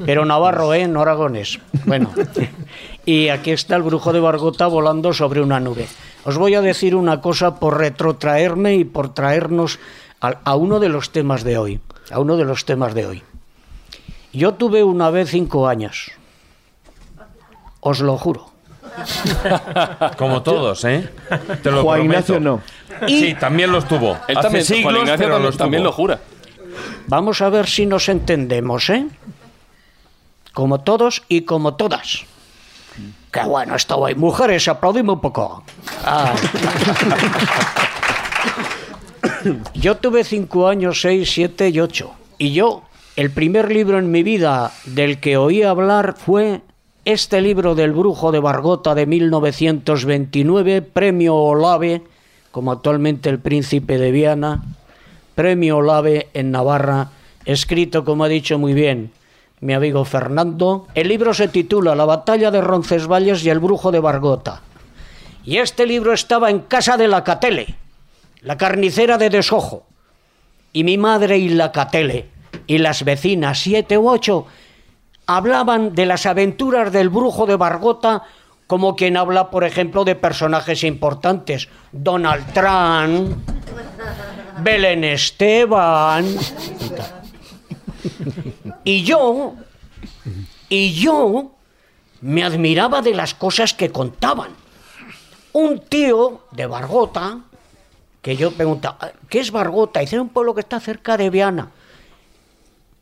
Pero 0.06 0.24
Navarro, 0.24 0.72
¿eh? 0.74 0.86
No 0.86 1.02
Aragones. 1.02 1.58
Bueno, 1.84 2.10
y 3.04 3.28
aquí 3.28 3.50
está 3.50 3.74
el 3.74 3.82
brujo 3.82 4.12
de 4.12 4.20
Bargota 4.20 4.68
volando 4.68 5.12
sobre 5.12 5.40
una 5.42 5.58
nube. 5.58 5.86
Os 6.24 6.38
voy 6.38 6.54
a 6.54 6.60
decir 6.60 6.94
una 6.94 7.20
cosa 7.20 7.56
por 7.58 7.76
retrotraerme 7.78 8.76
y 8.76 8.84
por 8.84 9.12
traernos 9.12 9.80
a, 10.22 10.38
a 10.44 10.56
uno 10.56 10.80
de 10.80 10.88
los 10.88 11.10
temas 11.10 11.44
de 11.44 11.58
hoy. 11.58 11.80
A 12.10 12.18
uno 12.20 12.36
de 12.36 12.44
los 12.44 12.64
temas 12.64 12.94
de 12.94 13.06
hoy. 13.06 13.22
Yo 14.32 14.54
tuve 14.54 14.82
una 14.82 15.10
vez 15.10 15.30
cinco 15.30 15.68
años. 15.68 16.12
Os 17.80 18.00
lo 18.00 18.16
juro. 18.16 18.50
Como 20.16 20.42
todos, 20.42 20.84
¿eh? 20.84 21.10
Te 21.62 21.70
lo 21.70 21.82
Juan 21.82 22.00
prometo. 22.00 22.34
Ignacio 22.36 22.40
no. 22.40 22.60
Sí, 23.06 23.34
también 23.34 23.72
los 23.72 23.86
tuvo. 23.86 24.16
Él 24.28 24.36
Hace 24.36 24.42
también, 24.42 24.64
siglos, 24.64 24.84
Juan 24.84 24.96
Ignacio 24.96 25.18
pero 25.18 25.30
también, 25.34 25.46
los 25.46 25.56
también 25.56 25.82
lo 25.82 25.92
jura. 25.92 26.20
Vamos 27.08 27.40
a 27.42 27.48
ver 27.50 27.66
si 27.66 27.86
nos 27.86 28.08
entendemos, 28.08 28.88
¿eh? 28.90 29.06
Como 30.52 30.80
todos 30.80 31.22
y 31.28 31.42
como 31.42 31.74
todas. 31.74 32.24
Qué 33.30 33.42
bueno 33.44 33.74
esto 33.74 33.96
hoy. 33.96 34.14
Mujeres, 34.14 34.68
aplaudimos 34.68 35.14
un 35.16 35.20
poco. 35.20 35.64
Ah. 36.04 36.34
Yo 39.74 39.96
tuve 39.96 40.24
cinco 40.24 40.68
años, 40.68 41.00
seis, 41.00 41.30
siete 41.32 41.68
y 41.68 41.80
ocho. 41.80 42.12
Y 42.38 42.52
yo, 42.52 42.82
el 43.16 43.30
primer 43.30 43.70
libro 43.70 43.98
en 43.98 44.10
mi 44.10 44.22
vida 44.22 44.72
del 44.86 45.20
que 45.20 45.36
oí 45.36 45.62
hablar 45.62 46.14
fue 46.16 46.60
este 47.04 47.40
libro 47.40 47.74
del 47.74 47.92
brujo 47.92 48.32
de 48.32 48.40
Bargota 48.40 48.94
de 48.94 49.06
1929, 49.06 50.82
Premio 50.82 51.36
Olave, 51.36 52.02
como 52.50 52.72
actualmente 52.72 53.28
el 53.28 53.38
príncipe 53.38 53.98
de 53.98 54.12
Viana, 54.12 54.62
Premio 55.34 55.78
Olave 55.78 56.28
en 56.34 56.50
Navarra, 56.50 57.10
escrito, 57.44 58.04
como 58.04 58.24
ha 58.24 58.28
dicho 58.28 58.58
muy 58.58 58.74
bien 58.74 59.10
mi 59.62 59.72
amigo 59.72 60.04
Fernando. 60.04 60.86
El 60.94 61.08
libro 61.08 61.32
se 61.32 61.48
titula 61.48 61.94
La 61.94 62.04
batalla 62.04 62.50
de 62.50 62.60
Roncesvalles 62.60 63.44
y 63.44 63.48
el 63.48 63.60
brujo 63.60 63.90
de 63.90 64.00
Bargota. 64.00 64.60
Y 65.44 65.56
este 65.56 65.86
libro 65.86 66.12
estaba 66.12 66.50
en 66.50 66.60
casa 66.60 66.96
de 66.96 67.08
la 67.08 67.24
Catele, 67.24 67.76
la 68.42 68.58
carnicera 68.58 69.18
de 69.18 69.30
Desojo. 69.30 69.86
Y 70.72 70.84
mi 70.84 70.98
madre 70.98 71.38
y 71.38 71.48
la 71.48 71.72
Catele 71.72 72.28
y 72.66 72.78
las 72.78 73.04
vecinas, 73.04 73.60
siete 73.60 73.98
u 73.98 74.08
ocho, 74.08 74.46
hablaban 75.26 75.94
de 75.94 76.06
las 76.06 76.26
aventuras 76.26 76.92
del 76.92 77.08
brujo 77.08 77.46
de 77.46 77.56
Bargota 77.56 78.24
como 78.66 78.96
quien 78.96 79.16
habla, 79.16 79.50
por 79.50 79.64
ejemplo, 79.64 80.04
de 80.04 80.14
personajes 80.14 80.82
importantes. 80.82 81.68
Donald 81.90 82.52
Trump, 82.54 83.36
Belén 84.60 85.04
Esteban. 85.04 86.24
y 88.84 89.02
yo, 89.02 89.54
y 90.70 90.92
yo 90.92 91.52
me 92.22 92.44
admiraba 92.44 93.02
de 93.02 93.14
las 93.14 93.34
cosas 93.34 93.74
que 93.74 93.92
contaban. 93.92 94.52
Un 95.52 95.80
tío 95.80 96.46
de 96.52 96.66
Bargota, 96.66 97.40
que 98.22 98.36
yo 98.36 98.52
preguntaba, 98.52 99.12
¿qué 99.28 99.40
es 99.40 99.50
Bargota? 99.50 100.00
Dice, 100.00 100.16
"Es 100.16 100.22
un 100.22 100.28
pueblo 100.28 100.54
que 100.54 100.60
está 100.60 100.80
cerca 100.80 101.16
de 101.16 101.28
Viana. 101.28 101.70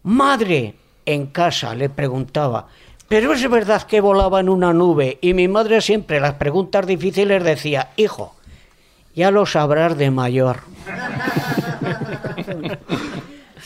Madre, 0.03 0.75
en 1.05 1.27
casa 1.27 1.75
le 1.75 1.91
preguntaba, 1.91 2.68
¿pero 3.07 3.33
es 3.35 3.49
verdad 3.49 3.83
que 3.83 4.01
volaba 4.01 4.41
en 4.41 4.49
una 4.49 4.73
nube? 4.73 5.18
Y 5.21 5.35
mi 5.35 5.47
madre 5.47 5.81
siempre 5.83 6.21
las 6.21 6.35
preguntas 6.35 6.87
difíciles 6.87 7.45
decía, 7.45 7.91
hijo, 7.97 8.35
ya 9.14 9.31
lo 9.31 9.45
sabrás 9.45 9.99
de 9.99 10.11
mayor. 10.11 10.61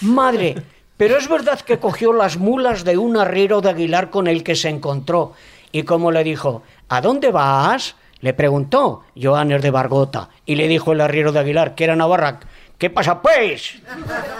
Madre, 0.01 0.57
pero 0.97 1.17
es 1.17 1.29
verdad 1.29 1.61
que 1.61 1.79
cogió 1.79 2.13
las 2.13 2.37
mulas 2.37 2.85
de 2.85 2.99
un 2.99 3.17
arriero 3.17 3.61
de 3.61 3.71
Aguilar 3.71 4.11
con 4.11 4.27
el 4.27 4.43
que 4.43 4.57
se 4.57 4.69
encontró. 4.69 5.33
Y 5.73 5.85
como 5.85 6.11
le 6.11 6.25
dijo, 6.25 6.63
¿a 6.89 7.01
dónde 7.01 7.31
vas? 7.31 7.97
Le 8.25 8.33
preguntó 8.33 9.03
Joanes 9.15 9.61
de 9.61 9.71
Bargota. 9.71 10.31
Y 10.47 10.55
le 10.55 10.67
dijo 10.67 10.93
el 10.93 11.03
arriero 11.03 11.31
de 11.31 11.41
Aguilar, 11.41 11.75
que 11.75 11.85
era 11.85 11.95
Navarra, 11.95 12.41
¿qué 12.79 12.89
pasa 12.89 13.21
pues? 13.21 13.83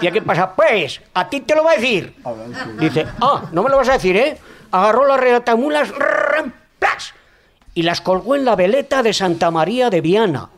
¿Y 0.01 0.07
a 0.07 0.11
qué 0.11 0.23
pasa 0.23 0.55
pues? 0.55 1.01
A 1.13 1.29
ti 1.29 1.41
te 1.41 1.53
lo 1.53 1.63
va 1.63 1.73
a 1.73 1.75
decir. 1.75 2.15
Dice, 2.79 3.05
ah, 3.21 3.43
no 3.51 3.61
me 3.61 3.69
lo 3.69 3.77
vas 3.77 3.89
a 3.89 3.93
decir, 3.93 4.17
¿eh? 4.17 4.39
Agarró 4.71 5.05
las 5.05 5.91
plas, 6.79 7.13
y 7.75 7.83
las 7.83 8.01
colgó 8.01 8.35
en 8.35 8.45
la 8.45 8.55
veleta 8.55 9.03
de 9.03 9.13
Santa 9.13 9.51
María 9.51 9.91
de 9.91 10.01
Viana, 10.01 10.49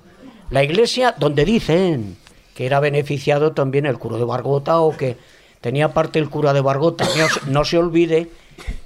la 0.50 0.64
iglesia 0.64 1.14
donde 1.18 1.44
dicen 1.44 2.16
que 2.56 2.66
era 2.66 2.80
beneficiado 2.80 3.52
también 3.52 3.86
el 3.86 3.98
cura 3.98 4.16
de 4.16 4.24
Bargota 4.24 4.80
o 4.80 4.96
que 4.96 5.18
tenía 5.60 5.90
parte 5.90 6.18
el 6.20 6.30
cura 6.30 6.54
de 6.54 6.62
Bargota. 6.62 7.06
No 7.48 7.66
se 7.66 7.78
olvide 7.78 8.30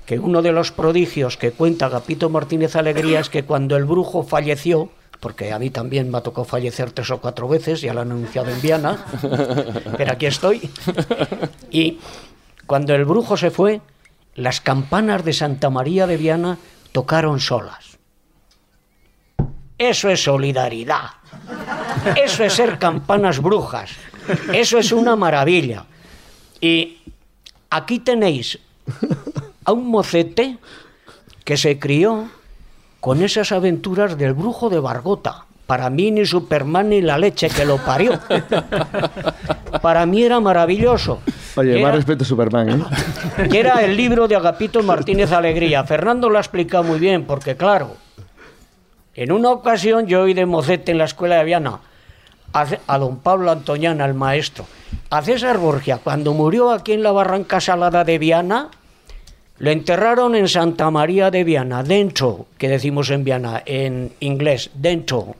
que 0.06 0.20
uno 0.20 0.42
de 0.42 0.52
los 0.52 0.72
prodigios 0.72 1.38
que 1.38 1.52
cuenta 1.52 1.90
Gapito 1.90 2.30
Martínez 2.30 2.76
Alegría 2.76 3.20
es 3.20 3.30
que 3.30 3.44
cuando 3.44 3.78
el 3.78 3.86
brujo 3.86 4.24
falleció, 4.24 4.90
porque 5.20 5.52
a 5.52 5.60
mí 5.60 5.70
también 5.70 6.10
me 6.10 6.18
ha 6.18 6.22
tocado 6.22 6.46
fallecer 6.46 6.92
tres 6.92 7.12
o 7.12 7.22
cuatro 7.22 7.48
veces, 7.48 7.82
ya 7.82 7.94
lo 7.94 8.02
han 8.02 8.12
anunciado 8.12 8.50
en 8.50 8.62
Viana, 8.62 9.06
pero 9.98 10.12
aquí 10.12 10.26
estoy, 10.26 10.70
y 11.72 12.00
cuando 12.66 12.96
el 12.96 13.06
brujo 13.06 13.38
se 13.38 13.52
fue, 13.52 13.82
las 14.36 14.62
campanas 14.62 15.24
de 15.24 15.34
Santa 15.34 15.70
María 15.70 16.08
de 16.08 16.18
Viana 16.18 16.58
tocaron 16.92 17.40
solas. 17.40 17.98
Eso 19.78 20.10
es 20.10 20.24
solidaridad. 20.24 21.10
Eso 22.16 22.44
es 22.44 22.54
ser 22.54 22.78
campanas 22.78 23.40
brujas. 23.42 23.92
Eso 24.54 24.78
es 24.78 24.92
una 24.92 25.16
maravilla. 25.16 25.86
Y 26.60 27.00
aquí 27.70 28.00
tenéis 28.00 28.60
a 29.66 29.72
un 29.72 29.88
mocete 29.90 30.58
que 31.44 31.58
se 31.58 31.80
crió 31.80 32.30
con 33.00 33.22
esas 33.24 33.52
aventuras 33.52 34.18
del 34.18 34.34
brujo 34.34 34.70
de 34.70 34.80
Bargota. 34.80 35.46
Para 35.68 35.90
mí 35.90 36.12
ni 36.12 36.26
Superman 36.26 36.90
ni 36.90 37.02
la 37.02 37.18
leche 37.18 37.48
que 37.50 37.66
lo 37.66 37.78
parió. 37.78 38.20
Para 39.82 40.06
mí 40.06 40.24
era 40.24 40.40
maravilloso. 40.40 41.20
Oye, 41.56 41.74
Era- 41.80 41.88
más 41.88 41.96
respeto 41.96 42.24
a 42.24 42.28
Superman, 42.28 42.70
¿eh? 42.70 43.48
que 43.50 43.60
era 43.60 43.82
el 43.84 43.96
libro 43.96 44.28
de 44.28 44.36
Agapito 44.36 44.84
Martínez 44.84 45.32
Alegría. 45.32 45.84
Fernando 45.84 46.30
lo 46.30 46.38
ha 46.38 46.42
explicado 46.42 46.84
muy 46.84 47.00
bien, 47.00 47.26
porque 47.26 47.56
claro, 47.56 47.96
en 49.16 49.32
una 49.32 49.50
ocasión 49.52 50.08
yo 50.08 50.22
oí 50.24 50.34
de 50.34 50.46
mocete 50.46 50.92
en 50.92 50.98
la 50.98 51.06
escuela 51.06 51.38
de 51.38 51.46
Viana 51.46 51.80
a, 52.54 52.66
a 52.88 52.98
don 52.98 53.18
Pablo 53.20 53.50
Antoñana, 53.52 54.06
el 54.06 54.14
maestro, 54.14 54.66
a 55.10 55.22
César 55.22 55.58
Borgia, 55.58 55.98
cuando 56.04 56.34
murió 56.34 56.72
aquí 56.72 56.92
en 56.94 57.04
la 57.04 57.12
Barranca 57.14 57.62
Salada 57.62 58.04
de 58.04 58.18
Viana, 58.20 58.70
lo 59.62 59.70
enterraron 59.70 60.34
en 60.34 60.48
Santa 60.48 60.90
María 60.90 61.30
de 61.30 61.44
Viana, 61.44 61.84
dentro, 61.84 62.48
que 62.58 62.68
decimos 62.68 63.12
en 63.12 63.24
Viana, 63.24 63.62
en 63.64 64.12
inglés, 64.20 64.72
dentro. 64.74 65.36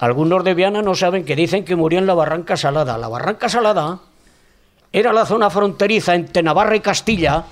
Algunos 0.00 0.42
de 0.42 0.54
Viana 0.54 0.82
no 0.82 0.96
saben 0.96 1.24
que 1.24 1.36
dicen 1.36 1.64
que 1.64 1.76
murió 1.76 2.00
en 2.00 2.08
la 2.08 2.14
Barranca 2.14 2.56
Salada. 2.56 2.98
La 2.98 3.06
Barranca 3.06 3.48
Salada 3.48 4.00
era 4.92 5.12
la 5.12 5.24
zona 5.24 5.48
fronteriza 5.48 6.16
entre 6.16 6.42
Navarra 6.42 6.74
y 6.74 6.80
Castilla, 6.80 7.44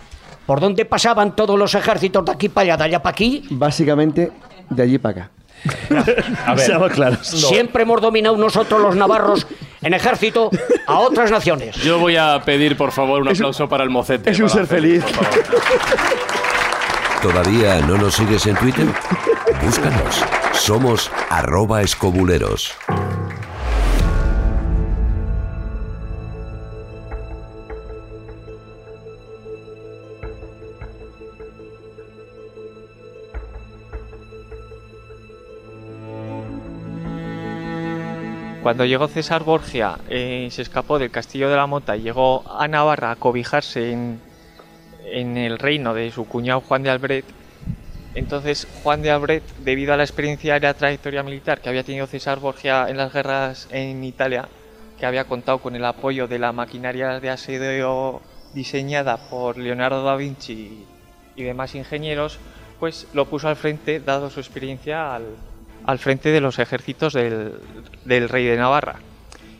por 0.46 0.58
donde 0.58 0.84
pasaban 0.84 1.36
todos 1.36 1.56
los 1.56 1.72
ejércitos 1.76 2.24
de 2.24 2.32
aquí 2.32 2.48
para 2.48 2.64
allá, 2.64 2.76
de 2.78 2.84
allá 2.84 3.02
para 3.02 3.12
aquí. 3.12 3.44
Básicamente, 3.50 4.32
de 4.68 4.82
allí 4.82 4.98
para 4.98 5.20
acá. 5.26 5.35
A 6.46 6.54
ver, 6.54 6.66
Seamos 6.66 6.92
claros. 6.92 7.26
Siempre 7.26 7.82
hemos 7.82 8.00
dominado 8.00 8.36
nosotros 8.36 8.80
los 8.80 8.96
navarros 8.96 9.46
en 9.82 9.94
ejército 9.94 10.50
a 10.86 10.98
otras 10.98 11.30
naciones. 11.30 11.76
Yo 11.76 11.98
voy 11.98 12.16
a 12.16 12.40
pedir, 12.44 12.76
por 12.76 12.92
favor, 12.92 13.22
un 13.22 13.28
aplauso 13.28 13.68
para 13.68 13.84
el 13.84 13.90
mocete. 13.90 14.30
es 14.30 14.40
un 14.40 14.48
ser 14.48 14.66
feliz. 14.66 15.04
¿Todavía 17.22 17.80
no 17.80 17.96
nos 17.96 18.14
sigues 18.14 18.46
en 18.46 18.56
Twitter? 18.56 18.86
Búscanos. 19.62 20.24
Somos 20.52 21.10
arroba 21.30 21.82
escobuleros. 21.82 22.74
Cuando 38.66 38.84
llegó 38.84 39.06
César 39.06 39.44
Borgia, 39.44 39.96
eh, 40.08 40.48
se 40.50 40.62
escapó 40.62 40.98
del 40.98 41.12
castillo 41.12 41.48
de 41.48 41.54
la 41.54 41.68
Mota 41.68 41.96
y 41.96 42.02
llegó 42.02 42.42
a 42.50 42.66
Navarra 42.66 43.12
a 43.12 43.14
cobijarse 43.14 43.92
en, 43.92 44.18
en 45.04 45.36
el 45.36 45.60
reino 45.60 45.94
de 45.94 46.10
su 46.10 46.26
cuñado 46.26 46.62
Juan 46.62 46.82
de 46.82 46.90
Albret. 46.90 47.24
Entonces 48.16 48.66
Juan 48.82 49.02
de 49.02 49.12
Albret, 49.12 49.44
debido 49.58 49.94
a 49.94 49.96
la 49.96 50.02
experiencia 50.02 50.56
y 50.56 50.60
la 50.60 50.74
trayectoria 50.74 51.22
militar 51.22 51.60
que 51.60 51.68
había 51.68 51.84
tenido 51.84 52.08
César 52.08 52.40
Borgia 52.40 52.88
en 52.88 52.96
las 52.96 53.12
guerras 53.12 53.68
en 53.70 54.02
Italia, 54.02 54.48
que 54.98 55.06
había 55.06 55.26
contado 55.26 55.58
con 55.58 55.76
el 55.76 55.84
apoyo 55.84 56.26
de 56.26 56.40
la 56.40 56.50
maquinaria 56.50 57.20
de 57.20 57.30
asedio 57.30 58.20
diseñada 58.52 59.16
por 59.30 59.58
Leonardo 59.58 60.02
da 60.02 60.16
Vinci 60.16 60.84
y 61.36 61.42
demás 61.44 61.76
ingenieros, 61.76 62.40
pues 62.80 63.06
lo 63.12 63.26
puso 63.26 63.46
al 63.46 63.54
frente, 63.54 64.00
dado 64.00 64.28
su 64.28 64.40
experiencia, 64.40 65.14
al, 65.14 65.36
al 65.84 66.00
frente 66.00 66.30
de 66.30 66.40
los 66.40 66.58
ejércitos 66.58 67.12
del, 67.12 67.52
del 68.06 68.28
rey 68.28 68.44
de 68.44 68.56
Navarra. 68.56 68.96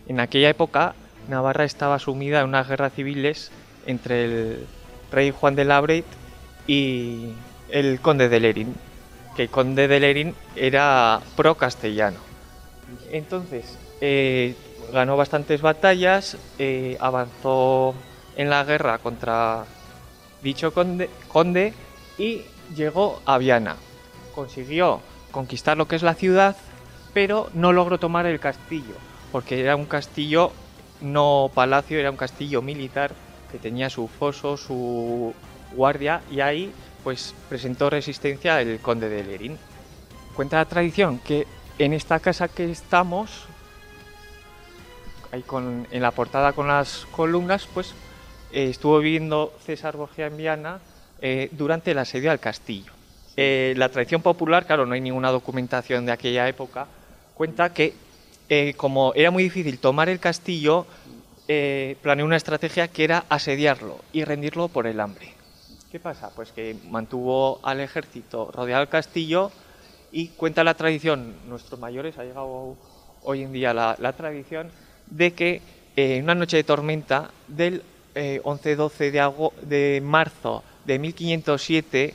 En 0.09 0.21
aquella 0.21 0.49
época, 0.49 0.95
Navarra 1.29 1.65
estaba 1.65 1.99
sumida 1.99 2.41
en 2.41 2.47
unas 2.49 2.69
guerras 2.69 2.93
civiles 2.95 3.51
entre 3.87 4.25
el 4.25 4.67
rey 5.11 5.31
Juan 5.31 5.57
de 5.57 5.65
Labret 5.65 6.05
y 6.67 7.33
el 7.71 8.01
conde 8.01 8.29
de 8.29 8.41
Lerín, 8.41 8.75
que 9.35 9.43
el 9.43 9.49
conde 9.49 9.89
de 9.89 10.01
Lerín 10.01 10.35
era 10.55 11.21
pro-castellano. 11.37 12.19
Entonces, 13.11 13.79
eh, 14.01 14.55
ganó 14.93 15.17
bastantes 15.17 15.61
batallas, 15.61 16.37
eh, 16.59 16.97
avanzó 17.01 17.95
en 18.37 18.51
la 18.51 18.65
guerra 18.65 18.99
contra 18.99 19.65
dicho 20.43 20.73
conde, 20.73 21.11
conde 21.29 21.73
y 22.19 22.43
llegó 22.75 23.21
a 23.27 23.39
Viana. 23.39 23.77
Consiguió 24.35 25.01
conquistar 25.33 25.77
lo 25.77 25.89
que 25.89 25.97
es 25.97 26.03
la 26.03 26.15
ciudad, 26.15 26.57
pero 27.17 27.49
no 27.55 27.73
logró 27.73 27.99
tomar 27.99 28.27
el 28.27 28.39
castillo, 28.39 28.93
porque 29.33 29.59
era 29.59 29.75
un 29.75 29.87
castillo 29.87 30.53
no 31.01 31.51
palacio, 31.55 31.99
era 31.99 32.11
un 32.11 32.19
castillo 32.19 32.61
militar 32.61 33.11
que 33.51 33.57
tenía 33.57 33.89
su 33.89 34.07
foso, 34.07 34.59
su 34.59 35.33
guardia 35.73 36.21
y 36.31 36.41
ahí 36.41 36.71
pues 37.03 37.35
presentó 37.49 37.89
resistencia 37.89 38.61
el 38.61 38.81
conde 38.81 39.09
de 39.09 39.25
Lerín. 39.25 39.57
Cuenta 40.35 40.59
la 40.59 40.67
tradición 40.67 41.19
que 41.19 41.47
en 41.79 41.95
esta 41.95 42.21
casa 42.21 42.49
que 42.49 42.71
estamos, 42.71 43.47
ahí 45.33 45.41
con, 45.41 45.89
en 45.91 46.03
la 46.03 46.11
portada 46.11 46.53
con 46.53 46.69
las 46.69 47.07
columnas, 47.13 47.67
pues 47.73 47.95
eh, 48.53 48.69
estuvo 48.69 48.99
viviendo 48.99 49.55
César 49.65 49.97
Borgia 49.97 50.27
en 50.27 50.37
Viana 50.37 50.81
eh, 51.23 51.49
durante 51.53 51.93
el 51.93 51.99
asedio 51.99 52.31
al 52.31 52.41
castillo. 52.41 52.93
Eh, 53.39 53.73
la 53.79 53.89
tradición 53.89 54.21
popular, 54.21 54.67
claro, 54.67 54.85
no 54.85 54.93
hay 54.93 55.01
ninguna 55.01 55.31
documentación 55.31 56.05
de 56.05 56.13
aquella 56.13 56.47
época, 56.47 56.87
cuenta 57.37 57.73
que 57.73 57.95
como 58.77 59.13
era 59.15 59.31
muy 59.31 59.43
difícil 59.43 59.79
tomar 59.79 60.09
el 60.09 60.21
castillo, 60.21 60.87
planeó 62.03 62.25
una 62.25 62.37
estrategia 62.37 62.89
que 62.89 63.05
era 63.05 63.25
asediarlo 63.29 64.01
y 64.13 64.25
rendirlo 64.25 64.69
por 64.69 64.87
el 64.87 65.01
hambre. 65.01 65.35
¿Qué 65.91 66.01
pasa? 66.01 66.31
Pues 66.35 66.53
que 66.53 66.77
mantuvo 66.91 67.61
al 67.63 67.81
ejército 67.81 68.51
rodeado 68.53 68.83
el 68.83 68.89
castillo 68.89 69.51
y 70.13 70.29
cuenta 70.29 70.65
la 70.65 70.75
tradición, 70.75 71.35
nuestros 71.49 71.79
mayores, 71.79 72.19
ha 72.19 72.25
llegado 72.25 72.77
hoy 73.23 73.43
en 73.43 73.53
día 73.53 73.75
la, 73.75 74.13
tradición, 74.13 74.71
de 75.07 75.33
que 75.33 75.63
en 75.97 76.25
una 76.25 76.35
noche 76.35 76.57
de 76.57 76.65
tormenta 76.65 77.31
del 77.49 77.83
11-12 78.15 79.11
de, 79.11 79.77
de 79.77 80.01
marzo 80.01 80.63
de 80.85 80.99
1507, 80.99 82.15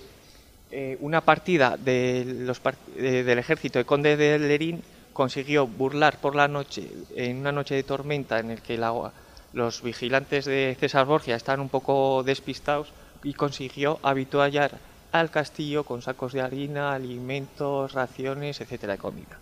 eh, 0.72 0.98
una 1.02 1.22
partida 1.22 1.77
de 1.77 2.23
los 2.26 2.61
del 2.95 3.38
ejército 3.39 3.80
de 3.80 3.85
Conde 3.85 4.15
de 4.15 4.39
Lerín 4.39 4.81
consiguió 5.13 5.67
burlar 5.67 6.17
por 6.19 6.35
la 6.35 6.47
noche, 6.47 6.89
en 7.15 7.38
una 7.38 7.51
noche 7.51 7.75
de 7.75 7.83
tormenta 7.83 8.39
en 8.39 8.51
el 8.51 8.61
que 8.61 8.79
los 9.53 9.81
vigilantes 9.81 10.45
de 10.45 10.75
César 10.79 11.05
Borgia 11.05 11.35
estaban 11.35 11.59
un 11.59 11.69
poco 11.69 12.23
despistados 12.23 12.89
y 13.23 13.33
consiguió 13.33 13.99
habituallar 14.03 14.71
al 15.11 15.29
castillo 15.29 15.83
con 15.83 16.01
sacos 16.01 16.33
de 16.33 16.41
harina, 16.41 16.93
alimentos, 16.93 17.91
raciones, 17.93 18.61
etcétera, 18.61 18.93
de 18.93 18.99
comida. 18.99 19.39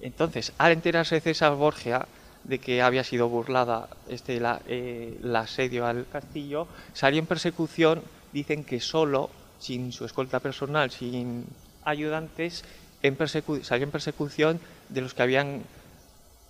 Entonces, 0.00 0.52
al 0.58 0.72
enterarse 0.72 1.20
César 1.20 1.54
Borgia 1.54 2.06
de 2.44 2.58
que 2.58 2.82
había 2.82 3.04
sido 3.04 3.28
burlada 3.28 3.88
este, 4.08 4.40
la, 4.40 4.60
eh, 4.66 5.18
el 5.22 5.34
asedio 5.34 5.86
al 5.86 6.06
castillo, 6.10 6.68
salió 6.92 7.18
en 7.18 7.26
persecución 7.26 8.02
dicen 8.32 8.64
que 8.64 8.80
solo, 8.80 9.30
sin 9.58 9.92
su 9.92 10.04
escolta 10.04 10.40
personal, 10.40 10.90
sin 10.90 11.46
ayudantes, 11.84 12.64
en 13.02 13.16
salió 13.62 13.84
en 13.84 13.90
persecución 13.90 14.60
de 14.88 15.00
los 15.00 15.14
que 15.14 15.22
habían 15.22 15.62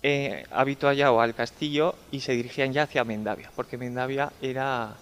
eh, 0.03 0.45
habituallado 0.51 1.19
al 1.21 1.33
castillo 1.33 1.95
y 2.11 2.21
se 2.21 2.33
dirigían 2.33 2.73
ya 2.73 2.83
hacia 2.83 3.03
Mendavia, 3.03 3.51
porque 3.55 3.77
Mendavia 3.77 4.31
era 4.41 4.93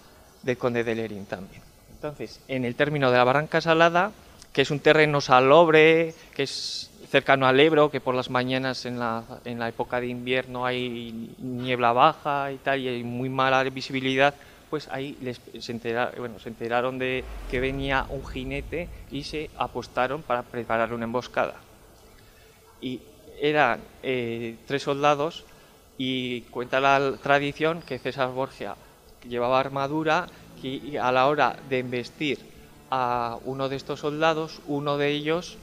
del 0.42 0.58
conde 0.58 0.84
de 0.84 0.94
Lerín 0.94 1.26
también. 1.26 1.62
Entonces, 1.92 2.40
en 2.48 2.64
el 2.64 2.74
término 2.74 3.10
de 3.10 3.16
la 3.16 3.24
Barranca 3.24 3.60
Salada, 3.60 4.12
que 4.52 4.62
es 4.62 4.70
un 4.70 4.80
terreno 4.80 5.20
salobre, 5.20 6.14
que 6.34 6.44
es 6.44 6.90
cercano 7.10 7.46
al 7.46 7.60
Ebro, 7.60 7.90
que 7.90 8.00
por 8.00 8.14
las 8.14 8.30
mañanas 8.30 8.86
en 8.86 8.98
la, 8.98 9.22
en 9.44 9.58
la 9.58 9.68
época 9.68 10.00
de 10.00 10.06
invierno 10.06 10.66
hay 10.66 11.34
niebla 11.38 11.92
baja 11.92 12.52
y 12.52 12.56
tal, 12.56 12.80
y 12.80 12.88
hay 12.88 13.04
muy 13.04 13.28
mala 13.28 13.62
visibilidad, 13.64 14.34
pues 14.70 14.88
ahí 14.88 15.16
se, 15.60 15.72
enteraron, 15.72 16.98
de 16.98 17.24
que 17.50 17.60
venía 17.60 18.06
un 18.08 18.26
jinete 18.26 18.88
y 19.10 19.24
se 19.24 19.50
apostaron 19.58 20.22
para 20.22 20.42
preparar 20.42 20.92
una 20.92 21.04
emboscada. 21.04 21.54
Y 22.80 23.00
eran 23.40 23.80
eh, 24.02 24.56
tres 24.66 24.82
soldados 24.82 25.44
y 25.98 26.42
cuenta 26.42 26.80
la 26.80 27.16
tradición 27.22 27.82
que 27.82 27.98
César 27.98 28.30
Borgia 28.30 28.76
llevaba 29.28 29.60
armadura 29.60 30.26
y 30.62 30.96
a 30.96 31.12
la 31.12 31.28
hora 31.28 31.56
de 31.68 31.78
embestir 31.78 32.38
a 32.90 33.38
uno 33.44 33.68
de 33.68 33.76
estos 33.76 34.00
soldados, 34.00 34.60
uno 34.66 34.98
de 34.98 35.10
ellos 35.10 35.58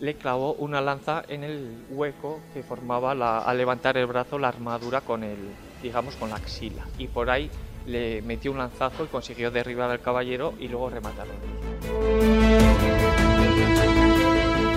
le 0.00 0.14
clavó 0.14 0.54
una 0.54 0.80
lanza 0.80 1.22
en 1.28 1.44
el 1.44 1.84
hueco 1.90 2.40
que 2.52 2.62
formaba 2.62 3.12
al 3.40 3.58
levantar 3.58 3.96
el 3.96 4.06
brazo 4.06 4.38
la 4.38 4.48
armadura 4.48 5.00
con 5.00 5.22
el, 5.24 5.38
digamos, 5.82 6.16
con 6.16 6.30
la 6.30 6.36
axila. 6.36 6.84
Y 6.98 7.08
por 7.08 7.30
ahí 7.30 7.50
le 7.86 8.22
metió 8.22 8.50
un 8.50 8.58
lanzazo 8.58 9.04
y 9.04 9.08
consiguió 9.08 9.50
derribar 9.50 9.90
al 9.90 10.00
caballero 10.00 10.54
y 10.58 10.68
luego 10.68 10.90
rematarlo. 10.90 11.34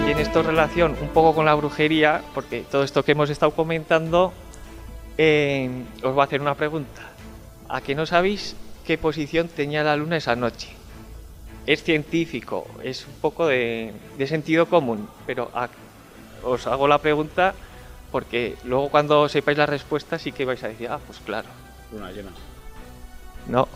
Tiene 0.07 0.21
esto 0.21 0.41
relación 0.41 0.95
un 1.01 1.09
poco 1.09 1.35
con 1.35 1.45
la 1.45 1.53
brujería, 1.53 2.23
porque 2.33 2.61
todo 2.61 2.83
esto 2.83 3.03
que 3.03 3.11
hemos 3.11 3.29
estado 3.29 3.51
comentando, 3.51 4.31
eh, 5.17 5.83
os 6.01 6.13
voy 6.13 6.21
a 6.21 6.23
hacer 6.23 6.39
una 6.39 6.55
pregunta. 6.55 7.01
¿A 7.67 7.81
qué 7.81 7.93
no 7.93 8.05
sabéis 8.05 8.55
qué 8.85 8.97
posición 8.97 9.49
tenía 9.49 9.83
la 9.83 9.97
luna 9.97 10.15
esa 10.15 10.37
noche? 10.37 10.69
Es 11.65 11.83
científico, 11.83 12.67
es 12.81 13.05
un 13.05 13.15
poco 13.15 13.47
de, 13.47 13.93
sentido 14.27 14.67
común, 14.67 15.09
pero 15.25 15.51
os 16.41 16.67
hago 16.67 16.87
la 16.87 16.99
pregunta 16.99 17.53
porque 18.09 18.55
luego 18.63 18.87
cuando 18.87 19.27
sepáis 19.27 19.57
la 19.57 19.65
respuesta 19.65 20.17
sí 20.17 20.31
que 20.31 20.45
vais 20.45 20.63
a 20.63 20.69
decir, 20.69 20.87
ah, 20.89 21.01
pues 21.05 21.19
claro. 21.19 21.49
Luna 21.91 22.13
llena. 22.13 22.29
No. 23.47 23.67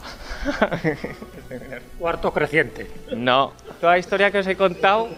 Cuarto 1.99 2.33
creciente. 2.33 2.89
No. 3.15 3.53
Toda 3.79 3.93
la 3.93 3.99
historia 3.99 4.31
que 4.31 4.39
os 4.39 4.47
he 4.47 4.55
contado 4.55 5.09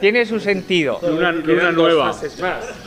tiene 0.00 0.26
su 0.26 0.40
sentido. 0.40 0.98
Luna, 1.02 1.32
nueva. 1.72 2.14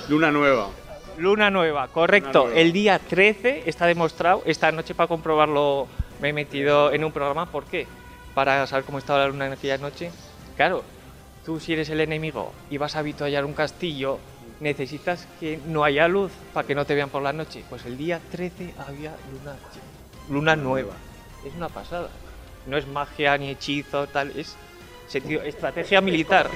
Luna 0.09 0.31
nueva. 0.31 0.69
Luna 1.17 1.49
nueva, 1.49 1.87
correcto. 1.87 2.49
El 2.51 2.73
día 2.73 2.99
13 2.99 3.63
está 3.65 3.85
demostrado. 3.85 4.41
Esta 4.45 4.71
noche 4.71 4.95
para 4.95 5.07
comprobarlo 5.07 5.87
me 6.21 6.29
he 6.29 6.33
metido 6.33 6.91
en 6.91 7.03
un 7.03 7.11
programa. 7.11 7.45
¿Por 7.45 7.65
qué? 7.65 7.87
Para 8.33 8.65
saber 8.67 8.85
cómo 8.85 8.97
estaba 8.97 9.19
la 9.19 9.27
luna 9.27 9.47
en 9.47 9.53
aquella 9.53 9.77
noche. 9.77 10.11
Claro, 10.55 10.83
tú 11.45 11.59
si 11.59 11.73
eres 11.73 11.89
el 11.89 12.01
enemigo 12.01 12.51
y 12.69 12.77
vas 12.77 12.95
a 12.95 12.99
habituallar 12.99 13.45
un 13.45 13.53
castillo, 13.53 14.19
necesitas 14.59 15.27
que 15.39 15.59
no 15.67 15.83
haya 15.83 16.07
luz 16.07 16.31
para 16.53 16.65
que 16.65 16.75
no 16.75 16.85
te 16.85 16.95
vean 16.95 17.09
por 17.09 17.21
la 17.21 17.33
noche. 17.33 17.63
Pues 17.69 17.85
el 17.85 17.97
día 17.97 18.19
13 18.31 18.73
había 18.87 19.15
luna, 19.31 19.55
luna 20.29 20.55
nueva 20.55 20.93
es 21.45 21.53
una 21.55 21.69
pasada. 21.69 22.09
No 22.67 22.77
es 22.77 22.87
magia 22.87 23.37
ni 23.37 23.49
hechizo, 23.49 24.07
tal, 24.07 24.31
es 24.37 24.55
sentido, 25.07 25.41
estrategia 25.43 26.01
militar. 26.01 26.49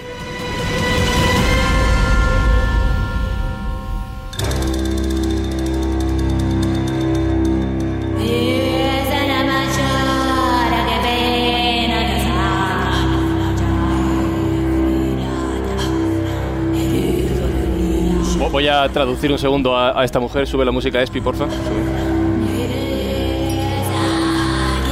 Voy 18.58 18.68
a 18.68 18.90
traducir 18.90 19.32
un 19.32 19.38
segundo 19.38 19.78
a, 19.78 20.04
esta 20.04 20.20
mujer. 20.20 20.48
Sube 20.48 20.66
la 20.66 20.72
música 20.72 21.00
Espi, 21.00 21.22
porfa. 21.22 21.46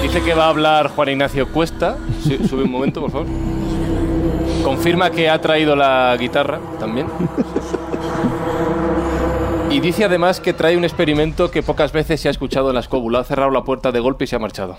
Dice 0.06 0.22
que 0.22 0.36
va 0.36 0.45
a 0.45 0.49
hablar 0.49 0.90
Juan 0.90 1.10
Ignacio 1.10 1.52
Cuesta. 1.52 1.98
sube 2.48 2.61
un 2.61 2.69
momento, 2.69 3.02
por 3.02 3.10
favor. 3.10 3.27
Confirma 4.64 5.10
que 5.10 5.32
ha 5.32 5.41
traído 5.41 5.76
la 5.76 6.15
guitarra 6.19 6.60
también. 6.80 7.07
Y 9.72 9.80
dice 9.80 10.06
además 10.06 10.40
que 10.40 10.53
trae 10.53 10.77
un 10.77 10.84
experimento 10.84 11.49
que 11.49 11.64
pocas 11.64 11.91
veces 11.91 12.22
se 12.22 12.27
ha 12.27 12.32
escuchado 12.32 12.69
en 12.69 12.76
la 12.76 12.82
escóbula. 12.82 13.22
Ha 13.22 13.23
cerrado 13.23 13.49
la 13.49 13.64
puerta 13.64 13.91
de 13.91 13.99
golpe 13.99 14.26
y 14.26 14.27
se 14.27 14.36
ha 14.36 14.40
marchado. 14.40 14.77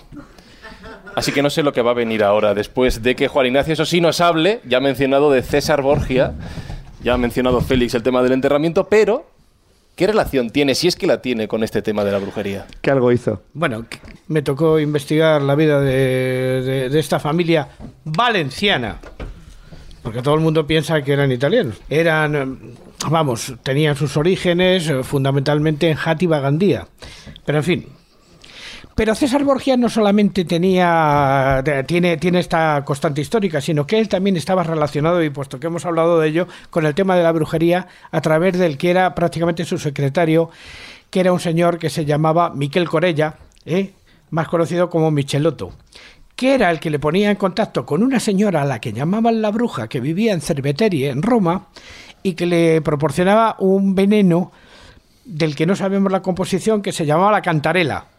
Así 1.13 1.33
que 1.33 1.41
no 1.41 1.49
sé 1.49 1.61
lo 1.61 1.73
que 1.73 1.81
va 1.81 1.91
a 1.91 1.93
venir 1.93 2.23
ahora, 2.23 2.53
después 2.53 3.03
de 3.03 3.17
que 3.17 3.27
Juan 3.27 3.47
Ignacio, 3.47 3.73
eso 3.73 3.85
sí, 3.85 3.99
nos 3.99 4.21
hable, 4.21 4.61
ya 4.63 4.77
ha 4.77 4.81
mencionado 4.81 5.29
de 5.29 5.43
César 5.43 5.81
Borgia, 5.81 6.35
ya 7.03 7.15
ha 7.15 7.17
mencionado 7.17 7.59
Félix 7.59 7.93
el 7.95 8.01
tema 8.01 8.23
del 8.23 8.31
enterramiento, 8.31 8.85
pero 8.85 9.25
¿Qué 9.97 10.05
relación 10.05 10.51
tiene, 10.51 10.75
si 10.75 10.87
es 10.87 10.95
que 10.95 11.07
la 11.07 11.23
tiene, 11.23 11.47
con 11.47 11.63
este 11.63 11.81
tema 11.81 12.03
de 12.03 12.11
la 12.11 12.19
brujería? 12.19 12.67
¿Qué 12.81 12.91
algo 12.91 13.11
hizo? 13.11 13.41
Bueno, 13.55 13.83
me 14.27 14.43
tocó 14.43 14.79
investigar 14.79 15.41
la 15.41 15.55
vida 15.55 15.81
de, 15.81 16.85
esta 16.99 17.19
familia 17.19 17.69
valenciana, 18.05 18.99
porque 20.03 20.21
todo 20.21 20.35
el 20.35 20.41
mundo 20.41 20.67
piensa 20.67 21.01
que 21.01 21.13
eran 21.13 21.31
italianos. 21.31 21.77
Eran, 21.89 22.75
vamos, 23.09 23.55
tenían 23.63 23.95
sus 23.95 24.15
orígenes 24.17 24.87
eh, 24.87 25.01
fundamentalmente 25.01 25.89
en 25.89 25.95
Jati 25.95 26.27
Bagandía. 26.27 26.87
Pero 27.43 27.57
en 27.57 27.63
fin, 27.63 27.87
pero 28.97 29.13
César 29.13 29.43
Borgia 29.43 29.77
no 29.77 29.89
solamente 29.89 30.43
tenía, 30.43 31.63
tiene, 31.85 32.17
tiene 32.17 32.39
esta 32.39 32.83
constante 32.83 33.21
histórica, 33.21 33.61
sino 33.61 33.85
que 33.85 33.99
él 33.99 34.09
también 34.09 34.35
estaba 34.37 34.63
relacionado, 34.63 35.21
y 35.21 35.29
puesto 35.29 35.59
que 35.59 35.67
hemos 35.67 35.85
hablado 35.85 36.19
de 36.19 36.27
ello, 36.27 36.47
con 36.71 36.83
el 36.83 36.95
tema 36.95 37.15
de 37.15 37.21
la 37.21 37.31
brujería 37.31 37.87
a 38.09 38.21
través 38.21 38.57
del 38.57 38.75
que 38.79 38.89
era 38.89 39.13
prácticamente 39.13 39.65
su 39.65 39.77
secretario, 39.77 40.49
que 41.11 41.19
era 41.19 41.31
un 41.31 41.39
señor 41.39 41.77
que 41.77 41.91
se 41.91 42.05
llamaba 42.05 42.49
Miquel 42.49 42.89
Corella, 42.89 43.35
¿eh? 43.67 43.93
más 44.31 44.47
conocido 44.47 44.89
como 44.89 45.11
Michelotto 45.11 45.73
que 46.35 46.55
era 46.55 46.71
el 46.71 46.79
que 46.79 46.89
le 46.91 46.99
ponía 46.99 47.31
en 47.31 47.35
contacto 47.35 47.85
con 47.85 48.01
una 48.03 48.19
señora 48.19 48.63
a 48.63 48.65
la 48.65 48.79
que 48.79 48.93
llamaban 48.93 49.41
la 49.41 49.49
bruja, 49.51 49.87
que 49.87 49.99
vivía 49.99 50.33
en 50.33 50.41
Cerveteri, 50.41 51.05
en 51.05 51.23
Roma, 51.23 51.67
y 52.23 52.33
que 52.33 52.45
le 52.45 52.81
proporcionaba 52.81 53.55
un 53.59 53.95
veneno 53.95 54.51
del 55.25 55.55
que 55.55 55.65
no 55.65 55.75
sabemos 55.75 56.11
la 56.11 56.21
composición, 56.21 56.83
que 56.83 56.91
se 56.91 57.07
llamaba 57.07 57.31
la 57.31 57.41
cantarela 57.41 58.16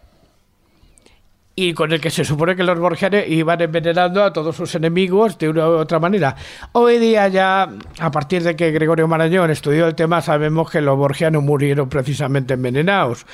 y 1.61 1.75
con 1.75 1.91
el 1.91 2.01
que 2.01 2.11
se 2.11 2.25
supone 2.25 2.55
que 2.55 2.63
los 2.63 2.79
borgianes 2.79 3.29
iban 3.29 3.61
envenenando 3.61 4.23
a 4.23 4.33
todos 4.33 4.55
sus 4.55 4.77
enemigos 4.77 5.37
de 5.39 5.49
una 5.49 5.69
u 5.69 5.73
otra 5.73 5.99
manera. 5.99 6.37
Hoy 6.71 6.99
día 6.99 7.27
ya, 7.27 7.69
a 7.99 8.11
partir 8.13 8.45
de 8.45 8.55
que 8.55 8.71
Gregorio 8.71 9.09
Marañón 9.09 9.51
estudió 9.51 9.89
el 9.89 9.97
tema, 9.97 10.23
sabemos 10.23 10.71
que 10.71 10.81
los 10.81 10.97
borgianos 10.97 11.43
murieron 11.43 11.89
precisamente 11.89 12.55
envenenados. 12.55 13.27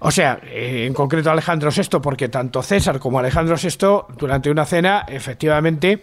O 0.00 0.10
sea, 0.10 0.40
eh, 0.42 0.86
en 0.88 0.92
concreto 0.92 1.30
Alejandro 1.30 1.70
VI, 1.70 2.00
porque 2.02 2.28
tanto 2.28 2.64
César 2.64 2.98
como 2.98 3.20
Alejandro 3.20 3.54
VI, 3.54 4.16
durante 4.18 4.50
una 4.50 4.64
cena, 4.64 5.04
efectivamente, 5.06 6.02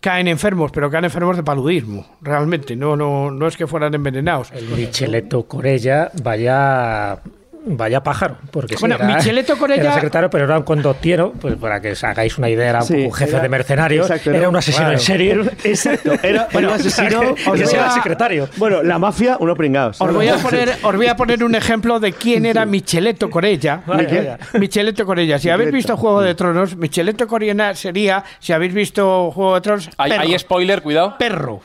caen 0.00 0.28
enfermos, 0.28 0.70
pero 0.70 0.88
caen 0.92 1.06
enfermos 1.06 1.36
de 1.36 1.42
paludismo, 1.42 2.06
realmente, 2.22 2.76
no, 2.76 2.94
no, 2.94 3.32
no 3.32 3.48
es 3.48 3.56
que 3.56 3.66
fueran 3.66 3.92
envenenados. 3.94 4.52
El 4.52 4.68
Micheletto 4.68 5.48
Corella, 5.48 6.12
vaya 6.22 7.20
Vaya 7.68 8.00
pájaro, 8.02 8.38
porque 8.52 8.76
bueno, 8.78 8.96
sí, 8.96 9.02
era, 9.02 9.16
Micheletto 9.16 9.58
Corella 9.58 9.82
era 9.82 9.94
secretario, 9.94 10.30
pero 10.30 10.44
era 10.44 10.56
un 10.56 10.62
condottiero, 10.62 11.32
pues 11.32 11.56
para 11.56 11.80
que 11.80 11.90
os 11.92 12.04
hagáis 12.04 12.38
una 12.38 12.48
idea, 12.48 12.70
era 12.70 12.78
un, 12.80 12.86
Sí, 12.86 12.94
un 12.94 13.12
jefe 13.12 13.32
era- 13.32 13.42
de 13.42 13.48
mercenarios, 13.48 14.06
exacto, 14.08 14.30
era, 14.30 14.38
era- 14.38 14.48
un 14.48 14.56
asesino 14.56 14.84
claro. 14.84 14.92
en 14.94 15.00
serie. 15.00 15.30
Era 15.32 15.42
exacto, 15.64 16.12
era- 16.22 16.48
un 16.54 16.64
asesino, 16.66 17.20
os 17.20 17.44
voy 17.44 17.78
a- 17.78 17.90
secretario. 17.90 18.48
Bueno, 18.56 18.84
la 18.84 18.98
mafia, 19.00 19.36
uno 19.40 19.56
pringados. 19.56 20.00
Os 20.00 20.14
voy, 20.14 20.28
a 20.28 20.36
poner, 20.36 20.76
os 20.80 20.96
voy 20.96 21.06
a 21.08 21.16
poner 21.16 21.42
un 21.42 21.54
ejemplo 21.56 21.98
de 21.98 22.12
quién 22.12 22.46
era 22.46 22.64
Micheletto 22.64 23.28
Corella. 23.30 23.82
Vaya. 23.84 24.38
Micheletto 24.54 25.04
Corella. 25.04 25.38
Si 25.40 25.50
habéis 25.50 25.72
visto 25.72 25.96
Juego 25.96 26.22
de 26.22 26.36
Tronos, 26.36 26.76
Micheletto 26.76 27.26
Corella 27.26 27.74
sería, 27.74 28.22
si 28.38 28.52
habéis 28.52 28.74
visto 28.74 29.32
Juego 29.32 29.56
de 29.56 29.60
Tronos, 29.60 29.90
Hay, 29.98 30.12
hay 30.12 30.38
spoiler, 30.38 30.82
cuidado. 30.82 31.16
perro. 31.18 31.60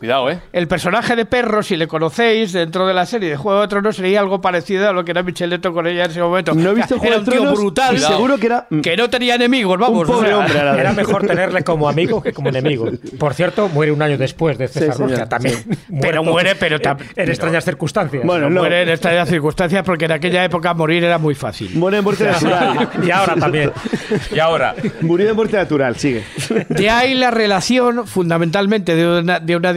Cuidado, 0.00 0.30
¿eh? 0.30 0.40
El 0.54 0.66
personaje 0.66 1.14
de 1.14 1.26
perro, 1.26 1.62
si 1.62 1.76
le 1.76 1.86
conocéis 1.86 2.54
dentro 2.54 2.86
de 2.86 2.94
la 2.94 3.04
serie 3.04 3.28
de 3.28 3.36
Juego 3.36 3.60
de 3.60 3.68
Tronos, 3.68 3.96
sería 3.96 4.20
algo 4.20 4.40
parecido 4.40 4.88
a 4.88 4.94
lo 4.94 5.04
que 5.04 5.10
era 5.10 5.22
Micheletto 5.22 5.74
Corella 5.74 6.06
en 6.06 6.10
ese 6.10 6.22
momento. 6.22 6.54
No 6.54 6.70
he 6.70 6.74
visto 6.74 6.94
Era 6.94 7.02
Juego 7.02 7.18
un 7.18 7.24
de 7.26 7.30
tío 7.30 7.40
Tronos 7.42 7.58
brutal. 7.58 7.96
y 7.96 7.98
seguro 7.98 8.38
que 8.38 8.46
era 8.46 8.66
que 8.82 8.96
no 8.96 9.10
tenía 9.10 9.34
enemigos, 9.34 9.78
vamos. 9.78 10.08
un 10.08 10.14
pobre 10.14 10.28
o 10.32 10.38
sea, 10.38 10.38
hombre. 10.38 10.58
a 10.58 10.64
la 10.64 10.70
vez. 10.72 10.80
Era 10.80 10.92
mejor 10.94 11.26
tenerle 11.26 11.62
como 11.64 11.86
amigo 11.86 12.22
que 12.22 12.32
como 12.32 12.48
enemigo. 12.48 12.88
Por 13.18 13.34
cierto, 13.34 13.68
muere 13.68 13.92
un 13.92 14.00
año 14.00 14.16
después 14.16 14.56
de 14.56 14.68
César 14.68 14.94
señor, 14.94 15.10
Borgia, 15.10 15.28
también. 15.28 15.56
sí. 15.56 15.70
Pero 16.00 16.24
muere, 16.24 16.54
pero 16.54 16.76
en, 16.76 16.82
en 17.16 17.28
extrañas 17.28 17.66
circunstancias. 17.66 18.24
Bueno, 18.24 18.48
no 18.48 18.60
muere 18.60 18.80
en 18.84 18.88
estas 18.88 19.28
circunstancias 19.28 19.82
porque 19.84 20.06
en 20.06 20.12
aquella 20.12 20.42
época 20.42 20.72
morir 20.72 21.04
era 21.04 21.18
muy 21.18 21.34
fácil. 21.34 21.72
Muere 21.74 21.98
de 21.98 22.02
muerte 22.02 22.24
natural. 22.24 22.88
y 23.06 23.10
ahora 23.10 23.34
también. 23.34 23.70
Y 24.34 24.38
ahora, 24.38 24.74
Murió 25.02 25.26
de 25.26 25.34
muerte 25.34 25.58
natural, 25.58 25.96
sigue. 25.96 26.24
De 26.70 26.88
ahí 26.88 27.12
la 27.12 27.30
relación 27.30 28.06
fundamentalmente 28.06 28.94
de 28.96 29.20
una, 29.20 29.40
de 29.40 29.56
una 29.56 29.74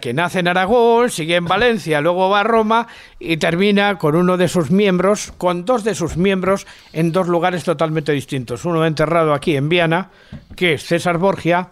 que 0.00 0.14
nace 0.14 0.38
en 0.38 0.48
Aragón, 0.48 1.10
sigue 1.10 1.34
en 1.34 1.44
Valencia, 1.44 2.00
luego 2.00 2.30
va 2.30 2.40
a 2.40 2.44
Roma 2.44 2.86
y 3.18 3.36
termina 3.36 3.98
con 3.98 4.14
uno 4.14 4.36
de 4.36 4.46
sus 4.46 4.70
miembros, 4.70 5.32
con 5.38 5.64
dos 5.64 5.82
de 5.82 5.96
sus 5.96 6.16
miembros 6.16 6.68
en 6.92 7.10
dos 7.10 7.26
lugares 7.26 7.64
totalmente 7.64 8.12
distintos. 8.12 8.64
Uno 8.64 8.86
enterrado 8.86 9.34
aquí 9.34 9.56
en 9.56 9.68
Viana, 9.68 10.10
que 10.54 10.74
es 10.74 10.84
César 10.84 11.18
Borgia, 11.18 11.70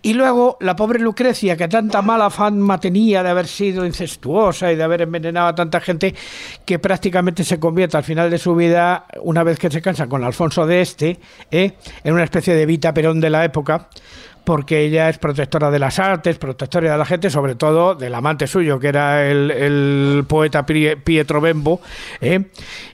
y 0.00 0.14
luego 0.14 0.56
la 0.60 0.74
pobre 0.76 0.98
Lucrecia, 0.98 1.58
que 1.58 1.68
tanta 1.68 2.00
mala 2.00 2.30
fama 2.30 2.80
tenía 2.80 3.22
de 3.22 3.28
haber 3.28 3.46
sido 3.46 3.84
incestuosa 3.84 4.72
y 4.72 4.76
de 4.76 4.82
haber 4.82 5.02
envenenado 5.02 5.48
a 5.48 5.54
tanta 5.54 5.80
gente, 5.80 6.14
que 6.64 6.78
prácticamente 6.78 7.44
se 7.44 7.60
convierte 7.60 7.98
al 7.98 8.04
final 8.04 8.30
de 8.30 8.38
su 8.38 8.54
vida, 8.54 9.04
una 9.22 9.42
vez 9.42 9.58
que 9.58 9.70
se 9.70 9.82
cansa 9.82 10.06
con 10.06 10.24
Alfonso 10.24 10.66
de 10.66 10.80
Este, 10.80 11.20
¿eh? 11.50 11.72
en 12.02 12.14
una 12.14 12.24
especie 12.24 12.54
de 12.54 12.64
Vita 12.64 12.94
Perón 12.94 13.20
de 13.20 13.28
la 13.28 13.44
época, 13.44 13.88
porque 14.44 14.80
ella 14.84 15.08
es 15.08 15.18
protectora 15.18 15.70
de 15.70 15.78
las 15.78 15.98
artes, 15.98 16.38
protectora 16.38 16.92
de 16.92 16.98
la 16.98 17.04
gente, 17.04 17.30
sobre 17.30 17.54
todo 17.54 17.94
del 17.94 18.14
amante 18.14 18.46
suyo, 18.46 18.78
que 18.78 18.88
era 18.88 19.26
el, 19.30 19.50
el 19.50 20.24
poeta 20.26 20.64
Pietro 20.66 21.40
Bembo, 21.40 21.80
¿eh? 22.20 22.44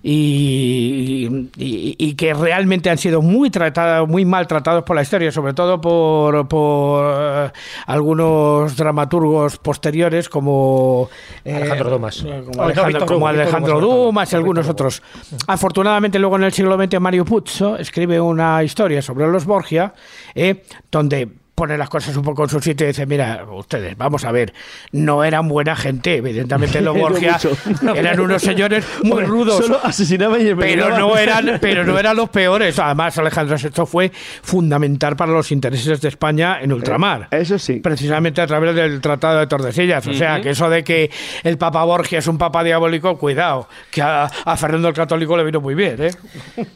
y, 0.03 1.49
y- 1.57 1.97
y 1.99 2.15
que 2.15 2.35
realmente 2.35 2.91
han 2.91 2.99
sido 2.99 3.23
muy 3.23 3.51
tratados, 3.51 4.09
muy 4.09 4.25
maltratados 4.25 4.85
por 4.85 4.97
la 4.97 5.03
historia, 5.03 5.31
sobre 5.33 5.53
todo 5.55 5.81
por, 5.81 6.47
por 6.49 7.05
eh, 7.19 7.51
algunos 7.87 8.77
dramaturgos 8.77 9.59
posteriores 9.59 10.29
como 10.29 11.09
eh, 11.45 11.55
Alejandro 11.55 11.91
Dumas. 11.91 12.23
como 12.23 12.57
no, 12.57 12.63
Alejandro, 12.63 13.07
como 13.07 13.81
Dumas 13.81 14.33
y 14.33 14.37
algunos 14.37 14.69
otros. 14.69 15.03
Afortunadamente, 15.47 16.19
luego 16.19 16.37
en 16.37 16.45
el 16.45 16.53
siglo 16.53 16.77
XX, 16.77 17.01
Mario 17.01 17.25
Puzo 17.25 17.77
escribe 17.77 18.21
una 18.21 18.63
historia 18.63 19.03
sobre 19.03 19.27
los 19.29 19.45
Borgia, 19.45 19.93
eh, 20.35 20.65
donde 20.91 21.29
pone 21.57 21.79
las 21.79 21.89
cosas 21.89 22.15
un 22.17 22.23
poco 22.23 22.45
en 22.45 22.51
su 22.51 22.61
sitio 22.61 22.85
y 22.85 22.89
dice, 22.89 23.07
mira, 23.07 23.47
ustedes, 23.51 23.97
vamos 23.97 24.25
a 24.27 24.31
ver, 24.31 24.53
no 24.93 25.25
eran 25.25 25.49
buena 25.49 25.75
gente, 25.75 26.17
evidentemente 26.17 26.81
los 26.83 26.97
Borgia 26.97 27.39
eran 27.97 28.21
unos 28.21 28.43
señores 28.43 28.85
muy 29.03 29.25
rudos. 29.25 29.65
Solo 29.65 29.81
asesinaban 29.83 30.47
y 30.47 30.55
Pero 30.55 30.97
no, 30.99 31.17
eran, 31.17 31.59
pero 31.61 31.85
no 31.85 31.99
eran 31.99 32.15
los 32.15 32.29
peores. 32.29 32.79
Además, 32.79 33.17
Alejandro 33.17 33.57
VI 33.57 33.87
fue 33.87 34.13
fundamental 34.43 35.17
para 35.17 35.33
los 35.33 35.51
intereses 35.51 36.01
de 36.03 36.09
España 36.09 36.59
en 36.61 36.75
ultramar. 36.75 37.29
Eso 37.31 37.59
sí. 37.59 37.81
Precisamente 37.81 38.43
a 38.43 38.47
través 38.47 38.75
del 38.75 39.01
Tratado 39.01 39.39
de 39.39 39.47
Tordesillas. 39.47 40.07
O 40.07 40.13
sea, 40.13 40.43
que 40.43 40.51
eso 40.51 40.69
de 40.69 40.85
que 40.85 41.11
el 41.43 41.57
Papa 41.57 41.83
Borgia 41.85 42.19
es 42.19 42.27
un 42.27 42.37
papa 42.37 42.63
diabólico, 42.65 43.17
cuidado, 43.17 43.67
que 43.91 44.03
a, 44.03 44.25
a 44.25 44.57
Fernando 44.59 44.89
el 44.89 44.95
Católico 44.95 45.37
le 45.39 45.45
vino 45.45 45.63
muy 45.63 45.75
bien. 45.75 45.97
¿eh? 46.03 46.11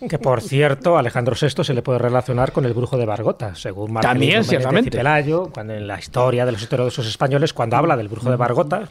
Que 0.09 0.19
por 0.19 0.41
cierto, 0.41 0.97
Alejandro 0.97 1.37
VI 1.39 1.65
se 1.65 1.75
le 1.75 1.83
puede 1.83 1.99
relacionar 1.99 2.53
con 2.53 2.65
el 2.65 2.73
brujo 2.73 2.97
de 2.97 3.05
Bargota, 3.05 3.55
según 3.55 3.93
Marcelino 3.93 4.43
También, 4.43 4.45
y 4.79 4.83
ciertamente. 4.83 4.99
Pelayo, 4.99 5.51
cuando 5.53 5.75
en 5.75 5.87
la 5.87 5.99
historia 5.99 6.45
de 6.47 6.53
los 6.53 6.63
historiadores 6.63 6.99
españoles, 6.99 7.53
cuando 7.53 7.77
habla 7.77 7.97
del 7.97 8.09
brujo 8.09 8.31
de 8.31 8.37
Bargota, 8.37 8.89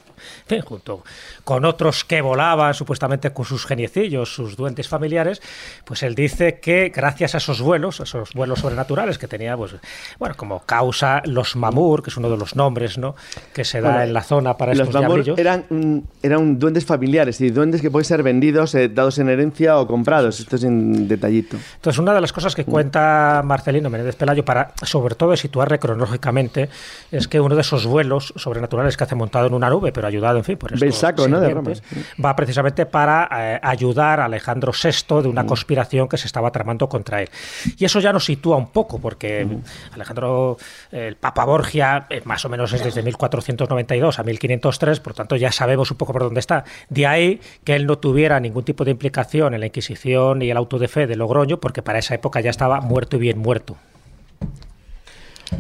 junto 0.66 1.04
con 1.44 1.66
otros 1.66 2.04
que 2.04 2.22
volaban 2.22 2.74
supuestamente 2.74 3.32
con 3.32 3.46
sus 3.46 3.66
geniecillos, 3.66 4.34
sus 4.34 4.56
duendes 4.56 4.88
familiares, 4.88 5.42
pues 5.86 6.04
él 6.04 6.16
dice 6.16 6.60
que 6.60 6.90
gracias 6.94 7.36
a 7.36 7.38
esos 7.40 7.62
vuelos, 7.62 8.00
esos 8.00 8.34
vuelos 8.34 8.60
sobrenaturales 8.60 9.18
que 9.18 9.28
tenía, 9.28 9.56
pues, 9.58 9.76
bueno, 10.18 10.36
como 10.36 10.62
causa 10.66 11.22
los 11.26 11.56
mamur, 11.56 12.04
que 12.04 12.10
es 12.10 12.18
uno 12.18 12.30
de 12.30 12.38
los 12.38 12.56
nombres, 12.56 12.98
¿no? 12.98 13.16
que 13.54 13.64
se 13.64 13.82
da 13.82 13.90
Bueno, 13.90 14.04
en 14.04 14.14
la 14.14 14.22
zona 14.24 14.58
para 14.58 14.74
Los 14.74 14.88
estos 14.88 15.02
Mamur 15.02 15.24
diablillos. 15.24 15.40
eran, 15.40 15.66
mm, 15.70 15.98
eran 16.24 16.60
duendes 16.60 16.86
familiares 16.86 17.42
y 17.42 17.50
duendes 17.50 17.82
que 17.82 17.90
pueden 17.92 18.06
ser 18.06 18.24
vendidos, 18.24 18.76
eh, 18.76 18.90
dados 18.90 19.18
en 19.20 19.30
herencia 19.30 19.78
o 19.78 19.88
comprados. 19.88 20.40
Esto 20.40 20.56
es 20.56 20.64
un 20.64 21.08
detallito. 21.08 21.58
Entonces, 21.76 22.00
una 22.00 22.14
de 22.14 22.22
las 22.22 22.34
cosas 22.34 22.56
que 22.56 22.66
cuenta 22.66 23.42
Marcelino 23.44 23.90
Menéndez 23.90 24.16
Pelayo 24.16 24.46
para, 24.46 24.74
sobre 24.84 25.16
todo, 25.16 25.34
cronológicamente, 25.78 26.70
es 27.12 27.28
que 27.28 27.40
uno 27.40 27.56
de 27.56 27.62
esos 27.62 27.86
vuelos 27.86 28.34
sobrenaturales 28.36 28.98
que 28.98 29.04
hace 29.04 29.16
montado 29.16 29.48
en 29.48 29.54
una 29.54 29.70
nube, 29.70 29.92
pero 29.92 30.08
ayudado, 30.08 30.38
en 30.38 30.44
fin, 30.44 30.58
por 30.58 30.72
estos 30.72 30.82
Belsaco, 30.82 31.28
¿no? 31.28 31.40
De 31.40 31.48
sirvientes, 31.48 31.84
va 32.24 32.36
precisamente 32.36 32.86
para 32.86 33.30
eh, 33.32 33.60
ayudar 33.62 34.20
a 34.20 34.26
Alejandro 34.26 34.72
VI 34.72 35.22
de 35.22 35.28
una 35.28 35.46
conspiración 35.46 36.08
que 36.08 36.18
se 36.18 36.28
estaba 36.28 36.52
tramando 36.52 36.88
contra 36.90 37.22
él. 37.22 37.30
Y 37.78 37.86
eso 37.86 38.00
ya 38.00 38.14
nos 38.14 38.26
sitúa 38.26 38.58
un 38.58 38.72
poco, 38.72 39.00
porque 39.00 39.48
Alejandro, 39.94 40.58
eh, 40.92 41.08
el 41.08 41.16
Papa 41.16 41.46
Borgia, 41.46 42.08
eh, 42.10 42.22
más 42.26 42.44
o 42.46 42.50
menos 42.50 42.74
es 42.74 42.84
desde 42.84 43.04
1492 43.04 44.20
a 44.20 44.24
1503, 44.24 45.00
por 45.00 45.14
tanto 45.14 45.36
ya 45.36 45.52
sabemos 45.52 45.92
un 45.92 45.98
poco 45.98 46.14
por 46.14 46.24
dónde 46.24 46.40
está. 46.40 46.64
De 46.90 47.06
ahí 47.06 47.42
que 47.64 47.76
él 47.76 47.86
no 47.86 47.98
tuviera 47.98 48.40
ningún 48.40 48.64
tipo 48.64 48.86
de 48.86 48.92
implicación 48.92 49.54
en 49.54 49.60
la 49.60 49.66
Inquisición 49.68 50.42
y 50.42 50.50
el 50.50 50.58
auto 50.58 50.80
de 50.80 50.88
fe 50.88 51.08
de 51.08 51.16
Logroño, 51.16 51.60
porque 51.60 51.82
para 51.82 52.00
esa 52.00 52.16
época 52.16 52.42
ya 52.42 52.50
estaba 52.50 52.82
muerto 52.82 53.18
y 53.18 53.20
bien 53.20 53.38
muerto. 53.38 53.76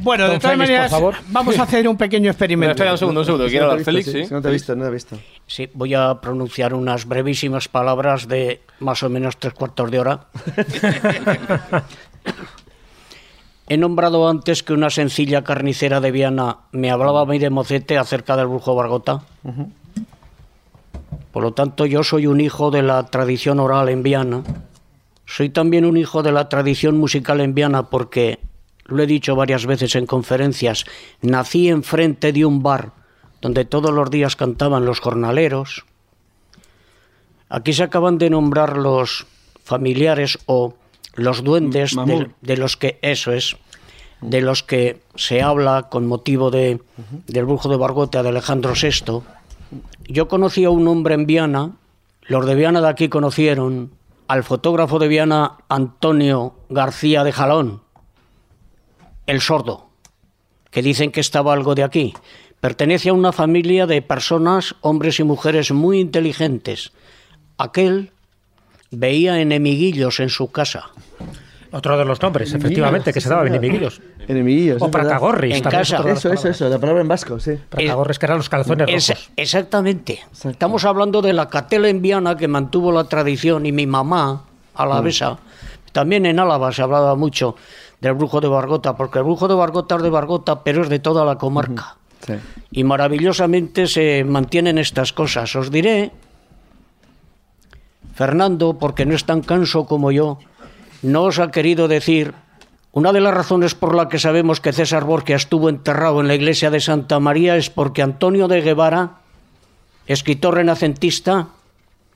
Bueno, 0.01 0.25
de 0.29 0.39
todas 0.39 0.41
Félix, 0.41 0.51
por 0.51 0.57
maneras, 0.57 0.91
favor. 0.91 1.15
vamos 1.29 1.57
a 1.59 1.63
hacer 1.63 1.87
un 1.87 1.97
pequeño 1.97 2.29
experimento. 2.31 2.71
Espera 2.71 2.91
un 2.91 2.97
segundo, 2.97 3.21
un 3.21 3.25
segundo. 3.25 3.45
Si 3.45 3.51
Quiero 3.51 3.65
no 3.65 3.69
te 3.71 3.73
hablar 3.73 3.81
he 3.81 3.85
Félix, 3.85 4.05
visto, 4.07 4.19
sí. 4.21 4.25
Si 4.27 4.33
no 4.33 4.41
te 4.41 4.47
he 4.47 4.51
visto, 4.51 4.75
no 4.75 4.83
te 4.83 4.89
he 4.89 4.93
visto. 4.93 5.17
Sí, 5.47 5.69
voy 5.73 5.93
a 5.95 6.15
pronunciar 6.21 6.73
unas 6.73 7.05
brevísimas 7.05 7.67
palabras 7.67 8.27
de 8.27 8.61
más 8.79 9.01
o 9.03 9.09
menos 9.09 9.37
tres 9.37 9.53
cuartos 9.53 9.89
de 9.91 9.99
hora. 9.99 10.27
He 13.71 13.77
nombrado 13.77 14.27
antes 14.27 14.63
que 14.63 14.73
una 14.73 14.89
sencilla 14.89 15.43
carnicera 15.43 16.01
de 16.01 16.09
Viana 16.11 16.57
me 16.71 16.89
hablaba 16.89 17.21
a 17.21 17.25
mí 17.25 17.37
de 17.37 17.51
mocete 17.51 17.99
acerca 17.99 18.35
del 18.35 18.47
brujo 18.47 18.73
Bargota. 18.73 19.21
Por 21.31 21.43
lo 21.43 21.51
tanto, 21.53 21.85
yo 21.85 22.03
soy 22.03 22.25
un 22.25 22.41
hijo 22.41 22.71
de 22.71 22.81
la 22.81 23.05
tradición 23.05 23.59
oral 23.59 23.89
en 23.89 24.01
Viana. 24.01 24.41
Soy 25.27 25.49
también 25.49 25.85
un 25.85 25.97
hijo 25.97 26.23
de 26.23 26.31
la 26.31 26.49
tradición 26.49 26.97
musical 26.97 27.41
en 27.41 27.53
Viana 27.53 27.83
porque, 27.91 28.39
lo 28.91 29.03
he 29.03 29.07
dicho 29.07 29.35
varias 29.35 29.65
veces 29.65 29.95
en 29.95 30.05
conferencias, 30.05 30.85
nací 31.21 31.69
enfrente 31.69 32.31
de 32.31 32.45
un 32.45 32.63
bar 32.63 32.91
donde 33.41 33.65
todos 33.65 33.91
los 33.91 34.09
días 34.09 34.35
cantaban 34.35 34.85
los 34.85 34.99
jornaleros. 34.99 35.85
Aquí 37.49 37.73
se 37.73 37.83
acaban 37.83 38.17
de 38.17 38.29
nombrar 38.29 38.77
los 38.77 39.25
familiares 39.63 40.37
o 40.45 40.75
los 41.15 41.43
duendes 41.43 41.95
de 42.41 42.57
los 42.57 42.77
que, 42.77 42.99
eso 43.01 43.31
es, 43.31 43.57
de 44.21 44.41
los 44.41 44.63
que 44.63 45.01
se 45.15 45.41
habla 45.41 45.89
con 45.89 46.07
motivo 46.07 46.51
de, 46.51 46.79
del 47.27 47.45
brujo 47.45 47.69
de 47.69 47.77
Bargota 47.77 48.23
de 48.23 48.29
Alejandro 48.29 48.73
VI. 48.73 49.21
Yo 50.07 50.27
conocí 50.27 50.65
a 50.65 50.69
un 50.69 50.87
hombre 50.87 51.13
en 51.15 51.25
Viana, 51.25 51.71
los 52.23 52.45
de 52.45 52.55
Viana 52.55 52.81
de 52.81 52.89
aquí 52.89 53.09
conocieron 53.09 53.91
al 54.27 54.43
fotógrafo 54.43 54.99
de 54.99 55.07
Viana 55.07 55.57
Antonio 55.69 56.53
García 56.69 57.23
de 57.23 57.31
Jalón, 57.31 57.81
El 59.29 59.41
Sordo, 59.41 59.85
que 60.71 60.81
dicen 60.81 61.11
que 61.11 61.19
estaba 61.19 61.53
algo 61.53 61.75
de 61.75 61.83
aquí. 61.83 62.15
Pertenece 62.59 63.09
a 63.09 63.13
una 63.13 63.31
familia 63.31 63.85
de 63.85 64.01
personas, 64.01 64.73
hombres 64.81 65.19
y 65.19 65.23
mujeres 65.23 65.71
muy 65.71 65.99
inteligentes. 65.99 66.91
Aquel 67.59 68.09
veía 68.89 69.39
enemiguillos 69.39 70.19
en 70.19 70.29
su 70.29 70.51
casa. 70.51 70.89
Otro 71.71 71.95
de 71.95 72.05
los 72.05 72.19
nombres, 72.23 72.51
efectivamente, 72.55 73.13
que 73.13 73.21
se 73.21 73.29
daba 73.29 73.45
enemiguillos. 73.45 74.01
Enemiguillos. 74.27 74.81
O 74.81 74.89
pracagorris, 74.89 75.57
En 75.57 75.61
casa. 75.63 75.97
Eso, 76.09 76.33
eso, 76.33 76.49
eso, 76.49 76.67
la 76.67 76.79
palabra 76.79 77.01
en 77.03 77.07
vasco, 77.07 77.39
sí. 77.39 77.51
Pracagorris, 77.69 78.17
que 78.17 78.25
eran 78.25 78.37
los 78.39 78.49
calzones 78.49 78.87
Es- 78.91 79.09
rojos. 79.09 79.29
exactamente. 79.37 80.21
Estamos 80.43 80.85
hablando 80.85 81.21
de 81.21 81.33
la 81.33 81.47
catela 81.49 81.87
en 81.87 82.01
Viana 82.01 82.35
que 82.35 82.47
mantuvo 82.47 82.91
la 82.91 83.03
tradición 83.03 83.67
y 83.67 83.71
mi 83.71 83.85
mamá, 83.85 84.45
alavesa, 84.73 85.37
también 85.91 86.25
en 86.25 86.39
Álava 86.39 86.71
se 86.71 86.81
hablaba 86.81 87.13
mucho 87.15 87.55
del 88.01 88.13
brujo 88.13 88.41
de 88.41 88.47
Bargota, 88.47 88.95
porque 88.95 89.19
el 89.19 89.25
brujo 89.25 89.47
de 89.47 89.55
Bargota 89.55 89.95
es 89.95 90.03
de 90.03 90.09
Bargota, 90.09 90.63
pero 90.63 90.83
es 90.83 90.89
de 90.89 90.99
toda 90.99 91.25
la 91.25 91.37
comarca. 91.37 91.97
Sí. 92.25 92.33
Y 92.71 92.83
maravillosamente 92.83 93.87
se 93.87 94.23
mantienen 94.23 94.77
estas 94.77 95.13
cosas. 95.13 95.55
Os 95.55 95.71
diré, 95.71 96.11
Fernando, 98.13 98.77
porque 98.77 99.05
no 99.05 99.15
es 99.15 99.25
tan 99.25 99.41
canso 99.41 99.85
como 99.85 100.11
yo, 100.11 100.39
no 101.01 101.23
os 101.23 101.39
ha 101.39 101.51
querido 101.51 101.87
decir 101.87 102.33
una 102.91 103.13
de 103.13 103.21
las 103.21 103.33
razones 103.33 103.75
por 103.75 103.95
la 103.95 104.09
que 104.09 104.19
sabemos 104.19 104.59
que 104.59 104.73
César 104.73 105.03
Borgia 105.05 105.35
estuvo 105.35 105.69
enterrado 105.69 106.21
en 106.21 106.27
la 106.27 106.35
iglesia 106.35 106.71
de 106.71 106.81
Santa 106.81 107.19
María 107.19 107.55
es 107.55 107.69
porque 107.69 108.01
Antonio 108.01 108.47
de 108.47 108.61
Guevara, 108.61 109.21
escritor 110.07 110.55
renacentista, 110.55 111.49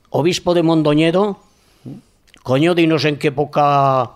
obispo 0.10 0.54
de 0.54 0.64
Mondoñedo, 0.64 1.40
coño, 2.42 2.74
dinos 2.74 3.06
en 3.06 3.18
qué 3.18 3.28
época 3.28 4.12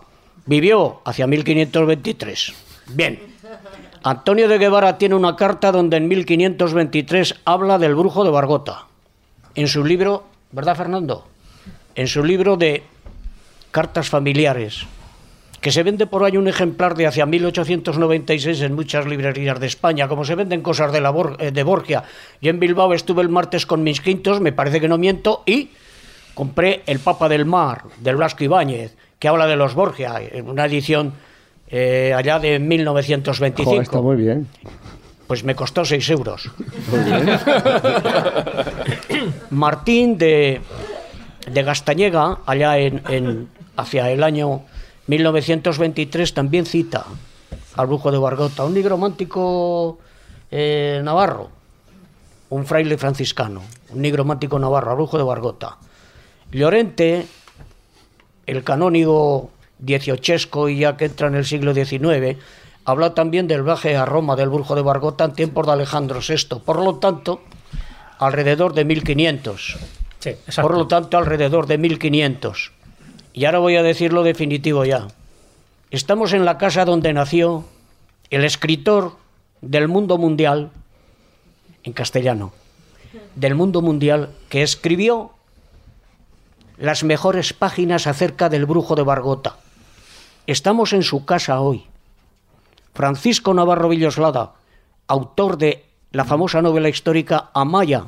vivió, 0.48 1.02
hacia 1.06 1.28
1523. 1.28 2.54
Bien, 2.88 3.20
Antonio 4.04 4.48
de 4.48 4.58
Guevara 4.58 4.98
tiene 4.98 5.16
una 5.16 5.36
carta 5.36 5.72
donde 5.72 5.98
en 5.98 6.08
1523 6.08 7.36
habla 7.46 7.78
del 7.78 7.96
brujo 7.96 8.24
de 8.24 8.32
Bargota. 8.32 8.86
En 9.56 9.68
su 9.68 9.84
libro, 9.84 10.24
¿verdad 10.52 10.76
Fernando? 10.76 11.28
En 11.96 12.08
su 12.08 12.24
libro 12.24 12.58
de 12.58 12.84
cartas 13.72 14.10
familiares, 14.10 14.86
que 15.60 15.72
se 15.72 15.84
vende 15.84 16.06
por 16.06 16.24
ahí 16.24 16.38
un 16.38 16.48
ejemplar 16.48 16.96
de 16.96 17.08
hacia 17.08 17.26
1896 17.26 18.62
en 18.62 18.74
muchas 18.76 19.06
librerías 19.08 19.60
de 19.60 19.68
España, 19.68 20.08
como 20.08 20.24
se 20.24 20.36
venden 20.36 20.62
cosas 20.62 20.92
de, 20.94 21.02
la 21.02 21.12
Bor- 21.12 21.36
eh, 21.40 21.52
de 21.52 21.64
Borgia. 21.64 22.04
Yo 22.42 22.52
en 22.52 22.60
Bilbao 22.60 22.94
estuve 22.94 23.22
el 23.24 23.30
martes 23.30 23.66
con 23.66 23.84
mis 23.84 24.00
quintos, 24.00 24.40
me 24.40 24.54
parece 24.54 24.80
que 24.80 24.88
no 24.88 24.98
miento, 24.98 25.44
y 25.46 25.72
compré 26.36 26.84
El 26.86 27.00
Papa 27.00 27.28
del 27.28 27.46
Mar, 27.46 27.84
del 28.00 28.16
Blasco 28.18 28.44
Ibáñez, 28.44 28.96
que 29.20 29.28
habla 29.28 29.48
de 29.48 29.56
los 29.56 29.74
Borgia, 29.74 30.16
en 30.22 30.50
una 30.50 30.66
edición 30.66 31.14
eh, 31.70 32.14
allá 32.16 32.40
de 32.40 32.60
1925. 32.60 33.70
Joder, 33.70 33.84
está 33.84 34.02
muy 34.02 34.16
bien. 34.16 34.48
Pues 35.28 35.44
me 35.44 35.56
costó 35.56 35.84
6 35.84 36.10
euros. 36.12 36.50
Muy 36.90 37.00
bien. 37.00 37.28
Martín 39.50 40.18
de, 40.18 40.62
de 41.52 41.64
Gastañega, 41.64 42.40
allá 42.46 42.78
en, 42.78 43.02
en- 43.10 43.50
hacia 43.76 44.10
el 44.12 44.24
año 44.24 44.62
1923, 45.08 46.34
también 46.34 46.66
cita 46.66 47.06
al 47.76 47.88
brujo 47.88 48.12
de 48.12 48.18
Bargota, 48.18 48.64
un 48.66 48.74
nigromántico 48.74 50.00
eh, 50.50 51.02
navarro, 51.04 51.50
un 52.50 52.66
fraile 52.66 52.98
franciscano, 52.98 53.62
un 53.92 54.02
nigromántico 54.02 54.58
navarro, 54.58 54.92
al 54.92 54.96
brujo 54.98 55.18
de 55.18 55.24
Bargota. 55.24 55.78
Llorente, 56.52 57.26
el 58.48 58.64
canónigo 58.64 59.52
dieciochesco 59.80 60.70
y 60.70 60.80
ya 60.80 60.98
que 60.98 61.06
entra 61.06 61.28
en 61.28 61.36
el 61.36 61.46
siglo 61.46 61.74
XIX, 61.74 62.38
habla 62.86 63.14
también 63.14 63.48
del 63.48 63.64
viaje 63.64 63.96
a 63.96 64.06
Roma 64.06 64.36
del 64.36 64.50
brujo 64.50 64.76
de 64.76 64.82
Bargota 64.82 65.26
en 65.26 65.34
tiempos 65.34 65.66
de 65.68 65.74
Alejandro 65.74 66.20
VI. 66.28 66.60
Por 66.66 66.84
lo 66.84 66.96
tanto, 66.96 67.42
alrededor 68.18 68.74
de 68.74 68.86
1500. 68.86 69.78
Sí, 70.20 70.30
exacto. 70.30 70.62
Por 70.64 70.78
lo 70.78 70.88
tanto, 70.88 71.18
alrededor 71.18 71.68
de 71.68 71.78
1500. 71.78 72.72
Y 73.34 73.46
ahora 73.46 73.60
voy 73.60 73.76
a 73.76 73.84
decir 73.84 74.14
lo 74.14 74.24
definitivo 74.24 74.86
ya. 74.86 75.08
Estamos 75.92 76.34
en 76.34 76.46
la 76.46 76.58
casa 76.58 76.86
donde 76.86 77.14
nació 77.14 77.66
el 78.30 78.44
escritor 78.44 79.14
del 79.62 79.88
mundo 79.88 80.18
mundial, 80.18 80.72
en 81.84 81.94
castellano, 81.94 82.52
del 83.36 83.56
mundo 83.56 83.82
mundial, 83.82 84.32
que 84.50 84.64
escribió 84.64 85.32
las 86.78 87.04
mejores 87.04 87.54
páginas 87.54 88.08
acerca 88.08 88.50
del 88.50 88.66
brujo 88.66 88.96
de 88.96 89.04
Bargota. 89.04 89.56
Estamos 90.46 90.94
en 90.94 91.04
su 91.04 91.26
casa 91.26 91.60
hoy. 91.60 91.86
Francisco 92.94 93.54
Navarro 93.54 93.90
Villoslada, 93.90 94.54
autor 95.08 95.58
de 95.58 95.86
la 96.12 96.26
famosa 96.26 96.62
novela 96.62 96.90
histórica 96.90 97.50
Amaya 97.54 98.06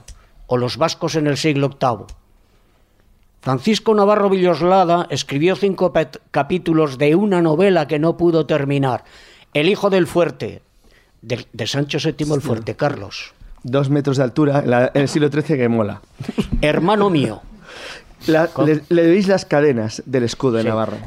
o 0.47 0.57
Los 0.57 0.77
vascos 0.77 1.15
en 1.15 1.27
el 1.27 1.37
siglo 1.37 1.69
VIII. 1.79 2.05
Francisco 3.41 3.93
Navarro 3.93 4.29
Villoslada 4.29 5.07
escribió 5.09 5.55
cinco 5.55 5.93
capítulos 6.31 6.97
de 6.97 7.15
una 7.15 7.41
novela 7.41 7.87
que 7.87 7.99
no 7.99 8.17
pudo 8.17 8.45
terminar, 8.45 9.03
El 9.53 9.69
hijo 9.69 9.89
del 9.89 10.07
fuerte, 10.07 10.61
de, 11.21 11.45
de 11.53 11.67
Sancho 11.67 11.97
VII 12.03 12.33
el 12.33 12.41
Fuerte, 12.41 12.75
Carlos. 12.75 13.33
Dos 13.63 13.89
metros 13.89 14.17
de 14.17 14.23
altura 14.23 14.59
en, 14.59 14.69
la- 14.69 14.91
en 14.93 15.01
el 15.01 15.07
siglo 15.09 15.29
XIII 15.29 15.57
que 15.57 15.69
mola. 15.69 16.01
Hermano 16.61 17.09
mío. 17.09 17.41
La- 18.27 18.49
le, 18.65 18.81
le 18.89 19.07
veis 19.07 19.27
las 19.27 19.45
cadenas 19.45 20.03
del 20.05 20.23
escudo 20.23 20.53
de 20.57 20.63
Sí. 20.63 20.67
Navarra. 20.67 20.97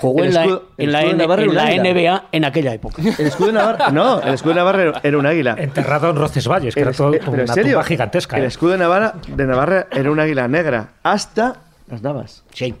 Jugó 0.00 0.22
en 0.22 0.32
la, 0.32 0.44
escudo- 0.44 0.62
en 0.78 0.94
en. 0.94 1.82
NBA 1.82 2.24
en 2.30 2.44
aquella 2.44 2.72
época. 2.72 3.02
El 3.02 3.26
escudo 3.26 3.48
de 3.48 3.52
Navarra, 3.54 3.90
no, 3.90 4.20
el 4.22 4.34
escudo 4.34 4.50
de 4.54 4.58
Navarra 4.60 5.00
era- 5.02 5.18
un 5.18 5.26
águila. 5.26 5.56
Enterrado 5.58 6.10
en 6.10 6.16
Roncesvalles, 6.16 6.74
que 6.74 6.80
El 6.82 6.88
era 6.88 6.96
todo 6.96 7.12
eh, 7.14 7.20
una 7.26 7.46
serio, 7.48 7.72
tumba 7.72 7.84
gigantesca. 7.84 8.36
El 8.36 8.44
¿eh? 8.44 8.46
escudo 8.46 8.70
de 8.72 8.78
Navarra, 8.78 9.14
de 9.26 9.46
Navarra 9.46 9.86
era 9.90 10.10
un 10.12 10.20
águila 10.20 10.46
negra 10.46 10.90
hasta 11.02 11.56
las 11.88 12.02
navas. 12.02 12.44
Sí. 12.52 12.74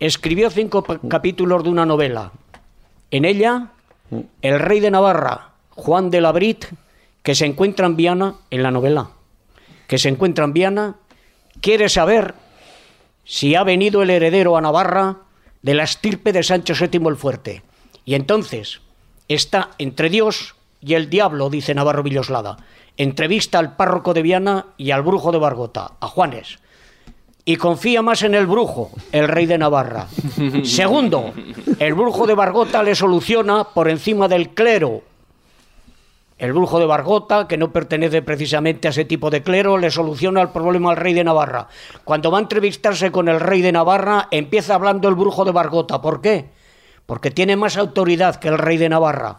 Escribió 0.00 0.50
cinco 0.50 0.82
capítulos 1.08 1.62
de 1.64 1.70
una 1.70 1.86
novela. 1.86 2.32
En 3.10 3.24
ella, 3.24 3.68
el 4.42 4.58
rey 4.60 4.80
de 4.80 4.90
Navarra, 4.90 5.50
Juan 5.70 6.10
de 6.10 6.20
la 6.20 6.32
Brit, 6.32 6.66
que 7.22 7.34
se 7.34 7.46
encuentra 7.46 7.86
en 7.86 7.96
Viana, 7.96 8.34
en 8.50 8.62
la 8.62 8.70
novela, 8.70 9.08
que 9.86 9.96
se 9.98 10.08
encuentra 10.10 10.44
en 10.44 10.52
Viana, 10.52 10.96
quiere 11.64 11.88
saber 11.88 12.34
si 13.24 13.54
ha 13.54 13.64
venido 13.64 14.02
el 14.02 14.10
heredero 14.10 14.58
a 14.58 14.60
Navarra 14.60 15.16
de 15.62 15.72
la 15.72 15.84
estirpe 15.84 16.30
de 16.34 16.42
Sancho 16.42 16.74
VII 16.78 17.08
el 17.08 17.16
Fuerte. 17.16 17.62
Y 18.04 18.16
entonces 18.16 18.82
está 19.28 19.70
entre 19.78 20.10
Dios 20.10 20.56
y 20.82 20.92
el 20.92 21.08
diablo, 21.08 21.48
dice 21.48 21.74
Navarro 21.74 22.02
Villoslada. 22.02 22.58
Entrevista 22.98 23.58
al 23.58 23.76
párroco 23.76 24.12
de 24.12 24.20
Viana 24.20 24.66
y 24.76 24.90
al 24.90 25.00
brujo 25.00 25.32
de 25.32 25.38
Bargota, 25.38 25.92
a 26.00 26.06
Juanes 26.06 26.58
y 27.46 27.56
confía 27.56 28.00
más 28.00 28.22
en 28.22 28.34
el 28.34 28.46
brujo, 28.46 28.90
el 29.12 29.28
rey 29.28 29.46
de 29.46 29.58
Navarra. 29.58 30.08
Segundo, 30.64 31.32
el 31.78 31.94
brujo 31.94 32.26
de 32.26 32.34
Bargota 32.34 32.82
le 32.82 32.94
soluciona 32.94 33.64
por 33.64 33.88
encima 33.88 34.28
del 34.28 34.50
clero. 34.50 35.02
El 36.44 36.52
brujo 36.52 36.78
de 36.78 36.84
Bargota, 36.84 37.48
que 37.48 37.56
no 37.56 37.72
pertenece 37.72 38.20
precisamente 38.20 38.86
a 38.86 38.90
ese 38.90 39.06
tipo 39.06 39.30
de 39.30 39.42
clero, 39.42 39.78
le 39.78 39.90
soluciona 39.90 40.42
el 40.42 40.48
problema 40.50 40.90
al 40.90 40.96
rey 40.96 41.14
de 41.14 41.24
Navarra. 41.24 41.68
Cuando 42.04 42.30
va 42.30 42.36
a 42.36 42.42
entrevistarse 42.42 43.10
con 43.10 43.28
el 43.30 43.40
rey 43.40 43.62
de 43.62 43.72
Navarra, 43.72 44.28
empieza 44.30 44.74
hablando 44.74 45.08
el 45.08 45.14
brujo 45.14 45.46
de 45.46 45.52
Bargota. 45.52 46.02
¿Por 46.02 46.20
qué? 46.20 46.50
Porque 47.06 47.30
tiene 47.30 47.56
más 47.56 47.78
autoridad 47.78 48.36
que 48.36 48.48
el 48.48 48.58
rey 48.58 48.76
de 48.76 48.90
Navarra. 48.90 49.38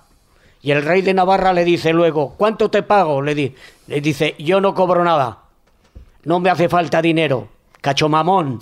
Y 0.63 0.71
el 0.71 0.81
rey 0.83 1.03
de 1.03 1.13
Navarra 1.13 1.53
le 1.53 1.63
dice 1.63 1.93
luego, 1.93 2.33
¿cuánto 2.37 2.71
te 2.71 2.81
pago? 2.81 3.21
Le, 3.21 3.35
di- 3.35 3.55
le 3.85 4.01
dice, 4.01 4.33
yo 4.39 4.59
no 4.59 4.73
cobro 4.73 5.03
nada. 5.03 5.37
No 6.23 6.39
me 6.39 6.49
hace 6.49 6.67
falta 6.69 7.03
dinero. 7.03 7.49
Cacho 7.81 8.09
mamón. 8.09 8.59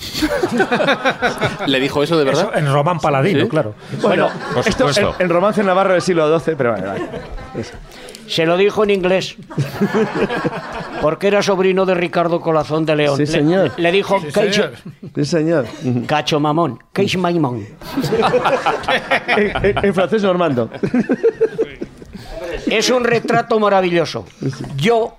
¿Le 1.67 1.79
dijo 1.79 2.03
eso 2.03 2.17
de 2.17 2.25
verdad? 2.25 2.49
Eso 2.51 2.57
en 2.57 2.73
Román 2.73 2.99
Paladino, 2.99 3.43
¿Sí? 3.43 3.47
claro. 3.49 3.73
Bueno, 4.01 4.27
Por 4.53 4.67
esto 4.67 4.89
supuesto. 4.89 5.15
en, 5.17 5.21
en 5.25 5.29
romance 5.29 5.63
navarro 5.63 5.93
del 5.93 6.01
siglo 6.01 6.39
XII, 6.39 6.55
pero 6.57 6.71
vale, 6.71 6.85
vale. 6.87 7.01
Eso. 7.57 7.73
Se 8.27 8.45
lo 8.45 8.57
dijo 8.57 8.83
en 8.83 8.89
inglés. 8.91 9.35
Porque 11.01 11.27
era 11.27 11.41
sobrino 11.43 11.85
de 11.85 11.93
Ricardo 11.93 12.39
Colazón 12.39 12.85
de 12.85 12.95
León. 12.95 13.17
Sí, 13.17 13.23
Le- 13.23 13.27
señor. 13.31 13.71
Le, 13.77 13.91
dijo, 13.91 14.17
"Cacho- 14.31 14.71
Sí, 15.15 15.25
señor. 15.25 15.65
cacho 16.07 16.39
mamón. 16.39 16.79
Cacho 16.93 17.19
mamón. 17.19 17.65
en, 19.27 19.65
en- 19.65 19.85
en 19.85 19.93
francés 19.93 20.23
normando. 20.23 20.69
Es 22.67 22.89
un 22.89 23.03
retrato 23.03 23.59
maravilloso. 23.59 24.25
Yo, 24.77 25.17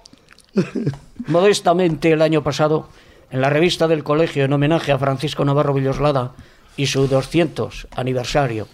modestamente, 1.26 2.12
el 2.12 2.22
año 2.22 2.42
pasado, 2.42 2.88
en 3.30 3.40
la 3.40 3.50
revista 3.50 3.86
del 3.86 4.02
colegio, 4.02 4.44
en 4.44 4.52
homenaje 4.52 4.92
a 4.92 4.98
Francisco 4.98 5.44
Navarro 5.44 5.74
Villoslada 5.74 6.32
y 6.76 6.86
su 6.86 7.06
200 7.06 7.88
aniversario, 7.94 8.66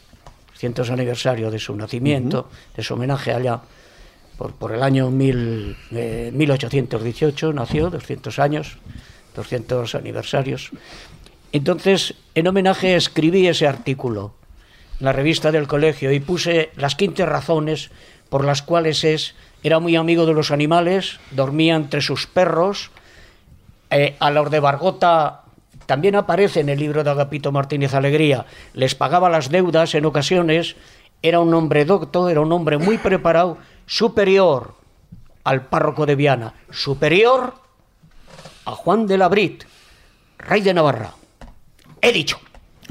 200 0.53 0.91
aniversario 0.91 1.51
de 1.51 1.59
su 1.59 1.75
nacimiento, 1.75 2.49
de 2.77 2.83
su 2.83 2.95
homenaje 2.95 3.33
allá, 3.33 3.61
por, 4.49 4.73
el 4.73 4.83
año 4.83 5.11
mil, 5.11 5.77
eh, 5.91 6.31
1818, 6.33 7.53
nació, 7.53 7.91
200 7.91 8.39
años, 8.39 8.79
200 9.35 9.95
aniversarios. 9.95 10.71
Entonces, 11.53 12.15
en 12.35 12.49
homenaje 12.49 12.97
escribí 12.97 13.47
ese 13.47 13.67
artículo. 13.67 14.35
la 15.01 15.13
revista 15.15 15.51
del 15.51 15.67
colegio, 15.67 16.13
y 16.13 16.21
puse 16.21 16.73
las 16.77 16.95
15 16.95 17.25
razones 17.25 17.91
por 18.29 18.45
las 18.45 18.61
cuales 18.61 19.03
es, 19.03 19.35
era 19.63 19.79
muy 19.79 19.97
amigo 19.97 20.27
de 20.27 20.35
los 20.35 20.51
animales, 20.51 21.21
dormía 21.31 21.75
entre 21.75 22.03
sus 22.03 22.27
perros, 22.27 22.91
eh, 23.89 24.17
a 24.21 24.31
los 24.31 24.51
de 24.51 24.61
Bargota 24.61 25.45
también 25.87 26.17
aparece 26.17 26.61
en 26.61 26.69
el 26.69 26.79
libro 26.79 27.03
de 27.03 27.11
Agapito 27.11 27.51
Martínez 27.51 27.95
Alegría, 27.95 28.45
les 28.75 28.95
pagaba 28.95 29.31
las 29.31 29.49
deudas 29.49 29.95
en 29.95 30.05
ocasiones, 30.05 30.77
era 31.23 31.41
un 31.41 31.53
hombre 31.55 31.87
docto, 31.87 32.29
era 32.29 32.43
un 32.43 32.53
hombre 32.53 32.79
muy 32.79 32.99
preparado, 32.99 33.59
superior 33.91 34.75
al 35.43 35.67
párroco 35.67 36.07
de 36.07 36.15
Viana, 36.15 36.55
superior 36.71 37.55
a 38.65 38.71
Juan 38.71 39.09
de 39.09 39.19
la 39.19 39.27
Brit, 39.27 39.65
rey 40.39 40.61
de 40.61 40.73
Navarra. 40.73 41.13
He 42.01 42.13
dicho. 42.13 42.39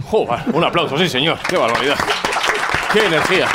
Joder, 0.04 0.42
un 0.54 0.64
aplauso, 0.64 0.98
sí, 0.98 1.08
señor. 1.08 1.40
Qué 1.48 1.56
barbaridad. 1.56 1.98
Qué 2.92 3.06
energía. 3.06 3.48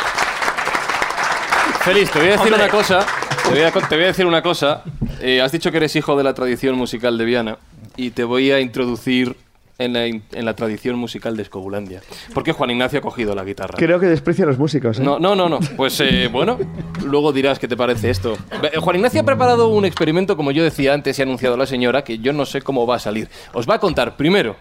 Feliz, 1.83 2.11
te 2.11 2.19
voy 2.19 2.29
a 2.29 2.33
decir 2.33 2.53
Hombre. 2.53 2.65
una 2.65 2.69
cosa. 2.71 3.07
Te 3.43 3.51
voy 3.51 3.63
a, 3.63 3.71
te 3.71 3.95
voy 3.95 4.05
a 4.05 4.07
decir 4.07 4.25
una 4.25 4.43
cosa. 4.43 4.83
Eh, 5.21 5.43
has 5.43 5.53
dicho 5.53 5.71
que 5.71 5.77
eres 5.77 5.95
hijo 5.97 6.17
de 6.17 6.25
la 6.25 6.33
tradición 6.33 6.77
musical 6.77 7.19
de 7.19 7.27
Viana 7.27 7.59
y 7.95 8.13
te 8.13 8.25
voy 8.25 8.53
a 8.53 8.61
introducir 8.61 9.37
en 9.79 9.93
la, 9.93 10.07
in- 10.07 10.23
en 10.33 10.45
la 10.45 10.55
tradición 10.55 10.97
musical 10.97 11.37
de 11.37 11.43
Escobulandia. 11.43 12.01
Porque 12.33 12.53
Juan 12.53 12.71
Ignacio 12.71 13.01
ha 13.01 13.03
cogido 13.03 13.35
la 13.35 13.43
guitarra. 13.45 13.75
Creo 13.77 13.99
que 13.99 14.07
desprecia 14.07 14.45
a 14.45 14.49
los 14.49 14.59
músicos. 14.59 14.99
¿eh? 14.99 15.03
No, 15.03 15.19
no, 15.19 15.35
no, 15.35 15.49
no. 15.49 15.59
Pues 15.77 15.99
eh, 16.01 16.29
bueno, 16.33 16.59
luego 17.05 17.33
dirás 17.33 17.59
qué 17.59 17.67
te 17.69 17.77
parece 17.77 18.11
esto. 18.11 18.37
Ve- 18.63 18.73
Juan 18.79 18.97
Ignacio 18.97 19.21
ha 19.21 19.25
preparado 19.25 19.69
un 19.69 19.85
experimento, 19.85 20.37
como 20.37 20.51
yo 20.53 20.63
decía 20.63 20.95
antes 20.95 21.19
y 21.19 21.23
ha 21.23 21.25
anunciado 21.25 21.57
la 21.57 21.67
señora, 21.67 22.03
que 22.05 22.19
yo 22.19 22.33
no 22.33 22.47
sé 22.47 22.63
cómo 22.63 22.87
va 22.87 22.97
a 22.97 23.01
salir. 23.01 23.29
Os 23.53 23.69
va 23.69 23.75
a 23.75 23.79
contar 23.81 24.17
primero 24.17 24.57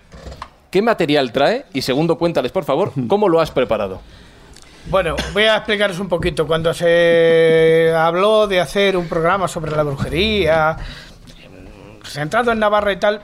qué 0.72 0.82
material 0.82 1.32
trae 1.32 1.66
y 1.74 1.84
segundo, 1.84 2.18
cuéntales, 2.18 2.52
por 2.52 2.64
favor, 2.64 2.92
cómo 3.08 3.30
lo 3.30 3.40
has 3.40 3.52
preparado. 3.52 4.02
Bueno, 4.90 5.16
voy 5.34 5.44
a 5.44 5.56
explicaros 5.58 6.00
un 6.00 6.10
poquito. 6.10 6.46
Cuando 6.48 6.74
se 6.74 7.94
habló 7.96 8.48
de 8.48 8.60
hacer 8.60 8.98
un 8.98 9.08
programa 9.08 9.48
sobre 9.48 9.72
la 9.76 9.84
brujería, 9.84 10.76
mm, 10.78 12.06
centrado 12.06 12.52
en 12.52 12.60
Navarra 12.60 12.92
y 12.92 12.98
tal, 12.98 13.22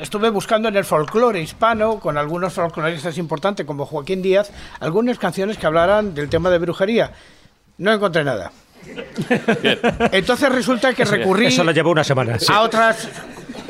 estuve 0.00 0.30
buscando 0.30 0.68
en 0.68 0.76
el 0.76 0.84
folclore 0.84 1.40
hispano, 1.40 1.98
con 1.98 2.18
algunos 2.18 2.52
folcloristas 2.52 3.18
importantes 3.18 3.66
como 3.66 3.86
Joaquín 3.86 4.22
Díaz, 4.22 4.50
algunas 4.80 5.18
canciones 5.18 5.58
que 5.58 5.66
hablaran 5.66 6.14
del 6.14 6.28
tema 6.28 6.50
de 6.50 6.58
brujería. 6.58 7.12
No 7.78 7.92
encontré 7.92 8.24
nada. 8.24 8.52
Entonces 10.12 10.48
resulta 10.50 10.94
que 10.94 11.04
recurrí 11.04 11.46
Eso 11.46 11.64
lo 11.64 11.72
llevó 11.72 11.90
una 11.90 12.04
semana. 12.04 12.38
a 12.48 12.60
otras, 12.60 13.08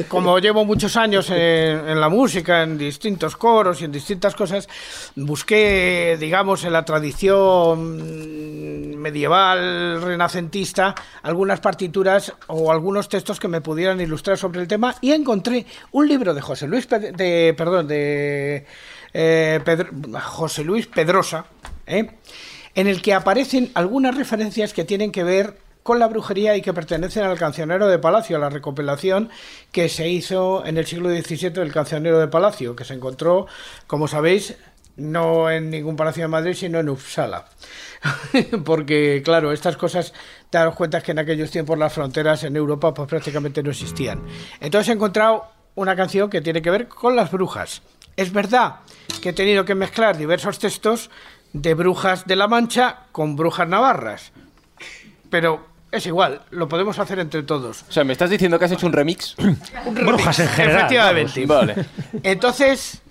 como 0.08 0.38
llevo 0.38 0.64
muchos 0.64 0.96
años 0.96 1.30
en, 1.30 2.00
la 2.00 2.08
música, 2.08 2.62
en 2.62 2.78
distintos 2.78 3.36
coros 3.36 3.80
y 3.80 3.84
en 3.84 3.92
distintas 3.92 4.34
cosas, 4.34 4.68
busqué, 5.14 6.16
digamos, 6.18 6.64
en 6.64 6.72
la 6.72 6.84
tradición 6.84 9.00
medieval, 9.00 10.02
renacentista, 10.02 10.94
algunas 11.22 11.60
partituras 11.60 12.32
o 12.48 12.72
algunos 12.72 13.08
textos 13.08 13.40
que 13.40 13.48
me 13.48 13.60
pudieran 13.60 14.00
ilustrar 14.00 14.36
sobre 14.36 14.60
el 14.60 14.68
tema 14.68 14.94
y 15.00 15.12
encontré 15.12 15.66
un 15.92 16.08
libro 16.08 16.34
de 16.34 16.40
José 16.40 16.66
Luis, 16.66 16.88
Ped- 16.88 17.14
de, 17.14 17.54
perdón, 17.56 17.88
de 17.88 18.66
eh, 19.14 19.60
José 20.22 20.64
Luis 20.64 20.86
Pedrosa, 20.86 21.46
¿eh? 21.86 22.10
en 22.74 22.86
el 22.86 23.00
que 23.00 23.14
aparecen 23.14 23.70
algunas 23.74 24.16
referencias 24.16 24.72
que 24.72 24.84
tienen 24.84 25.12
que 25.12 25.24
ver 25.24 25.58
con 25.86 26.00
la 26.00 26.08
brujería 26.08 26.56
y 26.56 26.62
que 26.62 26.74
pertenecen 26.74 27.22
al 27.22 27.38
cancionero 27.38 27.86
de 27.86 28.00
Palacio, 28.00 28.36
a 28.36 28.40
la 28.40 28.50
recopilación 28.50 29.30
que 29.70 29.88
se 29.88 30.08
hizo 30.08 30.66
en 30.66 30.76
el 30.78 30.84
siglo 30.84 31.08
XVII 31.08 31.50
del 31.50 31.72
cancionero 31.72 32.18
de 32.18 32.26
Palacio, 32.26 32.74
que 32.74 32.84
se 32.84 32.92
encontró, 32.92 33.46
como 33.86 34.08
sabéis, 34.08 34.56
no 34.96 35.48
en 35.48 35.70
ningún 35.70 35.94
palacio 35.94 36.24
de 36.24 36.28
Madrid, 36.28 36.54
sino 36.54 36.80
en 36.80 36.88
Uppsala. 36.88 37.46
Porque, 38.64 39.22
claro, 39.24 39.52
estas 39.52 39.76
cosas, 39.76 40.12
das 40.50 40.74
cuenta 40.74 41.00
que 41.00 41.12
en 41.12 41.20
aquellos 41.20 41.52
tiempos 41.52 41.78
las 41.78 41.92
fronteras 41.92 42.42
en 42.42 42.56
Europa 42.56 42.92
pues 42.92 43.08
prácticamente 43.08 43.62
no 43.62 43.70
existían. 43.70 44.22
Entonces 44.58 44.88
he 44.88 44.92
encontrado 44.92 45.44
una 45.76 45.94
canción 45.94 46.28
que 46.28 46.40
tiene 46.40 46.62
que 46.62 46.70
ver 46.70 46.88
con 46.88 47.14
las 47.14 47.30
brujas. 47.30 47.82
Es 48.16 48.32
verdad 48.32 48.80
que 49.22 49.28
he 49.28 49.32
tenido 49.32 49.64
que 49.64 49.76
mezclar 49.76 50.16
diversos 50.16 50.58
textos 50.58 51.10
de 51.52 51.74
brujas 51.74 52.26
de 52.26 52.34
la 52.34 52.48
Mancha 52.48 53.04
con 53.12 53.36
brujas 53.36 53.68
navarras. 53.68 54.32
Pero 55.30 55.75
es 55.96 56.06
igual, 56.06 56.42
lo 56.50 56.68
podemos 56.68 56.98
hacer 56.98 57.18
entre 57.18 57.42
todos. 57.42 57.84
O 57.88 57.92
sea, 57.92 58.04
¿me 58.04 58.12
estás 58.12 58.30
diciendo 58.30 58.58
que 58.58 58.66
has 58.66 58.72
hecho 58.72 58.86
un 58.86 58.92
remix? 58.92 59.34
Brujas 59.90 60.38
en 60.38 60.48
general. 60.48 60.76
Efectivamente. 60.78 61.46
Vale. 61.46 61.74
Entonces, 62.22 63.02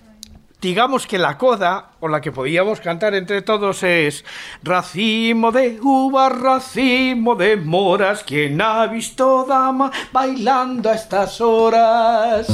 digamos 0.60 1.06
que 1.06 1.18
la 1.18 1.38
coda, 1.38 1.90
o 2.00 2.08
la 2.08 2.20
que 2.20 2.32
podíamos 2.32 2.80
cantar 2.80 3.14
entre 3.14 3.42
todos, 3.42 3.82
es 3.82 4.24
Racimo 4.62 5.52
de 5.52 5.78
uvas, 5.82 6.38
racimo 6.38 7.34
de 7.34 7.56
moras, 7.56 8.24
quien 8.24 8.60
ha 8.60 8.86
visto 8.86 9.44
dama 9.48 9.90
bailando 10.12 10.90
a 10.90 10.94
estas 10.94 11.40
horas. 11.40 12.46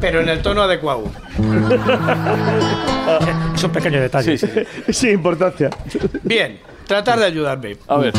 Pero 0.00 0.20
en 0.20 0.28
el 0.28 0.42
tono 0.42 0.62
adecuado. 0.62 1.04
Es 3.54 3.62
un 3.62 3.70
pequeño 3.70 4.00
detalle. 4.00 4.38
Sí, 4.38 4.46
sí. 4.46 4.60
Sí, 4.92 5.10
importancia. 5.10 5.68
Bien, 6.22 6.58
tratar 6.86 7.18
de 7.18 7.26
ayudarme. 7.26 7.76
A 7.88 7.96
ver. 7.96 8.14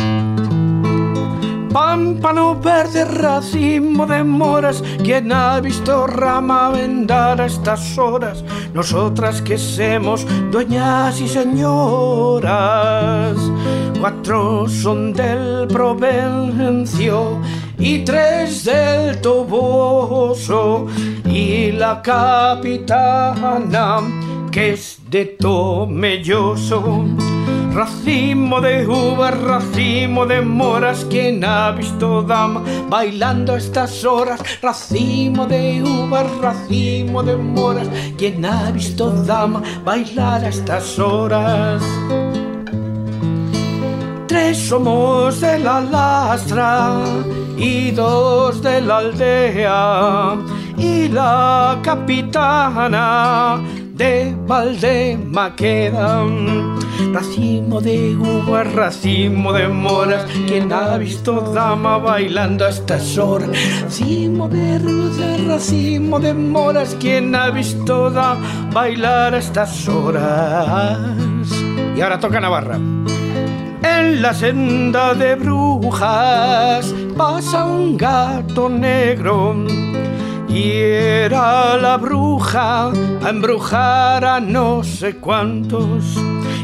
Pámpano 1.76 2.56
verde, 2.56 3.04
racimo 3.04 4.06
de 4.06 4.24
moras, 4.24 4.82
quien 5.04 5.34
ha 5.34 5.60
visto 5.60 6.08
rama 6.08 6.70
vendar 6.70 7.42
a 7.42 7.48
estas 7.48 7.98
horas, 7.98 8.46
nosotras 8.74 9.42
que 9.42 9.58
somos 9.58 10.26
dueñas 10.52 11.20
y 11.20 11.28
señoras. 11.28 12.56
Cuatro 14.00 14.70
son 14.70 15.12
del 15.12 15.68
Provencio 15.68 17.42
y 17.78 18.06
tres 18.06 18.64
del 18.64 19.20
Toboso 19.20 20.88
y 21.26 21.74
la 21.74 22.02
capitana 22.02 24.00
que 24.50 24.72
es 24.72 25.00
de 25.10 25.26
Tomelloso. 25.26 27.04
Racimo 27.76 28.62
de 28.62 28.88
uvas, 28.88 29.38
racimo 29.42 30.26
de 30.26 30.40
moras, 30.40 31.06
quien 31.10 31.44
ha 31.44 31.72
visto 31.72 32.22
dama 32.22 32.64
bailando 32.88 33.52
a 33.52 33.58
estas 33.58 34.06
horas. 34.06 34.40
Racimo 34.62 35.46
de 35.46 35.84
uvas, 35.84 36.26
racimo 36.40 37.22
de 37.22 37.36
moras, 37.36 37.90
quien 38.18 38.46
ha 38.46 38.72
visto 38.72 39.10
dama 39.10 39.62
bailar 39.84 40.46
a 40.46 40.48
estas 40.48 40.98
horas. 40.98 41.84
Tres 44.26 44.58
somos 44.58 45.42
de 45.42 45.60
la 45.60 45.82
lastra 45.82 46.94
y 47.58 47.92
dos 47.92 48.62
de 48.62 48.80
la 48.80 49.00
aldea 49.00 50.38
y 50.78 51.10
la 51.10 51.78
capitana 51.84 53.60
de 53.96 54.36
Valdema 54.46 55.56
quedan. 55.56 56.76
Racimo 57.14 57.80
de 57.82 58.16
uvas, 58.16 58.74
racimo 58.74 59.54
de 59.54 59.68
moras, 59.68 60.26
quien 60.48 60.72
ha 60.72 60.98
visto 60.98 61.40
dama 61.54 61.98
bailando 61.98 62.66
a 62.66 62.70
estas 62.70 63.18
horas. 63.18 63.50
Racimo 63.82 64.48
de 64.50 64.80
rosas, 64.80 65.46
racimo 65.46 66.20
de 66.20 66.34
moras, 66.34 66.96
quien 67.00 67.34
ha 67.36 67.50
visto 67.50 68.10
dama 68.10 68.70
bailar 68.74 69.34
a 69.34 69.38
estas 69.38 69.88
horas. 69.88 71.00
Y 71.96 72.02
ahora 72.02 72.20
toca 72.20 72.40
Navarra. 72.40 72.76
En 72.76 74.22
la 74.22 74.34
senda 74.34 75.14
de 75.14 75.36
brujas 75.36 76.94
pasa 77.16 77.66
un 77.66 77.96
gato 77.96 78.68
negro 78.68 79.56
y 80.56 80.72
era 80.72 81.76
la 81.78 81.98
bruja 81.98 82.88
a 82.88 83.30
embrujar 83.30 84.24
a 84.24 84.40
no 84.40 84.84
sé 84.86 85.18
cuántos. 85.18 86.16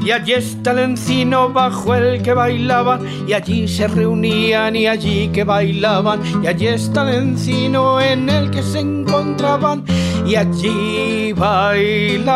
Y 0.04 0.12
allí 0.12 0.32
está 0.34 0.72
el 0.72 0.80
encino 0.80 1.50
bajo 1.50 1.94
el 1.94 2.22
que 2.24 2.34
bailaban 2.34 3.02
y 3.28 3.34
allí 3.34 3.68
se 3.68 3.90
reunían 3.90 4.78
y 4.78 4.88
allí 4.88 5.28
que 5.28 5.44
bailaban 5.44 6.22
y 6.42 6.48
allí 6.48 6.68
está 6.68 7.04
el 7.12 7.16
encino 7.32 8.00
en 8.00 8.30
el 8.30 8.50
que 8.50 8.64
se 8.64 8.80
encontraban 8.80 9.84
y 10.26 10.36
allí 10.36 11.34
bailaban. 11.34 12.32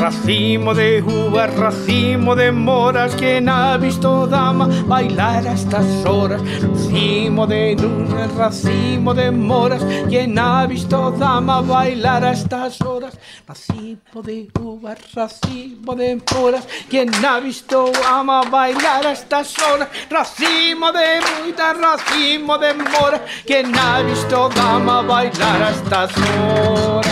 Racimo 0.00 0.72
de 0.72 1.02
uvas, 1.02 1.54
racimo 1.56 2.34
de 2.34 2.50
moras, 2.50 3.14
quien 3.16 3.50
ha 3.50 3.76
visto 3.76 4.26
dama 4.26 4.66
bailar 4.86 5.46
a 5.46 5.52
estas 5.52 5.84
horas. 6.06 6.40
Racimo 6.62 7.46
de 7.46 7.76
lunas, 7.78 8.34
racimo 8.34 9.12
de 9.12 9.30
moras, 9.30 9.84
quien 10.08 10.38
ha 10.38 10.64
visto 10.66 11.10
dama 11.10 11.60
bailar 11.60 12.24
a 12.24 12.32
estas 12.32 12.80
horas. 12.80 13.18
Racimo 13.46 14.22
de 14.22 14.48
uvas, 14.58 14.98
racimo 15.12 15.94
de 15.94 16.18
moras, 16.32 16.66
quien 16.88 17.10
ha 17.22 17.38
visto 17.38 17.92
dama 17.92 18.40
bailar 18.44 19.06
a 19.06 19.12
estas 19.12 19.54
horas. 19.58 19.88
Racimo 20.08 20.92
de 20.92 21.20
muitas, 21.42 21.76
racimo 21.76 22.56
de 22.56 22.72
moras, 22.72 23.20
quien 23.44 23.78
ha 23.78 24.00
visto 24.00 24.48
dama 24.48 25.02
bailar 25.02 25.62
a 25.62 25.70
estas 25.70 26.10
horas. 26.16 27.10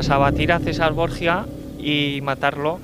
Tras 0.00 0.16
abatir 0.16 0.50
a 0.50 0.60
César 0.60 0.94
Borgia 0.94 1.44
y 1.78 2.20
matarlo, 2.22 2.80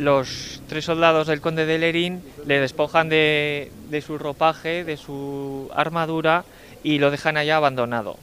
los 0.00 0.60
tres 0.66 0.84
soldados 0.84 1.28
del 1.28 1.40
conde 1.40 1.66
de 1.66 1.78
Lerín 1.78 2.20
le 2.46 2.58
despojan 2.58 3.08
de, 3.08 3.70
su 4.04 4.18
ropaje, 4.18 4.82
de 4.82 4.96
su 4.96 5.70
armadura 5.72 6.42
y 6.82 6.98
lo 6.98 7.12
dejan 7.12 7.36
allá 7.36 7.58
abandonado. 7.58 8.16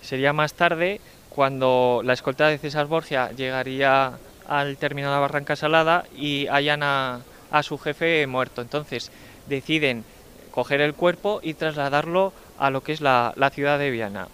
Sería 0.00 0.32
más 0.32 0.54
tarde 0.54 1.00
cuando 1.28 2.02
la 2.04 2.12
escolta 2.12 2.46
de 2.46 2.58
César 2.58 2.86
Borgia 2.86 3.32
llegaría 3.32 4.12
al 4.46 4.76
término 4.76 5.08
de 5.08 5.14
la 5.14 5.20
Barranca 5.20 5.56
Salada 5.56 6.04
y 6.16 6.46
hallan 6.46 6.84
a, 6.84 7.22
a 7.50 7.64
su 7.64 7.78
jefe 7.78 8.24
muerto. 8.28 8.62
Entonces 8.62 9.10
deciden 9.48 10.04
coger 10.52 10.80
el 10.80 10.94
cuerpo 10.94 11.40
y 11.42 11.54
trasladarlo 11.54 12.32
a 12.60 12.70
lo 12.70 12.84
que 12.84 12.92
es 12.92 13.00
la, 13.00 13.32
la 13.34 13.50
ciudad 13.50 13.80
de 13.80 13.90
Viana. 13.90 14.28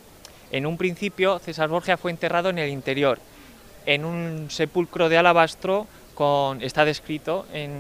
En 0.55 0.66
un 0.66 0.76
principio, 0.76 1.40
César 1.40 1.68
Borgia 1.68 1.97
fue 1.97 2.12
enterrado 2.12 2.48
en 2.48 2.60
el 2.60 2.70
interior, 2.70 3.18
en 3.86 4.05
un 4.05 4.47
sepulcro 4.51 5.09
de 5.09 5.18
alabastro, 5.18 5.89
con, 6.14 6.62
está 6.62 6.85
descrito 6.85 7.44
en, 7.52 7.72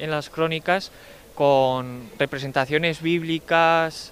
en 0.00 0.10
las 0.10 0.28
crónicas, 0.28 0.90
con 1.36 2.10
representaciones 2.18 3.00
bíblicas 3.00 4.10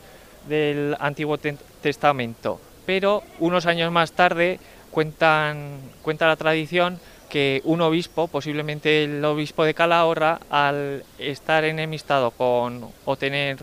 del 0.48 0.96
Antiguo 1.00 1.38
Te- 1.38 1.56
Testamento. 1.82 2.60
Pero 2.86 3.24
unos 3.40 3.66
años 3.66 3.90
más 3.90 4.12
tarde 4.12 4.60
cuentan, 4.92 5.80
cuenta 6.00 6.28
la 6.28 6.36
tradición 6.36 7.00
que 7.28 7.62
un 7.64 7.80
obispo, 7.80 8.28
posiblemente 8.28 9.02
el 9.02 9.24
obispo 9.24 9.64
de 9.64 9.74
Calahorra, 9.74 10.38
al 10.50 11.02
estar 11.18 11.64
enemistado 11.64 12.30
con 12.30 12.90
o 13.06 13.16
tener 13.16 13.56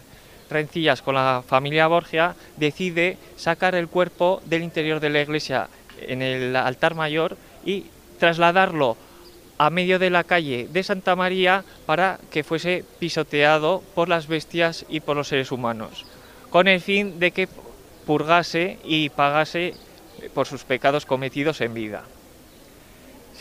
rencillas 0.51 1.01
con 1.01 1.15
la 1.15 1.43
familia 1.47 1.87
Borgia, 1.87 2.35
decide 2.57 3.17
sacar 3.37 3.75
el 3.75 3.87
cuerpo 3.87 4.41
del 4.45 4.63
interior 4.63 4.99
de 4.99 5.09
la 5.09 5.21
iglesia 5.21 5.69
en 6.01 6.21
el 6.21 6.55
altar 6.55 6.95
mayor 6.95 7.37
y 7.65 7.85
trasladarlo 8.19 8.97
a 9.57 9.69
medio 9.69 9.99
de 9.99 10.09
la 10.09 10.23
calle 10.23 10.67
de 10.71 10.83
Santa 10.83 11.15
María 11.15 11.63
para 11.85 12.19
que 12.31 12.43
fuese 12.43 12.83
pisoteado 12.99 13.83
por 13.93 14.09
las 14.09 14.27
bestias 14.27 14.85
y 14.89 15.01
por 15.01 15.15
los 15.15 15.27
seres 15.27 15.51
humanos, 15.51 16.05
con 16.49 16.67
el 16.67 16.81
fin 16.81 17.19
de 17.19 17.31
que 17.31 17.47
purgase 18.05 18.79
y 18.83 19.09
pagase 19.09 19.75
por 20.33 20.47
sus 20.47 20.63
pecados 20.63 21.05
cometidos 21.05 21.61
en 21.61 21.73
vida. 21.73 22.03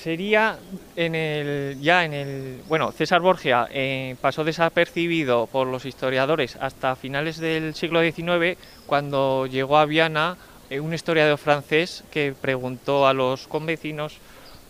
Sería 0.02 0.56
en 0.96 1.14
el, 1.14 1.78
ya 1.82 2.06
en 2.06 2.14
el. 2.14 2.60
Bueno, 2.68 2.90
César 2.90 3.20
Borgia 3.20 3.68
eh, 3.70 4.16
pasó 4.22 4.44
desapercibido 4.44 5.46
por 5.46 5.66
los 5.66 5.84
historiadores 5.84 6.56
hasta 6.56 6.96
finales 6.96 7.36
del 7.38 7.74
siglo 7.74 8.00
XIX, 8.00 8.56
cuando 8.86 9.46
llegó 9.46 9.76
a 9.76 9.84
Viana 9.84 10.38
eh, 10.70 10.80
un 10.80 10.94
historiador 10.94 11.36
francés 11.36 12.02
que 12.10 12.32
preguntó 12.40 13.06
a 13.06 13.12
los 13.12 13.46
convecinos 13.46 14.16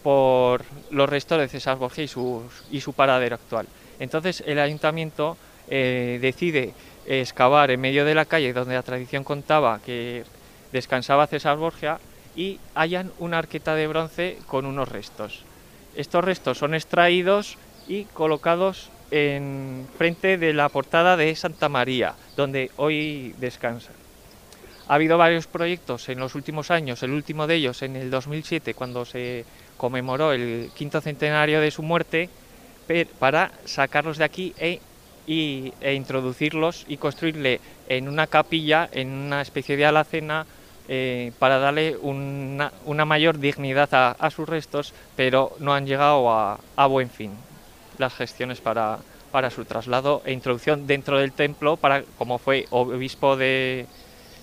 por 0.03 0.65
los 0.91 1.09
restos 1.09 1.39
de 1.39 1.47
César 1.49 1.77
Borgia 1.77 2.03
y, 2.03 2.09
sus- 2.09 2.65
y 2.73 2.81
su 2.81 2.93
paradero 2.93 3.37
actual. 3.37 3.69
Entonces 4.01 4.43
el 4.47 4.59
ayuntamiento 4.59 5.37
eh, 5.69 6.19
decide 6.21 6.75
excavar 7.07 7.71
en 7.71 7.81
medio 7.81 8.05
de 8.05 8.17
la 8.17 8.25
calle 8.25 8.53
donde 8.53 8.75
la 8.75 8.83
tradición 8.83 9.23
contaba 9.23 9.79
que 9.87 10.25
descansaba 10.73 11.29
César 11.29 11.57
Borgia 11.57 12.01
y 12.37 12.59
hallan 12.75 13.13
una 13.19 13.39
arqueta 13.39 13.75
de 13.75 13.87
bronce 13.87 14.39
con 14.47 14.67
unos 14.67 14.89
restos. 14.89 15.45
Estos 15.97 16.25
restos 16.25 16.59
son 16.59 16.75
extraídos 16.75 17.59
y 17.89 18.05
colocados 18.05 18.91
en 19.11 19.87
frente 19.99 20.39
de 20.39 20.53
la 20.53 20.69
portada 20.69 21.17
de 21.17 21.35
Santa 21.35 21.69
María, 21.69 22.15
donde 22.37 22.71
hoy 22.77 23.35
descansa. 23.39 23.91
Ha 24.89 24.95
habido 24.95 25.19
varios 25.19 25.47
proyectos 25.47 26.09
en 26.09 26.19
los 26.19 26.35
últimos 26.35 26.71
años, 26.71 27.03
el 27.03 27.13
último 27.13 27.47
de 27.47 27.57
ellos 27.57 27.83
en 27.83 27.97
el 27.97 28.11
2007, 28.11 28.75
cuando 28.75 29.05
se 29.05 29.45
conmemoró 29.77 30.33
el 30.33 30.71
quinto 30.75 31.01
centenario 31.01 31.61
de 31.61 31.71
su 31.71 31.83
muerte, 31.83 32.29
para 33.19 33.53
sacarlos 33.65 34.19
de 34.19 34.25
aquí 34.25 34.53
e, 34.59 34.81
e 35.29 35.95
introducirlos 35.95 36.85
y 36.89 36.97
construirle 36.97 37.61
en 37.89 38.09
una 38.09 38.27
capilla, 38.27 38.89
en 38.91 39.11
una 39.11 39.43
especie 39.43 39.77
de 39.77 39.87
alacena, 39.87 40.45
eh, 40.93 41.31
para 41.39 41.61
darle 41.61 41.97
una, 41.97 42.73
una 42.85 43.05
mayor 43.05 43.39
dignidad 43.39 43.89
a, 44.19 44.31
sus 44.31 44.49
restos, 44.49 44.93
pero 45.15 45.55
no 45.61 45.73
han 45.73 45.87
llegado 45.87 46.29
a, 46.29 46.87
buen 46.89 47.09
fin 47.09 47.31
las 47.97 48.13
gestiones 48.13 48.61
para, 48.61 48.99
para 49.31 49.51
su 49.51 49.65
traslado 49.65 50.21
e 50.25 50.33
introducción 50.33 50.89
dentro 50.89 51.21
del 51.21 51.31
templo, 51.31 51.77
para 51.77 52.03
como 52.19 52.39
fue 52.39 52.67
obispo 52.71 53.37
de 53.37 53.87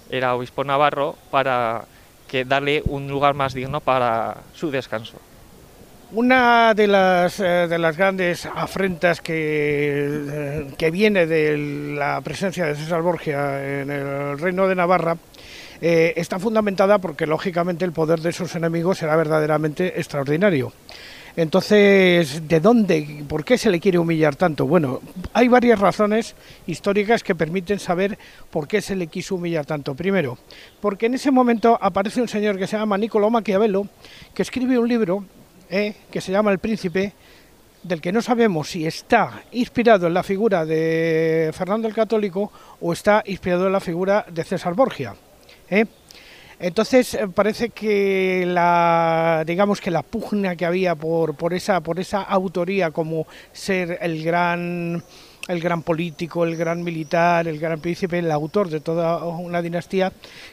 era 0.09 0.35
obispo 0.35 0.63
navarro, 0.63 1.17
para 1.31 1.83
que 2.29 2.45
darle 2.45 2.81
un 2.85 3.09
lugar 3.09 3.33
más 3.33 3.53
digno 3.53 3.81
para 3.81 4.37
su 4.53 4.71
descanso. 4.71 5.17
Una 6.13 6.73
de 6.73 6.87
las, 6.87 7.41
eh, 7.41 7.67
de 7.67 7.77
las 7.77 7.97
grandes 7.97 8.45
afrentas 8.45 9.19
que, 9.19 10.23
eh, 10.31 10.67
que 10.77 10.91
viene 10.91 11.25
de 11.25 11.57
la 11.97 12.21
presencia 12.21 12.67
de 12.67 12.75
César 12.75 13.01
Borgia 13.01 13.81
en 13.81 13.91
el 13.91 14.39
reino 14.39 14.65
de 14.69 14.75
Navarra 14.75 15.17
eh, 15.81 16.13
está 16.15 16.39
fundamentada 16.39 16.99
porque 16.99 17.25
lógicamente 17.25 17.85
el 17.85 17.91
poder 17.91 18.19
de 18.21 18.31
sus 18.31 18.55
enemigos 18.55 19.01
era 19.03 19.15
verdaderamente 19.15 19.99
extraordinario. 19.99 20.73
Entonces, 21.37 22.47
¿de 22.47 22.59
dónde, 22.59 23.23
por 23.29 23.45
qué 23.45 23.59
se 23.59 23.69
le 23.69 23.79
quiere 23.79 23.99
humillar 23.99 24.35
tanto? 24.35 24.65
Bueno, 24.65 25.01
hay 25.33 25.47
varias 25.47 25.79
razones 25.79 26.33
históricas 26.65 27.21
que 27.21 27.35
permiten 27.35 27.77
saber 27.77 28.17
por 28.49 28.67
qué 28.67 28.81
se 28.81 28.95
le 28.95 29.05
quiso 29.05 29.35
humillar 29.35 29.63
tanto. 29.63 29.93
Primero, 29.93 30.39
porque 30.81 31.05
en 31.05 31.13
ese 31.13 31.29
momento 31.29 31.77
aparece 31.79 32.21
un 32.21 32.27
señor 32.27 32.57
que 32.57 32.65
se 32.65 32.75
llama 32.75 32.97
Niccolo 32.97 33.29
Maquiavelo, 33.29 33.87
que 34.33 34.41
escribe 34.41 34.79
un 34.79 34.87
libro 34.87 35.25
eh, 35.69 35.93
que 36.09 36.21
se 36.21 36.31
llama 36.31 36.51
El 36.51 36.57
Príncipe, 36.57 37.13
del 37.83 38.01
que 38.01 38.11
no 38.11 38.23
sabemos 38.23 38.69
si 38.69 38.87
está 38.87 39.43
inspirado 39.51 40.07
en 40.07 40.15
la 40.15 40.23
figura 40.23 40.65
de 40.65 41.51
Fernando 41.53 41.87
el 41.87 41.93
Católico 41.93 42.51
o 42.81 42.93
está 42.93 43.21
inspirado 43.27 43.67
en 43.67 43.73
la 43.73 43.79
figura 43.79 44.25
de 44.27 44.43
César 44.43 44.73
Borgia. 44.73 45.15
¿Eh? 45.69 45.85
Entonces 46.59 47.13
eh, 47.13 47.27
parece 47.27 47.69
que 47.69 48.43
la 48.47 49.43
digamos 49.45 49.79
que 49.79 49.91
la 49.91 50.01
pugna 50.01 50.55
que 50.55 50.65
había 50.65 50.95
por, 50.95 51.35
por 51.35 51.53
esa 51.53 51.81
por 51.81 51.99
esa 51.99 52.21
autoría 52.23 52.89
como 52.91 53.27
ser 53.53 53.99
el 54.01 54.23
gran 54.23 55.03
el 55.47 55.61
gran 55.61 55.81
político, 55.81 56.43
el 56.43 56.57
gran 56.57 56.83
militar, 56.83 57.47
el 57.47 57.57
gran 57.57 57.79
príncipe, 57.79 58.19
el 58.19 58.29
autor 58.31 58.69
de 58.69 58.81
toda 58.81 59.23
una 59.23 59.61
dinastía, 59.61 60.11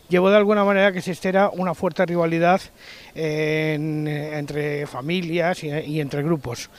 llevó 0.09 0.31
de 0.31 0.37
alguna 0.37 0.63
manera 0.65 0.93
que 0.93 0.99
existiera 0.99 1.49
una 1.51 1.75
fuerte 1.75 2.07
rivalidad 2.07 2.61
en- 3.15 4.07
entre 4.07 4.87
familias 4.87 5.65
y, 5.65 5.69
y 5.71 6.01
entre 6.01 6.23
grupos. 6.23 6.71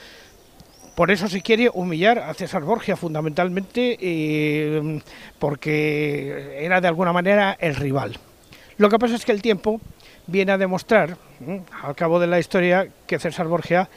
Por 0.95 1.11
eso 1.11 1.27
se 1.27 1.41
quiere 1.41 1.69
humillar 1.73 2.19
a 2.19 2.33
César 2.33 2.63
Borgia 2.63 2.95
fundamentalmente 2.95 3.97
eh, 3.99 5.01
porque 5.39 6.57
era 6.59 6.79
de 6.79 6.87
alguna 6.87 7.11
manera 7.11 7.57
el 7.59 7.75
rival. 7.75 8.17
Lo 8.77 8.89
que 8.89 8.97
pasa 8.97 9.15
es 9.15 9.25
que 9.25 9.33
el 9.33 9.41
tiempo 9.41 9.81
viene 10.27 10.53
a 10.53 10.57
demostrar, 10.57 11.17
al 11.83 11.95
cabo 11.95 12.19
de 12.19 12.27
la 12.27 12.39
historia, 12.39 12.87
que 13.07 13.19
César 13.19 13.47
Borgia 13.47 13.89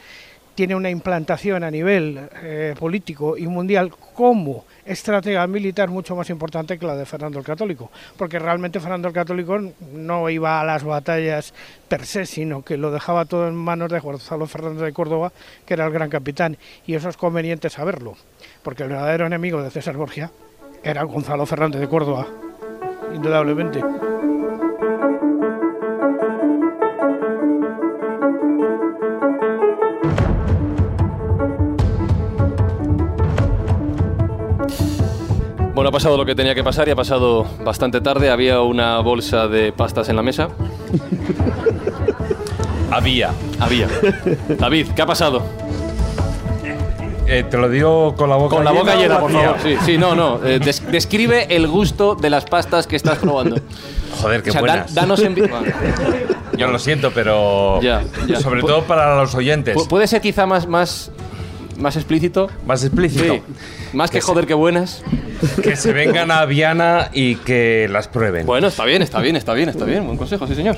tiene 0.59 0.75
una 0.75 0.89
implantación 0.89 1.63
a 1.63 1.71
nivel 1.71 2.19
eh, 2.43 2.75
político 2.77 3.37
y 3.37 3.47
mundial 3.47 3.93
como 4.13 4.65
estratega 4.85 5.47
militar 5.47 5.87
mucho 5.87 6.17
más 6.17 6.29
importante 6.29 6.77
que 6.77 6.85
la 6.85 6.97
de 6.97 7.05
Fernando 7.05 7.39
el 7.39 7.45
Católico, 7.45 7.89
porque 8.17 8.39
realmente 8.39 8.81
Fernando 8.81 9.07
el 9.07 9.13
Católico 9.13 9.57
no 9.93 10.29
iba 10.29 10.59
a 10.59 10.65
las 10.65 10.83
batallas 10.83 11.53
per 11.87 12.05
se, 12.05 12.25
sino 12.25 12.61
que 12.61 12.75
lo 12.75 12.91
dejaba 12.91 13.23
todo 13.23 13.47
en 13.47 13.55
manos 13.55 13.89
de 13.89 14.01
Gonzalo 14.01 14.47
Fernández 14.47 14.81
de 14.81 14.91
Córdoba, 14.91 15.31
que 15.65 15.75
era 15.75 15.85
el 15.85 15.93
gran 15.93 16.09
capitán, 16.09 16.57
y 16.85 16.93
eso 16.93 17.07
es 17.07 17.15
conveniente 17.15 17.69
saberlo, 17.69 18.17
porque 18.61 18.83
el 18.83 18.89
verdadero 18.89 19.27
enemigo 19.27 19.63
de 19.63 19.71
César 19.71 19.95
Borgia 19.95 20.29
era 20.83 21.03
Gonzalo 21.03 21.45
Fernández 21.45 21.79
de 21.79 21.87
Córdoba, 21.87 22.27
indudablemente. 23.15 23.81
Bueno, 35.79 35.91
ha 35.91 35.93
pasado 35.93 36.17
lo 36.17 36.25
que 36.25 36.35
tenía 36.35 36.53
que 36.53 36.61
pasar 36.61 36.89
y 36.89 36.91
ha 36.91 36.95
pasado 36.97 37.47
bastante 37.63 38.01
tarde. 38.01 38.29
Había 38.29 38.59
una 38.59 38.99
bolsa 38.99 39.47
de 39.47 39.71
pastas 39.71 40.09
en 40.09 40.17
la 40.17 40.21
mesa. 40.21 40.49
Había. 42.91 43.31
Había. 43.61 43.87
David, 44.59 44.87
¿qué 44.93 45.01
ha 45.01 45.05
pasado? 45.05 45.41
Eh, 47.27 47.45
te 47.49 47.55
lo 47.55 47.69
digo 47.69 48.13
con 48.17 48.27
la 48.29 48.35
boca 48.35 48.57
Con 48.57 48.65
la 48.65 48.71
boca 48.73 48.93
o 48.93 48.99
llena, 48.99 49.19
por 49.21 49.31
favor. 49.31 49.55
Sí, 49.63 49.77
sí, 49.85 49.97
no, 49.97 50.15
no. 50.15 50.41
Eh, 50.45 50.59
des- 50.59 50.85
describe 50.91 51.47
el 51.55 51.65
gusto 51.69 52.13
de 52.15 52.29
las 52.29 52.43
pastas 52.43 52.85
que 52.85 52.97
estás 52.97 53.19
probando. 53.19 53.55
Joder, 54.21 54.43
qué 54.43 54.49
O 54.49 54.51
sea, 54.51 54.61
dan- 54.61 54.69
buenas. 54.79 54.93
danos 54.93 55.21
en... 55.21 55.33
Yo 56.57 56.67
lo 56.67 56.77
siento, 56.77 57.11
pero 57.15 57.79
Ya, 57.81 58.03
ya. 58.27 58.41
sobre 58.41 58.63
todo 58.63 58.81
para 58.83 59.15
los 59.15 59.33
oyentes. 59.33 59.77
Pu- 59.77 59.87
Puede 59.87 60.07
ser 60.07 60.19
quizá 60.19 60.45
más, 60.45 60.67
más, 60.67 61.09
más 61.79 61.95
explícito. 61.95 62.49
Más 62.65 62.83
explícito. 62.83 63.33
Sí. 63.33 63.41
Más 63.93 64.11
que, 64.11 64.21
joder, 64.21 64.45
que 64.45 64.53
buenas. 64.53 65.03
Que 65.63 65.75
se 65.75 65.93
vengan 65.93 66.31
a 66.31 66.45
Viana 66.45 67.09
y 67.13 67.35
que 67.35 67.87
las 67.89 68.07
prueben. 68.07 68.45
Bueno, 68.45 68.67
está 68.67 68.85
bien, 68.85 69.01
está 69.01 69.19
bien, 69.21 69.35
está 69.35 69.53
bien, 69.53 69.69
está 69.69 69.85
bien. 69.85 70.05
Buen 70.05 70.17
consejo, 70.17 70.45
sí, 70.47 70.55
señor. 70.55 70.75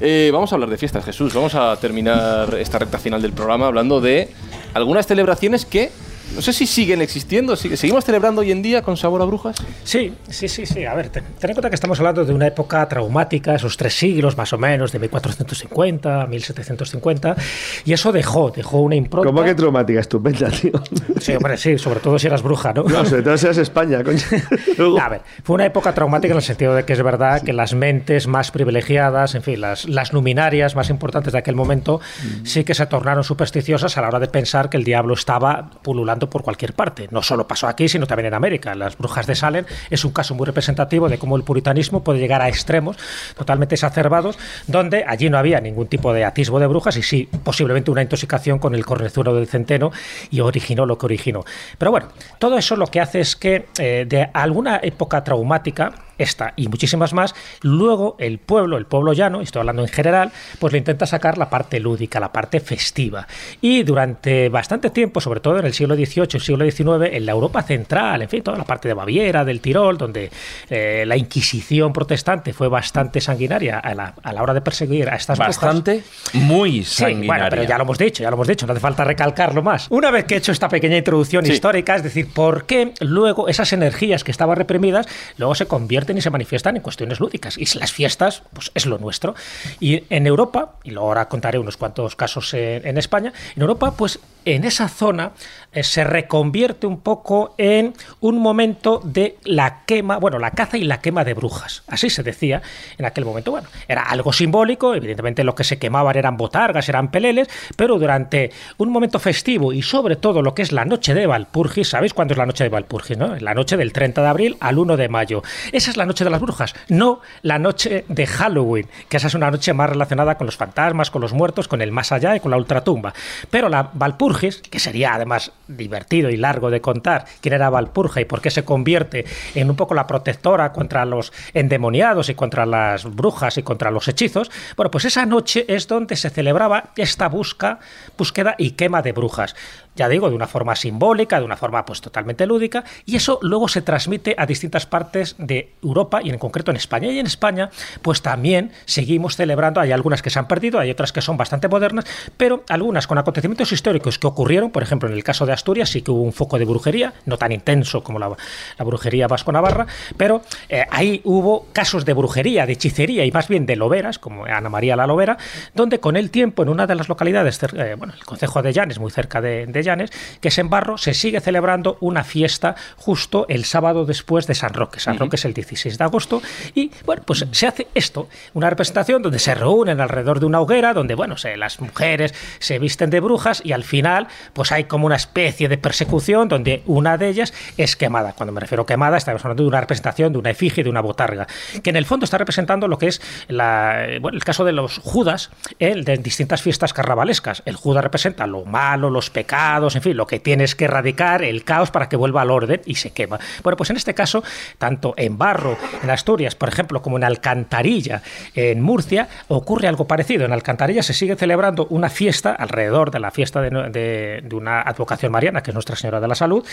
Eh, 0.00 0.30
vamos 0.32 0.52
a 0.52 0.56
hablar 0.56 0.70
de 0.70 0.78
fiestas, 0.78 1.04
Jesús. 1.04 1.34
Vamos 1.34 1.54
a 1.54 1.76
terminar 1.76 2.54
esta 2.54 2.78
recta 2.78 2.98
final 2.98 3.20
del 3.20 3.32
programa 3.32 3.66
hablando 3.66 4.00
de 4.00 4.28
algunas 4.74 5.06
celebraciones 5.06 5.66
que 5.66 5.90
no 6.34 6.42
sé 6.42 6.52
si 6.52 6.66
siguen 6.66 7.02
existiendo. 7.02 7.56
¿Seguimos 7.56 8.04
celebrando 8.04 8.40
hoy 8.40 8.52
en 8.52 8.62
día 8.62 8.82
con 8.82 8.96
sabor 8.96 9.22
a 9.22 9.24
brujas? 9.24 9.56
Sí, 9.84 10.14
sí, 10.28 10.48
sí, 10.48 10.66
sí. 10.66 10.84
A 10.84 10.94
ver, 10.94 11.08
ten, 11.08 11.24
en 11.24 11.52
cuenta 11.52 11.68
que 11.68 11.74
estamos 11.74 11.98
hablando 11.98 12.24
de 12.24 12.32
una 12.32 12.46
época 12.46 12.86
traumática, 12.88 13.54
esos 13.54 13.76
tres 13.76 13.94
siglos 13.94 14.36
más 14.36 14.52
o 14.52 14.58
menos, 14.58 14.92
de 14.92 14.98
1450 14.98 16.22
a 16.22 16.26
1750, 16.26 17.36
y 17.84 17.92
eso 17.92 18.12
dejó, 18.12 18.50
dejó 18.50 18.80
una 18.80 18.96
impronta. 18.96 19.28
¿Cómo 19.28 19.42
que 19.42 19.54
traumática? 19.54 20.00
Estupenda, 20.00 20.50
tío. 20.50 20.72
Sí, 21.20 21.32
hombre, 21.32 21.56
sí, 21.56 21.78
sobre 21.78 22.00
todo 22.00 22.18
si 22.18 22.26
eras 22.26 22.42
bruja, 22.42 22.72
¿no? 22.72 22.84
No, 22.84 23.04
sobre 23.04 23.22
todo 23.22 23.36
si 23.36 23.46
eras 23.46 23.58
España, 23.58 24.02
coño. 24.04 24.20
A 25.00 25.08
ver, 25.08 25.22
fue 25.42 25.54
una 25.54 25.66
época 25.66 25.92
traumática 25.94 26.32
en 26.32 26.38
el 26.38 26.42
sentido 26.42 26.74
de 26.74 26.84
que 26.84 26.92
es 26.92 27.02
verdad 27.02 27.42
que 27.42 27.52
las 27.52 27.74
mentes 27.74 28.26
más 28.26 28.50
privilegiadas, 28.50 29.34
en 29.34 29.42
fin, 29.42 29.60
las, 29.60 29.88
las 29.88 30.12
luminarias 30.12 30.76
más 30.76 30.90
importantes 30.90 31.32
de 31.32 31.38
aquel 31.38 31.56
momento, 31.56 32.00
sí 32.44 32.64
que 32.64 32.74
se 32.74 32.86
tornaron 32.86 33.24
supersticiosas 33.24 33.96
a 33.96 34.00
la 34.00 34.08
hora 34.08 34.20
de 34.20 34.28
pensar 34.28 34.70
que 34.70 34.76
el 34.76 34.84
diablo 34.84 35.14
estaba 35.14 35.70
pululando 35.82 36.19
por 36.28 36.42
cualquier 36.42 36.74
parte. 36.74 37.08
No 37.10 37.22
solo 37.22 37.46
pasó 37.46 37.68
aquí, 37.68 37.88
sino 37.88 38.06
también 38.06 38.26
en 38.26 38.34
América. 38.34 38.74
Las 38.74 38.98
brujas 38.98 39.26
de 39.26 39.34
Salem 39.34 39.64
es 39.88 40.04
un 40.04 40.12
caso 40.12 40.34
muy 40.34 40.44
representativo 40.44 41.08
de 41.08 41.18
cómo 41.18 41.36
el 41.36 41.44
puritanismo 41.44 42.02
puede 42.02 42.18
llegar 42.18 42.42
a 42.42 42.48
extremos 42.48 42.96
totalmente 43.36 43.74
exacerbados, 43.76 44.38
donde 44.66 45.04
allí 45.06 45.30
no 45.30 45.38
había 45.38 45.60
ningún 45.60 45.86
tipo 45.86 46.12
de 46.12 46.24
atisbo 46.24 46.60
de 46.60 46.66
brujas 46.66 46.96
y 46.96 47.02
sí, 47.02 47.28
posiblemente 47.44 47.90
una 47.90 48.02
intoxicación 48.02 48.58
con 48.58 48.74
el 48.74 48.84
cornezuelo 48.84 49.34
del 49.34 49.46
centeno 49.46 49.92
y 50.30 50.40
originó 50.40 50.86
lo 50.86 50.98
que 50.98 51.06
originó. 51.06 51.44
Pero 51.78 51.90
bueno, 51.90 52.08
todo 52.38 52.58
eso 52.58 52.76
lo 52.76 52.86
que 52.86 53.00
hace 53.00 53.20
es 53.20 53.36
que 53.36 53.66
eh, 53.78 54.04
de 54.08 54.28
alguna 54.32 54.80
época 54.82 55.22
traumática, 55.24 55.92
esta 56.22 56.52
y 56.56 56.68
muchísimas 56.68 57.12
más, 57.12 57.34
luego 57.62 58.16
el 58.18 58.38
pueblo, 58.38 58.76
el 58.76 58.86
pueblo 58.86 59.12
llano, 59.12 59.40
estoy 59.40 59.60
hablando 59.60 59.82
en 59.82 59.88
general, 59.88 60.32
pues 60.58 60.72
le 60.72 60.78
intenta 60.78 61.06
sacar 61.06 61.38
la 61.38 61.50
parte 61.50 61.80
lúdica, 61.80 62.20
la 62.20 62.32
parte 62.32 62.60
festiva. 62.60 63.26
Y 63.60 63.82
durante 63.82 64.48
bastante 64.48 64.90
tiempo, 64.90 65.20
sobre 65.20 65.40
todo 65.40 65.58
en 65.58 65.66
el 65.66 65.72
siglo 65.74 65.94
XVIII, 65.94 66.28
el 66.34 66.40
siglo 66.40 66.70
XIX, 66.70 67.14
en 67.14 67.26
la 67.26 67.32
Europa 67.32 67.62
central, 67.62 68.22
en 68.22 68.28
fin, 68.28 68.42
toda 68.42 68.56
la 68.58 68.64
parte 68.64 68.88
de 68.88 68.94
Baviera, 68.94 69.44
del 69.44 69.60
Tirol, 69.60 69.98
donde 69.98 70.30
eh, 70.68 71.04
la 71.06 71.16
Inquisición 71.16 71.92
protestante 71.92 72.52
fue 72.52 72.68
bastante 72.68 73.20
sanguinaria 73.20 73.78
a 73.78 73.94
la, 73.94 74.14
a 74.22 74.32
la 74.32 74.42
hora 74.42 74.54
de 74.54 74.60
perseguir 74.60 75.08
a 75.08 75.16
estas 75.16 75.38
Bastante, 75.38 76.02
muy 76.34 76.84
sanguinaria. 76.84 77.20
Sí, 77.22 77.26
bueno, 77.26 77.46
pero 77.50 77.62
ya 77.64 77.76
lo 77.78 77.84
hemos 77.84 77.98
dicho, 77.98 78.22
ya 78.22 78.30
lo 78.30 78.34
hemos 78.36 78.46
dicho, 78.48 78.66
no 78.66 78.72
hace 78.72 78.80
falta 78.80 79.04
recalcarlo 79.04 79.62
más. 79.62 79.86
Una 79.90 80.10
vez 80.10 80.24
que 80.24 80.34
he 80.34 80.38
hecho 80.38 80.52
esta 80.52 80.68
pequeña 80.68 80.96
introducción 80.96 81.44
Sí. 81.44 81.52
histórica, 81.52 81.96
es 81.96 82.02
decir, 82.02 82.28
por 82.32 82.66
qué 82.66 82.92
luego 83.00 83.48
esas 83.48 83.72
energías 83.72 84.24
que 84.24 84.30
estaban 84.30 84.56
reprimidas 84.56 85.06
luego 85.38 85.54
se 85.54 85.66
convierten 85.66 86.09
y 86.16 86.20
se 86.20 86.30
manifiestan 86.30 86.76
en 86.76 86.82
cuestiones 86.82 87.20
lúdicas. 87.20 87.58
Y 87.58 87.66
las 87.78 87.92
fiestas, 87.92 88.42
pues 88.52 88.70
es 88.74 88.86
lo 88.86 88.98
nuestro. 88.98 89.34
Y 89.78 90.04
en 90.10 90.26
Europa, 90.26 90.74
y 90.84 90.94
ahora 90.94 91.28
contaré 91.28 91.58
unos 91.58 91.76
cuantos 91.76 92.16
casos 92.16 92.52
en, 92.54 92.98
España, 92.98 93.32
en 93.56 93.62
Europa, 93.62 93.94
pues 93.96 94.20
en 94.44 94.64
esa 94.64 94.88
zona 94.88 95.32
se 95.72 96.04
reconvierte 96.04 96.86
un 96.86 97.00
poco 97.00 97.54
en 97.58 97.94
un 98.20 98.38
momento 98.38 99.00
de 99.04 99.38
la 99.44 99.84
quema, 99.86 100.18
bueno, 100.18 100.38
la 100.38 100.50
caza 100.50 100.76
y 100.76 100.84
la 100.84 101.00
quema 101.00 101.24
de 101.24 101.34
brujas. 101.34 101.82
Así 101.86 102.10
se 102.10 102.22
decía 102.22 102.62
en 102.98 103.04
aquel 103.04 103.24
momento. 103.24 103.50
Bueno, 103.50 103.68
era 103.86 104.02
algo 104.02 104.32
simbólico, 104.32 104.94
evidentemente 104.94 105.44
lo 105.44 105.54
que 105.54 105.64
se 105.64 105.78
quemaban 105.78 106.16
eran 106.16 106.36
botargas, 106.36 106.88
eran 106.88 107.10
peleles, 107.10 107.48
pero 107.76 107.98
durante 107.98 108.50
un 108.78 108.90
momento 108.90 109.18
festivo 109.18 109.72
y 109.72 109.82
sobre 109.82 110.16
todo 110.16 110.42
lo 110.42 110.54
que 110.54 110.62
es 110.62 110.72
la 110.72 110.84
noche 110.84 111.14
de 111.14 111.26
Valpurgis, 111.26 111.88
¿sabéis 111.88 112.14
cuándo 112.14 112.34
es 112.34 112.38
la 112.38 112.46
noche 112.46 112.64
de 112.64 112.70
Valpurgis? 112.70 113.16
No? 113.16 113.36
La 113.36 113.54
noche 113.54 113.76
del 113.76 113.92
30 113.92 114.22
de 114.22 114.28
abril 114.28 114.56
al 114.60 114.78
1 114.78 114.96
de 114.96 115.08
mayo. 115.08 115.42
Esa 115.72 115.90
es 115.90 115.96
la 115.96 116.06
noche 116.06 116.24
de 116.24 116.30
las 116.30 116.40
brujas, 116.40 116.74
no 116.88 117.20
la 117.42 117.58
noche 117.58 118.04
de 118.08 118.26
Halloween, 118.26 118.88
que 119.08 119.16
esa 119.16 119.28
es 119.28 119.34
una 119.34 119.50
noche 119.50 119.72
más 119.72 119.90
relacionada 119.90 120.36
con 120.36 120.46
los 120.46 120.56
fantasmas, 120.56 121.10
con 121.10 121.22
los 121.22 121.32
muertos, 121.32 121.68
con 121.68 121.80
el 121.82 121.92
más 121.92 122.12
allá 122.12 122.36
y 122.36 122.40
con 122.40 122.50
la 122.50 122.56
ultratumba. 122.56 123.14
Pero 123.50 123.68
la 123.68 123.90
Valpurgis, 123.92 124.62
que 124.62 124.78
sería 124.78 125.14
además 125.14 125.52
divertido 125.76 126.30
y 126.30 126.36
largo 126.36 126.70
de 126.70 126.80
contar 126.80 127.24
quién 127.40 127.54
era 127.54 127.70
Valpurga 127.70 128.20
y 128.20 128.24
por 128.24 128.40
qué 128.40 128.50
se 128.50 128.64
convierte 128.64 129.24
en 129.54 129.70
un 129.70 129.76
poco 129.76 129.94
la 129.94 130.06
protectora 130.06 130.72
contra 130.72 131.04
los 131.04 131.32
endemoniados 131.54 132.28
y 132.28 132.34
contra 132.34 132.66
las 132.66 133.04
brujas 133.04 133.58
y 133.58 133.62
contra 133.62 133.90
los 133.90 134.08
hechizos, 134.08 134.50
bueno, 134.76 134.90
pues 134.90 135.04
esa 135.04 135.26
noche 135.26 135.64
es 135.68 135.88
donde 135.88 136.16
se 136.16 136.30
celebraba 136.30 136.90
esta 136.96 137.28
busca, 137.28 137.78
búsqueda 138.16 138.54
y 138.58 138.72
quema 138.72 139.02
de 139.02 139.12
brujas. 139.12 139.54
Ya 139.96 140.08
digo, 140.08 140.30
de 140.30 140.36
una 140.36 140.46
forma 140.46 140.76
simbólica, 140.76 141.38
de 141.38 141.44
una 141.44 141.56
forma 141.56 141.84
pues 141.84 142.00
totalmente 142.00 142.46
lúdica, 142.46 142.84
y 143.04 143.16
eso 143.16 143.38
luego 143.42 143.68
se 143.68 143.82
transmite 143.82 144.34
a 144.38 144.46
distintas 144.46 144.86
partes 144.86 145.34
de 145.38 145.74
Europa 145.82 146.20
y 146.22 146.30
en 146.30 146.38
concreto 146.38 146.70
en 146.70 146.76
España. 146.76 147.10
Y 147.10 147.18
en 147.18 147.26
España, 147.26 147.70
pues 148.00 148.22
también 148.22 148.72
seguimos 148.86 149.36
celebrando, 149.36 149.80
hay 149.80 149.92
algunas 149.92 150.22
que 150.22 150.30
se 150.30 150.38
han 150.38 150.48
perdido, 150.48 150.78
hay 150.78 150.90
otras 150.90 151.12
que 151.12 151.20
son 151.20 151.36
bastante 151.36 151.68
modernas, 151.68 152.06
pero 152.36 152.64
algunas 152.68 153.06
con 153.06 153.18
acontecimientos 153.18 153.72
históricos 153.72 154.18
que 154.18 154.26
ocurrieron, 154.26 154.70
por 154.70 154.82
ejemplo, 154.82 155.08
en 155.08 155.14
el 155.14 155.24
caso 155.24 155.44
de 155.44 155.52
Asturias 155.60 155.90
sí 155.90 156.00
que 156.02 156.10
hubo 156.10 156.22
un 156.22 156.32
foco 156.32 156.58
de 156.58 156.64
brujería, 156.64 157.12
no 157.26 157.36
tan 157.36 157.52
intenso 157.52 158.02
como 158.02 158.18
la, 158.18 158.30
la 158.78 158.84
brujería 158.84 159.28
vasco-navarra, 159.28 159.86
pero 160.16 160.42
eh, 160.70 160.86
ahí 160.90 161.20
hubo 161.24 161.66
casos 161.72 162.04
de 162.06 162.14
brujería, 162.14 162.64
de 162.66 162.72
hechicería 162.72 163.24
y 163.26 163.30
más 163.30 163.46
bien 163.48 163.66
de 163.66 163.76
loberas, 163.76 164.18
como 164.18 164.46
Ana 164.46 164.70
María 164.70 164.96
la 164.96 165.06
Lobera, 165.06 165.36
donde 165.74 166.00
con 166.00 166.16
el 166.16 166.30
tiempo 166.30 166.62
en 166.62 166.70
una 166.70 166.86
de 166.86 166.94
las 166.94 167.08
localidades, 167.08 167.60
eh, 167.74 167.94
bueno, 167.98 168.14
el 168.16 168.24
concejo 168.24 168.62
de 168.62 168.72
Llanes, 168.72 168.98
muy 168.98 169.10
cerca 169.10 169.40
de, 169.42 169.66
de 169.66 169.82
Llanes, 169.82 170.10
que 170.40 170.48
es 170.48 170.58
en 170.58 170.70
Barro, 170.70 170.96
se 170.96 171.12
sigue 171.12 171.40
celebrando 171.40 171.98
una 172.00 172.24
fiesta 172.24 172.74
justo 172.96 173.44
el 173.48 173.64
sábado 173.66 174.06
después 174.06 174.46
de 174.46 174.54
San 174.54 174.72
Roque. 174.72 174.98
San 174.98 175.18
Roque 175.18 175.36
es 175.36 175.44
el 175.44 175.52
16 175.52 175.98
de 175.98 176.04
agosto 176.04 176.40
y 176.74 176.90
bueno, 177.04 177.22
pues 177.26 177.44
se 177.52 177.66
hace 177.66 177.86
esto, 177.94 178.28
una 178.54 178.70
representación 178.70 179.22
donde 179.22 179.38
se 179.38 179.54
reúnen 179.54 180.00
alrededor 180.00 180.40
de 180.40 180.46
una 180.46 180.60
hoguera, 180.60 180.94
donde 180.94 181.14
bueno, 181.14 181.36
se- 181.36 181.56
las 181.58 181.80
mujeres 181.80 182.32
se 182.60 182.78
visten 182.78 183.10
de 183.10 183.20
brujas 183.20 183.60
y 183.64 183.72
al 183.72 183.84
final 183.84 184.26
pues 184.54 184.72
hay 184.72 184.84
como 184.84 185.04
una 185.06 185.16
especie 185.16 185.49
de 185.68 185.78
persecución 185.78 186.48
donde 186.48 186.82
una 186.86 187.18
de 187.18 187.28
ellas 187.28 187.52
es 187.76 187.96
quemada. 187.96 188.32
Cuando 188.32 188.52
me 188.52 188.60
refiero 188.60 188.82
a 188.82 188.86
quemada, 188.86 189.16
estamos 189.16 189.44
hablando 189.44 189.62
de 189.64 189.68
una 189.68 189.80
representación 189.80 190.32
de 190.32 190.38
una 190.38 190.50
efigie, 190.50 190.82
de 190.84 190.90
una 190.90 191.00
botarga, 191.00 191.46
que 191.82 191.90
en 191.90 191.96
el 191.96 192.04
fondo 192.06 192.24
está 192.24 192.38
representando 192.38 192.88
lo 192.88 192.98
que 192.98 193.08
es 193.08 193.20
el 193.48 194.44
caso 194.44 194.64
de 194.64 194.72
los 194.72 194.98
Judas 194.98 195.50
el 195.78 196.04
de 196.04 196.16
distintas 196.18 196.62
fiestas 196.62 196.92
carnavalescas. 196.92 197.62
El 197.66 197.76
Judas 197.76 198.02
representa 198.04 198.46
lo 198.46 198.64
malo, 198.64 199.10
los 199.10 199.30
pecados, 199.30 199.96
en 199.96 200.02
fin, 200.02 200.16
lo 200.16 200.26
que 200.26 200.40
tienes 200.40 200.74
que 200.74 200.84
erradicar, 200.86 201.42
el 201.42 201.64
caos 201.64 201.90
para 201.90 202.08
que 202.08 202.16
vuelva 202.16 202.42
al 202.42 202.50
orden 202.50 202.80
y 202.86 202.94
se 202.96 203.10
quema. 203.10 203.38
Bueno, 203.62 203.76
pues 203.76 203.90
en 203.90 203.96
este 203.96 204.14
caso, 204.14 204.42
tanto 204.78 205.14
en 205.16 205.38
Barro, 205.38 205.76
en 206.02 206.10
Asturias, 206.10 206.54
por 206.54 206.68
ejemplo, 206.68 207.02
como 207.02 207.16
en 207.16 207.24
Alcantarilla, 207.24 208.22
en 208.54 208.80
Murcia, 208.80 209.28
ocurre 209.48 209.88
algo 209.88 210.06
parecido. 210.06 210.44
En 210.44 210.52
Alcantarilla 210.52 211.02
se 211.02 211.12
sigue 211.14 211.36
celebrando 211.36 211.86
una 211.90 212.08
fiesta 212.10 212.52
alrededor 212.52 213.10
de 213.10 213.20
la 213.20 213.30
fiesta 213.30 213.60
de, 213.60 213.70
de- 213.90 214.40
de 214.42 214.56
una 214.56 214.80
advocación 214.82 215.32
que 215.40 215.70
es 215.70 215.74
Nuestra 215.74 215.96
Señora 215.96 216.20
de 216.20 216.28
la 216.28 216.34
Salud, 216.34 216.64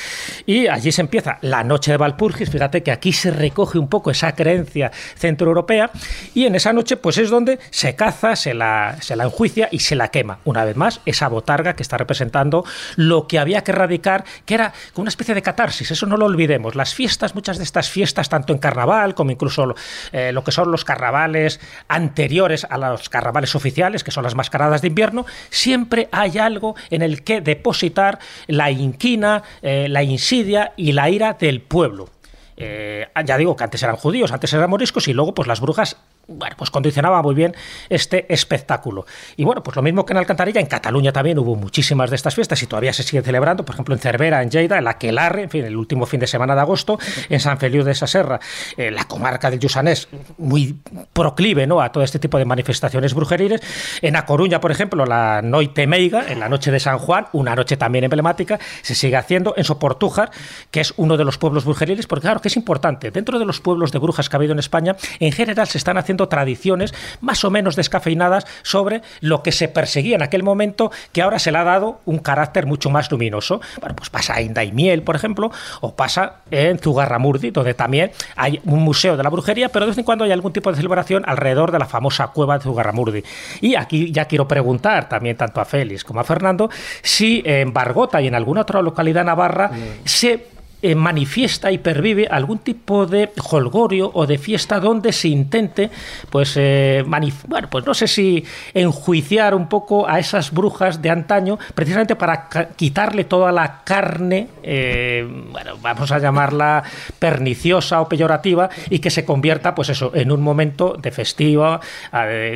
y 0.45 0.67
allí 0.67 0.91
se 0.91 1.01
empieza 1.01 1.37
la 1.41 1.63
noche 1.63 1.91
de 1.91 1.97
Valpurgis. 1.97 2.49
Fíjate 2.49 2.83
que 2.83 2.91
aquí 2.91 3.13
se 3.13 3.31
recoge 3.31 3.79
un 3.79 3.87
poco 3.87 4.11
esa 4.11 4.35
creencia 4.35 4.91
centroeuropea, 5.15 5.89
y 6.33 6.45
en 6.45 6.55
esa 6.55 6.73
noche, 6.73 6.97
pues 6.97 7.17
es 7.17 7.29
donde 7.29 7.59
se 7.69 7.95
caza, 7.95 8.35
se 8.35 8.53
la, 8.53 8.97
se 9.01 9.15
la 9.15 9.23
enjuicia 9.23 9.69
y 9.71 9.79
se 9.79 9.95
la 9.95 10.09
quema. 10.09 10.39
Una 10.43 10.65
vez 10.65 10.75
más, 10.75 11.01
esa 11.05 11.27
botarga 11.29 11.73
que 11.73 11.83
está 11.83 11.97
representando 11.97 12.65
lo 12.95 13.27
que 13.27 13.39
había 13.39 13.63
que 13.63 13.71
erradicar, 13.71 14.25
que 14.45 14.55
era 14.55 14.73
una 14.95 15.09
especie 15.09 15.33
de 15.33 15.41
catarsis. 15.41 15.91
Eso 15.91 16.05
no 16.05 16.17
lo 16.17 16.25
olvidemos. 16.25 16.75
Las 16.75 16.93
fiestas, 16.93 17.35
muchas 17.35 17.57
de 17.57 17.63
estas 17.63 17.89
fiestas, 17.89 18.29
tanto 18.29 18.53
en 18.53 18.59
carnaval 18.59 19.15
como 19.15 19.31
incluso 19.31 19.75
eh, 20.11 20.31
lo 20.31 20.43
que 20.43 20.51
son 20.51 20.71
los 20.71 20.83
carnavales 20.83 21.59
anteriores 21.87 22.65
a 22.69 22.77
los 22.77 23.09
carnavales 23.09 23.55
oficiales, 23.55 24.03
que 24.03 24.11
son 24.11 24.23
las 24.23 24.35
mascaradas 24.35 24.81
de 24.81 24.89
invierno, 24.89 25.25
siempre 25.49 26.09
hay 26.11 26.37
algo 26.37 26.75
en 26.89 27.01
el 27.01 27.23
que 27.23 27.41
depositar 27.41 28.19
la 28.57 28.71
inquina, 28.71 29.43
eh, 29.61 29.87
la 29.89 30.03
insidia 30.03 30.73
y 30.75 30.91
la 30.91 31.09
ira 31.09 31.33
del 31.33 31.61
pueblo. 31.61 32.09
Eh, 32.57 33.07
ya 33.25 33.37
digo 33.37 33.55
que 33.55 33.63
antes 33.63 33.83
eran 33.83 33.95
judíos, 33.95 34.31
antes 34.31 34.51
eran 34.51 34.69
moriscos 34.69 35.07
y 35.07 35.13
luego 35.13 35.33
pues 35.33 35.47
las 35.47 35.61
brujas 35.61 35.97
bueno, 36.27 36.55
pues 36.57 36.69
condicionaba 36.71 37.21
muy 37.21 37.35
bien 37.35 37.55
este 37.89 38.31
espectáculo. 38.33 39.05
Y 39.37 39.43
bueno, 39.45 39.63
pues 39.63 39.75
lo 39.75 39.81
mismo 39.81 40.05
que 40.05 40.13
en 40.13 40.17
Alcantarilla, 40.17 40.59
en 40.59 40.67
Cataluña 40.67 41.11
también 41.13 41.39
hubo 41.39 41.55
muchísimas 41.55 42.09
de 42.09 42.17
estas 42.17 42.35
fiestas 42.35 42.61
y 42.61 42.67
todavía 42.67 42.91
se 42.93 43.03
siguen 43.03 43.23
celebrando, 43.23 43.63
por 43.63 43.75
ejemplo 43.75 43.95
en 43.95 43.99
Cervera, 43.99 44.41
en 44.41 44.49
Lleida, 44.49 44.77
en 44.77 44.87
Aquelarre, 44.87 45.43
en 45.43 45.49
fin, 45.49 45.65
el 45.65 45.75
último 45.77 46.05
fin 46.05 46.19
de 46.19 46.27
semana 46.27 46.53
de 46.55 46.61
agosto, 46.61 46.99
en 47.29 47.39
San 47.39 47.57
Feliu 47.57 47.83
de 47.83 47.95
Saserra, 47.95 48.39
eh, 48.75 48.91
la 48.91 49.05
comarca 49.05 49.49
del 49.49 49.59
Lluçanès, 49.59 50.09
muy 50.37 50.77
proclive 51.13 51.65
¿no? 51.65 51.81
a 51.81 51.91
todo 51.91 52.03
este 52.03 52.19
tipo 52.19 52.37
de 52.37 52.45
manifestaciones 52.45 53.13
brujeriles. 53.13 53.61
En 54.01 54.15
A 54.15 54.25
Coruña, 54.25 54.59
por 54.59 54.71
ejemplo, 54.71 55.05
la 55.05 55.41
Noite 55.41 55.87
Meiga, 55.87 56.25
en 56.27 56.39
la 56.39 56.49
noche 56.49 56.71
de 56.71 56.79
San 56.79 56.97
Juan, 56.97 57.27
una 57.31 57.55
noche 57.55 57.77
también 57.77 58.03
emblemática, 58.03 58.59
se 58.81 58.95
sigue 58.95 59.15
haciendo 59.15 59.53
en 59.55 59.63
Soportújar, 59.63 60.31
que 60.71 60.81
es 60.81 60.93
uno 60.97 61.15
de 61.15 61.23
los 61.23 61.37
pueblos 61.37 61.63
brujeriles, 61.63 62.07
porque 62.07 62.23
claro 62.23 62.41
que 62.41 62.49
es 62.49 62.57
importante, 62.57 63.11
dentro 63.11 63.39
de 63.39 63.45
los 63.45 63.61
pueblos 63.61 63.91
de 63.91 63.99
brujas 63.99 64.29
que 64.29 64.35
ha 64.35 64.39
habido 64.39 64.53
en 64.53 64.59
España, 64.59 64.95
en 65.19 65.31
general 65.31 65.67
se 65.67 65.77
están 65.77 65.97
haciendo 65.97 66.16
haciendo 66.17 66.29
tradiciones 66.29 66.93
más 67.21 67.43
o 67.43 67.51
menos 67.51 67.75
descafeinadas 67.75 68.45
sobre 68.63 69.01
lo 69.21 69.43
que 69.43 69.51
se 69.51 69.67
perseguía 69.67 70.15
en 70.15 70.23
aquel 70.23 70.43
momento, 70.43 70.91
que 71.11 71.21
ahora 71.21 71.37
se 71.39 71.51
le 71.51 71.59
ha 71.59 71.63
dado 71.63 72.01
un 72.05 72.17
carácter 72.17 72.65
mucho 72.65 72.89
más 72.89 73.11
luminoso. 73.11 73.61
Bueno, 73.79 73.95
pues 73.95 74.09
pasa 74.09 74.39
en 74.41 74.53
Daimiel, 74.53 75.03
por 75.03 75.15
ejemplo, 75.15 75.51
o 75.81 75.95
pasa 75.95 76.41
en 76.49 76.79
Zugarramurdi, 76.79 77.51
donde 77.51 77.73
también 77.73 78.11
hay 78.35 78.59
un 78.65 78.81
museo 78.81 79.15
de 79.15 79.23
la 79.23 79.29
brujería, 79.29 79.69
pero 79.69 79.85
de 79.85 79.91
vez 79.91 79.97
en 79.97 80.03
cuando 80.03 80.25
hay 80.25 80.31
algún 80.31 80.53
tipo 80.53 80.71
de 80.71 80.77
celebración 80.77 81.23
alrededor 81.27 81.71
de 81.71 81.79
la 81.79 81.85
famosa 81.85 82.27
cueva 82.27 82.57
de 82.57 82.63
Zugarramurdi. 82.63 83.23
Y 83.61 83.75
aquí 83.75 84.11
ya 84.11 84.25
quiero 84.25 84.47
preguntar 84.47 85.07
también 85.07 85.37
tanto 85.37 85.61
a 85.61 85.65
Félix 85.65 86.03
como 86.03 86.19
a 86.19 86.23
Fernando 86.23 86.69
si 87.03 87.43
en 87.45 87.73
Bargota 87.73 88.21
y 88.21 88.27
en 88.27 88.35
alguna 88.35 88.61
otra 88.61 88.81
localidad 88.81 89.23
navarra 89.23 89.71
se 90.03 90.56
eh, 90.79 90.93
manifiesta 90.93 91.71
y 91.71 91.79
pervive 91.79 92.27
algún 92.29 92.59
tipo 92.59 93.07
de 93.07 93.31
holgorio 93.49 94.11
o 94.13 94.27
de 94.27 94.37
fiesta 94.37 94.79
donde 94.79 95.11
se 95.11 95.27
intente, 95.27 95.89
pues, 96.29 96.53
eh, 96.55 97.03
bueno, 97.03 97.67
pues 97.69 97.83
no 97.83 97.95
sé 97.95 98.07
si 98.07 98.45
enjuiciar 98.75 99.55
un 99.55 99.69
poco 99.69 100.07
a 100.07 100.19
esas 100.19 100.51
brujas 100.51 101.01
de 101.01 101.09
antaño, 101.09 101.57
precisamente 101.73 102.15
para 102.15 102.47
quitarle 102.75 103.23
toda 103.23 103.51
la 103.51 103.81
carne, 103.83 104.49
eh, 104.61 105.27
bueno, 105.51 105.77
vamos 105.81 106.11
a 106.11 106.19
llamarla 106.19 106.83
perniciosa 107.17 107.99
o 108.01 108.07
peyorativa, 108.07 108.69
y 108.91 108.99
que 108.99 109.09
se 109.09 109.25
convierta, 109.25 109.73
pues 109.73 109.89
eso, 109.89 110.11
en 110.13 110.31
un 110.31 110.41
momento 110.41 110.95
de 111.01 111.09
festiva. 111.09 111.79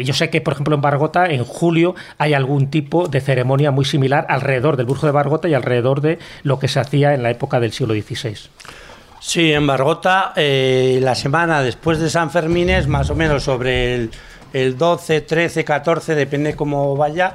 yo 0.04 0.14
sé 0.14 0.30
que, 0.30 0.42
por 0.42 0.54
ejemplo, 0.54 0.76
en 0.76 0.82
Bargota, 0.82 1.26
en 1.26 1.44
julio, 1.44 1.96
hay 2.20 2.36
algún 2.36 2.70
tipo 2.70 3.08
de 3.08 3.20
ceremonia 3.20 3.72
muy 3.72 3.86
similar 3.86 4.28
alrededor 4.30 4.78
del 4.78 4.86
brujo 4.86 5.08
de 5.08 5.12
Bargota 5.12 5.50
y 5.50 5.56
alrededor 5.56 6.02
de 6.02 6.20
lo 6.44 6.60
que 6.60 6.68
se 6.68 6.80
hacía 6.80 7.16
en 7.16 7.24
la 7.24 7.32
época 7.32 7.60
del 7.60 7.72
siglo 7.72 7.96
Sí, 9.20 9.54
en 9.54 9.68
Bargota, 9.68 10.34
eh, 10.36 11.00
la 11.02 11.14
semana 11.14 11.62
después 11.62 12.00
de 12.00 12.10
San 12.10 12.32
Fermín 12.32 12.72
es 12.72 12.88
más 12.88 13.10
o 13.12 13.16
menos 13.16 13.44
sobre 13.44 14.10
el, 14.52 14.78
12, 14.78 15.22
13, 15.22 15.64
14, 15.64 16.16
depende 16.16 16.56
cómo 16.56 16.98
vaya, 16.98 17.34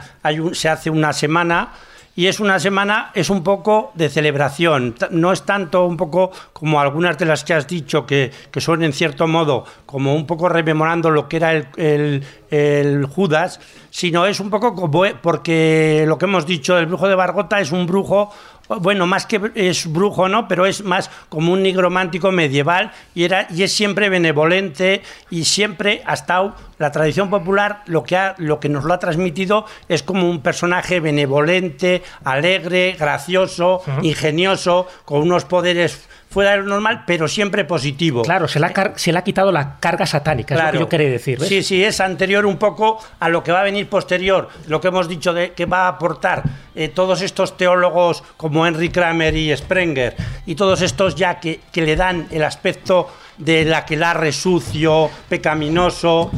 se 0.52 0.68
hace 0.68 0.90
una 0.90 1.12
semana 1.12 1.72
y 2.16 2.26
es 2.26 2.40
una 2.40 2.58
semana, 2.58 3.12
es 3.14 3.30
un 3.30 3.44
poco 3.44 3.92
de 3.94 4.08
celebración, 4.08 4.96
no 5.10 5.32
es 5.32 5.42
tanto 5.42 5.86
un 5.86 5.96
poco 5.96 6.32
como 6.52 6.80
algunas 6.80 7.18
de 7.18 7.26
las 7.26 7.44
que 7.44 7.54
has 7.54 7.68
dicho, 7.68 8.04
que, 8.04 8.32
son 8.56 8.82
en 8.82 8.92
cierto 8.92 9.28
modo 9.28 9.64
como 9.86 10.14
un 10.14 10.26
poco 10.26 10.48
rememorando 10.48 11.10
lo 11.10 11.28
que 11.28 11.36
era 11.36 11.52
el, 11.52 12.24
el 12.50 13.06
Judas, 13.06 13.60
sino 13.96 14.26
es 14.26 14.40
un 14.40 14.50
poco 14.50 14.74
como, 14.74 15.02
porque 15.22 16.04
lo 16.06 16.18
que 16.18 16.26
hemos 16.26 16.44
dicho, 16.44 16.76
el 16.76 16.84
brujo 16.84 17.08
de 17.08 17.14
Bargota 17.14 17.60
es 17.60 17.72
un 17.72 17.86
brujo 17.86 18.30
bueno, 18.68 19.06
más 19.06 19.26
que 19.26 19.40
es 19.54 19.90
brujo, 19.90 20.28
¿no? 20.28 20.48
Pero 20.48 20.66
es 20.66 20.82
más 20.82 21.10
como 21.28 21.52
un 21.52 21.62
nigromántico 21.62 22.32
medieval 22.32 22.92
y, 23.14 23.24
era, 23.24 23.46
y 23.50 23.62
es 23.62 23.72
siempre 23.72 24.08
benevolente 24.08 25.02
y 25.30 25.44
siempre 25.44 26.02
ha 26.04 26.14
estado, 26.14 26.54
la 26.78 26.90
tradición 26.92 27.30
popular 27.30 27.82
lo 27.86 28.02
que, 28.02 28.16
ha, 28.16 28.34
lo 28.38 28.60
que 28.60 28.68
nos 28.68 28.84
lo 28.84 28.92
ha 28.92 28.98
transmitido 28.98 29.66
es 29.88 30.02
como 30.02 30.28
un 30.28 30.40
personaje 30.40 31.00
benevolente, 31.00 32.02
alegre, 32.24 32.96
gracioso, 32.98 33.82
ingenioso, 34.02 34.86
con 35.04 35.22
unos 35.22 35.44
poderes 35.44 36.08
fuera 36.28 36.50
de 36.50 36.56
lo 36.58 36.64
normal, 36.64 37.04
pero 37.06 37.28
siempre 37.28 37.64
positivo. 37.64 38.22
Claro, 38.22 38.48
se 38.48 38.60
le 38.60 38.66
ha, 38.66 38.92
se 38.96 39.12
le 39.12 39.18
ha 39.18 39.22
quitado 39.22 39.52
la 39.52 39.78
carga 39.78 40.04
satánica, 40.04 40.54
es 40.54 40.64
lo 40.64 40.70
que 40.70 40.78
yo 40.78 40.88
quería 40.88 41.08
decir. 41.08 41.40
Sí, 41.40 41.62
sí, 41.62 41.82
es 41.82 42.00
anterior 42.00 42.44
un 42.44 42.58
poco 42.58 42.98
a 43.20 43.28
lo 43.28 43.42
que 43.42 43.52
va 43.52 43.60
a 43.60 43.64
venir 43.64 43.85
posterior, 43.86 44.48
lo 44.66 44.80
que 44.80 44.88
hemos 44.88 45.08
dicho 45.08 45.32
de 45.32 45.52
que 45.52 45.66
va 45.66 45.84
a 45.84 45.88
aportar 45.88 46.42
eh, 46.74 46.88
todos 46.88 47.22
estos 47.22 47.56
teólogos 47.56 48.22
como 48.36 48.66
Henry 48.66 48.90
Kramer 48.90 49.34
y 49.36 49.56
Sprenger, 49.56 50.16
y 50.46 50.54
todos 50.54 50.82
estos 50.82 51.14
ya 51.14 51.40
que, 51.40 51.60
que 51.72 51.82
le 51.82 51.96
dan 51.96 52.28
el 52.30 52.44
aspecto 52.44 53.08
del 53.38 53.72
aquelarre 53.74 54.32
sucio, 54.32 55.10
pecaminoso, 55.28 56.30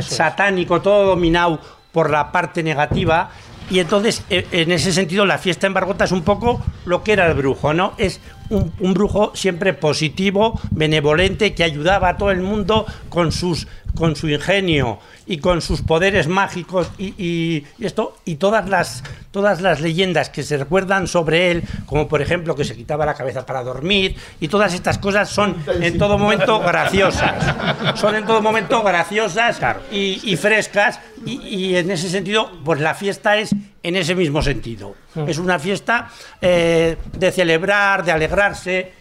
satánico, 0.00 0.80
todo 0.80 1.06
dominado 1.06 1.60
por 1.92 2.10
la 2.10 2.30
parte 2.30 2.62
negativa. 2.62 3.30
Y 3.68 3.80
entonces, 3.80 4.22
e, 4.30 4.46
en 4.52 4.70
ese 4.70 4.92
sentido, 4.92 5.26
la 5.26 5.38
fiesta 5.38 5.66
en 5.66 5.74
Bargota 5.74 6.04
es 6.04 6.12
un 6.12 6.22
poco 6.22 6.62
lo 6.84 7.02
que 7.02 7.12
era 7.12 7.26
el 7.26 7.34
brujo, 7.34 7.74
¿no? 7.74 7.94
Es 7.98 8.20
un, 8.48 8.94
brujo 8.94 9.32
siempre 9.34 9.74
positivo, 9.74 10.60
benevolente, 10.70 11.54
que 11.54 11.64
ayudaba 11.64 12.10
a 12.10 12.16
todo 12.16 12.30
el 12.30 12.42
mundo 12.42 12.86
con, 13.08 13.32
sus, 13.32 13.66
con 13.96 14.14
su 14.14 14.28
ingenio 14.28 15.00
y 15.26 15.38
con 15.38 15.60
sus 15.60 15.82
poderes 15.82 16.28
mágicos 16.28 16.88
y, 16.98 17.64
esto 17.80 18.16
y 18.24 18.36
todas 18.36 18.68
las 18.68 19.02
todas 19.32 19.60
las 19.60 19.80
leyendas 19.80 20.30
que 20.30 20.42
se 20.42 20.56
recuerdan 20.56 21.08
sobre 21.08 21.50
él, 21.50 21.64
como 21.84 22.08
por 22.08 22.22
ejemplo 22.22 22.54
que 22.54 22.64
se 22.64 22.76
quitaba 22.76 23.04
la 23.04 23.14
cabeza 23.14 23.44
para 23.44 23.62
dormir 23.64 24.16
y 24.40 24.48
todas 24.48 24.72
estas 24.72 24.98
cosas 24.98 25.28
son 25.28 25.56
en 25.80 25.98
todo 25.98 26.16
momento 26.16 26.60
graciosas, 26.60 27.98
son 27.98 28.14
en 28.14 28.24
todo 28.24 28.40
momento 28.40 28.82
graciosas 28.82 29.60
y, 29.90 30.36
frescas 30.36 31.00
y, 31.24 31.74
en 31.74 31.90
ese 31.90 32.08
sentido 32.08 32.50
pues 32.64 32.80
la 32.80 32.94
fiesta 32.94 33.36
es 33.36 33.54
en 33.82 33.96
ese 33.96 34.14
mismo 34.14 34.42
sentido. 34.42 34.94
Mm. 35.14 35.28
Es 35.28 35.38
una 35.38 35.58
fiesta 35.58 36.08
eh, 36.40 36.96
de 37.12 37.32
celebrar, 37.32 38.04
de 38.04 38.12
alegrarse, 38.12 38.92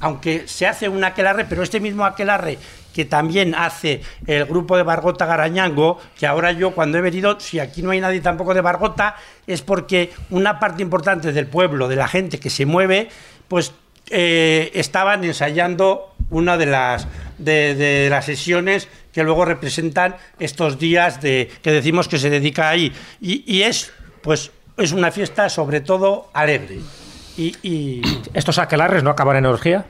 aunque 0.00 0.46
se 0.46 0.66
hace 0.66 0.88
un 0.88 1.02
aquelarre, 1.04 1.46
pero 1.48 1.62
este 1.62 1.80
mismo 1.80 2.04
aquelarre 2.04 2.58
que 2.94 3.04
también 3.04 3.54
hace 3.54 4.02
el 4.26 4.44
grupo 4.44 4.76
de 4.76 4.82
Bargota 4.82 5.26
Garañango, 5.26 5.98
que 6.18 6.26
ahora 6.26 6.52
yo 6.52 6.72
cuando 6.72 6.98
he 6.98 7.00
venido, 7.00 7.38
si 7.40 7.58
aquí 7.58 7.82
no 7.82 7.90
hay 7.90 8.00
nadie 8.00 8.20
tampoco 8.20 8.54
de 8.54 8.60
Bargota, 8.60 9.16
es 9.46 9.62
porque 9.62 10.12
una 10.30 10.58
parte 10.58 10.82
importante 10.82 11.32
del 11.32 11.46
pueblo, 11.46 11.88
de 11.88 11.96
la 11.96 12.08
gente 12.08 12.38
que 12.38 12.50
se 12.50 12.66
mueve, 12.66 13.08
pues 13.48 13.72
eh, 14.10 14.70
estaban 14.74 15.24
ensayando 15.24 16.14
una 16.30 16.56
de 16.56 16.66
las, 16.66 17.06
de, 17.38 18.08
las 18.10 18.24
sesiones 18.24 18.88
que 19.12 19.22
luego 19.22 19.44
representan 19.44 20.16
estos 20.38 20.78
días 20.78 21.20
de, 21.20 21.50
que 21.62 21.72
decimos 21.72 22.08
que 22.08 22.18
se 22.18 22.30
dedica 22.30 22.68
ahí. 22.68 22.92
Y, 23.20 23.62
es, 23.62 23.92
pues, 24.22 24.50
es 24.76 24.92
una 24.92 25.10
fiesta 25.10 25.48
sobre 25.48 25.80
todo 25.80 26.30
alegre. 26.32 26.78
Y, 27.36 27.56
y... 27.62 28.02
¿Estos 28.34 28.58
aquelarres 28.58 29.02
no 29.02 29.10
acaban 29.10 29.36
en 29.36 29.46
orgía? 29.46 29.86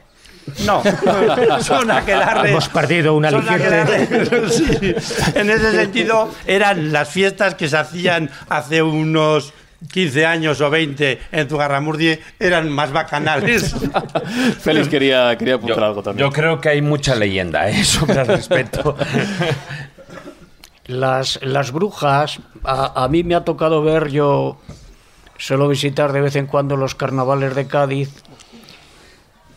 No, 0.66 0.82
son 1.62 1.90
aquelarres. 1.90 2.52
Hemos 2.52 2.68
perdido 2.68 3.14
una 3.14 3.31
sí. 4.51 4.94
En 5.35 5.51
ese 5.51 5.72
sentido, 5.72 6.31
eran 6.47 6.93
las 6.93 7.09
fiestas 7.09 7.55
que 7.55 7.68
se 7.68 7.77
hacían 7.77 8.31
hace 8.48 8.82
unos 8.82 9.52
15 9.93 10.27
años 10.27 10.60
o 10.60 10.70
20 10.70 11.20
en 11.32 11.48
Zugarramurdi 11.48 12.18
eran 12.39 12.68
más 12.70 12.93
bacanales. 12.93 13.74
Félix 14.60 14.89
quería, 14.89 15.36
quería 15.39 15.55
apuntar 15.55 15.85
algo 15.85 16.02
también. 16.02 16.28
Yo 16.28 16.32
creo 16.32 16.60
que 16.60 16.68
hay 16.68 16.82
mucha 16.82 17.14
leyenda 17.14 17.68
¿eh? 17.70 17.85
sobre 17.85 18.20
el 18.20 18.27
respecto. 18.27 18.97
Las, 20.86 21.40
las 21.43 21.72
brujas, 21.72 22.40
a, 22.64 23.05
a 23.05 23.09
mí 23.09 23.24
me 23.24 23.35
ha 23.35 23.44
tocado 23.44 23.82
ver, 23.82 24.09
yo 24.09 24.60
suelo 25.39 25.68
visitar 25.68 26.12
de 26.12 26.20
vez 26.20 26.36
en 26.36 26.47
cuando 26.47 26.77
los 26.77 26.94
carnavales 26.94 27.55
de 27.55 27.66
Cádiz 27.66 28.10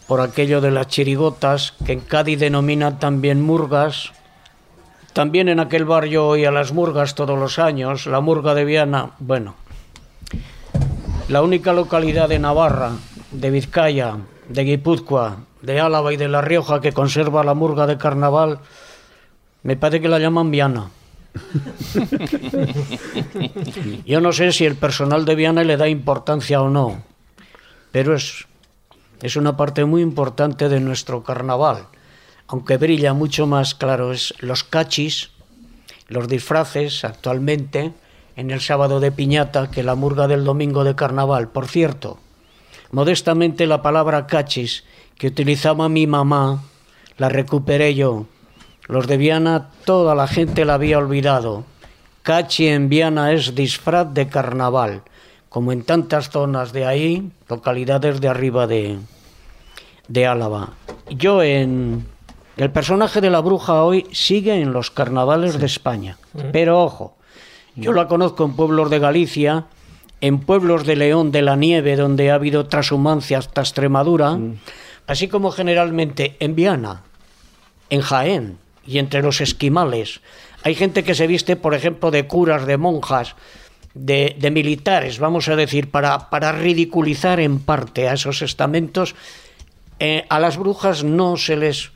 por 0.07 0.21
aquello 0.21 0.61
de 0.61 0.71
las 0.71 0.87
chirigotas, 0.87 1.73
que 1.85 1.93
en 1.93 2.01
Cádiz 2.01 2.39
denominan 2.39 2.99
también 2.99 3.41
murgas. 3.41 4.11
También 5.13 5.49
en 5.49 5.59
aquel 5.59 5.85
barrio 5.85 6.27
oía 6.27 6.51
las 6.51 6.73
murgas 6.73 7.15
todos 7.15 7.37
los 7.37 7.59
años, 7.59 8.07
la 8.07 8.19
murga 8.19 8.53
de 8.53 8.65
Viana, 8.65 9.11
bueno. 9.19 9.55
La 11.29 11.41
única 11.41 11.71
localidad 11.71 12.29
de 12.29 12.39
Navarra, 12.39 12.91
de 13.31 13.49
Vizcaya, 13.49 14.17
de 14.49 14.63
Guipúzcoa, 14.63 15.37
de 15.61 15.79
Álava 15.79 16.13
y 16.13 16.17
de 16.17 16.27
La 16.27 16.41
Rioja 16.41 16.81
que 16.81 16.91
conserva 16.91 17.43
la 17.43 17.53
murga 17.53 17.87
de 17.87 17.97
carnaval, 17.97 18.59
me 19.63 19.77
parece 19.77 20.01
que 20.01 20.09
la 20.09 20.19
llaman 20.19 20.51
Viana. 20.51 20.89
Yo 24.05 24.21
no 24.21 24.33
sé 24.33 24.51
si 24.51 24.65
el 24.65 24.75
personal 24.75 25.25
de 25.25 25.35
Viana 25.35 25.63
le 25.63 25.77
da 25.77 25.87
importancia 25.87 26.61
o 26.61 26.69
no, 26.69 27.01
pero 27.91 28.13
es 28.13 28.45
es 29.23 29.37
una 29.37 29.55
parte 29.55 29.85
muy 29.85 30.01
importante 30.01 30.67
de 30.67 30.81
nuestro 30.81 31.23
carnaval, 31.23 31.87
aunque 32.45 32.75
brilla 32.75 33.13
mucho 33.13 33.47
más 33.47 33.73
claro 33.73 34.11
es 34.11 34.33
los 34.39 34.65
cachis, 34.65 35.29
los 36.09 36.27
disfraces 36.27 37.05
actualmente 37.05 37.93
en 38.35 38.51
el 38.51 38.59
sábado 38.59 38.99
de 38.99 39.13
piñata 39.13 39.71
que 39.71 39.81
la 39.81 39.95
murga 39.95 40.27
del 40.27 40.43
domingo 40.43 40.83
de 40.83 40.95
carnaval. 40.95 41.47
Por 41.47 41.69
cierto, 41.69 42.19
modestamente 42.91 43.65
la 43.65 43.81
palabra 43.81 44.27
cachis 44.27 44.83
que 45.17 45.27
utilizaba 45.27 45.87
mi 45.87 46.05
mamá 46.05 46.61
la 47.17 47.29
recuperé 47.29 47.95
yo. 47.95 48.25
Los 48.89 49.07
de 49.07 49.15
Viana 49.15 49.69
toda 49.85 50.15
la 50.15 50.27
gente 50.27 50.65
la 50.65 50.73
había 50.73 50.97
olvidado. 50.97 51.63
Cachi 52.23 52.67
en 52.67 52.89
Viana 52.89 53.31
es 53.31 53.55
disfraz 53.55 54.13
de 54.13 54.27
carnaval, 54.27 55.03
como 55.47 55.71
en 55.71 55.83
tantas 55.83 56.29
zonas 56.29 56.73
de 56.73 56.85
ahí, 56.85 57.31
localidades 57.47 58.19
de 58.19 58.27
arriba 58.27 58.67
de, 58.67 58.97
de 60.07 60.27
Álava. 60.27 60.71
Yo 61.09 61.43
en... 61.43 62.05
El 62.55 62.69
personaje 62.69 63.19
de 63.19 63.31
la 63.31 63.39
bruja 63.39 63.83
hoy 63.83 64.05
sigue 64.11 64.53
en 64.61 64.73
los 64.73 64.91
carnavales 64.91 65.59
de 65.59 65.65
España. 65.65 66.17
Pero 66.51 66.83
ojo, 66.83 67.17
yo 67.75 67.93
la 67.93 68.07
conozco 68.07 68.45
en 68.45 68.55
pueblos 68.55 68.91
de 68.91 68.99
Galicia, 68.99 69.65
en 70.21 70.39
pueblos 70.39 70.85
de 70.85 70.95
León 70.95 71.31
de 71.31 71.41
la 71.41 71.55
Nieve, 71.55 71.95
donde 71.95 72.29
ha 72.29 72.35
habido 72.35 72.67
transhumancia 72.67 73.39
hasta 73.39 73.61
Extremadura, 73.61 74.37
así 75.07 75.27
como 75.27 75.49
generalmente 75.49 76.35
en 76.39 76.53
Viana, 76.53 77.01
en 77.89 78.01
Jaén, 78.01 78.57
y 78.85 78.99
entre 78.99 79.23
los 79.23 79.41
esquimales. 79.41 80.21
Hay 80.63 80.75
gente 80.75 81.03
que 81.03 81.15
se 81.15 81.27
viste, 81.27 81.55
por 81.55 81.73
ejemplo, 81.73 82.11
de 82.11 82.27
curas, 82.27 82.65
de 82.65 82.77
monjas, 82.77 83.35
de, 83.93 84.35
de 84.39 84.51
militares, 84.51 85.19
vamos 85.19 85.47
a 85.47 85.55
decir, 85.55 85.89
para, 85.91 86.29
para 86.29 86.51
ridiculizar 86.51 87.39
en 87.39 87.59
parte 87.59 88.09
a 88.09 88.13
esos 88.13 88.41
estamentos. 88.41 89.15
Eh, 90.05 90.25
a 90.27 90.37
las 90.37 90.57
brujas 90.57 91.05
no 91.05 91.37
se 91.37 91.55
les 91.55 91.91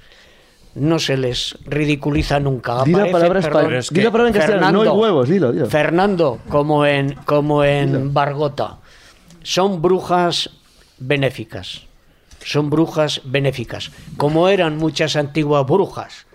no 0.76 0.98
se 0.98 1.18
les 1.18 1.58
ridiculiza 1.66 2.40
nunca. 2.40 2.84
Di 2.86 2.94
la 2.94 3.12
palabra 3.12 3.42
perdón, 3.42 3.52
palabra 3.52 4.28
en 4.28 4.34
castellano, 4.34 4.72
no 4.72 4.82
hay 4.82 4.88
huevos, 4.88 5.28
dilo, 5.28 5.52
dilo. 5.52 5.66
Fernando, 5.66 6.40
como 6.48 6.86
en, 6.86 7.16
como 7.26 7.66
en 7.66 8.14
Bargota, 8.14 8.78
son 9.44 9.82
brujas 9.82 10.52
benéficas. 11.00 11.82
Son 12.46 12.70
brujas 12.70 13.22
benéficas. 13.26 13.92
Como 14.16 14.48
eran 14.48 14.78
muchas 14.78 15.18
antiguas 15.18 15.66
brujas, 15.66 16.28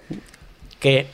que 0.78 1.06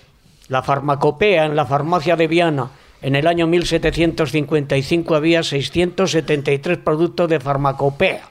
la 0.49 0.65
farmacopea 0.65 1.45
en 1.45 1.55
la 1.55 1.67
farmacia 1.67 2.17
de 2.17 2.27
Viana 2.27 2.71
en 3.01 3.15
el 3.15 3.29
año 3.29 3.47
1755 3.47 5.15
había 5.15 5.45
673 5.45 6.79
productos 6.79 7.29
de 7.29 7.39
farmacopea, 7.39 8.23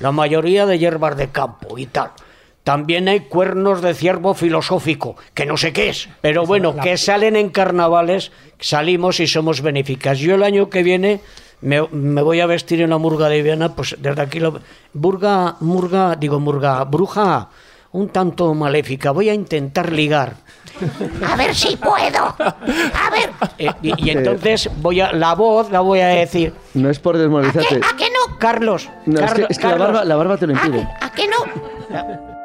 la 0.00 0.12
mayoría 0.12 0.66
de 0.66 0.78
hierbas 0.78 1.16
de 1.16 1.28
campo 1.28 1.78
y 1.78 1.86
tal. 1.86 2.10
También 2.64 3.08
hay 3.08 3.20
cuernos 3.20 3.80
de 3.80 3.94
ciervo 3.94 4.34
filosófico, 4.34 5.16
que 5.32 5.46
no 5.46 5.56
sé 5.56 5.72
qué 5.72 5.88
es, 5.88 6.08
pero 6.20 6.44
bueno, 6.44 6.76
que 6.76 6.98
salen 6.98 7.34
en 7.34 7.48
carnavales, 7.48 8.30
salimos 8.60 9.20
y 9.20 9.26
somos 9.26 9.62
benéficas. 9.62 10.18
Yo 10.18 10.34
el 10.34 10.42
año 10.42 10.68
que 10.68 10.82
viene 10.82 11.20
me, 11.62 11.88
me 11.88 12.20
voy 12.20 12.40
a 12.40 12.46
vestir 12.46 12.82
en 12.82 12.90
la 12.90 12.98
murga 12.98 13.28
de 13.28 13.42
Viana, 13.42 13.74
pues 13.74 13.96
desde 13.98 14.20
aquí 14.20 14.38
lo... 14.38 14.60
Burga, 14.92 15.56
murga, 15.60 16.14
digo 16.16 16.40
murga, 16.40 16.84
bruja, 16.84 17.48
un 17.92 18.08
tanto 18.08 18.52
maléfica, 18.54 19.10
voy 19.12 19.28
a 19.28 19.34
intentar 19.34 19.92
ligar. 19.92 20.34
A 21.26 21.36
ver 21.36 21.54
si 21.54 21.76
puedo. 21.76 22.36
A 22.38 23.10
ver. 23.10 23.30
Eh, 23.58 23.70
y, 23.82 24.06
y 24.06 24.10
entonces 24.10 24.70
voy 24.76 25.00
a 25.00 25.12
la 25.12 25.34
voz 25.34 25.70
la 25.70 25.80
voy 25.80 26.00
a 26.00 26.08
decir. 26.08 26.54
No 26.74 26.90
es 26.90 26.98
por 26.98 27.16
desmoralizarte. 27.18 27.76
¿A 27.76 27.96
qué 27.96 28.04
no? 28.10 28.38
Carlos. 28.38 28.88
No, 29.06 29.20
es 29.20 29.32
que, 29.32 29.42
Carlos, 29.42 29.50
es 29.50 29.58
que 29.58 29.64
la, 29.64 29.70
Carlos. 29.70 29.88
barba, 29.88 30.04
la 30.04 30.16
barba 30.16 30.36
te 30.36 30.46
lo 30.46 30.52
impide. 30.52 30.88
¿A 31.00 31.10
qué 31.12 31.26
no? 31.26 32.38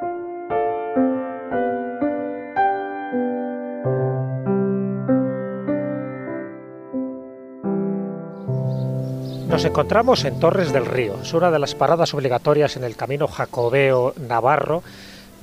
Nos 9.48 9.66
encontramos 9.66 10.26
en 10.26 10.40
Torres 10.40 10.74
del 10.74 10.88
Río. 10.88 11.20
Es 11.22 11.32
una 11.36 11.52
de 11.52 11.60
las 11.60 11.76
paradas 11.76 12.12
obligatorias 12.16 12.76
en 12.76 12.84
el 12.84 12.96
camino 12.96 13.28
jacobeo 13.28 14.16
navarro, 14.28 14.82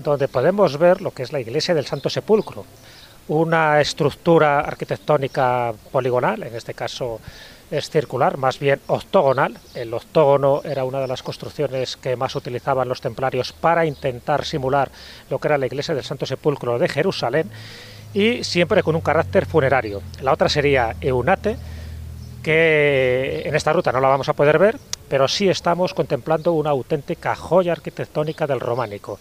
donde 0.02 0.28
podemos 0.28 0.78
ver 0.78 1.00
lo 1.00 1.10
que 1.10 1.22
es 1.22 1.32
la 1.32 1.40
iglesia 1.40 1.74
del 1.74 1.86
Santo 1.86 2.10
Sepulcro, 2.10 2.64
una 3.28 3.80
estructura 3.80 4.60
arquitectónica 4.60 5.72
poligonal, 5.92 6.42
en 6.42 6.54
este 6.54 6.74
caso 6.74 7.20
es 7.70 7.88
circular, 7.88 8.36
más 8.36 8.58
bien 8.58 8.80
octogonal. 8.88 9.56
El 9.74 9.94
octógono 9.94 10.62
era 10.64 10.84
una 10.84 10.98
de 10.98 11.06
las 11.06 11.22
construcciones 11.22 11.96
que 11.96 12.16
más 12.16 12.34
utilizaban 12.34 12.88
los 12.88 13.00
templarios 13.00 13.52
para 13.52 13.86
intentar 13.86 14.44
simular 14.44 14.90
lo 15.28 15.38
que 15.38 15.48
era 15.48 15.58
la 15.58 15.66
iglesia 15.66 15.94
del 15.94 16.04
Santo 16.04 16.26
Sepulcro 16.26 16.78
de 16.78 16.88
Jerusalén 16.88 17.48
y 18.12 18.42
siempre 18.42 18.82
con 18.82 18.96
un 18.96 19.00
carácter 19.00 19.46
funerario. 19.46 20.02
La 20.20 20.32
otra 20.32 20.48
sería 20.48 20.96
Eunate, 21.00 21.56
que 22.42 23.42
en 23.44 23.54
esta 23.54 23.72
ruta 23.72 23.92
no 23.92 24.00
la 24.00 24.08
vamos 24.08 24.28
a 24.28 24.32
poder 24.32 24.58
ver, 24.58 24.78
pero 25.08 25.28
sí 25.28 25.48
estamos 25.48 25.94
contemplando 25.94 26.52
una 26.52 26.70
auténtica 26.70 27.36
joya 27.36 27.72
arquitectónica 27.72 28.46
del 28.46 28.60
románico. 28.60 29.20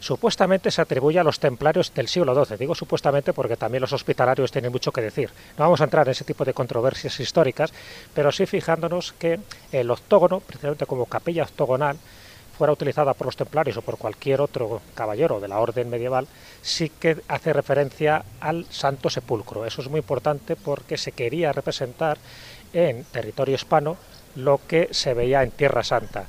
Supuestamente 0.00 0.70
se 0.70 0.80
atribuye 0.80 1.18
a 1.18 1.24
los 1.24 1.38
templarios 1.38 1.92
del 1.92 2.08
siglo 2.08 2.34
XII. 2.44 2.56
Digo 2.56 2.74
supuestamente 2.74 3.34
porque 3.34 3.56
también 3.56 3.82
los 3.82 3.92
hospitalarios 3.92 4.50
tienen 4.50 4.72
mucho 4.72 4.92
que 4.92 5.02
decir. 5.02 5.30
No 5.58 5.64
vamos 5.64 5.82
a 5.82 5.84
entrar 5.84 6.06
en 6.06 6.12
ese 6.12 6.24
tipo 6.24 6.44
de 6.44 6.54
controversias 6.54 7.20
históricas, 7.20 7.72
pero 8.14 8.32
sí 8.32 8.46
fijándonos 8.46 9.12
que 9.12 9.38
el 9.72 9.90
octógono, 9.90 10.40
precisamente 10.40 10.86
como 10.86 11.04
capilla 11.04 11.42
octogonal, 11.42 11.98
fuera 12.56 12.72
utilizada 12.72 13.14
por 13.14 13.26
los 13.26 13.36
templarios 13.36 13.76
o 13.76 13.82
por 13.82 13.98
cualquier 13.98 14.40
otro 14.40 14.82
caballero 14.94 15.40
de 15.40 15.48
la 15.48 15.60
orden 15.60 15.88
medieval, 15.88 16.26
sí 16.60 16.90
que 16.90 17.16
hace 17.28 17.52
referencia 17.52 18.24
al 18.40 18.66
Santo 18.70 19.08
Sepulcro. 19.08 19.64
Eso 19.64 19.82
es 19.82 19.88
muy 19.88 20.00
importante 20.00 20.56
porque 20.56 20.98
se 20.98 21.12
quería 21.12 21.52
representar 21.52 22.18
en 22.72 23.04
territorio 23.04 23.54
hispano 23.54 23.96
lo 24.34 24.60
que 24.66 24.88
se 24.92 25.14
veía 25.14 25.42
en 25.42 25.50
Tierra 25.50 25.82
Santa. 25.82 26.26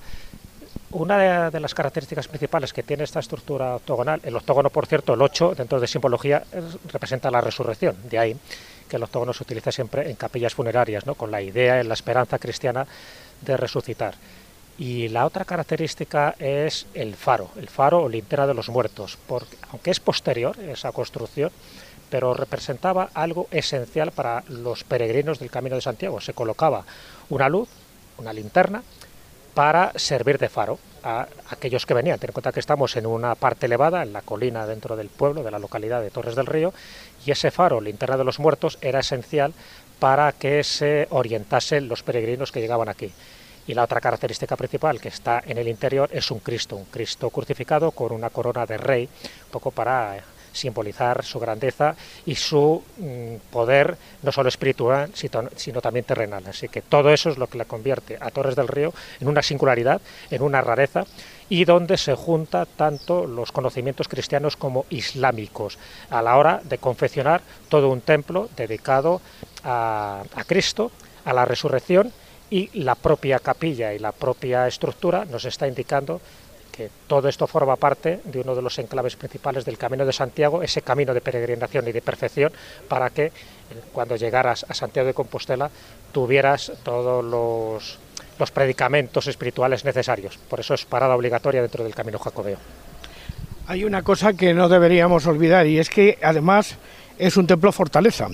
Una 0.93 1.49
de, 1.49 1.59
las 1.59 1.73
características 1.73 2.27
principales 2.27 2.73
que 2.73 2.83
tiene 2.83 3.03
esta 3.03 3.19
estructura 3.21 3.75
octogonal, 3.75 4.19
el 4.23 4.35
octógono, 4.35 4.69
por 4.69 4.87
cierto, 4.87 5.13
el 5.13 5.21
8, 5.21 5.55
dentro 5.55 5.79
de 5.79 5.87
simbología, 5.87 6.43
es- 6.51 6.91
representa 6.91 7.31
la 7.31 7.39
resurrección, 7.39 7.95
de 8.09 8.19
ahí 8.19 8.37
que 8.89 8.97
el 8.97 9.03
octógono 9.03 9.31
se 9.31 9.43
utiliza 9.43 9.71
siempre 9.71 10.09
en 10.09 10.17
capillas 10.17 10.53
funerarias, 10.53 11.05
¿no? 11.05 11.15
con 11.15 11.31
la 11.31 11.41
idea, 11.41 11.79
en 11.79 11.87
la 11.87 11.93
esperanza 11.93 12.37
cristiana 12.39 12.85
de 13.39 13.55
resucitar. 13.55 14.15
Y 14.77 15.07
la 15.09 15.25
otra 15.25 15.45
característica 15.45 16.35
es 16.39 16.87
el 16.93 17.15
faro, 17.15 17.49
el 17.55 17.69
faro 17.69 18.01
o 18.03 18.09
linterna 18.09 18.47
de 18.47 18.53
los 18.53 18.67
muertos, 18.67 19.17
porque 19.27 19.55
aunque 19.71 19.91
es 19.91 19.99
posterior 20.01 20.59
esa 20.59 20.91
construcción, 20.91 21.51
pero 22.09 22.33
representaba 22.33 23.09
algo 23.13 23.47
esencial 23.51 24.11
para 24.11 24.43
los 24.49 24.83
peregrinos 24.83 25.39
del 25.39 25.49
Camino 25.51 25.75
de 25.77 25.81
Santiago. 25.81 26.19
Se 26.19 26.33
colocaba 26.33 26.83
una 27.29 27.47
luz, 27.47 27.69
una 28.17 28.33
linterna, 28.33 28.83
para 29.53 29.91
servir 29.97 30.37
de 30.37 30.49
faro 30.49 30.79
a 31.03 31.27
aquellos 31.49 31.85
que 31.85 31.93
venían. 31.93 32.19
Ten 32.19 32.29
en 32.29 32.33
cuenta 32.33 32.51
que 32.51 32.59
estamos 32.59 32.95
en 32.95 33.05
una 33.05 33.35
parte 33.35 33.65
elevada, 33.65 34.03
en 34.03 34.13
la 34.13 34.21
colina 34.21 34.65
dentro 34.65 34.95
del 34.95 35.09
pueblo, 35.09 35.43
de 35.43 35.51
la 35.51 35.59
localidad 35.59 36.01
de 36.01 36.11
Torres 36.11 36.35
del 36.35 36.45
Río, 36.45 36.73
y 37.25 37.31
ese 37.31 37.51
faro, 37.51 37.81
linterna 37.81 38.17
de 38.17 38.23
los 38.23 38.39
muertos, 38.39 38.77
era 38.81 38.99
esencial 38.99 39.53
para 39.99 40.31
que 40.31 40.63
se 40.63 41.07
orientasen 41.11 41.87
los 41.87 42.03
peregrinos 42.03 42.51
que 42.51 42.61
llegaban 42.61 42.89
aquí. 42.89 43.11
Y 43.67 43.73
la 43.73 43.83
otra 43.83 44.01
característica 44.01 44.55
principal 44.55 44.99
que 44.99 45.09
está 45.09 45.43
en 45.45 45.57
el 45.57 45.67
interior 45.67 46.09
es 46.11 46.31
un 46.31 46.39
Cristo, 46.39 46.75
un 46.75 46.85
Cristo 46.85 47.29
crucificado 47.29 47.91
con 47.91 48.11
una 48.11 48.29
corona 48.29 48.65
de 48.65 48.77
rey, 48.77 49.03
un 49.45 49.51
poco 49.51 49.71
para 49.71 50.17
simbolizar 50.51 51.23
su 51.23 51.39
grandeza 51.39 51.95
y 52.25 52.35
su 52.35 52.83
mm, 52.97 53.35
poder 53.51 53.97
no 54.23 54.31
solo 54.31 54.49
espiritual, 54.49 55.11
sino, 55.13 55.49
sino 55.55 55.81
también 55.81 56.05
terrenal. 56.05 56.43
Así 56.47 56.67
que 56.67 56.81
todo 56.81 57.09
eso 57.09 57.29
es 57.29 57.37
lo 57.37 57.47
que 57.47 57.57
le 57.57 57.65
convierte 57.65 58.17
a 58.19 58.29
Torres 58.31 58.55
del 58.55 58.67
Río 58.67 58.93
en 59.19 59.27
una 59.27 59.41
singularidad, 59.41 60.01
en 60.29 60.41
una 60.41 60.61
rareza 60.61 61.05
y 61.49 61.65
donde 61.65 61.97
se 61.97 62.15
junta 62.15 62.65
tanto 62.65 63.27
los 63.27 63.51
conocimientos 63.51 64.07
cristianos 64.07 64.55
como 64.55 64.85
islámicos 64.89 65.77
a 66.09 66.21
la 66.21 66.37
hora 66.37 66.61
de 66.63 66.77
confeccionar 66.77 67.41
todo 67.69 67.89
un 67.89 68.01
templo 68.01 68.49
dedicado 68.55 69.21
a, 69.63 70.23
a 70.33 70.43
Cristo, 70.45 70.91
a 71.25 71.33
la 71.33 71.45
resurrección 71.45 72.11
y 72.49 72.69
la 72.83 72.95
propia 72.95 73.39
capilla 73.39 73.93
y 73.93 73.99
la 73.99 74.11
propia 74.11 74.67
estructura 74.67 75.25
nos 75.25 75.45
está 75.45 75.67
indicando 75.67 76.21
que 76.71 76.89
todo 77.07 77.27
esto 77.27 77.47
forma 77.47 77.75
parte 77.75 78.21
de 78.23 78.41
uno 78.41 78.55
de 78.55 78.61
los 78.61 78.77
enclaves 78.79 79.15
principales 79.15 79.65
del 79.65 79.77
Camino 79.77 80.05
de 80.05 80.13
Santiago, 80.13 80.63
ese 80.63 80.81
camino 80.81 81.13
de 81.13 81.21
peregrinación 81.21 81.87
y 81.87 81.91
de 81.91 82.01
perfección, 82.01 82.51
para 82.87 83.09
que 83.09 83.25
eh, 83.25 83.31
cuando 83.91 84.15
llegaras 84.15 84.65
a 84.67 84.73
Santiago 84.73 85.07
de 85.07 85.13
Compostela 85.13 85.69
tuvieras 86.11 86.71
todos 86.83 87.23
los, 87.23 87.99
los 88.39 88.51
predicamentos 88.51 89.27
espirituales 89.27 89.85
necesarios. 89.85 90.37
Por 90.37 90.59
eso 90.59 90.73
es 90.73 90.85
parada 90.85 91.15
obligatoria 91.15 91.61
dentro 91.61 91.83
del 91.83 91.93
Camino 91.93 92.19
Jacobeo. 92.19 92.57
Hay 93.67 93.83
una 93.83 94.01
cosa 94.01 94.33
que 94.33 94.53
no 94.53 94.67
deberíamos 94.67 95.27
olvidar 95.27 95.67
y 95.67 95.79
es 95.79 95.89
que 95.89 96.17
además 96.21 96.77
es 97.17 97.37
un 97.37 97.47
templo 97.47 97.71
fortaleza. 97.71 98.27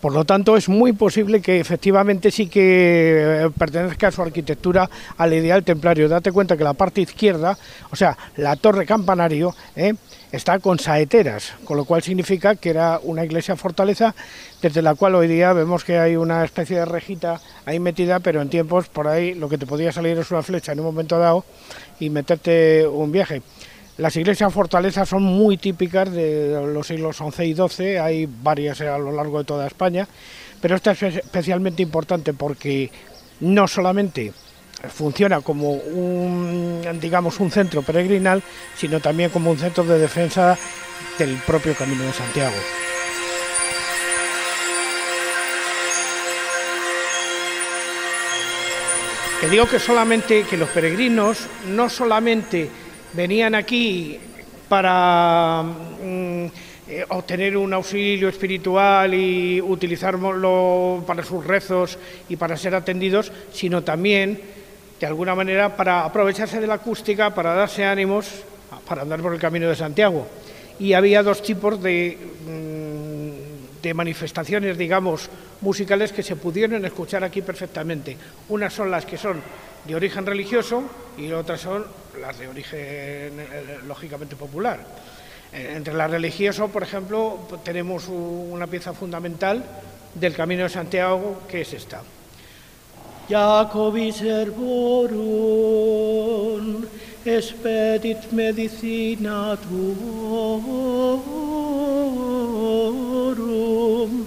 Por 0.00 0.14
lo 0.14 0.24
tanto, 0.24 0.56
es 0.56 0.68
muy 0.68 0.92
posible 0.92 1.42
que 1.42 1.60
efectivamente 1.60 2.30
sí 2.30 2.46
que 2.46 3.44
eh, 3.44 3.50
pertenezca 3.56 4.08
a 4.08 4.10
su 4.10 4.22
arquitectura 4.22 4.88
al 5.18 5.34
ideal 5.34 5.62
templario. 5.62 6.08
Date 6.08 6.32
cuenta 6.32 6.56
que 6.56 6.64
la 6.64 6.72
parte 6.72 7.02
izquierda, 7.02 7.58
o 7.90 7.96
sea, 7.96 8.16
la 8.36 8.56
torre 8.56 8.86
campanario, 8.86 9.54
¿eh? 9.76 9.94
está 10.32 10.58
con 10.58 10.78
saeteras, 10.78 11.52
con 11.64 11.76
lo 11.76 11.84
cual 11.84 12.02
significa 12.02 12.54
que 12.54 12.70
era 12.70 13.00
una 13.02 13.24
iglesia 13.24 13.56
fortaleza 13.56 14.14
desde 14.62 14.80
la 14.80 14.94
cual 14.94 15.16
hoy 15.16 15.28
día 15.28 15.52
vemos 15.52 15.84
que 15.84 15.98
hay 15.98 16.16
una 16.16 16.44
especie 16.44 16.78
de 16.78 16.84
rejita 16.84 17.40
ahí 17.66 17.78
metida, 17.78 18.20
pero 18.20 18.40
en 18.40 18.48
tiempos 18.48 18.88
por 18.88 19.08
ahí 19.08 19.34
lo 19.34 19.48
que 19.48 19.58
te 19.58 19.66
podía 19.66 19.92
salir 19.92 20.16
es 20.18 20.30
una 20.30 20.42
flecha 20.42 20.72
en 20.72 20.80
un 20.80 20.86
momento 20.86 21.18
dado 21.18 21.44
y 21.98 22.10
meterte 22.10 22.86
un 22.86 23.12
viaje. 23.12 23.42
Las 24.00 24.16
iglesias 24.16 24.50
fortalezas 24.50 25.06
son 25.10 25.22
muy 25.22 25.58
típicas 25.58 26.10
de 26.10 26.58
los 26.72 26.86
siglos 26.86 27.18
XI 27.18 27.42
y 27.42 27.54
XII, 27.54 27.98
hay 27.98 28.26
varias 28.42 28.80
a 28.80 28.96
lo 28.96 29.12
largo 29.12 29.36
de 29.36 29.44
toda 29.44 29.66
España, 29.66 30.08
pero 30.58 30.74
esta 30.74 30.92
es 30.92 31.02
especialmente 31.02 31.82
importante 31.82 32.32
porque 32.32 32.90
no 33.40 33.68
solamente 33.68 34.32
funciona 34.88 35.42
como 35.42 35.72
un, 35.72 36.80
digamos, 36.98 37.40
un 37.40 37.50
centro 37.50 37.82
peregrinal, 37.82 38.42
sino 38.74 39.00
también 39.00 39.28
como 39.28 39.50
un 39.50 39.58
centro 39.58 39.84
de 39.84 39.98
defensa 39.98 40.56
del 41.18 41.34
propio 41.46 41.74
Camino 41.74 42.02
de 42.02 42.12
Santiago. 42.14 42.56
Que 49.42 49.48
digo 49.50 49.66
que 49.66 49.78
solamente 49.78 50.44
que 50.44 50.56
los 50.56 50.70
peregrinos 50.70 51.46
no 51.68 51.90
solamente 51.90 52.70
venían 53.12 53.54
aquí 53.54 54.18
para 54.68 55.62
mm, 55.62 56.46
eh, 56.88 57.04
obtener 57.08 57.56
un 57.56 57.72
auxilio 57.72 58.28
espiritual 58.28 59.14
y 59.14 59.60
utilizarlo 59.60 61.02
para 61.06 61.22
sus 61.22 61.44
rezos 61.46 61.98
y 62.28 62.36
para 62.36 62.56
ser 62.56 62.74
atendidos, 62.74 63.32
sino 63.52 63.82
también, 63.82 64.40
de 64.98 65.06
alguna 65.06 65.34
manera, 65.34 65.76
para 65.76 66.04
aprovecharse 66.04 66.60
de 66.60 66.66
la 66.66 66.74
acústica, 66.74 67.34
para 67.34 67.54
darse 67.54 67.84
ánimos, 67.84 68.26
para 68.86 69.02
andar 69.02 69.20
por 69.20 69.32
el 69.32 69.40
camino 69.40 69.68
de 69.68 69.76
Santiago. 69.76 70.26
Y 70.78 70.94
había 70.94 71.22
dos 71.22 71.42
tipos 71.42 71.82
de, 71.82 72.18
mm, 72.46 72.89
de 73.82 73.94
manifestaciones, 73.94 74.76
digamos, 74.76 75.28
musicales 75.60 76.12
que 76.12 76.22
se 76.22 76.36
pudieron 76.36 76.84
escuchar 76.84 77.24
aquí 77.24 77.42
perfectamente. 77.42 78.16
Unas 78.48 78.72
son 78.72 78.90
las 78.90 79.06
que 79.06 79.16
son 79.16 79.40
de 79.86 79.94
origen 79.94 80.26
religioso 80.26 80.82
y 81.16 81.32
otras 81.32 81.60
son 81.60 81.84
las 82.20 82.38
de 82.38 82.48
origen, 82.48 82.78
eh, 82.78 83.78
lógicamente, 83.86 84.36
popular. 84.36 84.80
Eh, 85.52 85.74
Entre 85.76 85.94
las 85.94 86.10
religioso, 86.10 86.68
por 86.68 86.82
ejemplo, 86.82 87.48
tenemos 87.64 88.08
una 88.08 88.66
pieza 88.66 88.92
fundamental 88.92 89.64
del 90.14 90.34
Camino 90.34 90.64
de 90.64 90.68
Santiago, 90.68 91.42
que 91.48 91.62
es 91.62 91.72
esta. 91.72 92.02
Medicina 98.32 99.56
tuorum. 103.34 104.26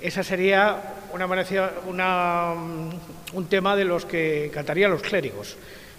Esa 0.00 0.24
sería 0.24 0.82
una, 1.14 2.54
mm, 2.54 2.90
un 3.34 3.46
tema 3.48 3.76
de 3.76 3.84
los 3.84 4.04
que 4.04 4.50
cantarían 4.52 4.90
los 4.90 5.02
clérigos. 5.02 5.56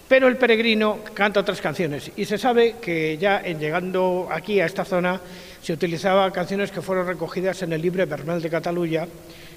Pero 0.10 0.28
el 0.28 0.38
peregrino 0.38 1.00
canta 1.14 1.40
otras 1.40 1.62
canciones 1.62 2.12
y 2.16 2.26
se 2.26 2.38
sabe 2.38 2.76
que 2.82 3.18
ya 3.18 3.42
en 3.44 3.60
llegando 3.60 4.28
aquí 4.30 4.60
a 4.60 4.66
esta 4.66 4.84
zona 4.84 5.22
se 5.62 5.72
utilizaban 5.72 6.32
canciones 6.32 6.72
que 6.72 6.82
fueron 6.82 7.08
recogidas 7.08 7.62
en 7.62 7.72
el 7.72 7.82
libro 7.82 8.06
Bernal 8.06 8.42
de 8.42 8.50
Cataluña 8.50 9.08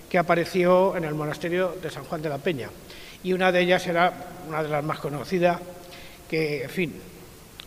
que 0.08 0.18
apareció 0.18 0.96
en 0.96 1.04
el 1.04 1.14
monasterio 1.14 1.76
de 1.82 1.90
San 1.90 2.04
Juan 2.04 2.22
de 2.22 2.28
la 2.28 2.38
Peña. 2.38 2.68
Y 3.22 3.32
una 3.32 3.50
de 3.50 3.60
ellas 3.60 3.86
era 3.86 4.12
una 4.48 4.62
de 4.62 4.68
las 4.68 4.84
más 4.84 4.98
conocidas, 5.00 5.60
que, 6.28 6.64
en 6.64 6.70
fin, 6.70 7.00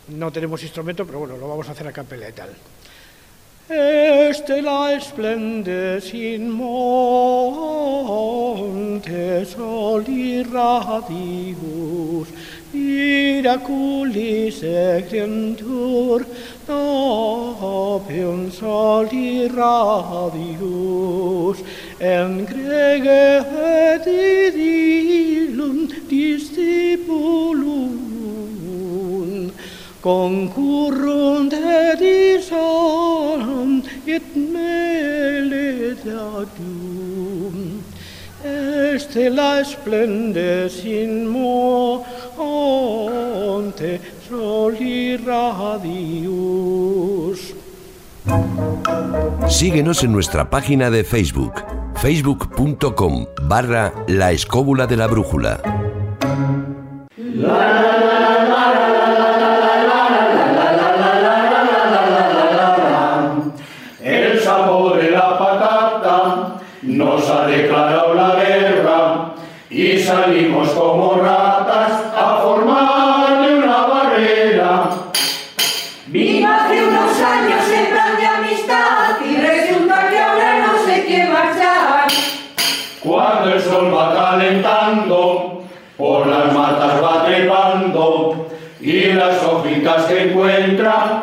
no 0.08 0.32
tenemos 0.32 0.62
instrumento, 0.62 1.06
pero 1.06 1.18
bueno, 1.20 1.36
lo 1.36 1.48
vamos 1.48 1.68
a 1.68 1.72
hacer 1.72 1.86
a 1.88 1.92
capela 1.92 2.28
y 2.28 2.32
tal. 2.32 2.50
Estela 3.68 4.94
esplende 4.94 6.00
sin 6.00 6.50
monte 6.50 6.66
soli 9.46 10.42
radius, 10.42 12.28
Miraculis 12.72 14.62
ecentur 14.62 16.24
soli 18.50 19.48
radius, 19.48 21.58
en 22.00 22.46
grege 22.46 23.44
et 23.70 24.06
idilum 24.06 25.88
discipulum. 26.08 27.96
Concurrunt 30.00 31.52
et 31.52 32.38
isolum 32.38 33.82
et 34.06 34.36
mele 34.36 35.96
Estela 38.42 39.62
splendes 39.64 40.84
in 40.84 41.26
monte 41.28 42.00
soli 44.26 45.16
radius. 45.18 46.40
Síguenos 49.48 50.02
en 50.04 50.12
nuestra 50.12 50.48
página 50.48 50.90
de 50.90 51.04
Facebook, 51.04 51.62
facebook.com 51.96 53.26
barra 53.42 53.92
la 54.08 54.32
escóbula 54.32 54.86
de 54.86 54.96
la 54.96 55.06
brújula. 55.06 55.60
El 57.16 58.09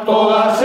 todas 0.08 0.57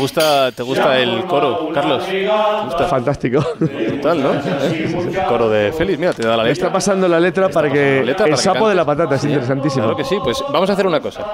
gusta, 0.00 0.50
te 0.52 0.62
gusta 0.62 0.98
el 0.98 1.24
coro, 1.26 1.68
Carlos? 1.72 2.04
¿Te 2.06 2.26
gusta? 2.64 2.84
Fantástico. 2.88 3.44
Brutal, 3.60 4.22
¿no? 4.22 4.32
¿Eh? 4.34 4.94
El 5.12 5.22
coro 5.28 5.48
de 5.48 5.72
Félix, 5.72 5.98
mira, 5.98 6.12
te 6.12 6.22
da 6.26 6.36
la 6.36 6.42
Me 6.42 6.48
letra. 6.48 6.66
está 6.66 6.72
pasando 6.72 7.06
la 7.06 7.20
letra 7.20 7.48
para 7.48 7.70
que 7.70 8.00
La 8.00 8.06
letra 8.06 8.26
el 8.26 8.32
para 8.32 8.42
sapo 8.42 8.68
de 8.68 8.74
la 8.74 8.84
patata 8.84 9.14
es 9.14 9.24
interesantísimo. 9.24 9.82
Claro 9.84 9.96
que 9.96 10.04
sí, 10.04 10.16
pues 10.22 10.42
vamos 10.52 10.68
a 10.68 10.72
hacer 10.72 10.86
una 10.86 11.00
cosa. 11.00 11.24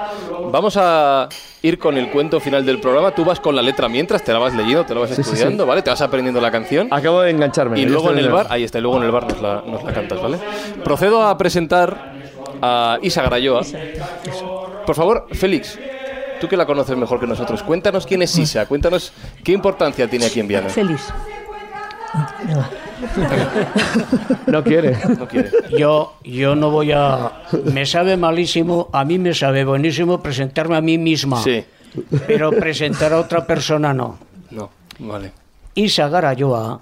Vamos 0.51 0.77
a 0.79 1.27
ir 1.63 1.79
con 1.79 1.97
el 1.97 2.09
cuento 2.11 2.39
final 2.39 2.65
del 2.65 2.79
programa. 2.79 3.11
Tú 3.11 3.25
vas 3.25 3.39
con 3.39 3.55
la 3.55 3.61
letra 3.61 3.89
mientras, 3.89 4.23
te 4.23 4.31
la 4.33 4.39
vas 4.39 4.53
leyendo, 4.53 4.85
te 4.85 4.93
la 4.93 4.99
vas 5.01 5.09
Sí, 5.09 5.15
sí, 5.15 5.21
estudiando, 5.21 5.65
¿vale? 5.65 5.81
Te 5.81 5.89
vas 5.89 6.01
aprendiendo 6.01 6.39
la 6.41 6.51
canción. 6.51 6.87
Acabo 6.91 7.21
de 7.21 7.31
engancharme. 7.31 7.79
Y 7.79 7.85
luego 7.85 8.11
en 8.11 8.19
el 8.19 8.29
bar, 8.29 8.47
ahí 8.49 8.63
está, 8.63 8.77
y 8.77 8.81
luego 8.81 8.97
en 8.97 9.03
el 9.03 9.11
bar 9.11 9.23
nos 9.27 9.41
la, 9.41 9.63
nos 9.65 9.83
la 9.83 9.93
cantas, 9.93 10.21
¿vale? 10.21 10.37
Procedo 10.83 11.23
a 11.23 11.37
presentar 11.37 12.13
a 12.61 12.97
Isa 13.01 13.21
Garayoa. 13.23 13.61
Por 14.85 14.95
favor, 14.95 15.27
Félix, 15.31 15.77
tú 16.39 16.47
que 16.47 16.57
la 16.57 16.65
conoces 16.65 16.97
mejor 16.97 17.19
que 17.19 17.27
nosotros, 17.27 17.63
cuéntanos 17.63 18.05
quién 18.05 18.21
es 18.21 18.37
Isa, 18.37 18.65
cuéntanos 18.65 19.13
qué 19.43 19.51
importancia 19.51 20.09
tiene 20.09 20.25
aquí 20.25 20.39
en 20.39 20.47
Viana. 20.47 20.69
Feliz. 20.69 21.01
No 24.47 24.63
quiere. 24.63 24.97
No 25.17 25.27
quiere. 25.27 25.51
Yo, 25.77 26.15
yo 26.23 26.55
no 26.55 26.71
voy 26.71 26.91
a... 26.91 27.43
Me 27.65 27.85
sabe 27.85 28.17
malísimo, 28.17 28.89
a 28.91 29.05
mí 29.05 29.19
me 29.19 29.33
sabe 29.33 29.65
buenísimo 29.65 30.21
presentarme 30.21 30.77
a 30.77 30.81
mí 30.81 30.97
misma. 30.97 31.41
Sí. 31.41 31.63
Pero 32.25 32.51
presentar 32.51 33.13
a 33.13 33.19
otra 33.19 33.45
persona 33.45 33.93
no. 33.93 34.17
No, 34.51 34.69
vale. 34.99 35.31
Isa 35.75 36.09
Garayoa 36.09 36.81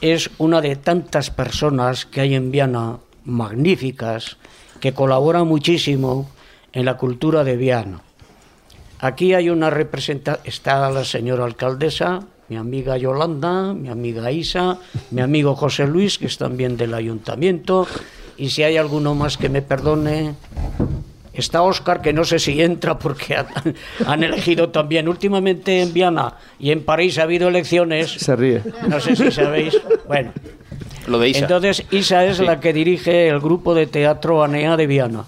es 0.00 0.30
una 0.38 0.60
de 0.60 0.76
tantas 0.76 1.30
personas 1.30 2.06
que 2.06 2.20
hay 2.20 2.34
en 2.34 2.50
Viana, 2.50 2.98
magníficas, 3.24 4.36
que 4.80 4.92
colaboran 4.92 5.46
muchísimo 5.46 6.30
en 6.72 6.84
la 6.84 6.96
cultura 6.96 7.44
de 7.44 7.56
Viana. 7.56 8.00
Aquí 9.04 9.34
hay 9.34 9.50
una 9.50 9.68
representación, 9.68 10.40
está 10.46 10.88
la 10.88 11.04
señora 11.04 11.44
alcaldesa, 11.44 12.20
mi 12.48 12.56
amiga 12.56 12.96
Yolanda, 12.96 13.74
mi 13.74 13.90
amiga 13.90 14.32
Isa, 14.32 14.78
mi 15.10 15.20
amigo 15.20 15.54
José 15.54 15.86
Luis, 15.86 16.16
que 16.16 16.24
es 16.24 16.38
también 16.38 16.78
del 16.78 16.94
ayuntamiento, 16.94 17.86
y 18.38 18.48
si 18.48 18.62
hay 18.62 18.78
alguno 18.78 19.14
más 19.14 19.36
que 19.36 19.50
me 19.50 19.60
perdone, 19.60 20.34
Está 21.34 21.62
Óscar, 21.62 22.00
que 22.00 22.12
no 22.14 22.24
sé 22.24 22.38
si 22.38 22.62
entra 22.62 22.96
porque 22.98 23.34
han, 23.36 23.46
han 24.06 24.22
elegido 24.22 24.70
también. 24.70 25.08
Últimamente 25.08 25.82
en 25.82 25.92
Viana 25.92 26.34
y 26.60 26.70
en 26.70 26.84
París 26.84 27.18
ha 27.18 27.24
habido 27.24 27.48
elecciones. 27.48 28.12
Se 28.12 28.36
ríe. 28.36 28.62
No 28.88 29.00
sé 29.00 29.16
si 29.16 29.32
sabéis. 29.32 29.76
Bueno. 30.06 30.32
Lo 31.08 31.18
de 31.18 31.30
Isa. 31.30 31.40
Entonces, 31.40 31.84
Isa 31.90 32.24
es 32.24 32.36
Sí. 32.36 32.44
la 32.44 32.60
que 32.60 32.72
dirige 32.72 33.26
el 33.28 33.40
grupo 33.40 33.74
de 33.74 33.88
teatro 33.88 34.44
ANEA 34.44 34.76
de 34.76 34.86
Viana. 34.86 35.24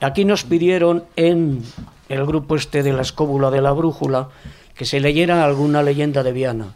Aquí 0.00 0.24
nos 0.24 0.44
pidieron 0.44 1.04
en 1.14 1.62
el 2.08 2.24
grupo 2.26 2.56
este 2.56 2.82
de 2.82 2.92
la 2.92 3.02
escóbula 3.02 3.50
de 3.50 3.60
la 3.60 3.72
brújula 3.72 4.28
que 4.74 4.84
se 4.84 5.00
leyera 5.00 5.44
alguna 5.44 5.82
leyenda 5.82 6.22
de 6.22 6.32
Viana. 6.32 6.74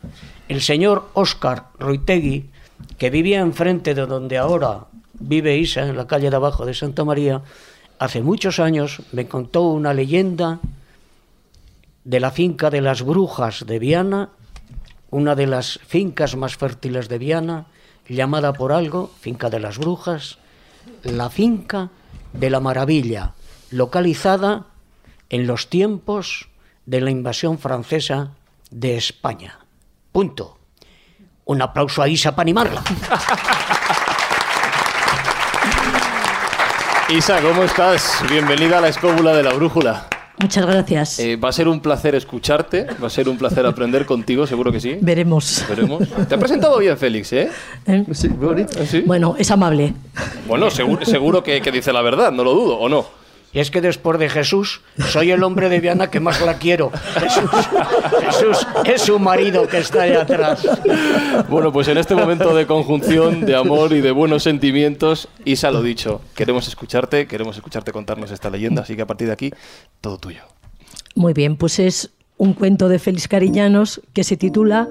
El 0.48 0.62
señor 0.62 1.08
Óscar 1.14 1.68
Roitegui, 1.78 2.50
que 2.96 3.10
vivía 3.10 3.40
enfrente 3.40 3.94
de 3.94 4.06
donde 4.06 4.38
ahora 4.38 4.86
vive 5.18 5.58
Isa, 5.58 5.86
en 5.86 5.96
la 5.96 6.06
calle 6.06 6.30
de 6.30 6.36
abajo 6.36 6.64
de 6.64 6.74
Santa 6.74 7.04
María, 7.04 7.42
hace 7.98 8.22
muchos 8.22 8.60
años 8.60 9.02
me 9.12 9.26
contó 9.26 9.62
una 9.62 9.92
leyenda 9.92 10.60
de 12.04 12.20
la 12.20 12.30
finca 12.30 12.70
de 12.70 12.80
las 12.80 13.02
brujas 13.02 13.66
de 13.66 13.78
Viana, 13.78 14.30
una 15.10 15.34
de 15.34 15.46
las 15.46 15.80
fincas 15.86 16.36
más 16.36 16.56
fértiles 16.56 17.08
de 17.08 17.18
Viana, 17.18 17.66
llamada 18.08 18.52
por 18.52 18.72
algo, 18.72 19.10
finca 19.20 19.50
de 19.50 19.60
las 19.60 19.78
brujas, 19.78 20.38
la 21.02 21.28
finca 21.28 21.90
de 22.32 22.50
la 22.50 22.60
maravilla, 22.60 23.34
localizada 23.70 24.66
en 25.30 25.46
los 25.46 25.68
tiempos 25.68 26.48
de 26.86 27.00
la 27.00 27.10
invasión 27.10 27.58
francesa 27.58 28.32
de 28.70 28.96
España. 28.96 29.58
Punto. 30.12 30.58
Un 31.44 31.60
aplauso 31.62 32.02
a 32.02 32.08
Isa 32.08 32.32
para 32.32 32.42
animarla. 32.44 32.82
Isa, 37.10 37.40
¿cómo 37.40 37.62
estás? 37.62 38.22
Bienvenida 38.28 38.78
a 38.78 38.80
la 38.82 38.88
escóbula 38.88 39.34
de 39.34 39.42
la 39.42 39.54
brújula. 39.54 40.08
Muchas 40.40 40.66
gracias. 40.66 41.18
Eh, 41.18 41.36
va 41.36 41.48
a 41.48 41.52
ser 41.52 41.66
un 41.66 41.80
placer 41.80 42.14
escucharte, 42.14 42.86
va 43.02 43.08
a 43.08 43.10
ser 43.10 43.28
un 43.28 43.36
placer 43.38 43.66
aprender 43.66 44.06
contigo, 44.06 44.46
seguro 44.46 44.70
que 44.70 44.78
sí. 44.78 44.98
Veremos. 45.00 45.64
Veremos. 45.68 46.06
Te 46.28 46.34
ha 46.34 46.38
presentado 46.38 46.78
bien, 46.78 46.96
Félix, 46.96 47.32
¿eh? 47.32 47.50
Sí, 48.12 48.28
bonito. 48.28 48.78
Bueno, 49.04 49.34
es 49.38 49.50
amable. 49.50 49.94
Bueno, 50.46 50.70
seguro, 50.70 51.04
seguro 51.04 51.42
que, 51.42 51.60
que 51.60 51.72
dice 51.72 51.92
la 51.92 52.02
verdad, 52.02 52.30
no 52.30 52.44
lo 52.44 52.54
dudo, 52.54 52.78
¿o 52.78 52.88
no? 52.88 53.06
Y 53.52 53.60
es 53.60 53.70
que 53.70 53.80
después 53.80 54.18
de 54.18 54.28
Jesús, 54.28 54.82
soy 54.98 55.30
el 55.30 55.42
hombre 55.42 55.70
de 55.70 55.80
Viana 55.80 56.10
que 56.10 56.20
más 56.20 56.40
la 56.42 56.58
quiero. 56.58 56.90
Jesús, 57.14 57.50
Jesús 58.20 58.66
es 58.84 59.02
su 59.02 59.18
marido 59.18 59.66
que 59.66 59.78
está 59.78 60.02
ahí 60.02 60.12
atrás. 60.12 60.66
Bueno, 61.48 61.72
pues 61.72 61.88
en 61.88 61.96
este 61.96 62.14
momento 62.14 62.54
de 62.54 62.66
conjunción, 62.66 63.46
de 63.46 63.56
amor 63.56 63.92
y 63.92 64.02
de 64.02 64.10
buenos 64.10 64.42
sentimientos, 64.42 65.28
Isa, 65.46 65.70
lo 65.70 65.82
dicho, 65.82 66.20
queremos 66.34 66.68
escucharte, 66.68 67.26
queremos 67.26 67.56
escucharte 67.56 67.90
contarnos 67.90 68.30
esta 68.30 68.50
leyenda, 68.50 68.82
así 68.82 68.96
que 68.96 69.02
a 69.02 69.06
partir 69.06 69.28
de 69.28 69.32
aquí, 69.32 69.50
todo 70.02 70.18
tuyo. 70.18 70.42
Muy 71.14 71.32
bien, 71.32 71.56
pues 71.56 71.78
es 71.78 72.10
un 72.36 72.52
cuento 72.52 72.88
de 72.88 72.98
Félix 72.98 73.28
Cariñanos 73.28 74.02
que 74.12 74.24
se 74.24 74.36
titula 74.36 74.88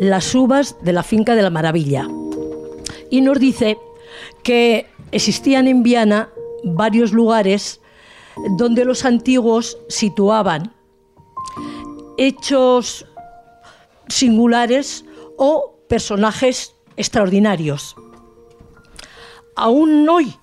Las 0.00 0.34
uvas 0.34 0.76
de 0.82 0.94
la 0.94 1.02
finca 1.02 1.36
de 1.36 1.42
la 1.42 1.50
maravilla. 1.50 2.08
Y 3.10 3.20
nos 3.20 3.38
dice 3.38 3.76
que 4.42 4.86
existían 5.12 5.68
en 5.68 5.82
Viana 5.82 6.30
varios 6.64 7.12
lugares 7.12 7.81
donde 8.56 8.84
los 8.84 9.04
antiguos 9.04 9.78
situaban 9.88 10.74
hechos 12.16 13.06
singulares 14.08 15.04
o 15.36 15.78
personajes 15.88 16.74
extraordinarios. 16.96 17.96
Aún 19.56 20.08
hoy, 20.08 20.34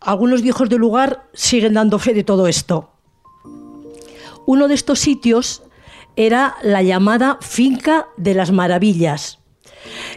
algunos 0.00 0.42
viejos 0.42 0.68
del 0.68 0.80
lugar 0.80 1.28
siguen 1.32 1.74
dando 1.74 1.98
fe 1.98 2.14
de 2.14 2.24
todo 2.24 2.46
esto. 2.46 2.90
Uno 4.46 4.68
de 4.68 4.74
estos 4.74 4.98
sitios 4.98 5.62
era 6.16 6.56
la 6.62 6.82
llamada 6.82 7.38
Finca 7.40 8.08
de 8.16 8.34
las 8.34 8.50
Maravillas. 8.50 9.38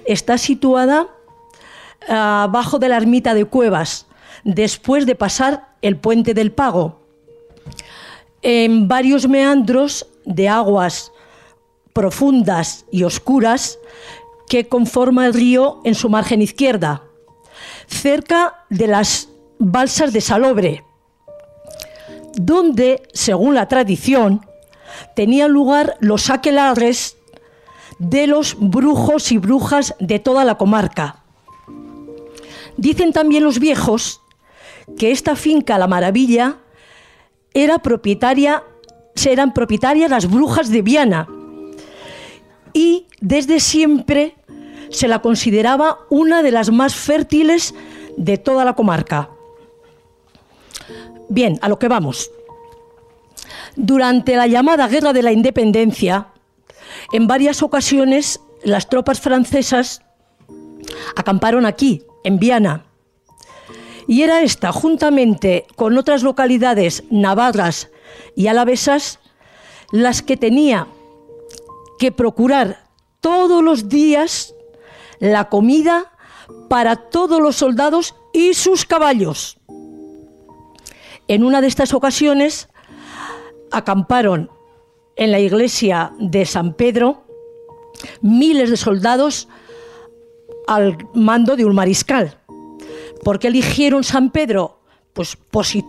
Está 0.06 0.38
situada 0.38 1.08
abajo 2.08 2.80
de 2.80 2.90
la 2.90 2.98
ermita 2.98 3.34
de 3.34 3.46
Cuevas, 3.46 4.08
después 4.44 5.06
de 5.06 5.16
pasar 5.16 5.76
el 5.82 5.98
puente 5.98 6.34
del 6.34 6.52
Pago 6.52 7.03
en 8.44 8.88
varios 8.88 9.28
meandros 9.28 10.06
de 10.26 10.50
aguas 10.50 11.12
profundas 11.94 12.86
y 12.92 13.04
oscuras 13.04 13.80
que 14.48 14.68
conforma 14.68 15.26
el 15.26 15.34
río 15.34 15.80
en 15.86 15.96
su 15.96 16.10
margen 16.10 16.42
izquierda, 16.42 17.04
cerca 17.88 18.66
de 18.70 18.88
las 18.88 19.30
balsas 19.58 20.12
de 20.12 20.22
Salobre, 20.22 20.84
donde, 22.36 23.02
según 23.14 23.56
la 23.56 23.68
tradición, 23.68 24.46
tenían 25.16 25.52
lugar 25.52 25.96
los 26.00 26.30
aquelarres 26.30 27.18
de 28.00 28.28
los 28.28 28.58
brujos 28.60 29.32
y 29.32 29.38
brujas 29.38 29.96
de 30.00 30.20
toda 30.20 30.44
la 30.44 30.56
comarca. 30.56 31.24
Dicen 32.76 33.14
también 33.14 33.44
los 33.44 33.60
viejos 33.60 34.22
que 34.98 35.12
esta 35.12 35.36
finca 35.36 35.78
La 35.78 35.88
Maravilla 35.88 36.58
era 37.54 37.80
propietaria, 37.80 38.64
eran 39.26 39.54
propietarias 39.54 40.10
las 40.10 40.30
brujas 40.30 40.70
de 40.70 40.82
Viana 40.82 41.28
y 42.74 43.08
desde 43.22 43.60
siempre 43.60 44.36
se 44.90 45.08
la 45.08 45.22
consideraba 45.22 46.00
una 46.10 46.44
de 46.44 46.52
las 46.52 46.72
más 46.72 46.96
fértiles 46.96 47.74
de 48.18 48.38
toda 48.38 48.66
la 48.66 48.74
comarca. 48.74 49.30
Bien, 51.30 51.58
a 51.62 51.70
lo 51.70 51.80
que 51.80 51.88
vamos. 51.88 52.32
Durante 53.76 54.36
la 54.36 54.48
llamada 54.48 54.88
Guerra 54.88 55.14
de 55.14 55.24
la 55.24 55.32
Independencia, 55.32 56.28
en 57.12 57.28
varias 57.28 57.64
ocasiones 57.64 58.40
las 58.64 58.88
tropas 58.90 59.20
francesas 59.20 60.02
acamparon 61.16 61.66
aquí, 61.66 62.04
en 62.24 62.40
Viana, 62.40 62.86
y 64.08 64.24
era 64.24 64.42
esta, 64.42 64.72
juntamente 64.72 65.66
con 65.76 65.98
otras 65.98 66.24
localidades 66.24 67.04
navarras 67.10 67.90
y 68.36 68.48
alavesas, 68.48 69.20
las 69.92 70.22
que 70.22 70.38
tenía 70.38 70.88
que 72.00 72.12
procurar 72.12 72.86
todos 73.20 73.64
los 73.64 73.90
días 73.90 74.54
la 75.20 75.50
comida 75.50 76.12
para 76.70 76.96
todos 76.96 77.40
los 77.40 77.56
soldados 77.56 78.16
y 78.34 78.54
sus 78.54 78.86
caballos. 78.86 79.58
En 81.28 81.44
una 81.44 81.62
de 81.62 81.68
estas 81.68 81.94
ocasiones 81.94 82.68
acamparon 83.72 84.50
en 85.16 85.32
la 85.32 85.40
iglesia 85.40 86.14
de 86.20 86.46
San 86.46 86.74
Pedro 86.74 87.24
miles 88.22 88.70
de 88.70 88.78
soldados 88.78 89.48
al 90.68 90.98
mando 91.14 91.56
de 91.56 91.66
un 91.66 91.76
mariscal. 91.76 92.38
¿Por 93.24 93.40
qué 93.40 93.48
eligieron 93.48 94.04
San 94.04 94.32
Pedro? 94.32 94.80
Pues 95.14 95.36
por 95.36 95.66
su, 95.66 95.84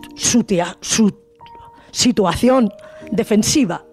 situación 1.91 2.71
defensiva. 3.11 3.85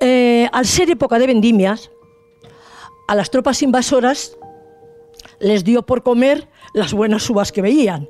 Eh, 0.00 0.48
al 0.52 0.66
ser 0.66 0.90
época 0.90 1.18
de 1.18 1.26
vendimias, 1.26 1.90
a 3.08 3.14
las 3.14 3.30
tropas 3.30 3.62
invasoras 3.62 4.36
les 5.38 5.64
dio 5.64 5.84
por 5.84 6.02
comer 6.02 6.48
las 6.74 6.92
buenas 6.92 7.28
uvas 7.30 7.52
que 7.52 7.62
veían, 7.62 8.08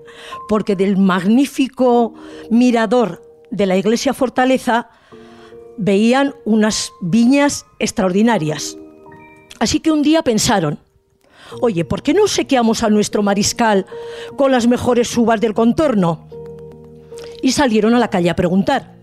porque 0.48 0.74
del 0.74 0.96
magnífico 0.96 2.14
mirador 2.50 3.22
de 3.50 3.66
la 3.66 3.76
iglesia 3.76 4.14
fortaleza 4.14 4.90
veían 5.76 6.34
unas 6.44 6.92
viñas 7.00 7.66
extraordinarias. 7.78 8.76
Así 9.58 9.80
que 9.80 9.92
un 9.92 10.02
día 10.02 10.22
pensaron, 10.22 10.80
Oye, 11.60 11.84
¿por 11.84 12.02
qué 12.02 12.14
no 12.14 12.26
sequeamos 12.26 12.82
a 12.82 12.90
nuestro 12.90 13.22
mariscal 13.22 13.86
con 14.36 14.52
las 14.52 14.66
mejores 14.66 15.16
uvas 15.16 15.40
del 15.40 15.54
contorno? 15.54 16.28
Y 17.42 17.52
salieron 17.52 17.94
a 17.94 17.98
la 17.98 18.08
calle 18.08 18.30
a 18.30 18.36
preguntar. 18.36 18.96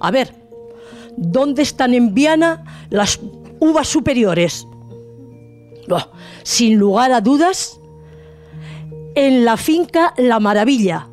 A 0.00 0.10
ver, 0.10 0.34
¿dónde 1.16 1.62
están 1.62 1.94
en 1.94 2.14
Viana 2.14 2.86
las 2.90 3.20
uvas 3.60 3.88
superiores? 3.88 4.66
sin 6.42 6.78
lugar 6.78 7.12
a 7.12 7.20
dudas, 7.20 7.80
en 9.14 9.44
la 9.44 9.56
finca 9.56 10.14
La 10.16 10.40
Maravilla, 10.40 11.08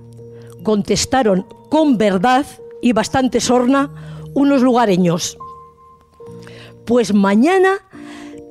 contestaron 0.64 1.46
con 1.70 1.98
verdad 1.98 2.46
y 2.82 2.92
bastante 2.92 3.40
sorna 3.40 3.92
unos 4.34 4.62
lugareños. 4.62 5.38
Pues 6.86 7.14
mañana 7.14 7.88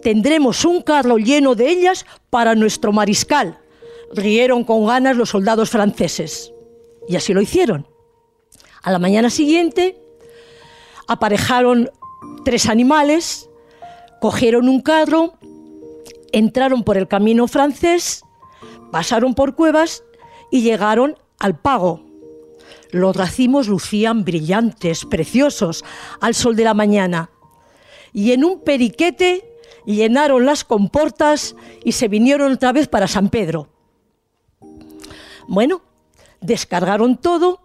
tendremos 0.03 0.65
un 0.65 0.83
carro 0.83 1.17
lleno 1.17 1.55
de 1.55 1.71
ellas 1.71 2.05
para 2.29 2.55
nuestro 2.55 2.93
mariscal. 2.93 3.59
Rieron 4.13 4.65
con 4.65 4.87
ganas 4.87 5.17
los 5.17 5.31
soldados 5.31 5.71
franceses. 5.71 6.53
Y 7.09 7.17
así 7.17 7.33
lo 7.33 7.41
hicieron. 7.41 7.87
A 8.83 8.91
la 8.91 8.99
mañana 8.99 9.31
siguiente 9.31 9.99
aparejaron 11.07 11.91
tres 12.45 12.69
animales, 12.69 13.49
cogieron 14.21 14.69
un 14.69 14.83
carro, 14.83 15.35
entraron 16.33 16.83
por 16.83 16.97
el 16.97 17.09
camino 17.09 17.47
francés, 17.49 18.25
pasaron 18.91 19.35
por 19.35 19.55
cuevas 19.55 20.05
y 20.51 20.63
llegaron 20.63 21.17
al 21.39 21.59
pago. 21.59 22.05
Los 22.91 23.17
racimos 23.17 23.69
lucían 23.69 24.25
brillantes, 24.25 25.07
preciosos, 25.07 25.85
al 26.21 26.35
sol 26.35 26.57
de 26.57 26.65
la 26.65 26.75
mañana. 26.75 27.31
Y 28.13 28.33
en 28.33 28.45
un 28.45 28.63
periquete 28.63 29.52
llenaron 29.87 30.47
las 30.47 30.65
comportas 30.65 31.57
y 31.85 31.93
se 31.93 32.09
vinieron 32.09 32.53
otra 32.53 32.73
vez 32.73 32.89
para 32.89 33.09
San 33.09 33.29
Pedro. 33.29 33.69
Bueno, 35.49 35.83
descargaron 36.41 37.17
todo 37.17 37.61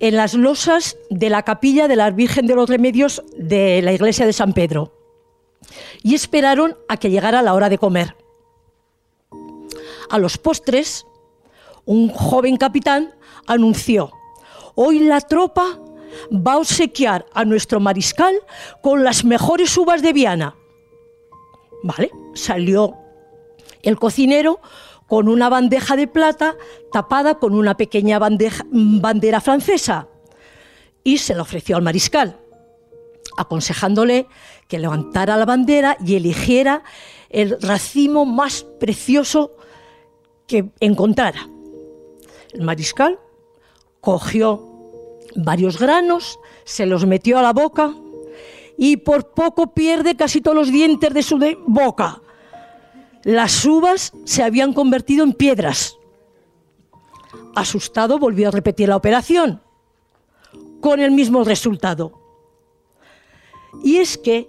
en 0.00 0.16
las 0.16 0.34
losas 0.34 0.96
de 1.10 1.30
la 1.30 1.42
capilla 1.42 1.88
de 1.88 1.96
la 1.96 2.10
Virgen 2.10 2.46
de 2.46 2.54
los 2.54 2.68
Remedios 2.68 3.22
de 3.36 3.80
la 3.82 3.92
iglesia 3.92 4.26
de 4.26 4.32
San 4.32 4.52
Pedro 4.52 4.92
y 6.02 6.14
esperaron 6.14 6.76
a 6.88 6.96
que 6.96 7.10
llegara 7.10 7.42
la 7.42 7.54
hora 7.54 7.68
de 7.68 7.78
comer. 7.78 8.16
A 10.10 10.18
los 10.18 10.36
postres, 10.38 11.06
un 11.84 12.10
joven 12.10 12.56
capitán 12.56 13.14
anunció, 13.46 14.12
hoy 14.74 14.98
la 15.00 15.20
tropa 15.20 15.78
va 16.30 16.54
a 16.54 16.58
obsequiar 16.58 17.26
a 17.32 17.44
nuestro 17.44 17.80
mariscal 17.80 18.34
con 18.82 19.04
las 19.04 19.24
mejores 19.24 19.76
uvas 19.76 20.02
de 20.02 20.12
Viana. 20.12 20.54
¿Vale? 21.82 22.10
Salió 22.34 22.96
el 23.82 23.98
cocinero 23.98 24.60
con 25.06 25.28
una 25.28 25.48
bandeja 25.48 25.96
de 25.96 26.06
plata 26.06 26.56
tapada 26.92 27.38
con 27.38 27.54
una 27.54 27.76
pequeña 27.76 28.18
bandera 28.18 29.40
francesa. 29.40 30.08
y 31.04 31.18
se 31.18 31.34
la 31.34 31.42
ofreció 31.42 31.76
al 31.76 31.82
mariscal, 31.82 32.38
aconsejándole 33.36 34.28
que 34.68 34.78
levantara 34.78 35.36
la 35.36 35.44
bandera 35.44 35.96
y 36.06 36.14
eligiera 36.14 36.84
el 37.28 37.60
racimo 37.60 38.24
más 38.24 38.64
precioso 38.78 39.56
que 40.46 40.70
encontrara. 40.78 41.48
El 42.52 42.62
mariscal 42.62 43.18
cogió 44.00 44.62
varios 45.34 45.78
granos, 45.78 46.38
se 46.64 46.86
los 46.86 47.04
metió 47.04 47.38
a 47.38 47.42
la 47.42 47.52
boca 47.52 47.94
y 48.76 48.98
por 48.98 49.32
poco 49.32 49.74
pierde 49.74 50.16
casi 50.16 50.40
todos 50.40 50.56
los 50.56 50.72
dientes 50.72 51.12
de 51.12 51.22
su 51.22 51.38
boca. 51.66 52.20
Las 53.24 53.64
uvas 53.64 54.12
se 54.24 54.42
habían 54.42 54.72
convertido 54.72 55.24
en 55.24 55.32
piedras. 55.32 55.96
Asustado 57.54 58.18
volvió 58.18 58.48
a 58.48 58.50
repetir 58.50 58.88
la 58.88 58.96
operación, 58.96 59.62
con 60.80 61.00
el 61.00 61.12
mismo 61.12 61.44
resultado. 61.44 62.20
Y 63.84 63.98
es 63.98 64.18
que 64.18 64.48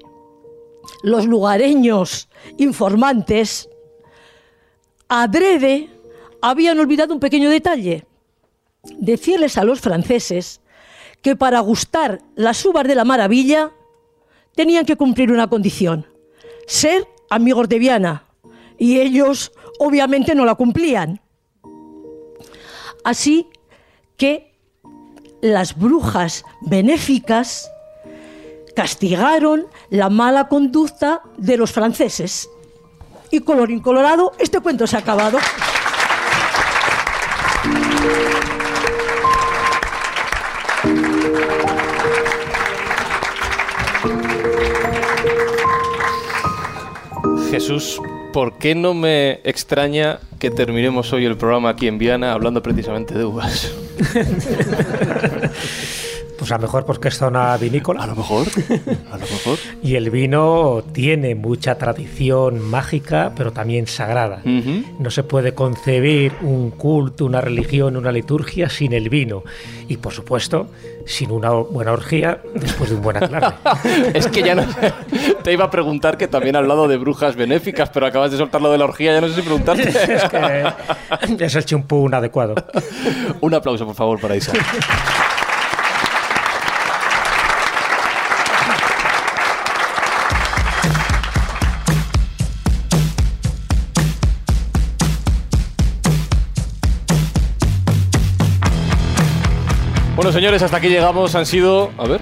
los 1.01 1.25
lugareños 1.25 2.29
informantes, 2.57 3.69
adrede, 5.07 5.89
habían 6.41 6.79
olvidado 6.79 7.13
un 7.13 7.19
pequeño 7.19 7.49
detalle. 7.49 8.05
Decirles 8.83 9.57
a 9.57 9.63
los 9.63 9.79
franceses 9.79 10.61
que 11.21 11.35
para 11.35 11.59
gustar 11.61 12.21
las 12.35 12.65
uvas 12.65 12.85
de 12.85 12.95
la 12.95 13.05
maravilla 13.05 13.71
tenían 14.55 14.85
que 14.85 14.95
cumplir 14.95 15.31
una 15.31 15.47
condición, 15.47 16.07
ser 16.67 17.07
amigos 17.29 17.69
de 17.69 17.79
Viana. 17.79 18.25
Y 18.77 18.99
ellos 18.99 19.51
obviamente 19.79 20.35
no 20.35 20.45
la 20.45 20.55
cumplían. 20.55 21.21
Así 23.03 23.47
que 24.17 24.57
las 25.41 25.77
brujas 25.77 26.45
benéficas 26.61 27.69
castigaron 28.75 29.67
la 29.89 30.09
mala 30.09 30.47
conducta 30.47 31.21
de 31.37 31.57
los 31.57 31.71
franceses. 31.71 32.49
Y 33.29 33.41
colorín 33.41 33.81
colorado, 33.81 34.33
este 34.39 34.59
cuento 34.59 34.87
se 34.87 34.95
ha 34.95 34.99
acabado. 34.99 35.37
Jesús, 47.63 48.01
¿por 48.33 48.57
qué 48.57 48.75
no 48.75 48.93
me 48.93 49.39
extraña 49.45 50.19
que 50.37 50.51
terminemos 50.51 51.13
hoy 51.13 51.23
el 51.23 51.37
programa 51.37 51.69
aquí 51.69 51.87
en 51.87 51.97
Viana 51.97 52.33
hablando 52.33 52.61
precisamente 52.61 53.17
de 53.17 53.23
uvas? 53.23 53.73
Pues 56.43 56.51
a 56.51 56.57
lo 56.57 56.63
mejor 56.63 56.85
porque 56.85 57.07
es 57.07 57.17
zona 57.17 57.55
vinícola. 57.55 58.03
A 58.03 58.07
lo 58.07 58.17
mejor. 58.17 58.45
A 59.09 59.17
lo 59.17 59.21
mejor. 59.25 59.57
Y 59.81 59.95
el 59.95 60.09
vino 60.09 60.83
tiene 60.91 61.35
mucha 61.35 61.77
tradición 61.77 62.59
mágica, 62.59 63.31
pero 63.33 63.53
también 63.53 63.87
sagrada. 63.87 64.41
No 64.43 65.09
se 65.09 65.23
puede 65.23 65.53
concebir 65.53 66.33
un 66.41 66.71
culto, 66.71 67.23
una 67.23 67.39
religión, 67.39 67.95
una 67.95 68.11
liturgia 68.11 68.69
sin 68.69 68.91
el 68.91 69.07
vino. 69.07 69.43
Y 69.87 69.95
por 69.95 70.11
supuesto, 70.11 70.67
sin 71.05 71.31
una 71.31 71.51
buena 71.51 71.93
orgía 71.93 72.41
después 72.55 72.89
de 72.89 72.97
un 72.97 73.03
buen 73.03 73.23
aclarre. 73.23 73.55
es 74.13 74.27
que 74.27 74.43
ya 74.43 74.53
no. 74.53 74.65
Te 75.45 75.53
iba 75.53 75.63
a 75.63 75.71
preguntar 75.71 76.17
que 76.17 76.27
también 76.27 76.57
has 76.57 76.63
hablado 76.63 76.89
de 76.89 76.97
brujas 76.97 77.37
benéficas, 77.37 77.89
pero 77.89 78.05
acabas 78.05 78.31
de 78.31 78.37
soltar 78.37 78.61
lo 78.61 78.69
de 78.69 78.79
la 78.79 78.83
orgía, 78.83 79.13
ya 79.13 79.21
no 79.21 79.29
sé 79.29 79.35
si 79.35 79.41
preguntarte. 79.43 79.87
es 81.21 81.35
que 81.37 81.45
es 81.45 81.55
el 81.55 81.63
chimpún 81.63 82.13
adecuado. 82.13 82.55
Un 83.39 83.53
aplauso, 83.53 83.85
por 83.85 83.95
favor, 83.95 84.19
para 84.19 84.35
Isa. 84.35 84.51
Bueno, 100.23 100.37
señores, 100.37 100.61
hasta 100.63 100.77
aquí 100.77 100.87
llegamos. 100.87 101.35
Han 101.35 101.45
sido. 101.45 101.91
A 101.97 102.07
ver. 102.07 102.21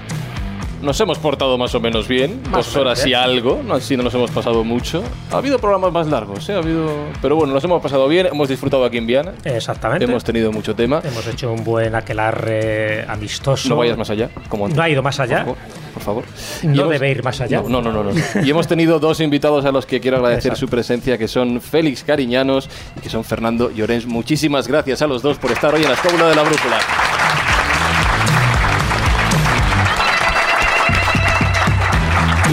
Nos 0.82 0.98
hemos 1.00 1.16
portado 1.20 1.56
más 1.56 1.72
o 1.76 1.78
menos 1.78 2.08
bien. 2.08 2.40
Más 2.50 2.66
dos 2.66 2.74
horas 2.74 3.02
y 3.02 3.10
bien. 3.10 3.20
algo. 3.20 3.62
No, 3.64 3.74
así 3.74 3.96
no 3.96 4.02
nos 4.02 4.12
hemos 4.14 4.32
pasado 4.32 4.64
mucho. 4.64 5.04
Ha 5.30 5.36
habido 5.36 5.60
programas 5.60 5.92
más 5.92 6.08
largos, 6.08 6.48
¿eh? 6.48 6.54
Ha 6.54 6.58
habido. 6.58 6.90
Pero 7.22 7.36
bueno, 7.36 7.52
nos 7.54 7.62
hemos 7.62 7.80
pasado 7.80 8.08
bien. 8.08 8.26
Hemos 8.26 8.48
disfrutado 8.48 8.84
aquí 8.84 8.96
en 8.98 9.06
Viana. 9.06 9.34
Exactamente. 9.44 10.04
Hemos 10.04 10.24
tenido 10.24 10.50
mucho 10.50 10.74
tema. 10.74 11.00
Hemos 11.04 11.24
hecho 11.28 11.52
un 11.52 11.62
buen 11.62 11.94
aquelarre 11.94 13.04
amistoso. 13.08 13.68
No 13.68 13.76
vayas 13.76 13.96
más 13.96 14.10
allá. 14.10 14.30
Como 14.48 14.64
antes. 14.64 14.76
No 14.76 14.82
ha 14.82 14.88
ido 14.90 15.00
más 15.04 15.20
allá. 15.20 15.44
Por 15.44 15.54
favor. 15.54 15.58
Por 15.94 16.02
favor. 16.02 16.24
No 16.64 16.74
Y 16.74 16.78
hemos- 16.80 16.90
debe 16.90 17.10
ir 17.12 17.22
más 17.22 17.40
allá. 17.40 17.62
No, 17.62 17.68
no, 17.80 17.80
no, 17.80 17.92
no, 17.92 18.12
no. 18.12 18.20
Y 18.44 18.50
hemos 18.50 18.66
tenido 18.66 18.98
dos 18.98 19.20
invitados 19.20 19.64
a 19.64 19.70
los 19.70 19.86
que 19.86 20.00
quiero 20.00 20.16
agradecer 20.16 20.56
su 20.56 20.66
presencia, 20.66 21.16
que 21.16 21.28
son 21.28 21.60
Félix 21.60 22.02
Cariñanos 22.02 22.68
y 22.96 23.00
que 23.02 23.08
son 23.08 23.22
Fernando 23.22 23.70
Llorens. 23.70 24.06
Muchísimas 24.06 24.66
gracias 24.66 25.00
a 25.00 25.06
los 25.06 25.22
dos 25.22 25.38
por 25.38 25.52
estar 25.52 25.72
hoy 25.72 25.82
en 25.82 25.88
la 25.90 25.94
Escóbula 25.94 26.26
de 26.28 26.34
la 26.34 26.42
Brújula. 26.42 26.78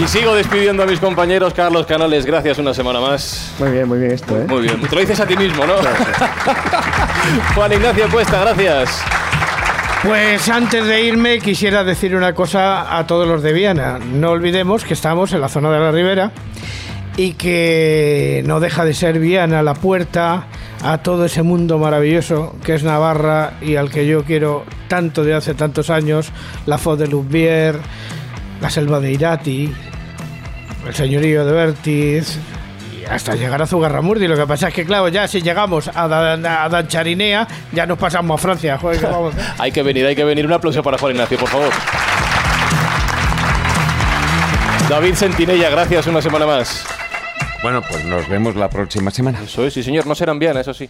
Y 0.00 0.08
sigo 0.08 0.34
despidiendo 0.34 0.82
a 0.82 0.86
mis 0.86 0.98
compañeros. 0.98 1.52
Carlos 1.52 1.84
Canales, 1.84 2.24
gracias 2.24 2.56
una 2.56 2.72
semana 2.72 3.00
más. 3.00 3.52
Muy 3.58 3.70
bien, 3.70 3.86
muy 3.86 3.98
bien 3.98 4.12
esto, 4.12 4.34
¿eh? 4.40 4.46
Muy 4.48 4.62
bien. 4.62 4.80
Te 4.80 4.94
lo 4.94 5.00
dices 5.02 5.20
a 5.20 5.26
ti 5.26 5.36
mismo, 5.36 5.66
¿no? 5.66 5.74
Juan 7.54 7.72
Ignacio 7.72 8.08
Cuesta, 8.08 8.40
gracias. 8.40 9.02
Pues 10.02 10.48
antes 10.48 10.86
de 10.86 11.02
irme 11.02 11.38
quisiera 11.40 11.84
decir 11.84 12.16
una 12.16 12.34
cosa 12.34 12.96
a 12.96 13.06
todos 13.06 13.28
los 13.28 13.42
de 13.42 13.52
Viana. 13.52 13.98
No 13.98 14.30
olvidemos 14.30 14.84
que 14.84 14.94
estamos 14.94 15.34
en 15.34 15.42
la 15.42 15.50
zona 15.50 15.70
de 15.70 15.80
la 15.80 15.90
Ribera 15.90 16.32
y 17.18 17.34
que 17.34 18.42
no 18.46 18.58
deja 18.58 18.86
de 18.86 18.94
ser 18.94 19.18
Viana 19.18 19.62
la 19.62 19.74
puerta 19.74 20.46
a 20.82 20.98
todo 20.98 21.26
ese 21.26 21.42
mundo 21.42 21.78
maravilloso 21.78 22.56
que 22.64 22.74
es 22.74 22.84
Navarra 22.84 23.58
y 23.60 23.76
al 23.76 23.90
que 23.90 24.06
yo 24.06 24.24
quiero 24.24 24.64
tanto 24.88 25.24
de 25.24 25.34
hace 25.34 25.52
tantos 25.52 25.90
años, 25.90 26.32
la 26.64 26.78
Foz 26.78 26.98
de 26.98 27.06
Lubier, 27.06 27.78
la 28.62 28.70
selva 28.70 29.00
de 29.00 29.12
Irati, 29.12 29.70
el 30.86 30.94
señorío 30.94 31.44
de 31.44 31.52
Bertiz, 31.52 32.38
y 33.00 33.04
hasta 33.04 33.34
llegar 33.34 33.60
a 33.62 33.66
Zugarramurdi. 33.66 34.26
Lo 34.28 34.36
que 34.36 34.46
pasa 34.46 34.68
es 34.68 34.74
que, 34.74 34.84
claro, 34.84 35.08
ya 35.08 35.26
si 35.28 35.42
llegamos 35.42 35.88
a, 35.94 36.08
Dan- 36.08 36.46
a 36.46 36.68
Dancharinea, 36.68 37.46
ya 37.72 37.86
nos 37.86 37.98
pasamos 37.98 38.38
a 38.38 38.42
Francia. 38.42 38.78
Joder, 38.78 38.98
¿qué 39.00 39.06
vamos? 39.06 39.34
Hay 39.58 39.72
que 39.72 39.82
venir, 39.82 40.06
hay 40.06 40.16
que 40.16 40.24
venir. 40.24 40.46
Un 40.46 40.52
aplauso 40.52 40.82
para 40.82 40.98
Juan 40.98 41.12
Ignacio, 41.12 41.38
por 41.38 41.48
favor. 41.48 41.70
David 44.88 45.14
Sentinella, 45.14 45.70
gracias 45.70 46.06
una 46.08 46.20
semana 46.20 46.46
más. 46.46 46.84
Bueno, 47.62 47.82
pues 47.82 48.04
nos 48.06 48.28
vemos 48.28 48.56
la 48.56 48.68
próxima 48.68 49.10
semana. 49.10 49.38
Eso 49.44 49.64
es, 49.64 49.72
sí, 49.74 49.82
señor. 49.82 50.06
No 50.06 50.14
serán 50.14 50.38
Viana, 50.38 50.60
eso 50.60 50.74
sí. 50.74 50.88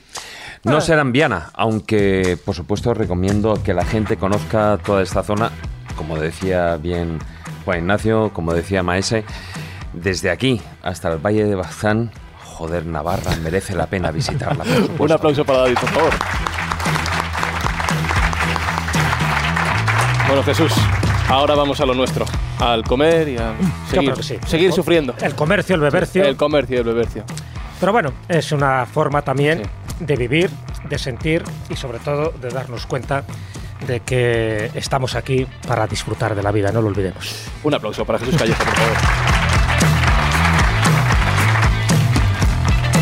No 0.64 0.76
Ah. 0.78 0.80
serán 0.80 1.12
Viana, 1.12 1.50
aunque 1.54 2.38
por 2.44 2.54
supuesto 2.54 2.94
recomiendo 2.94 3.62
que 3.62 3.74
la 3.74 3.84
gente 3.84 4.16
conozca 4.16 4.78
toda 4.84 5.02
esta 5.02 5.22
zona, 5.22 5.50
como 5.96 6.18
decía 6.18 6.76
bien 6.76 7.18
Juan 7.64 7.78
Ignacio, 7.80 8.30
como 8.32 8.54
decía 8.54 8.82
Maese, 8.82 9.24
desde 9.92 10.30
aquí 10.30 10.60
hasta 10.82 11.12
el 11.12 11.18
Valle 11.18 11.44
de 11.44 11.54
Bazán, 11.54 12.10
joder, 12.44 12.86
Navarra, 12.86 13.34
merece 13.42 13.74
la 13.74 13.86
pena 13.86 14.10
visitarla. 14.10 14.64
Un 14.98 15.12
aplauso 15.12 15.44
para 15.44 15.60
David, 15.60 15.78
por 15.80 15.88
favor. 15.90 16.12
Bueno, 20.26 20.42
Jesús, 20.44 20.72
ahora 21.28 21.54
vamos 21.54 21.80
a 21.80 21.86
lo 21.86 21.94
nuestro. 21.94 22.24
Al 22.60 22.84
comer 22.84 23.28
y 23.28 23.36
a 23.36 23.54
seguir, 23.88 24.10
creo 24.10 24.16
que 24.16 24.22
sí. 24.22 24.38
seguir 24.46 24.72
sufriendo. 24.72 25.14
El 25.20 25.34
comercio, 25.34 25.74
el 25.74 25.80
bebercio. 25.80 26.24
El 26.24 26.36
comercio 26.36 26.76
y 26.76 26.78
el 26.78 26.84
bebercio. 26.84 27.24
Pero 27.80 27.92
bueno, 27.92 28.12
es 28.28 28.52
una 28.52 28.86
forma 28.86 29.22
también 29.22 29.62
de 29.98 30.16
vivir, 30.16 30.50
de 30.88 30.98
sentir 30.98 31.42
y 31.68 31.76
sobre 31.76 31.98
todo 31.98 32.32
de 32.40 32.50
darnos 32.50 32.86
cuenta 32.86 33.24
de 33.86 34.00
que 34.00 34.70
estamos 34.74 35.14
aquí 35.14 35.46
para 35.66 35.86
disfrutar 35.86 36.34
de 36.34 36.42
la 36.42 36.52
vida, 36.52 36.70
no 36.70 36.82
lo 36.82 36.88
olvidemos. 36.88 37.46
Un 37.64 37.74
aplauso 37.74 38.04
para 38.04 38.18
Jesús 38.18 38.36
Calleja, 38.36 38.62
por 38.62 38.74
favor. 38.74 39.39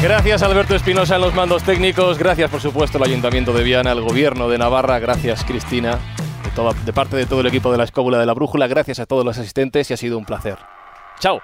Gracias 0.01 0.43
Alberto 0.45 0.77
Espinosa 0.77 1.17
en 1.17 1.23
los 1.23 1.35
mandos 1.35 1.65
técnicos, 1.65 2.19
gracias 2.19 2.49
por 2.51 2.61
supuesto 2.61 2.99
al 2.99 3.05
Ayuntamiento 3.05 3.53
de 3.53 3.65
Viana, 3.65 3.91
al 3.91 4.01
Gobierno 4.01 4.49
de 4.49 4.57
Navarra, 4.57 5.01
gracias 5.01 5.45
Cristina, 5.45 5.99
de, 6.55 6.85
de 6.85 6.93
parte 6.93 7.17
de 7.17 7.27
todo 7.27 7.41
el 7.41 7.49
equipo 7.49 7.73
de 7.73 7.79
la 7.79 7.85
Escóbula 7.85 8.19
de 8.19 8.27
la 8.27 8.33
Brújula, 8.33 8.69
gracias 8.69 9.01
a 9.01 9.07
todos 9.07 9.25
los 9.25 9.37
asistentes 9.37 9.91
y 9.91 9.95
ha 9.95 9.97
sido 9.97 10.17
un 10.17 10.25
placer. 10.25 10.57
Chao. 11.19 11.41